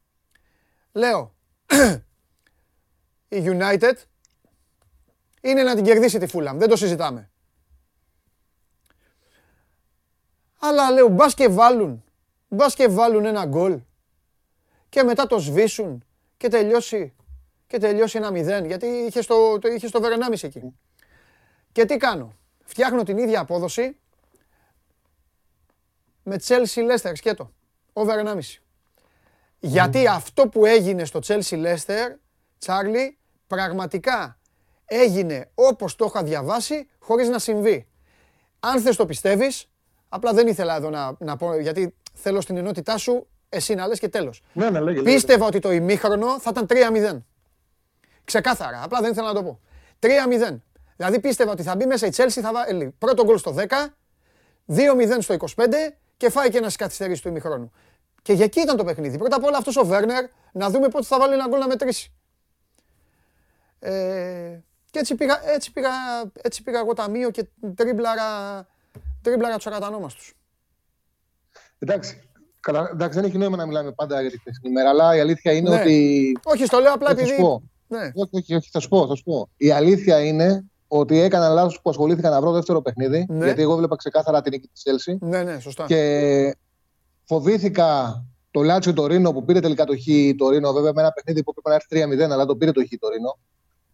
Λέω, 0.92 1.36
η 3.38 3.44
United 3.46 3.94
είναι 5.42 5.64
να 5.64 5.76
την 5.76 5.84
κερδίσει 5.84 6.20
τη 6.20 6.32
Fulham, 6.34 6.54
δεν 6.56 6.70
το 6.70 6.76
συζητάμε. 6.76 7.28
Αλλά 10.66 10.92
λέω, 10.92 11.08
μπας 11.08 11.34
και 11.34 11.48
βάλουν, 11.48 12.04
μπας 12.48 12.76
και 12.76 12.88
βάλουν 12.88 13.26
ένα 13.26 13.46
γκολ. 13.46 13.82
Και 14.90 15.04
μετά 15.04 15.28
το 15.28 15.40
σβήσουν. 15.40 16.04
Και 16.38 16.48
τελειώσει, 16.48 17.14
και 17.68 17.78
τελειώσει 17.78 18.18
ένα 18.18 18.32
μηδέν, 18.32 18.66
γιατί 18.66 18.86
είχε 18.86 19.22
στο, 19.22 19.60
το, 19.60 19.68
είχε 19.68 19.88
στο 19.88 20.02
Βερενάμις 20.02 20.44
εκεί. 20.44 20.76
Και 21.72 21.86
τι 21.86 21.98
κάνω, 21.98 22.34
φτιάχνω 22.64 23.04
την 23.04 23.18
ίδια 23.18 23.40
απόδοση 23.40 23.98
με 26.24 26.36
Chelsea 26.48 26.92
Leicester 26.92 27.12
σκέτο, 27.14 27.54
over 27.94 28.26
1,5. 28.26 28.40
Γιατί 29.60 30.08
αυτό 30.08 30.48
που 30.48 30.66
έγινε 30.66 31.06
στο 31.06 31.20
Chelsea 31.24 31.66
Leicester, 31.66 32.16
Τσάρλι, 32.58 33.18
πραγματικά 33.48 34.40
έγινε 34.86 35.52
όπως 35.56 35.96
το 35.96 36.06
είχα 36.06 36.24
διαβάσει, 36.24 36.90
χωρίς 37.00 37.30
να 37.30 37.40
συμβεί. 37.40 37.88
Αν 38.60 38.82
θες 38.82 38.96
το 38.96 39.06
πιστεύεις, 39.06 39.68
Απλά 40.16 40.34
δεν 40.34 40.48
ήθελα 40.48 40.76
εδώ 40.76 40.90
να, 40.90 41.16
να 41.20 41.38
πω, 41.38 41.60
γιατί 41.60 41.96
θέλω 42.14 42.42
στην 42.42 42.58
ενότητά 42.58 42.98
σου 42.98 43.28
εσύ 43.50 43.76
να 43.76 43.88
λες 43.88 44.00
και 44.00 44.10
τέλος. 44.10 44.44
Ναι, 44.54 44.70
ναι, 44.70 44.80
λέγε, 44.80 45.02
Πίστευα 45.02 45.46
ότι 45.46 45.60
το 45.60 45.72
ημίχρονο 45.72 46.40
θα 46.40 46.52
ήταν 46.52 46.66
3-0. 47.14 47.22
Ξεκάθαρα, 48.24 48.84
απλά 48.84 49.02
δεν 49.02 49.12
ήθελα 49.12 49.28
να 49.28 49.34
το 49.34 49.44
πω. 49.44 49.60
3-0. 50.00 50.10
Δηλαδή 50.96 51.20
πίστευα 51.20 51.52
ότι 51.52 51.64
θα 51.64 51.76
μπει 51.76 51.86
μέσα 51.86 52.08
η 52.08 52.10
Chelsea, 52.16 52.40
θα 52.42 52.52
βάλει 52.52 52.96
πρώτο 52.98 53.24
γκολ 53.24 53.38
στο 53.38 53.56
10, 53.58 53.62
2-0 54.68 55.18
στο 55.20 55.36
25 55.56 55.74
και 56.18 56.30
φάει 56.30 56.50
και 56.50 56.58
ένας 56.58 56.76
καθυστερήσει 56.76 57.22
του 57.22 57.28
ημιχρόνου. 57.28 57.72
Και 58.22 58.34
για 58.34 58.46
εκεί 58.46 58.60
ήταν 58.60 58.78
το 58.78 58.84
παιχνίδι. 58.84 59.18
Πρώτα 59.18 59.36
απ' 59.36 59.44
όλα 59.44 59.58
αυτός 59.58 59.78
ο 59.78 59.86
Βέρνερ 59.86 60.26
να 60.52 60.70
δούμε 60.70 60.88
πότε 60.88 61.06
θα 61.06 61.20
βάλει 61.20 61.34
ένα 61.34 61.48
γκολ 61.48 61.60
να 61.60 61.68
μετρήσει. 61.68 62.14
Ε, 63.80 64.60
και 64.92 65.00
έτσι 65.00 65.16
πήγα, 65.16 65.42
έτσι, 65.50 65.72
πήγα, 65.72 65.90
έτσι 66.42 66.64
πήγα 66.64 66.80
εγώ 66.80 66.94
ταμείο 66.94 67.30
και 67.30 67.46
τρίμπλαρα, 67.76 68.68
τρίμπλαρα 69.24 69.56
τους 69.56 69.68
ακατανόμαστους. 69.68 70.34
Εντάξει, 71.80 72.22
Καλά, 72.64 72.90
εντάξει, 72.92 73.20
δεν 73.20 73.28
έχει 73.28 73.38
νόημα 73.38 73.58
να 73.58 73.66
μιλάμε 73.66 73.92
πάντα 73.92 74.22
για 74.22 74.32
τη 74.32 74.40
χθεσινή 74.40 74.70
ημέρα, 74.70 74.90
αλλά 74.90 75.16
η 75.16 75.20
αλήθεια 75.20 75.52
είναι 75.52 75.70
ναι. 75.70 75.82
ότι. 75.82 76.38
Όχι, 76.44 76.66
στο 76.66 76.80
λέω 76.80 76.94
απλά 76.94 77.12
επειδή. 77.12 77.30
Θα 77.30 77.36
σου 77.36 77.42
πω. 77.42 77.64
Ναι. 77.88 78.12
Όχι, 78.14 78.30
όχι, 78.32 78.56
όχι, 78.56 78.70
θα 78.72 78.80
σου 78.80 78.88
πω, 78.88 79.08
θα 79.08 79.16
σου 79.16 79.24
πω. 79.24 79.50
Η 79.58 79.72
αλήθεια 79.72 80.20
είναι 80.20 80.64
ότι 80.88 81.20
έκανα 81.20 81.50
λάθος 81.50 81.82
που 81.82 81.90
ασχολήθηκα 81.90 82.30
να 82.30 82.42
βρω 82.42 82.52
δεύτερο 82.52 82.82
παιχνίδι. 82.82 83.26
Ναι. 83.30 83.46
Γιατί 83.46 83.62
εγώ 83.62 83.76
βλέπα 83.76 83.96
ξεκάθαρα 83.96 84.42
την 84.42 84.52
νίκη 84.52 84.70
της 84.74 84.84
Chelsea. 84.86 85.18
Ναι, 85.20 85.44
ναι, 85.44 85.60
σωστά. 85.60 85.86
Και 85.86 86.56
φοβήθηκα 87.24 88.24
το 88.52 88.62
Λάτσιο 88.62 88.94
το 88.94 89.06
Ρήνο 89.08 89.32
που 89.32 89.46
πήρε 89.46 89.60
τελικά 89.60 89.86
το 89.86 89.94
Χ 89.98 90.06
το 90.38 90.50
Ρήνο. 90.50 90.74
Βέβαια 90.74 90.94
με 90.94 91.02
ένα 91.02 91.12
παιχνίδι 91.12 91.44
που 91.44 91.54
έπρεπε 91.58 91.70
να 91.70 92.06
έρθει 92.06 92.26
3-0, 92.28 92.32
αλλά 92.32 92.46
το 92.46 92.56
πήρε 92.56 92.72
το 92.72 92.82
Χ 92.82 92.90
το 93.00 93.08
Ρήνο 93.10 93.40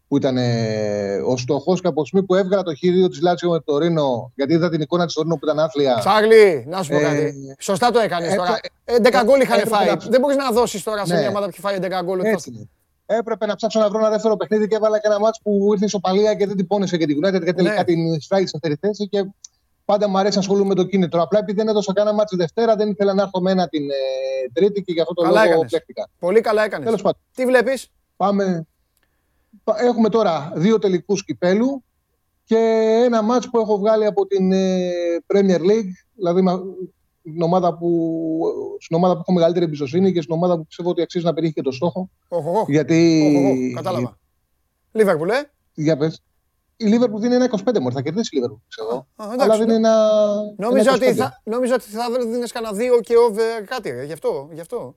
που 0.09 0.17
ήταν 0.17 0.37
ε, 0.37 1.21
ο 1.25 1.37
στοχός 1.37 1.81
και 1.81 1.87
από 1.87 2.01
τη 2.01 2.07
στιγμή 2.07 2.25
που 2.25 2.35
έβγαλα 2.35 2.63
το 2.63 2.73
χείριο 2.73 3.07
της 3.07 3.21
Λάτσιο 3.21 3.49
με 3.49 3.59
το 3.59 3.77
Ρήνο, 3.77 4.31
γιατί 4.35 4.53
είδα 4.53 4.69
την 4.69 4.81
εικόνα 4.81 5.05
της 5.05 5.15
Ρήνο 5.21 5.35
που 5.35 5.45
ήταν 5.45 5.59
άθλια. 5.59 5.95
Τσάγλι, 5.99 6.65
να 6.67 6.83
σου 6.83 6.89
πω 6.89 6.97
ε, 6.97 7.01
κάτι. 7.01 7.55
Σωστά 7.59 7.91
το 7.91 7.99
έκανες 7.99 8.35
τώρα. 8.35 8.59
11 8.85 9.23
γκολ 9.23 9.41
είχαν 9.41 9.67
φάει. 9.67 9.87
Να... 9.87 9.95
Δεν 9.95 10.19
μπορείς 10.19 10.35
να 10.35 10.51
δώσεις 10.51 10.83
τώρα 10.83 11.05
σε 11.05 11.13
ναι. 11.13 11.19
μια 11.19 11.29
ομάδα 11.29 11.45
που 11.45 11.51
έχει 11.51 11.61
φάει 11.61 11.77
11 12.01 12.03
γκολ. 12.03 12.19
Έπρεπε 13.05 13.45
να 13.45 13.55
ψάξω 13.55 13.79
να 13.79 13.89
βρω 13.89 13.99
ένα 13.99 14.09
δεύτερο 14.09 14.35
παιχνίδι 14.35 14.67
και 14.67 14.75
έβαλα 14.75 14.99
και 14.99 15.07
ένα 15.07 15.19
μάτσο 15.19 15.41
που 15.43 15.69
ήρθε 15.73 15.85
η 15.85 15.87
Σοπαλία 15.87 16.33
και 16.33 16.47
δεν 16.47 16.55
την 16.55 16.67
πόνεσε 16.67 16.97
και 16.97 17.05
την 17.05 17.17
United 17.17 17.43
και 17.45 17.53
τελικά 17.53 17.73
ναι. 17.75 17.83
την 17.83 18.21
σφράγγισε 18.21 18.59
σε 18.61 18.69
δεύτερη 18.69 18.93
θέση. 18.93 19.07
Και 19.07 19.25
πάντα 19.85 20.09
μου 20.09 20.17
αρέσει 20.17 20.33
να 20.35 20.41
ασχολούμαι 20.41 20.67
με 20.67 20.75
το 20.75 20.83
κίνητρο. 20.83 21.21
Απλά 21.21 21.39
επειδή 21.39 21.57
δεν 21.57 21.67
έδωσα 21.67 21.93
κανένα 21.93 22.15
μάτσο 22.15 22.35
Δευτέρα, 22.37 22.75
δεν 22.75 22.89
ήθελα 22.89 23.13
να 23.13 23.21
έρθω 23.21 23.41
με 23.41 23.51
ένα 23.51 23.67
την 23.67 23.89
ε, 23.89 24.49
Τρίτη 24.53 24.81
και 24.81 24.91
γι' 24.91 25.01
αυτό 25.01 25.13
το 25.13 25.21
καλά 25.21 25.45
λόγο 25.45 25.65
πλέχτηκα. 25.65 26.09
Πολύ 26.19 26.41
καλά 26.41 26.63
έκανες. 26.63 27.01
Τι 27.35 27.45
βλέπεις; 27.45 27.91
Πάμε, 28.17 28.67
Έχουμε 29.77 30.09
τώρα 30.09 30.51
δύο 30.55 30.79
τελικούς 30.79 31.25
κυπέλου 31.25 31.83
και 32.43 32.57
ένα 33.05 33.21
μάτς 33.21 33.49
που 33.49 33.59
έχω 33.59 33.77
βγάλει 33.77 34.05
από 34.05 34.25
την 34.25 34.51
ε, 34.51 34.91
Premier 35.27 35.59
League, 35.59 35.91
δηλαδή 36.15 36.41
στην 37.29 37.41
ομάδα 37.41 37.77
που, 37.77 38.41
στην 38.79 38.95
ομάδα 38.95 39.13
που 39.13 39.19
έχω 39.19 39.33
μεγαλύτερη 39.33 39.65
εμπιστοσύνη 39.65 40.11
και 40.11 40.21
στην 40.21 40.33
ομάδα 40.33 40.57
που 40.57 40.65
πιστεύω 40.65 40.89
ότι 40.89 41.01
αξίζει 41.01 41.25
να 41.25 41.33
πετύχει 41.33 41.53
και 41.53 41.61
το 41.61 41.71
στόχο. 41.71 42.09
Οχο, 42.27 42.65
γιατί... 42.67 43.73
κατάλαβα. 43.75 44.17
Λίβερπουλ, 44.91 45.29
ε; 45.29 45.51
Για 45.73 45.97
πες. 45.97 46.23
Η 46.77 46.85
Λίβερπουλ 46.85 47.21
δίνει 47.21 47.35
ένα 47.35 47.49
25 47.65 47.79
μόνο, 47.79 47.91
θα 47.91 48.01
κερδίσει 48.01 48.29
η 48.31 48.35
Λίβερπουλ, 48.35 48.61
ξέρω. 48.67 49.07
Αλλά 49.15 49.57
δίνει 49.57 49.73
ένα. 49.73 50.09
Νόμιζα, 50.57 50.93
ότι 50.93 51.13
θα, 51.13 51.41
νόμιζα 51.43 51.73
ότι 51.73 51.83
θα 51.83 52.05
δίνεις 52.31 52.51
κανένα 52.51 52.73
δύο 52.73 52.99
και 52.99 53.13
over 53.17 53.63
κάτι, 53.65 54.05
γι' 54.05 54.13
αυτό. 54.13 54.49
Γι 54.51 54.59
αυτό. 54.59 54.95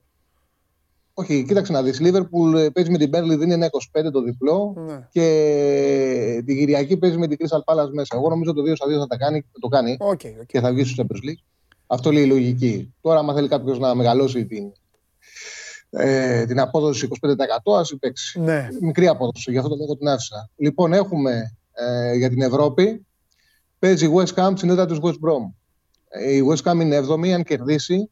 Όχι, 1.15 1.43
κοίταξε 1.43 1.71
να 1.71 1.83
δεις. 1.83 1.99
Η 1.99 2.03
Λίβερπουλ 2.03 2.57
ε, 2.57 2.69
παίζει 2.69 2.91
με 2.91 2.97
την 2.97 3.09
Μπέρλι, 3.09 3.35
δίνει 3.35 3.53
ένα 3.53 3.69
25 3.99 4.11
το 4.11 4.21
διπλό. 4.21 4.73
Ναι. 4.77 5.07
Και 5.11 6.43
την 6.45 6.57
Κυριακή 6.57 6.97
παίζει 6.97 7.17
με 7.17 7.27
την 7.27 7.37
Crystal 7.39 7.73
Palace 7.73 7.89
μέσα. 7.91 8.15
Εγώ 8.15 8.29
νομίζω 8.29 8.53
το 8.53 8.61
2 8.61 8.71
2 8.71 8.75
θα 8.99 9.07
τα 9.07 9.17
κάνει, 9.17 9.45
το 9.59 9.67
κάνει 9.67 9.97
okay, 9.99 10.13
okay. 10.13 10.45
και 10.45 10.59
θα 10.59 10.73
βγει 10.73 10.83
στο 10.83 11.03
Champions 11.03 11.29
League. 11.29 11.43
Αυτό 11.87 12.11
λέει 12.11 12.23
η 12.23 12.27
λογική. 12.27 12.93
Τώρα, 13.01 13.19
άμα 13.19 13.33
θέλει 13.33 13.47
κάποιος 13.47 13.79
να 13.79 13.95
μεγαλώσει 13.95 14.45
την, 14.45 14.71
ε, 15.89 16.45
την 16.45 16.59
απόδοση 16.59 17.07
25% 17.65 17.79
ας 17.79 17.95
παίξει. 17.99 18.39
Ναι. 18.39 18.67
Μικρή 18.81 19.07
απόδοση, 19.07 19.51
γι' 19.51 19.57
αυτό 19.57 19.69
το 19.69 19.75
λόγο 19.75 19.97
την 19.97 20.07
άφησα. 20.07 20.49
Λοιπόν, 20.55 20.93
έχουμε 20.93 21.57
ε, 21.73 22.15
για 22.15 22.29
την 22.29 22.41
Ευρώπη. 22.41 23.05
Παίζει 23.79 24.05
η 24.05 24.13
West 24.15 24.33
Ham 24.33 24.53
στην 24.55 24.69
έδρα 24.69 24.85
του 24.85 24.99
West 25.03 25.27
Brom. 25.27 25.53
Ε, 26.09 26.35
η 26.35 26.43
West 26.49 26.71
Ham 26.71 26.79
είναι 26.81 26.99
7η, 26.99 27.29
αν 27.29 27.43
κερδίσει, 27.43 28.09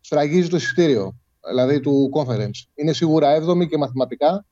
σφραγίζει 0.00 0.48
το 0.48 0.56
εισιτήριο 0.56 1.14
δηλαδή 1.48 1.80
του 1.80 2.10
conference. 2.14 2.64
Είναι 2.74 2.92
σίγουρα 2.92 3.42
7η 3.42 3.68
και 3.68 3.78
μαθηματικά. 3.78 4.44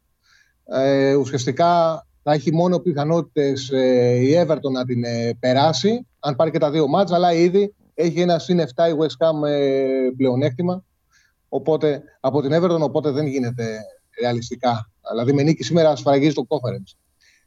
Ε, 0.65 1.15
ουσιαστικά 1.15 2.07
θα 2.23 2.33
έχει 2.33 2.53
μόνο 2.53 2.79
πιθανότητες 2.79 3.71
ε, 3.71 4.15
η 4.15 4.45
Everton 4.47 4.71
να 4.73 4.85
την 4.85 5.05
ε, 5.05 5.37
περάσει, 5.41 6.07
αν 6.19 6.37
πάρει 6.37 6.51
και 6.51 6.59
τα 6.59 6.71
δύο 6.71 6.89
μάτς, 6.89 7.13
αλλά 7.13 7.33
ήδη 7.33 7.75
έχει 7.95 8.21
ένα 8.21 8.39
συν 8.39 8.61
7 8.61 8.65
η 8.65 8.97
West 8.99 9.27
Ham 9.27 9.49
ε, 9.49 10.09
πλεονέκτημα 10.17 10.85
οπότε, 11.55 12.03
από 12.21 12.43
την 12.43 12.51
Everton, 12.55 12.81
οπότε 12.81 13.11
δεν 13.11 13.27
γίνεται 13.27 13.81
ρεαλιστικά. 14.21 14.91
Δηλαδή 15.11 15.33
με 15.33 15.43
νίκη 15.43 15.65
σήμερα 15.65 15.91
ασφαλαγίζει 15.91 16.35
το 16.35 16.47
conference. 16.49 16.99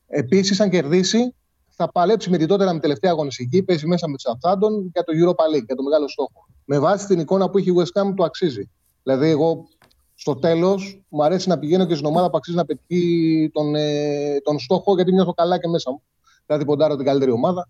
Επίσης, 0.08 0.60
αν 0.60 0.70
κερδίσει, 0.70 1.36
θα 1.70 1.92
παλέψει 1.92 2.30
με 2.30 2.38
την 2.38 2.48
τότε 2.48 2.74
με 2.74 2.80
τελευταία 2.80 3.12
αγωνιστική, 3.12 3.64
παίζει 3.64 3.88
μέσα 3.88 4.10
με 4.10 4.16
τους 4.16 4.26
Southampton 4.28 4.90
για 4.94 5.04
το 5.04 5.14
Europa 5.16 5.56
League, 5.56 5.66
για 5.66 5.76
το 5.76 5.84
μεγάλο 5.84 6.08
στόχο. 6.08 6.48
Με 6.66 6.80
βάση 6.80 7.08
την 7.08 7.20
εικόνα 7.20 7.50
που 7.50 7.58
έχει 7.58 7.70
η 7.70 7.74
West 7.78 8.02
Ham, 8.02 8.14
το 8.16 8.24
αξίζει. 8.24 8.70
Δηλαδή, 9.06 9.30
εγώ 9.30 9.68
στο 10.16 10.36
τέλος 10.36 11.04
μου 11.10 11.24
αρέσει 11.24 11.50
να 11.50 11.60
πηγαίνω 11.60 11.86
και 11.86 11.94
στην 11.94 12.06
ομάδα 12.06 12.30
που 12.30 12.38
αξίζει 12.38 12.58
να 12.58 12.66
πετύχει 12.66 13.50
τον, 13.54 13.76
ε, 13.76 14.38
τον 14.44 14.60
στόχο, 14.60 14.96
γιατί 14.96 15.12
νιώθω 15.14 15.34
καλά 15.34 15.60
και 15.60 15.68
μέσα 15.68 15.92
μου. 15.92 16.02
Δηλαδή, 16.46 16.66
ποντάρω 16.66 16.96
την 16.96 17.06
καλύτερη 17.06 17.32
ομάδα. 17.32 17.70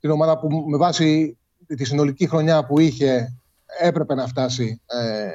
Την 0.00 0.10
ομάδα 0.10 0.38
που 0.38 0.64
με 0.68 0.76
βάση 0.76 1.38
τη 1.66 1.84
συνολική 1.84 2.26
χρονιά 2.26 2.66
που 2.66 2.78
είχε 2.78 3.38
έπρεπε 3.80 4.14
να 4.14 4.26
φτάσει 4.26 4.80
ε, 4.86 5.28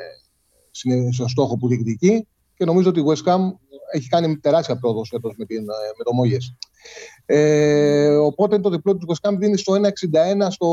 στον 1.11 1.27
στόχο 1.27 1.57
που 1.57 1.67
διεκδικεί. 1.67 2.27
Και 2.55 2.65
νομίζω 2.65 2.89
ότι 2.89 2.99
η 2.99 3.03
West 3.07 3.31
Ham 3.31 3.39
έχει 3.91 4.07
κάνει 4.07 4.37
τεράστια 4.37 4.77
πρόοδο 4.79 5.03
φέτος 5.03 5.33
με, 5.37 5.45
την, 5.45 5.57
ε, 5.57 5.91
με 5.97 6.03
το 6.03 6.13
Μόγες. 6.13 6.55
Ε, 7.25 8.15
οπότε 8.15 8.59
το 8.59 8.69
διπλό 8.69 8.97
του 8.97 9.07
West 9.07 9.29
Ham 9.29 9.35
δίνει 9.37 9.57
στο 9.57 9.73
1,61 9.73 10.47
στο 10.49 10.67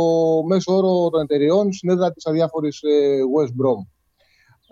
μέσο 0.47 0.77
όρο 0.77 1.11
των 1.11 1.21
εταιριών 1.21 1.73
συνέδρα 1.73 2.13
της 2.13 2.27
αδιάφορης 2.27 2.81
ε, 2.83 3.19
West 3.37 3.65
Brom. 3.65 3.95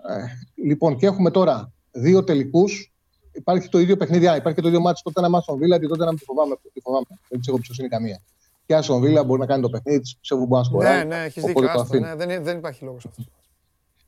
Ε, 0.09 0.25
λοιπόν, 0.55 0.97
και 0.97 1.05
έχουμε 1.05 1.31
τώρα 1.31 1.71
δύο 1.91 2.23
τελικούς. 2.23 2.93
Υπάρχει 3.31 3.69
το 3.69 3.79
ίδιο 3.79 3.97
παιχνίδι, 3.97 4.25
υπάρχει 4.25 4.53
και 4.53 4.61
το 4.61 4.67
ίδιο 4.67 4.79
μάτι 4.79 5.01
τότε 5.03 5.19
ένα 5.19 5.29
μάτι 5.29 5.43
στον 5.43 5.57
Βίλα, 5.57 5.79
και 5.79 5.87
τότε 5.87 6.03
να 6.03 6.09
μην 6.09 6.19
τη 6.19 6.25
φοβάμαι. 6.25 6.55
Τη 6.73 6.79
φοβάμαι. 6.79 7.05
Δεν 7.09 7.39
τη 7.39 7.45
έχω 7.47 7.55
εμπιστοσύνη 7.55 7.87
καμία. 7.87 8.21
Και 8.65 8.81
στον 8.81 9.01
Βίλα 9.01 9.23
μπορεί 9.23 9.39
να 9.39 9.45
κάνει 9.45 9.61
το 9.61 9.69
παιχνίδι 9.69 9.99
της, 9.99 10.17
πιστεύω 10.17 10.41
που 10.41 10.47
μπορεί 10.47 10.61
να 10.61 10.67
σκοράρει. 10.67 11.07
Ναι, 11.07 11.15
ναι, 11.15 11.23
έχεις 11.23 11.43
δίκιο. 11.43 11.69
Άστο, 11.69 11.99
ναι, 11.99 12.15
δεν, 12.15 12.43
δεν 12.43 12.57
υπάρχει 12.57 12.83
λόγος 12.83 13.05
αυτό. 13.05 13.23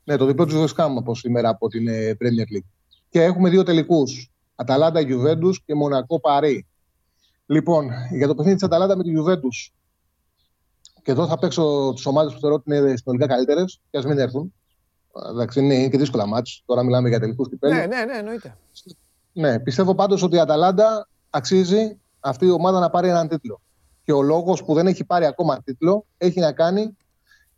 Ναι, 0.04 0.16
το 0.16 0.26
διπλό 0.26 0.46
του 0.46 0.64
West 0.64 0.72
από 0.76 1.14
σήμερα 1.14 1.48
από 1.48 1.68
την 1.68 1.88
ε, 1.88 2.16
Premier 2.20 2.56
League. 2.56 2.68
Και 3.08 3.22
έχουμε 3.22 3.50
δύο 3.50 3.62
τελικούς. 3.62 4.30
Αταλάντα 4.54 5.00
Γιουβέντου 5.00 5.50
και 5.64 5.74
Μονακό 5.74 6.20
Παρί. 6.20 6.66
Λοιπόν, 7.46 7.90
για 8.10 8.26
το 8.26 8.34
παιχνίδι 8.34 8.56
της 8.56 8.66
Αταλάντα 8.66 8.96
με 8.96 9.02
τη 9.02 9.10
Γιουβέντου. 9.10 9.48
Και 11.02 11.10
εδώ 11.10 11.26
θα 11.26 11.38
παίξω 11.38 11.92
τις 11.94 12.06
ομάδες 12.06 12.32
που 12.32 12.40
θεωρώ 12.40 12.54
ότι 12.54 12.76
είναι 12.76 12.96
συνολικά 12.96 13.26
καλύτερες 13.26 13.80
και 13.90 13.98
ας 13.98 14.04
μην 14.04 14.18
έρθουν. 14.18 14.54
Εντάξει, 15.28 15.60
είναι 15.60 15.88
και 15.88 15.98
δύσκολα 15.98 16.26
μάτς. 16.26 16.62
Τώρα 16.66 16.82
μιλάμε 16.82 17.08
για 17.08 17.20
τελικούς 17.20 17.48
κυπέλους. 17.48 17.76
Ναι, 17.76 17.86
ναι, 17.86 18.04
ναι, 18.04 18.18
εννοείται. 18.18 18.56
Ναι, 19.32 19.60
πιστεύω 19.60 19.94
πάντως 19.94 20.22
ότι 20.22 20.36
η 20.36 20.40
Αταλάντα 20.40 21.08
αξίζει 21.30 21.98
αυτή 22.20 22.46
η 22.46 22.50
ομάδα 22.50 22.80
να 22.80 22.90
πάρει 22.90 23.08
έναν 23.08 23.28
τίτλο. 23.28 23.60
Και 24.04 24.12
ο 24.12 24.22
λόγος 24.22 24.64
που 24.64 24.74
δεν 24.74 24.86
έχει 24.86 25.04
πάρει 25.04 25.24
ακόμα 25.24 25.62
τίτλο 25.62 26.06
έχει 26.18 26.40
να 26.40 26.52
κάνει 26.52 26.96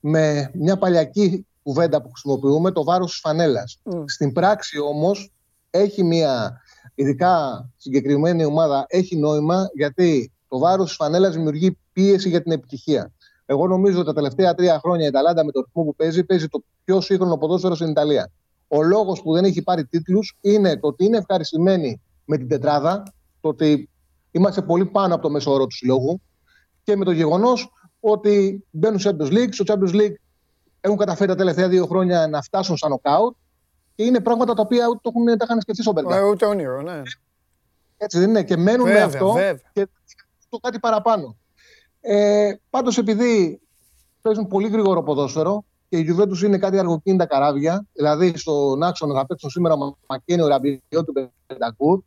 με 0.00 0.50
μια 0.54 0.78
παλιακή 0.78 1.46
κουβέντα 1.62 2.02
που 2.02 2.10
χρησιμοποιούμε, 2.10 2.70
το 2.70 2.84
βάρος 2.84 3.10
της 3.10 3.20
φανέλας. 3.20 3.80
Στην 4.04 4.32
πράξη 4.32 4.78
όμως 4.78 5.32
έχει 5.70 6.02
μια, 6.02 6.60
ειδικά 6.94 7.66
συγκεκριμένη 7.76 8.44
ομάδα, 8.44 8.84
έχει 8.88 9.16
νόημα 9.16 9.70
γιατί 9.74 10.32
το 10.48 10.58
βάρος 10.58 10.86
της 10.86 10.96
φανέλας 10.96 11.34
δημιουργεί 11.34 11.78
πίεση 11.92 12.28
για 12.28 12.42
την 12.42 12.52
επιτυχία. 12.52 13.12
Εγώ 13.51 13.66
νομίζω 13.66 13.97
ότι 13.97 14.06
τα 14.06 14.12
τελευταία 14.12 14.55
τρία 14.55 14.78
χρόνια 14.78 15.05
η 15.05 15.09
Ιταλάντα 15.09 15.44
με 15.44 15.52
το 15.52 15.60
ρυθμό 15.60 15.82
που 15.85 15.94
παίζει, 15.94 16.24
παίζει 16.24 16.48
το 16.48 16.62
πιο 16.85 17.01
σύγχρονο 17.01 17.36
ποδόσφαιρο 17.36 17.74
στην 17.74 17.89
Ιταλία. 17.89 18.31
Ο 18.68 18.82
λόγος 18.82 19.22
που 19.22 19.32
δεν 19.32 19.44
έχει 19.44 19.62
πάρει 19.62 19.86
τίτλους 19.86 20.39
είναι 20.40 20.78
το 20.78 20.86
ότι 20.86 21.05
είναι 21.05 21.16
ευχαριστημένοι 21.16 22.01
με 22.24 22.36
την 22.36 22.48
τετράδα, 22.48 23.02
το 23.40 23.48
ότι 23.48 23.89
είμαστε 24.31 24.62
πολύ 24.62 24.86
πάνω 24.86 25.14
από 25.14 25.22
το 25.22 25.31
μέσο 25.31 25.52
όρο 25.52 25.66
του 25.66 25.74
συλλόγου 25.74 26.20
και 26.82 26.97
με 26.97 27.05
το 27.05 27.10
γεγονός 27.10 27.72
ότι 28.01 28.64
μπαίνουν 28.70 28.98
στο 28.98 29.10
Champions 29.10 29.32
League. 29.32 29.48
Στο 29.51 29.64
Champions 29.66 29.94
League 29.94 30.14
έχουν 30.81 30.97
καταφέρει 30.97 31.28
τα 31.28 31.36
τελευταία 31.36 31.68
δύο 31.68 31.86
χρόνια 31.86 32.28
να 32.28 32.43
φτάσουν 32.43 32.77
σαν 32.77 32.90
νοκάουτ 32.90 33.36
και 33.94 34.05
είναι 34.05 34.20
πράγματα 34.20 34.55
τα 34.55 34.62
οποία 34.62 34.86
το 34.86 35.01
έχουν, 35.02 35.24
τα 35.24 35.44
είχαν 35.44 35.60
σκεφτεί 35.60 35.82
στον 35.82 35.94
Μπεργκά. 35.94 36.22
Ούτε 36.22 36.47
όνειρο, 36.47 36.82
ναι. 36.82 37.02
Έτσι 37.97 38.18
δεν 38.18 38.28
είναι. 38.28 38.43
Και 38.43 38.56
μένουν 38.56 38.86
βέβαια, 38.86 39.06
με 39.06 39.12
αυτό 39.12 39.32
βέβαια. 39.32 39.70
και 39.72 39.89
το 40.48 40.59
κάτι 40.59 40.78
παραπάνω. 40.78 41.36
Ε, 42.01 42.52
Πάντως, 42.70 42.98
επειδή 42.98 43.60
παίζουν 44.22 44.47
πολύ 44.47 44.68
γρήγορο 44.68 45.02
ποδόσφαιρο 45.02 45.64
και 45.89 45.98
η 45.98 46.06
Juventus 46.10 46.43
είναι 46.43 46.59
κάτι 46.59 46.78
αργοκίνητα 46.78 47.27
καράβια, 47.27 47.86
δηλαδή 47.93 48.36
στον 48.36 48.82
άξονα 48.82 49.14
θα 49.14 49.27
παίξουν 49.27 49.51
σήμερα 49.51 49.74
ο 49.74 49.97
Μακένιο, 50.06 50.44
ο 50.44 50.48
Ραμπιό 50.48 50.78
του 50.89 51.31
Πεντακούρ, 51.47 52.01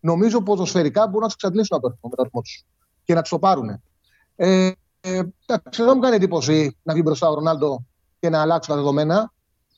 νομίζω 0.00 0.42
ποδοσφαιρικά 0.42 1.06
μπορούν 1.06 1.20
να 1.20 1.26
τους 1.26 1.34
εξαντλήσουν 1.34 1.76
από 1.76 2.16
το 2.16 2.22
ρυθμό 2.22 2.40
τους 2.40 2.64
και 3.04 3.14
να 3.14 3.20
τους 3.20 3.30
το 3.30 3.38
πάρουν. 3.38 3.82
Ε, 4.36 4.70
εντάξει, 5.00 5.82
δεν 5.82 5.92
μου 5.94 6.00
κάνει 6.00 6.14
εντύπωση 6.14 6.76
να 6.82 6.92
βγει 6.92 7.02
μπροστά 7.04 7.28
ο 7.28 7.34
Ρονάλντο 7.34 7.84
και 8.20 8.28
να 8.28 8.40
αλλάξουν 8.40 8.74
τα 8.74 8.80
δεδομένα. 8.80 9.32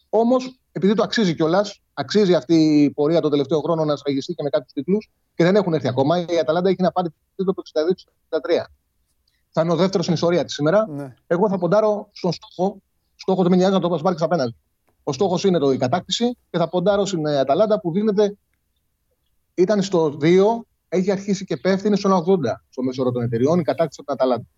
Όμως, 0.08 0.58
επειδή 0.72 0.94
το 0.94 1.02
αξίζει 1.02 1.34
κιόλας, 1.34 1.80
αξίζει 1.94 2.34
αυτή 2.34 2.54
η 2.54 2.90
πορεία 2.90 3.20
τον 3.20 3.30
τελευταίο 3.30 3.60
χρόνο 3.60 3.84
να 3.84 3.96
σφαγιστεί 3.96 4.34
και 4.34 4.42
με 4.42 4.48
κάποιους 4.48 4.72
τίτλους 4.72 5.10
και 5.34 5.44
δεν 5.44 5.56
έχουν 5.56 5.74
έρθει 5.74 5.88
ακόμα. 5.88 6.18
Η 6.18 6.38
Αταλάντα 6.40 6.68
έχει 6.68 6.82
να 6.82 6.92
πάρει 6.92 7.08
το 7.08 7.14
τίτλο 7.36 7.52
το 7.52 7.62
62-63. 8.28 8.64
Θα 9.52 9.60
είναι 9.62 9.72
ο 9.72 9.76
δεύτερος 9.76 10.04
στην 10.04 10.16
ιστορία 10.16 10.44
της 10.44 10.54
σήμερα. 10.54 10.86
Ναι. 10.88 11.14
Εγώ 11.26 11.48
θα 11.48 11.58
ποντάρω 11.58 12.08
στον 12.12 12.32
στόχο. 12.32 12.82
Στόχο 13.16 13.42
δεν 13.42 13.50
με 13.50 13.56
νοιάζει 13.56 13.72
να 13.72 13.80
το 13.80 13.88
πάρει 13.88 14.16
απέναντι. 14.20 14.56
Ο 15.02 15.12
στόχος 15.12 15.44
είναι 15.44 15.58
το, 15.58 15.72
η 15.72 15.76
κατάκτηση 15.76 16.36
και 16.50 16.58
θα 16.58 16.68
ποντάρω 16.68 17.06
στην 17.06 17.28
Αταλάντα 17.28 17.80
που 17.80 17.92
δίνεται. 17.92 18.36
Ήταν 19.54 19.82
στο 19.82 20.16
2, 20.20 20.42
έχει 20.88 21.10
αρχίσει 21.10 21.44
και 21.44 21.56
πέφτει, 21.56 21.86
είναι 21.86 21.96
στο 21.96 22.24
80 22.26 22.38
στο 22.68 22.82
μέσο 22.82 23.02
όρο 23.02 23.12
των 23.12 23.22
εταιριών 23.22 23.58
η 23.58 23.62
κατάκτηση 23.62 24.00
από 24.00 24.12
την 24.12 24.20
Αταλάντα. 24.20 24.48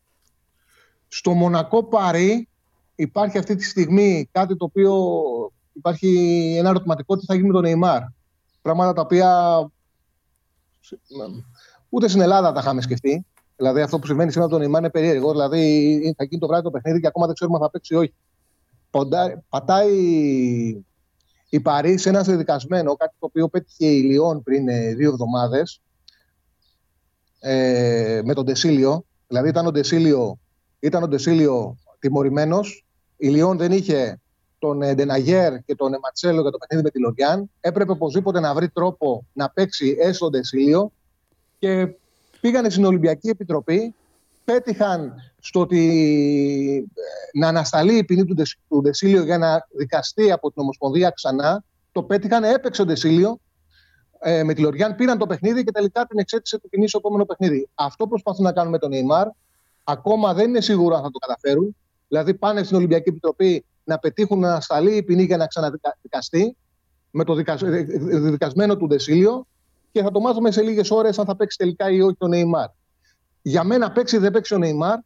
Στο 1.09 1.33
Μονακό 1.35 1.85
Παρί 1.85 2.49
υπάρχει 2.95 3.39
αυτή 3.39 3.55
τη 3.55 3.65
στιγμή 3.65 4.29
κάτι 4.33 4.57
το 4.57 4.65
οποίο 4.65 4.95
υπάρχει 5.73 6.09
ένα 6.59 6.69
ερωτηματικό 6.69 7.17
τι 7.17 7.25
θα 7.27 7.35
γίνει 7.35 7.47
με 7.47 7.53
τον 7.53 7.63
Νεϊμάρ. 7.63 8.03
Πράγματα 8.63 8.93
τα 8.93 9.01
οποία 9.01 9.59
ούτε 11.89 12.09
στην 12.09 12.21
Ελλάδα 12.21 12.53
τα 12.53 12.61
είχαμε 12.61 12.81
σκεφτεί. 12.81 13.27
Δηλαδή 13.57 13.81
αυτό 13.81 13.99
που 13.99 14.07
συμβαίνει 14.07 14.31
σήμερα 14.31 14.47
με 14.47 14.53
τον 14.53 14.61
Νεϊμάρ 14.63 14.81
είναι 14.81 14.91
περίεργο. 14.91 15.31
Δηλαδή 15.31 16.15
θα 16.17 16.25
γίνει 16.25 16.41
το 16.41 16.47
βράδυ 16.47 16.63
το 16.63 16.71
παιχνίδι 16.71 17.01
και 17.01 17.07
ακόμα 17.07 17.27
δεν 17.27 17.35
ξέρουμε 17.35 17.57
αν 17.57 17.63
θα 17.63 17.71
παίξει 17.71 17.95
ή 17.95 17.97
όχι. 17.97 18.15
πατάει 19.49 20.85
η 21.49 21.61
Παρή 21.61 21.99
σε 21.99 22.09
ένα 22.09 22.23
δεδικασμένο, 22.23 22.97
κάτι 22.97 23.15
το 23.19 23.27
οποίο 23.27 23.49
πέτυχε 23.49 23.87
η 23.87 24.03
Λιόν 24.03 24.43
πριν 24.43 24.69
ε, 24.69 24.95
δύο 24.95 25.11
εβδομάδες 25.11 25.81
ε, 27.41 28.21
με 28.25 28.35
τον 28.35 28.45
Τεσίλιο. 28.45 29.05
Δηλαδή 29.27 29.49
ήταν 29.49 29.67
ο 29.67 29.71
Τεσίλιο, 29.71 30.39
ήταν 30.81 31.03
ο 31.03 31.09
Τεσίλιο 31.09 31.77
τιμωρημένος. 31.99 32.85
Η 33.17 33.29
Λιόν 33.29 33.57
δεν 33.57 33.73
είχε 33.73 34.21
τον 34.59 34.83
ε, 34.83 34.95
Ντεναγέρ 34.95 35.63
και 35.65 35.75
τον 35.75 35.93
Ματσέλο 36.03 36.41
για 36.41 36.51
το 36.51 36.59
παιχνίδι 36.59 36.85
με 36.85 36.91
τη 36.91 37.01
Λοριάν. 37.01 37.51
Έπρεπε 37.61 37.91
οπωσδήποτε 37.91 38.41
να 38.41 38.55
βρει 38.55 38.69
τρόπο 38.69 39.27
να 39.33 39.51
παίξει 39.51 39.97
έστω 40.01 40.31
τον 40.31 40.41
Τεσίλιο 40.41 40.93
και 41.59 41.95
πήγανε 42.45 42.71
στην 42.71 42.85
Ολυμπιακή 42.85 43.29
Επιτροπή. 43.29 43.95
Πέτυχαν 44.45 45.15
στο 45.39 45.61
ότι 45.61 46.87
ε, 46.95 47.39
να 47.39 47.49
ανασταλεί 47.49 47.97
η 47.97 48.05
ποινή 48.05 48.25
του 48.25 48.81
Ντεσίλιο 48.81 49.23
για 49.23 49.39
να 49.39 49.67
δικαστεί 49.77 50.33
από 50.33 50.53
την 50.53 50.63
Ομοσπονδία 50.63 51.11
ξανά. 51.11 51.65
Το 51.93 52.03
πέτυχαν, 52.03 52.45
έπαιξε 52.45 52.83
ο 52.83 52.85
Ντεσίλιο 52.85 53.39
ε, 54.19 54.43
με 54.43 54.55
τη 54.55 54.61
Λοριάν, 54.61 54.95
πήραν 54.95 55.19
το 55.19 55.27
παιχνίδι 55.27 55.65
και 55.65 55.71
τελικά 55.71 56.07
την 56.07 56.19
εξέτησε 56.19 56.59
του 56.59 56.69
ποινή 56.69 56.89
στο 56.89 56.99
επόμενο 56.99 57.25
παιχνίδι. 57.25 57.69
Αυτό 57.75 58.07
προσπαθούν 58.07 58.45
να 58.45 58.53
κάνουν 58.53 58.71
με 58.71 58.79
τον 58.79 58.91
Νεϊμάρ. 58.91 59.29
Ακόμα 59.85 60.35
δεν 60.35 60.49
είναι 60.49 60.61
σίγουρο 60.61 60.97
αν 60.97 61.03
θα 61.03 61.11
το 61.11 61.19
καταφέρουν. 61.19 61.77
Δηλαδή 62.09 62.35
πάνε 62.35 62.63
στην 62.63 62.77
Ολυμπιακή 62.77 63.09
Επιτροπή 63.09 63.65
να 63.85 63.99
πετύχουν 63.99 64.39
να 64.39 64.49
ανασταλεί 64.49 64.97
η 64.97 65.03
ποινή 65.03 65.23
για 65.23 65.37
να 65.37 65.47
ξαναδικαστεί 65.47 66.57
με 67.11 67.25
το 67.25 67.35
δικασμένο 68.31 68.77
του 68.77 68.87
Ντεσίλιο 68.87 69.47
και 69.95 70.03
θα 70.03 70.11
το 70.11 70.21
μάθουμε 70.21 70.51
σε 70.51 70.63
λίγες 70.63 70.91
ώρες 70.91 71.19
αν 71.19 71.25
θα 71.25 71.37
παίξει 71.37 71.59
τελικά 71.59 71.91
ή 71.91 72.01
όχι 72.01 72.17
ο 72.19 72.27
Νεϊμάρ. 72.27 72.69
Για 73.43 73.65
μένα 73.65 73.93
παίξει 73.93 74.17
ή 74.17 74.19
δεν 74.19 74.31
παίξει 74.31 74.55
ο 74.55 74.59
Νεϊμάρ. 74.59 74.99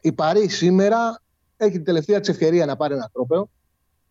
Η 0.00 0.12
Παρή 0.12 0.48
σήμερα 0.48 1.22
έχει 1.56 1.72
την 1.72 1.84
τελευταία 1.84 2.20
της 2.20 2.28
ευκαιρία 2.28 2.66
να 2.66 2.76
πάρει 2.76 2.94
ένα 2.94 3.10
τρόπαιο. 3.12 3.48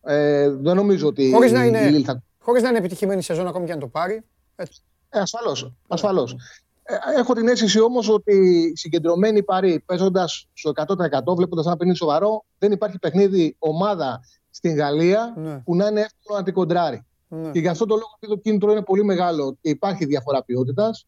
Ε, 0.03 0.49
δεν 0.49 0.75
νομίζω 0.75 1.07
ότι. 1.07 1.31
Χωρίς 1.33 1.51
να, 1.51 1.65
είναι, 1.65 2.01
θα... 2.05 2.23
χωρίς 2.39 2.61
να 2.61 2.69
είναι 2.69 2.77
επιτυχημένη 2.77 3.21
σεζόν 3.21 3.47
ακόμη 3.47 3.65
και 3.65 3.71
αν 3.71 3.79
το 3.79 3.87
πάρει. 3.87 4.23
Ε, 4.55 4.63
ασφαλώς, 5.09 5.73
ασφαλώς. 5.87 6.35
Ε, 6.83 7.19
έχω 7.19 7.33
την 7.33 7.47
αίσθηση 7.47 7.79
όμως 7.79 8.09
ότι 8.09 8.35
η 8.35 8.77
συγκεντρωμένη 8.77 9.43
Παρή 9.43 9.83
παίζοντας 9.85 10.47
στο 10.53 10.71
100% 10.75 11.35
βλέποντας 11.35 11.65
ένα 11.65 11.77
παιχνίδι 11.77 11.97
σοβαρό, 11.97 12.45
δεν 12.57 12.71
υπάρχει 12.71 12.99
παιχνίδι 12.99 13.55
ομάδα 13.59 14.21
στην 14.49 14.75
Γαλλία 14.75 15.33
ναι. 15.37 15.59
που 15.59 15.75
να 15.75 15.87
είναι 15.87 16.01
εύκολο 16.01 16.37
να 16.37 16.43
την 16.43 16.53
κοντράρει. 16.53 17.05
Ναι. 17.33 17.51
Και 17.51 17.59
γι' 17.59 17.67
αυτό 17.67 17.85
το 17.85 17.95
λόγο 17.95 18.35
το 18.35 18.41
κίνητρο 18.41 18.71
είναι 18.71 18.81
πολύ 18.81 19.03
μεγάλο 19.03 19.57
και 19.61 19.69
υπάρχει 19.69 20.05
διαφορά 20.05 20.43
ποιότητας. 20.43 21.07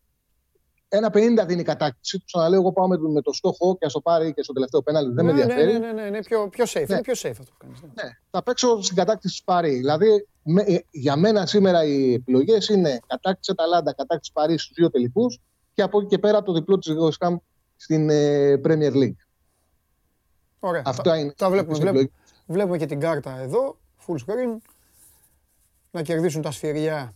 Ένα 0.87 1.07
50 1.07 1.45
δίνει 1.47 1.61
η 1.61 1.63
κατάκτηση. 1.63 2.17
Του 2.17 2.25
ξαναλέω, 2.25 2.59
εγώ 2.59 2.71
πάω 2.71 2.87
με, 2.87 2.97
με 2.97 3.21
το 3.21 3.33
στόχο 3.33 3.77
και 3.77 3.85
ας 3.85 3.93
το 3.93 4.01
πάρει 4.01 4.33
και 4.33 4.43
στο 4.43 4.53
τελευταίο 4.53 4.81
πέναλ. 4.81 5.13
Δεν 5.13 5.25
ναι, 5.25 5.33
με 5.33 5.41
ενδιαφέρει. 5.41 5.71
Ναι, 5.71 5.77
ναι, 5.77 5.91
ναι, 5.91 6.09
ναι, 6.09 6.19
πιο, 6.19 6.47
πιο 6.49 6.65
safe. 6.67 6.85
Ναι. 6.87 6.95
Είναι 6.95 7.01
πιο 7.01 7.13
safe 7.17 7.35
αυτό 7.39 7.51
που 7.51 7.57
κάνεις. 7.57 7.81
Ναι. 7.81 7.87
ναι. 8.03 8.09
Θα 8.31 8.43
παίξω 8.43 8.81
στην 8.81 8.95
κατάκτηση 8.95 9.37
τη 9.37 9.41
Παρή. 9.45 9.75
Δηλαδή, 9.75 10.27
με, 10.43 10.83
για 10.91 11.15
μένα 11.15 11.45
σήμερα 11.45 11.83
οι 11.85 12.13
επιλογές 12.13 12.67
είναι 12.67 12.99
κατάκτηση 13.07 13.51
Αταλάντα, 13.51 13.93
κατάκτηση 13.93 14.31
Παρή 14.33 14.57
στους 14.57 14.75
δύο 14.75 14.89
τελικούς 14.89 15.39
και 15.73 15.81
από 15.81 15.99
εκεί 15.99 16.07
και 16.07 16.17
πέρα 16.17 16.43
το 16.43 16.53
διπλό 16.53 16.77
της 16.77 16.93
Γεωσκάμ 16.93 17.37
στην 17.75 18.09
ε, 18.09 18.61
Premier 18.63 18.93
League. 18.93 19.19
Ωραία. 20.59 20.81
Αυτά 20.85 21.17
είναι. 21.17 21.33
Τα 21.37 21.49
βλέπουμε, 21.49 21.77
βλέπουμε, 21.77 22.09
βλέπουμε 22.45 22.77
και 22.77 22.85
την 22.85 22.99
κάρτα 22.99 23.39
εδώ, 23.39 23.77
full 24.07 24.15
screen. 24.15 24.57
Να 25.95 26.01
κερδίσουν 26.01 26.41
τα 26.41 26.51
σφυριά 26.51 27.13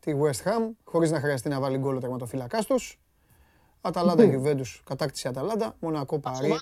τη 0.00 0.12
West 0.22 0.48
Ham, 0.48 0.70
χωρίς 0.84 1.10
να 1.10 1.20
χρειαστεί 1.20 1.48
να 1.48 1.60
βάλει 1.60 1.78
γκολ 1.78 1.96
ο 1.96 2.00
τερματοφύλακάς 2.00 2.66
τους. 2.66 3.00
Αταλάντα 3.80 4.24
Γιουβέντους, 4.24 4.82
κατάκτηση 4.86 5.28
Αταλάντα, 5.28 5.74
Μονακό 5.80 6.18
Παρί. 6.18 6.54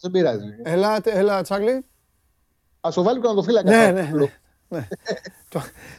Δεν 0.00 0.10
πειράζει. 0.10 0.46
Έλα, 0.62 1.00
έλα 1.04 1.42
Τσάρλι. 1.42 1.84
Ας 2.80 2.94
το 2.94 3.02
βάλει 3.02 3.20
και 3.20 3.42
φύλακα. 3.42 3.70
Ναι, 3.70 3.90
ναι, 3.90 4.10
ναι. 4.12 4.26
ναι. 4.68 4.88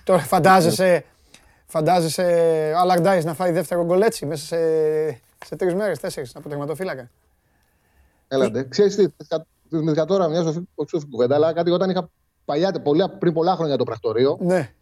Τώρα 0.03 0.21
φαντάζεσαι, 0.21 1.05
φαντάζεσαι 1.65 2.23
Αλαρντάις 2.75 3.25
να 3.25 3.33
φάει 3.33 3.51
δεύτερο 3.51 3.85
γκολ 3.85 4.01
έτσι 4.01 4.25
μέσα 4.25 4.45
σε, 4.45 4.57
σε 5.45 5.55
τρεις 5.55 5.73
μέρες, 5.73 5.99
τέσσερις 5.99 6.35
από 6.35 6.49
τερματοφύλακα; 6.49 7.09
Έλατε. 8.27 8.63
Ξέρεις 8.63 8.95
τι, 8.95 9.07
με 9.69 10.05
τώρα 10.05 10.27
μια 10.27 10.41
σοφή 10.87 11.07
κουβέντα, 11.09 11.35
αλλά 11.35 11.53
κάτι 11.53 11.71
όταν 11.71 11.89
είχα 11.89 12.09
παλιά, 12.45 12.71
πριν 13.19 13.33
πολλά 13.33 13.55
χρόνια 13.55 13.77
το 13.77 13.83
πρακτορείο, 13.83 14.37
ναι. 14.39 14.73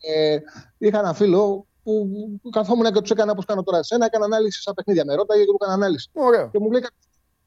Ε, 0.00 0.38
είχα 0.78 0.98
ένα 0.98 1.14
φίλο 1.14 1.66
που, 1.82 2.08
που 2.42 2.50
καθόμουν 2.50 2.92
και 2.92 3.00
τους 3.00 3.10
έκανα 3.10 3.32
όπως 3.32 3.44
κάνω 3.44 3.62
τώρα 3.62 3.78
εσένα, 3.78 4.04
έκανα 4.04 4.24
ανάλυση 4.24 4.60
στα 4.60 4.74
παιχνίδια. 4.74 5.04
Με 5.04 5.14
ρώταγε 5.14 5.40
και 5.40 5.46
του 5.46 5.56
έκανα 5.60 5.74
ανάλυση. 5.74 6.10
Ωραίο. 6.12 6.48
Και 6.52 6.58
μου 6.58 6.70
λέει, 6.70 6.80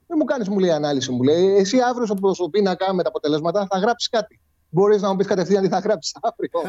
δεν 0.07 0.17
μου 0.19 0.25
κάνεις, 0.25 0.49
μου 0.49 0.59
λέει 0.59 0.71
ανάλυση. 0.71 1.11
Μου 1.11 1.23
λέει, 1.23 1.55
εσύ 1.55 1.79
αύριο 1.79 2.05
στο 2.05 2.15
προσωπίνακα 2.15 2.93
με 2.93 3.03
τα 3.03 3.09
αποτελέσματα 3.09 3.67
θα 3.69 3.79
γράψεις 3.79 4.09
κάτι. 4.09 4.39
Μπορείς 4.69 5.01
να 5.01 5.09
μου 5.09 5.15
πεις 5.15 5.27
κατευθείαν 5.27 5.63
τι 5.63 5.69
θα 5.69 5.79
γράψεις 5.79 6.15
αύριο. 6.21 6.61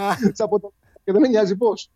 και 1.04 1.12
δεν 1.12 1.20
με 1.20 1.28
νοιάζει 1.28 1.56
πώς. 1.56 1.90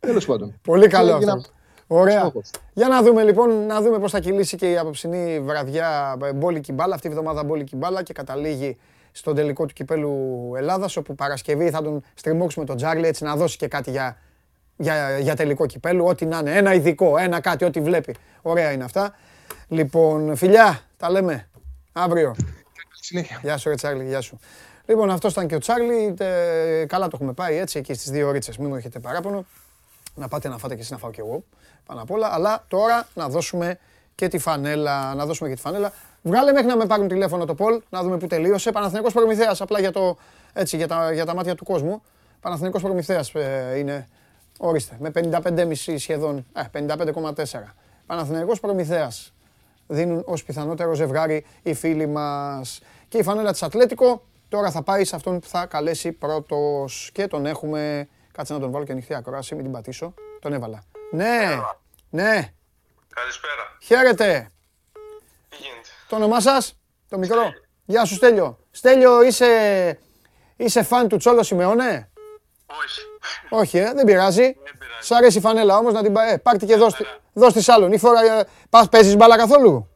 Τέλος 0.00 0.26
πάντων. 0.26 0.60
Πολύ 0.62 0.88
καλό. 0.88 1.14
Αυτό. 1.14 1.40
Ωραία. 1.86 2.32
Για 2.72 2.88
να 2.88 3.02
δούμε 3.02 3.22
λοιπόν, 3.22 3.66
να 3.66 3.82
δούμε 3.82 3.98
πώς 3.98 4.10
θα 4.10 4.20
κυλήσει 4.20 4.56
και 4.56 4.70
η 4.70 4.78
απόψινή 4.78 5.40
βραδιά 5.40 6.16
ε, 6.22 6.32
μπόλικη 6.32 6.72
μπάλα, 6.72 6.94
αυτή 6.94 7.06
η 7.06 7.10
εβδομάδα 7.10 7.44
μπόλικη 7.44 7.76
μπάλα 7.76 8.02
και 8.02 8.12
καταλήγει 8.12 8.78
στον 9.16 9.34
τελικό 9.34 9.66
του 9.66 9.72
κυπέλου 9.72 10.52
Ελλάδας, 10.56 10.96
όπου 10.96 11.14
Παρασκευή 11.14 11.70
θα 11.70 11.82
τον 11.82 12.02
στριμώξουμε 12.14 12.64
τον 12.64 12.76
Τζάρλι 12.76 13.06
έτσι 13.06 13.24
να 13.24 13.36
δώσει 13.36 13.56
και 13.56 13.68
κάτι 13.68 13.90
για 13.90 14.16
για, 14.76 15.18
για 15.18 15.36
τελικό 15.36 15.66
κυπέλου, 15.66 16.04
ό,τι 16.04 16.26
να 16.26 16.38
είναι. 16.38 16.56
Ένα 16.56 16.74
ειδικό, 16.74 17.18
ένα 17.18 17.40
κάτι, 17.40 17.64
ό,τι 17.64 17.80
βλέπει. 17.80 18.14
Ωραία 18.42 18.72
είναι 18.72 18.84
αυτά. 18.84 19.14
Λοιπόν, 19.68 20.36
φιλιά, 20.36 20.80
τα 20.96 21.10
λέμε 21.10 21.48
αύριο. 21.92 22.34
Συνέχεια. 23.00 23.40
Γεια 23.42 23.56
σου, 23.56 23.68
ρε 23.68 23.74
Τσάρλι, 23.74 24.06
γεια 24.06 24.20
σου. 24.20 24.38
Λοιπόν, 24.86 25.10
αυτός 25.10 25.32
ήταν 25.32 25.46
και 25.46 25.54
ο 25.54 25.58
Τσάρλι. 25.58 26.14
καλά 26.86 27.08
το 27.08 27.10
έχουμε 27.14 27.32
πάει 27.32 27.56
έτσι, 27.56 27.78
εκεί 27.78 27.94
στις 27.94 28.10
δύο 28.10 28.28
ώρες. 28.28 28.56
Μην 28.58 28.68
μου 28.68 28.76
έχετε 28.76 28.98
παράπονο. 28.98 29.46
Να 30.14 30.28
πάτε 30.28 30.48
να 30.48 30.58
φάτε 30.58 30.74
και 30.74 30.80
εσείς 30.80 30.92
να 30.92 30.98
φάω 30.98 31.10
κι 31.10 31.20
εγώ. 31.20 31.44
Πάνω 31.86 32.02
απ' 32.02 32.10
όλα. 32.10 32.28
Αλλά 32.32 32.64
τώρα 32.68 33.08
να 33.14 33.28
δώσουμε 33.28 33.78
και 34.16 34.28
τη 34.28 34.38
φανέλα. 34.38 35.14
Να 35.14 35.26
δώσουμε 35.26 35.48
και 35.48 35.54
τη 35.54 35.60
φανέλα. 35.60 35.92
Βγάλε 36.22 36.52
μέχρι 36.52 36.66
να 36.66 36.76
με 36.76 36.86
πάρουν 36.86 37.08
τηλέφωνο 37.08 37.44
το 37.44 37.54
Πολ, 37.54 37.80
να 37.88 38.02
δούμε 38.02 38.16
που 38.18 38.26
τελείωσε. 38.26 38.72
Παναθηναϊκός 38.72 39.12
Προμηθέας, 39.12 39.60
απλά 39.60 39.80
για, 39.80 39.92
το, 39.92 40.16
έτσι, 40.52 40.76
για, 40.76 40.88
τα, 40.88 41.12
για 41.12 41.24
τα 41.24 41.34
μάτια 41.34 41.54
του 41.54 41.64
κόσμου. 41.64 42.02
Παναθηναϊκός 42.40 42.82
Προμηθέας 42.82 43.34
ε, 43.34 43.78
είναι 43.78 44.06
Ορίστε, 44.58 44.96
με 45.00 45.10
55,5 45.14 45.94
σχεδόν, 45.96 46.46
ε, 46.52 46.62
55,4. 46.72 47.44
Παναθηναϊκός 48.06 48.60
Προμηθέας. 48.60 49.32
Δίνουν 49.86 50.22
ως 50.26 50.44
πιθανότερο 50.44 50.94
ζευγάρι 50.94 51.44
οι 51.62 51.74
φίλοι 51.74 52.06
μας. 52.06 52.80
Και 53.08 53.18
η 53.18 53.22
φανέλα 53.22 53.52
της 53.52 53.62
Ατλέτικο 53.62 54.22
τώρα 54.48 54.70
θα 54.70 54.82
πάει 54.82 55.04
σε 55.04 55.16
αυτόν 55.16 55.40
που 55.40 55.46
θα 55.46 55.66
καλέσει 55.66 56.12
πρώτος. 56.12 57.10
Και 57.12 57.26
τον 57.26 57.46
έχουμε, 57.46 58.08
κάτσε 58.32 58.52
να 58.52 58.58
τον 58.58 58.70
βάλω 58.70 58.84
και 58.84 58.92
ανοιχτή 58.92 59.14
ακρόαση, 59.14 59.54
μην 59.54 59.64
την 59.64 59.72
πατήσω. 59.72 60.14
Τον 60.40 60.52
έβαλα. 60.52 60.82
Ναι, 61.10 61.60
ναι. 62.10 62.52
Καλησπέρα. 63.20 63.76
Χαίρετε. 63.82 64.50
Τι 65.48 65.56
γίνεται; 65.56 65.88
Το 66.08 66.16
όνομά 66.16 66.40
σας, 66.40 66.76
το 67.08 67.18
μικρό; 67.18 67.52
Γεια 67.84 68.04
σου 68.04 68.14
Στέλιο. 68.14 68.58
Στέλιο, 68.70 69.22
είσαι, 69.22 69.46
είσαι 70.56 70.82
φαν 70.82 71.08
του 71.08 71.16
Τσόλο 71.16 71.42
Σιμεώνε; 71.42 72.10
Όχι. 72.66 73.00
Όχι, 73.48 73.78
ε, 73.78 73.92
δεν 73.94 74.04
πειράζει. 74.04 74.56
Σ' 75.00 75.10
αρέσει 75.10 75.38
η 75.38 75.40
φανέλα 75.40 75.76
όμως 75.76 75.92
να 75.92 76.02
την 76.02 76.12
πάρει. 76.12 76.32
Ε, 76.32 76.36
πάρτε 76.36 76.66
και 76.66 76.76
δώσ' 77.32 77.52
τη 77.52 77.72
άλλον. 77.72 77.92
Ή 77.92 77.98
φορά. 77.98 78.38
Ε, 78.38 78.46
Πας 78.70 78.88
παίζεις 78.88 79.16
μπάλα 79.16 79.36
καθόλου; 79.36 79.88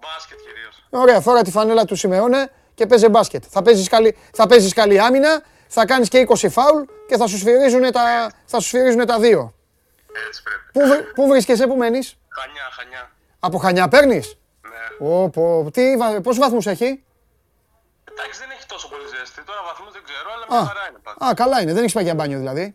Μπάσκετ 0.00 0.38
κυρίως. 0.38 0.84
Ωραία, 0.90 1.20
φορά 1.20 1.42
τη 1.42 1.50
φανέλα 1.50 1.84
του 1.84 1.96
Σιμεώνε 1.96 2.50
και 2.74 2.86
παίζει 2.86 3.08
μπάσκετ. 3.08 3.44
Θα 3.48 3.62
παίζεις 3.62 3.88
καλή, 3.88 4.16
θα 4.32 4.46
παίζεις 4.46 4.72
καλή 4.72 5.00
άμυνα, 5.00 5.42
θα 5.68 5.86
κάνεις 5.86 6.08
και 6.08 6.26
20 6.28 6.48
φάουλ 6.50 6.82
και 7.08 7.16
θα 7.16 7.26
σου 7.26 7.38
σφυρίζουν 7.38 7.92
τα, 7.92 8.32
θα 8.44 8.60
σου 8.60 8.66
σφυρίζουν 8.66 9.06
τα 9.06 9.18
δύο. 9.18 9.54
Έτσι 10.28 10.42
πρέπει. 10.42 10.64
Πού, 10.72 11.12
πού 11.14 11.28
βρίσκεσαι, 11.28 11.66
πού 11.66 11.76
μένεις; 11.76 12.16
Χανιά, 12.28 12.62
χανιά. 12.76 13.10
Από 13.40 13.58
χανιά 13.58 13.88
παίρνεις; 13.88 14.38
Ναι. 14.62 15.08
Όπο, 15.08 15.68
τι, 15.72 15.96
βα- 15.96 16.20
πόσους 16.20 16.38
βαθμούς 16.38 16.66
έχει; 16.66 17.04
Εντάξει, 18.10 18.40
δεν 18.40 18.50
έχει 18.50 18.66
τόσο 18.66 18.88
πολύ 18.88 19.02
ζέστη. 19.18 19.42
Τώρα 19.44 19.60
βαθμούς 19.66 19.92
δεν 19.92 20.02
ξέρω, 20.04 20.28
αλλά 20.34 20.46
μια 20.50 20.58
Α, 20.58 20.64
χαρά 20.64 20.86
είναι 20.88 20.98
πάντα. 21.02 21.26
α, 21.30 21.34
καλά 21.34 21.60
είναι, 21.62 21.72
δεν 21.72 21.80
έχεις 21.82 21.92
πάει 21.94 22.04
για 22.04 22.14
μπάνιο 22.14 22.38
δηλαδή. 22.38 22.74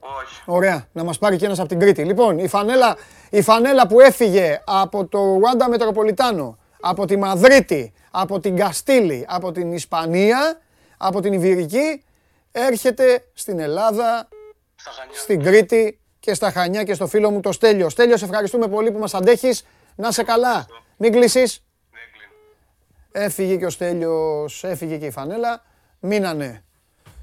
Όχι. 0.00 0.42
Ωραία, 0.44 0.88
να 0.92 1.04
μας 1.04 1.18
πάρει 1.18 1.36
και 1.36 1.44
ένας 1.44 1.58
από 1.58 1.68
την 1.68 1.78
Κρήτη. 1.78 2.04
Λοιπόν, 2.04 2.38
η 2.38 2.48
φανέλα, 2.48 2.96
η 3.30 3.42
φανέλα 3.42 3.86
που 3.86 4.00
έφυγε 4.00 4.60
από 4.66 5.06
το 5.06 5.18
Ρουάντα 5.18 5.68
Μετροπολιτάνο, 5.68 6.58
από 6.80 7.06
τη 7.06 7.16
Μαδρίτη, 7.16 7.92
από 8.10 8.40
την 8.40 8.56
Καστήλη, 8.56 9.26
από 9.28 9.52
την 9.52 9.72
Ισπανία, 9.72 10.60
από 10.96 11.20
την 11.20 11.32
Ιβηρική, 11.32 12.04
έρχεται 12.52 13.24
στην 13.34 13.58
Ελλάδα, 13.58 14.28
Στα 14.76 14.90
Χανιά. 14.90 15.18
στην 15.18 15.42
Κρήτη 15.42 15.98
και 16.24 16.34
στα 16.34 16.50
Χανιά 16.50 16.84
και 16.84 16.94
στο 16.94 17.06
φίλο 17.06 17.30
μου 17.30 17.40
το 17.40 17.52
Στέλιο. 17.52 17.88
Στέλιο, 17.88 18.16
σε 18.16 18.24
ευχαριστούμε 18.24 18.68
πολύ 18.68 18.92
που 18.92 18.98
μας 18.98 19.14
αντέχεις. 19.14 19.64
Να 19.96 20.12
σε 20.12 20.22
καλά. 20.22 20.66
Μην 20.96 21.12
κλείσεις. 21.12 21.64
Ναι, 21.90 21.98
κλείνω. 22.12 23.26
Έφυγε 23.26 23.56
και 23.56 23.66
ο 23.66 23.70
Στέλιος, 23.70 24.64
έφυγε 24.64 24.98
και 24.98 25.06
η 25.06 25.10
φανέλα. 25.10 25.62
Μείνανε. 26.00 26.64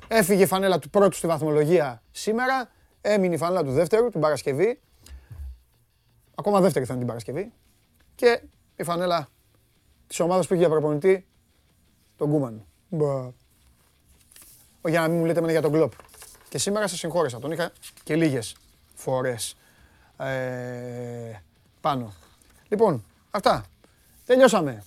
Έφυγε 0.07 0.43
η 0.43 0.45
φανέλα 0.45 0.79
του 0.79 0.89
πρώτου 0.89 1.15
στη 1.15 1.27
βαθμολογία 1.27 2.01
σήμερα. 2.11 2.69
Έμεινε 3.01 3.33
η 3.33 3.37
φανέλα 3.37 3.63
του 3.63 3.71
δεύτερου, 3.71 4.09
την 4.09 4.21
Παρασκευή. 4.21 4.79
Ακόμα 6.35 6.61
δεύτερη 6.61 6.85
θα 6.85 6.91
είναι 6.91 6.99
την 7.01 7.07
Παρασκευή. 7.07 7.51
Και 8.15 8.41
η 8.75 8.83
φανέλα 8.83 9.27
της 10.07 10.19
ομάδας 10.19 10.47
που 10.47 10.53
έχει 10.53 10.61
για 10.61 10.71
προπονητή, 10.71 11.27
τον 12.17 12.29
Κούμαν. 12.29 12.65
Μπα. 12.89 13.13
Ο, 14.81 14.89
Για 14.89 15.01
να 15.01 15.07
μην 15.07 15.17
μου 15.17 15.25
λέτε 15.25 15.37
εμένα 15.37 15.53
για 15.53 15.61
τον 15.61 15.71
Κλόπ. 15.71 15.93
Και 16.49 16.57
σήμερα 16.57 16.87
σας 16.87 16.99
συγχώρεσα. 16.99 17.39
Τον 17.39 17.51
είχα 17.51 17.71
και 18.03 18.15
λίγες 18.15 18.55
φορές 19.01 19.55
ε, 20.17 21.41
πάνω. 21.81 22.13
Λοιπόν, 22.67 23.03
αυτά. 23.31 23.63
Τελειώσαμε. 24.25 24.83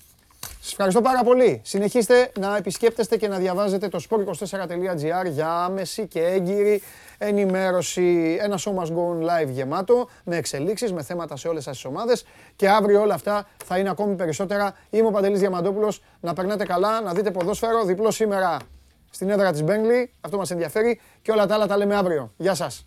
Σας 0.60 0.72
ευχαριστώ 0.72 1.00
πάρα 1.00 1.22
πολύ. 1.24 1.60
Συνεχίστε 1.64 2.32
να 2.38 2.56
επισκέπτεστε 2.56 3.16
και 3.16 3.28
να 3.28 3.38
διαβάζετε 3.38 3.88
το 3.88 4.00
sport24.gr 4.10 5.30
για 5.30 5.64
άμεση 5.64 6.06
και 6.06 6.20
έγκυρη 6.24 6.82
ενημέρωση. 7.18 8.36
Ένα 8.40 8.58
show 8.58 8.74
must 8.74 8.86
go 8.86 9.08
on 9.10 9.42
live 9.42 9.48
γεμάτο, 9.48 10.08
με 10.24 10.36
εξελίξεις, 10.36 10.92
με 10.92 11.02
θέματα 11.02 11.36
σε 11.36 11.48
όλες 11.48 11.62
σας 11.62 11.74
τις 11.74 11.84
ομάδες 11.84 12.24
και 12.56 12.68
αύριο 12.68 13.00
όλα 13.00 13.14
αυτά 13.14 13.46
θα 13.64 13.78
είναι 13.78 13.90
ακόμη 13.90 14.14
περισσότερα. 14.14 14.74
Είμαι 14.90 15.06
ο 15.06 15.10
Παντελής 15.10 15.40
Διαμαντόπουλος. 15.40 16.02
Να 16.20 16.32
περνάτε 16.32 16.64
καλά, 16.64 17.00
να 17.00 17.12
δείτε 17.12 17.30
ποδόσφαιρο. 17.30 17.84
Διπλό 17.84 18.10
σήμερα 18.10 18.56
στην 19.10 19.30
έδρα 19.30 19.52
της 19.52 19.62
Μπέγκλη. 19.62 20.12
Αυτό 20.20 20.36
μας 20.36 20.50
ενδιαφέρει 20.50 21.00
και 21.22 21.32
όλα 21.32 21.46
τα 21.46 21.54
άλλα 21.54 21.66
τα 21.66 21.76
λέμε 21.76 21.96
αύριο. 21.96 22.32
Γεια 22.36 22.54
σας. 22.54 22.86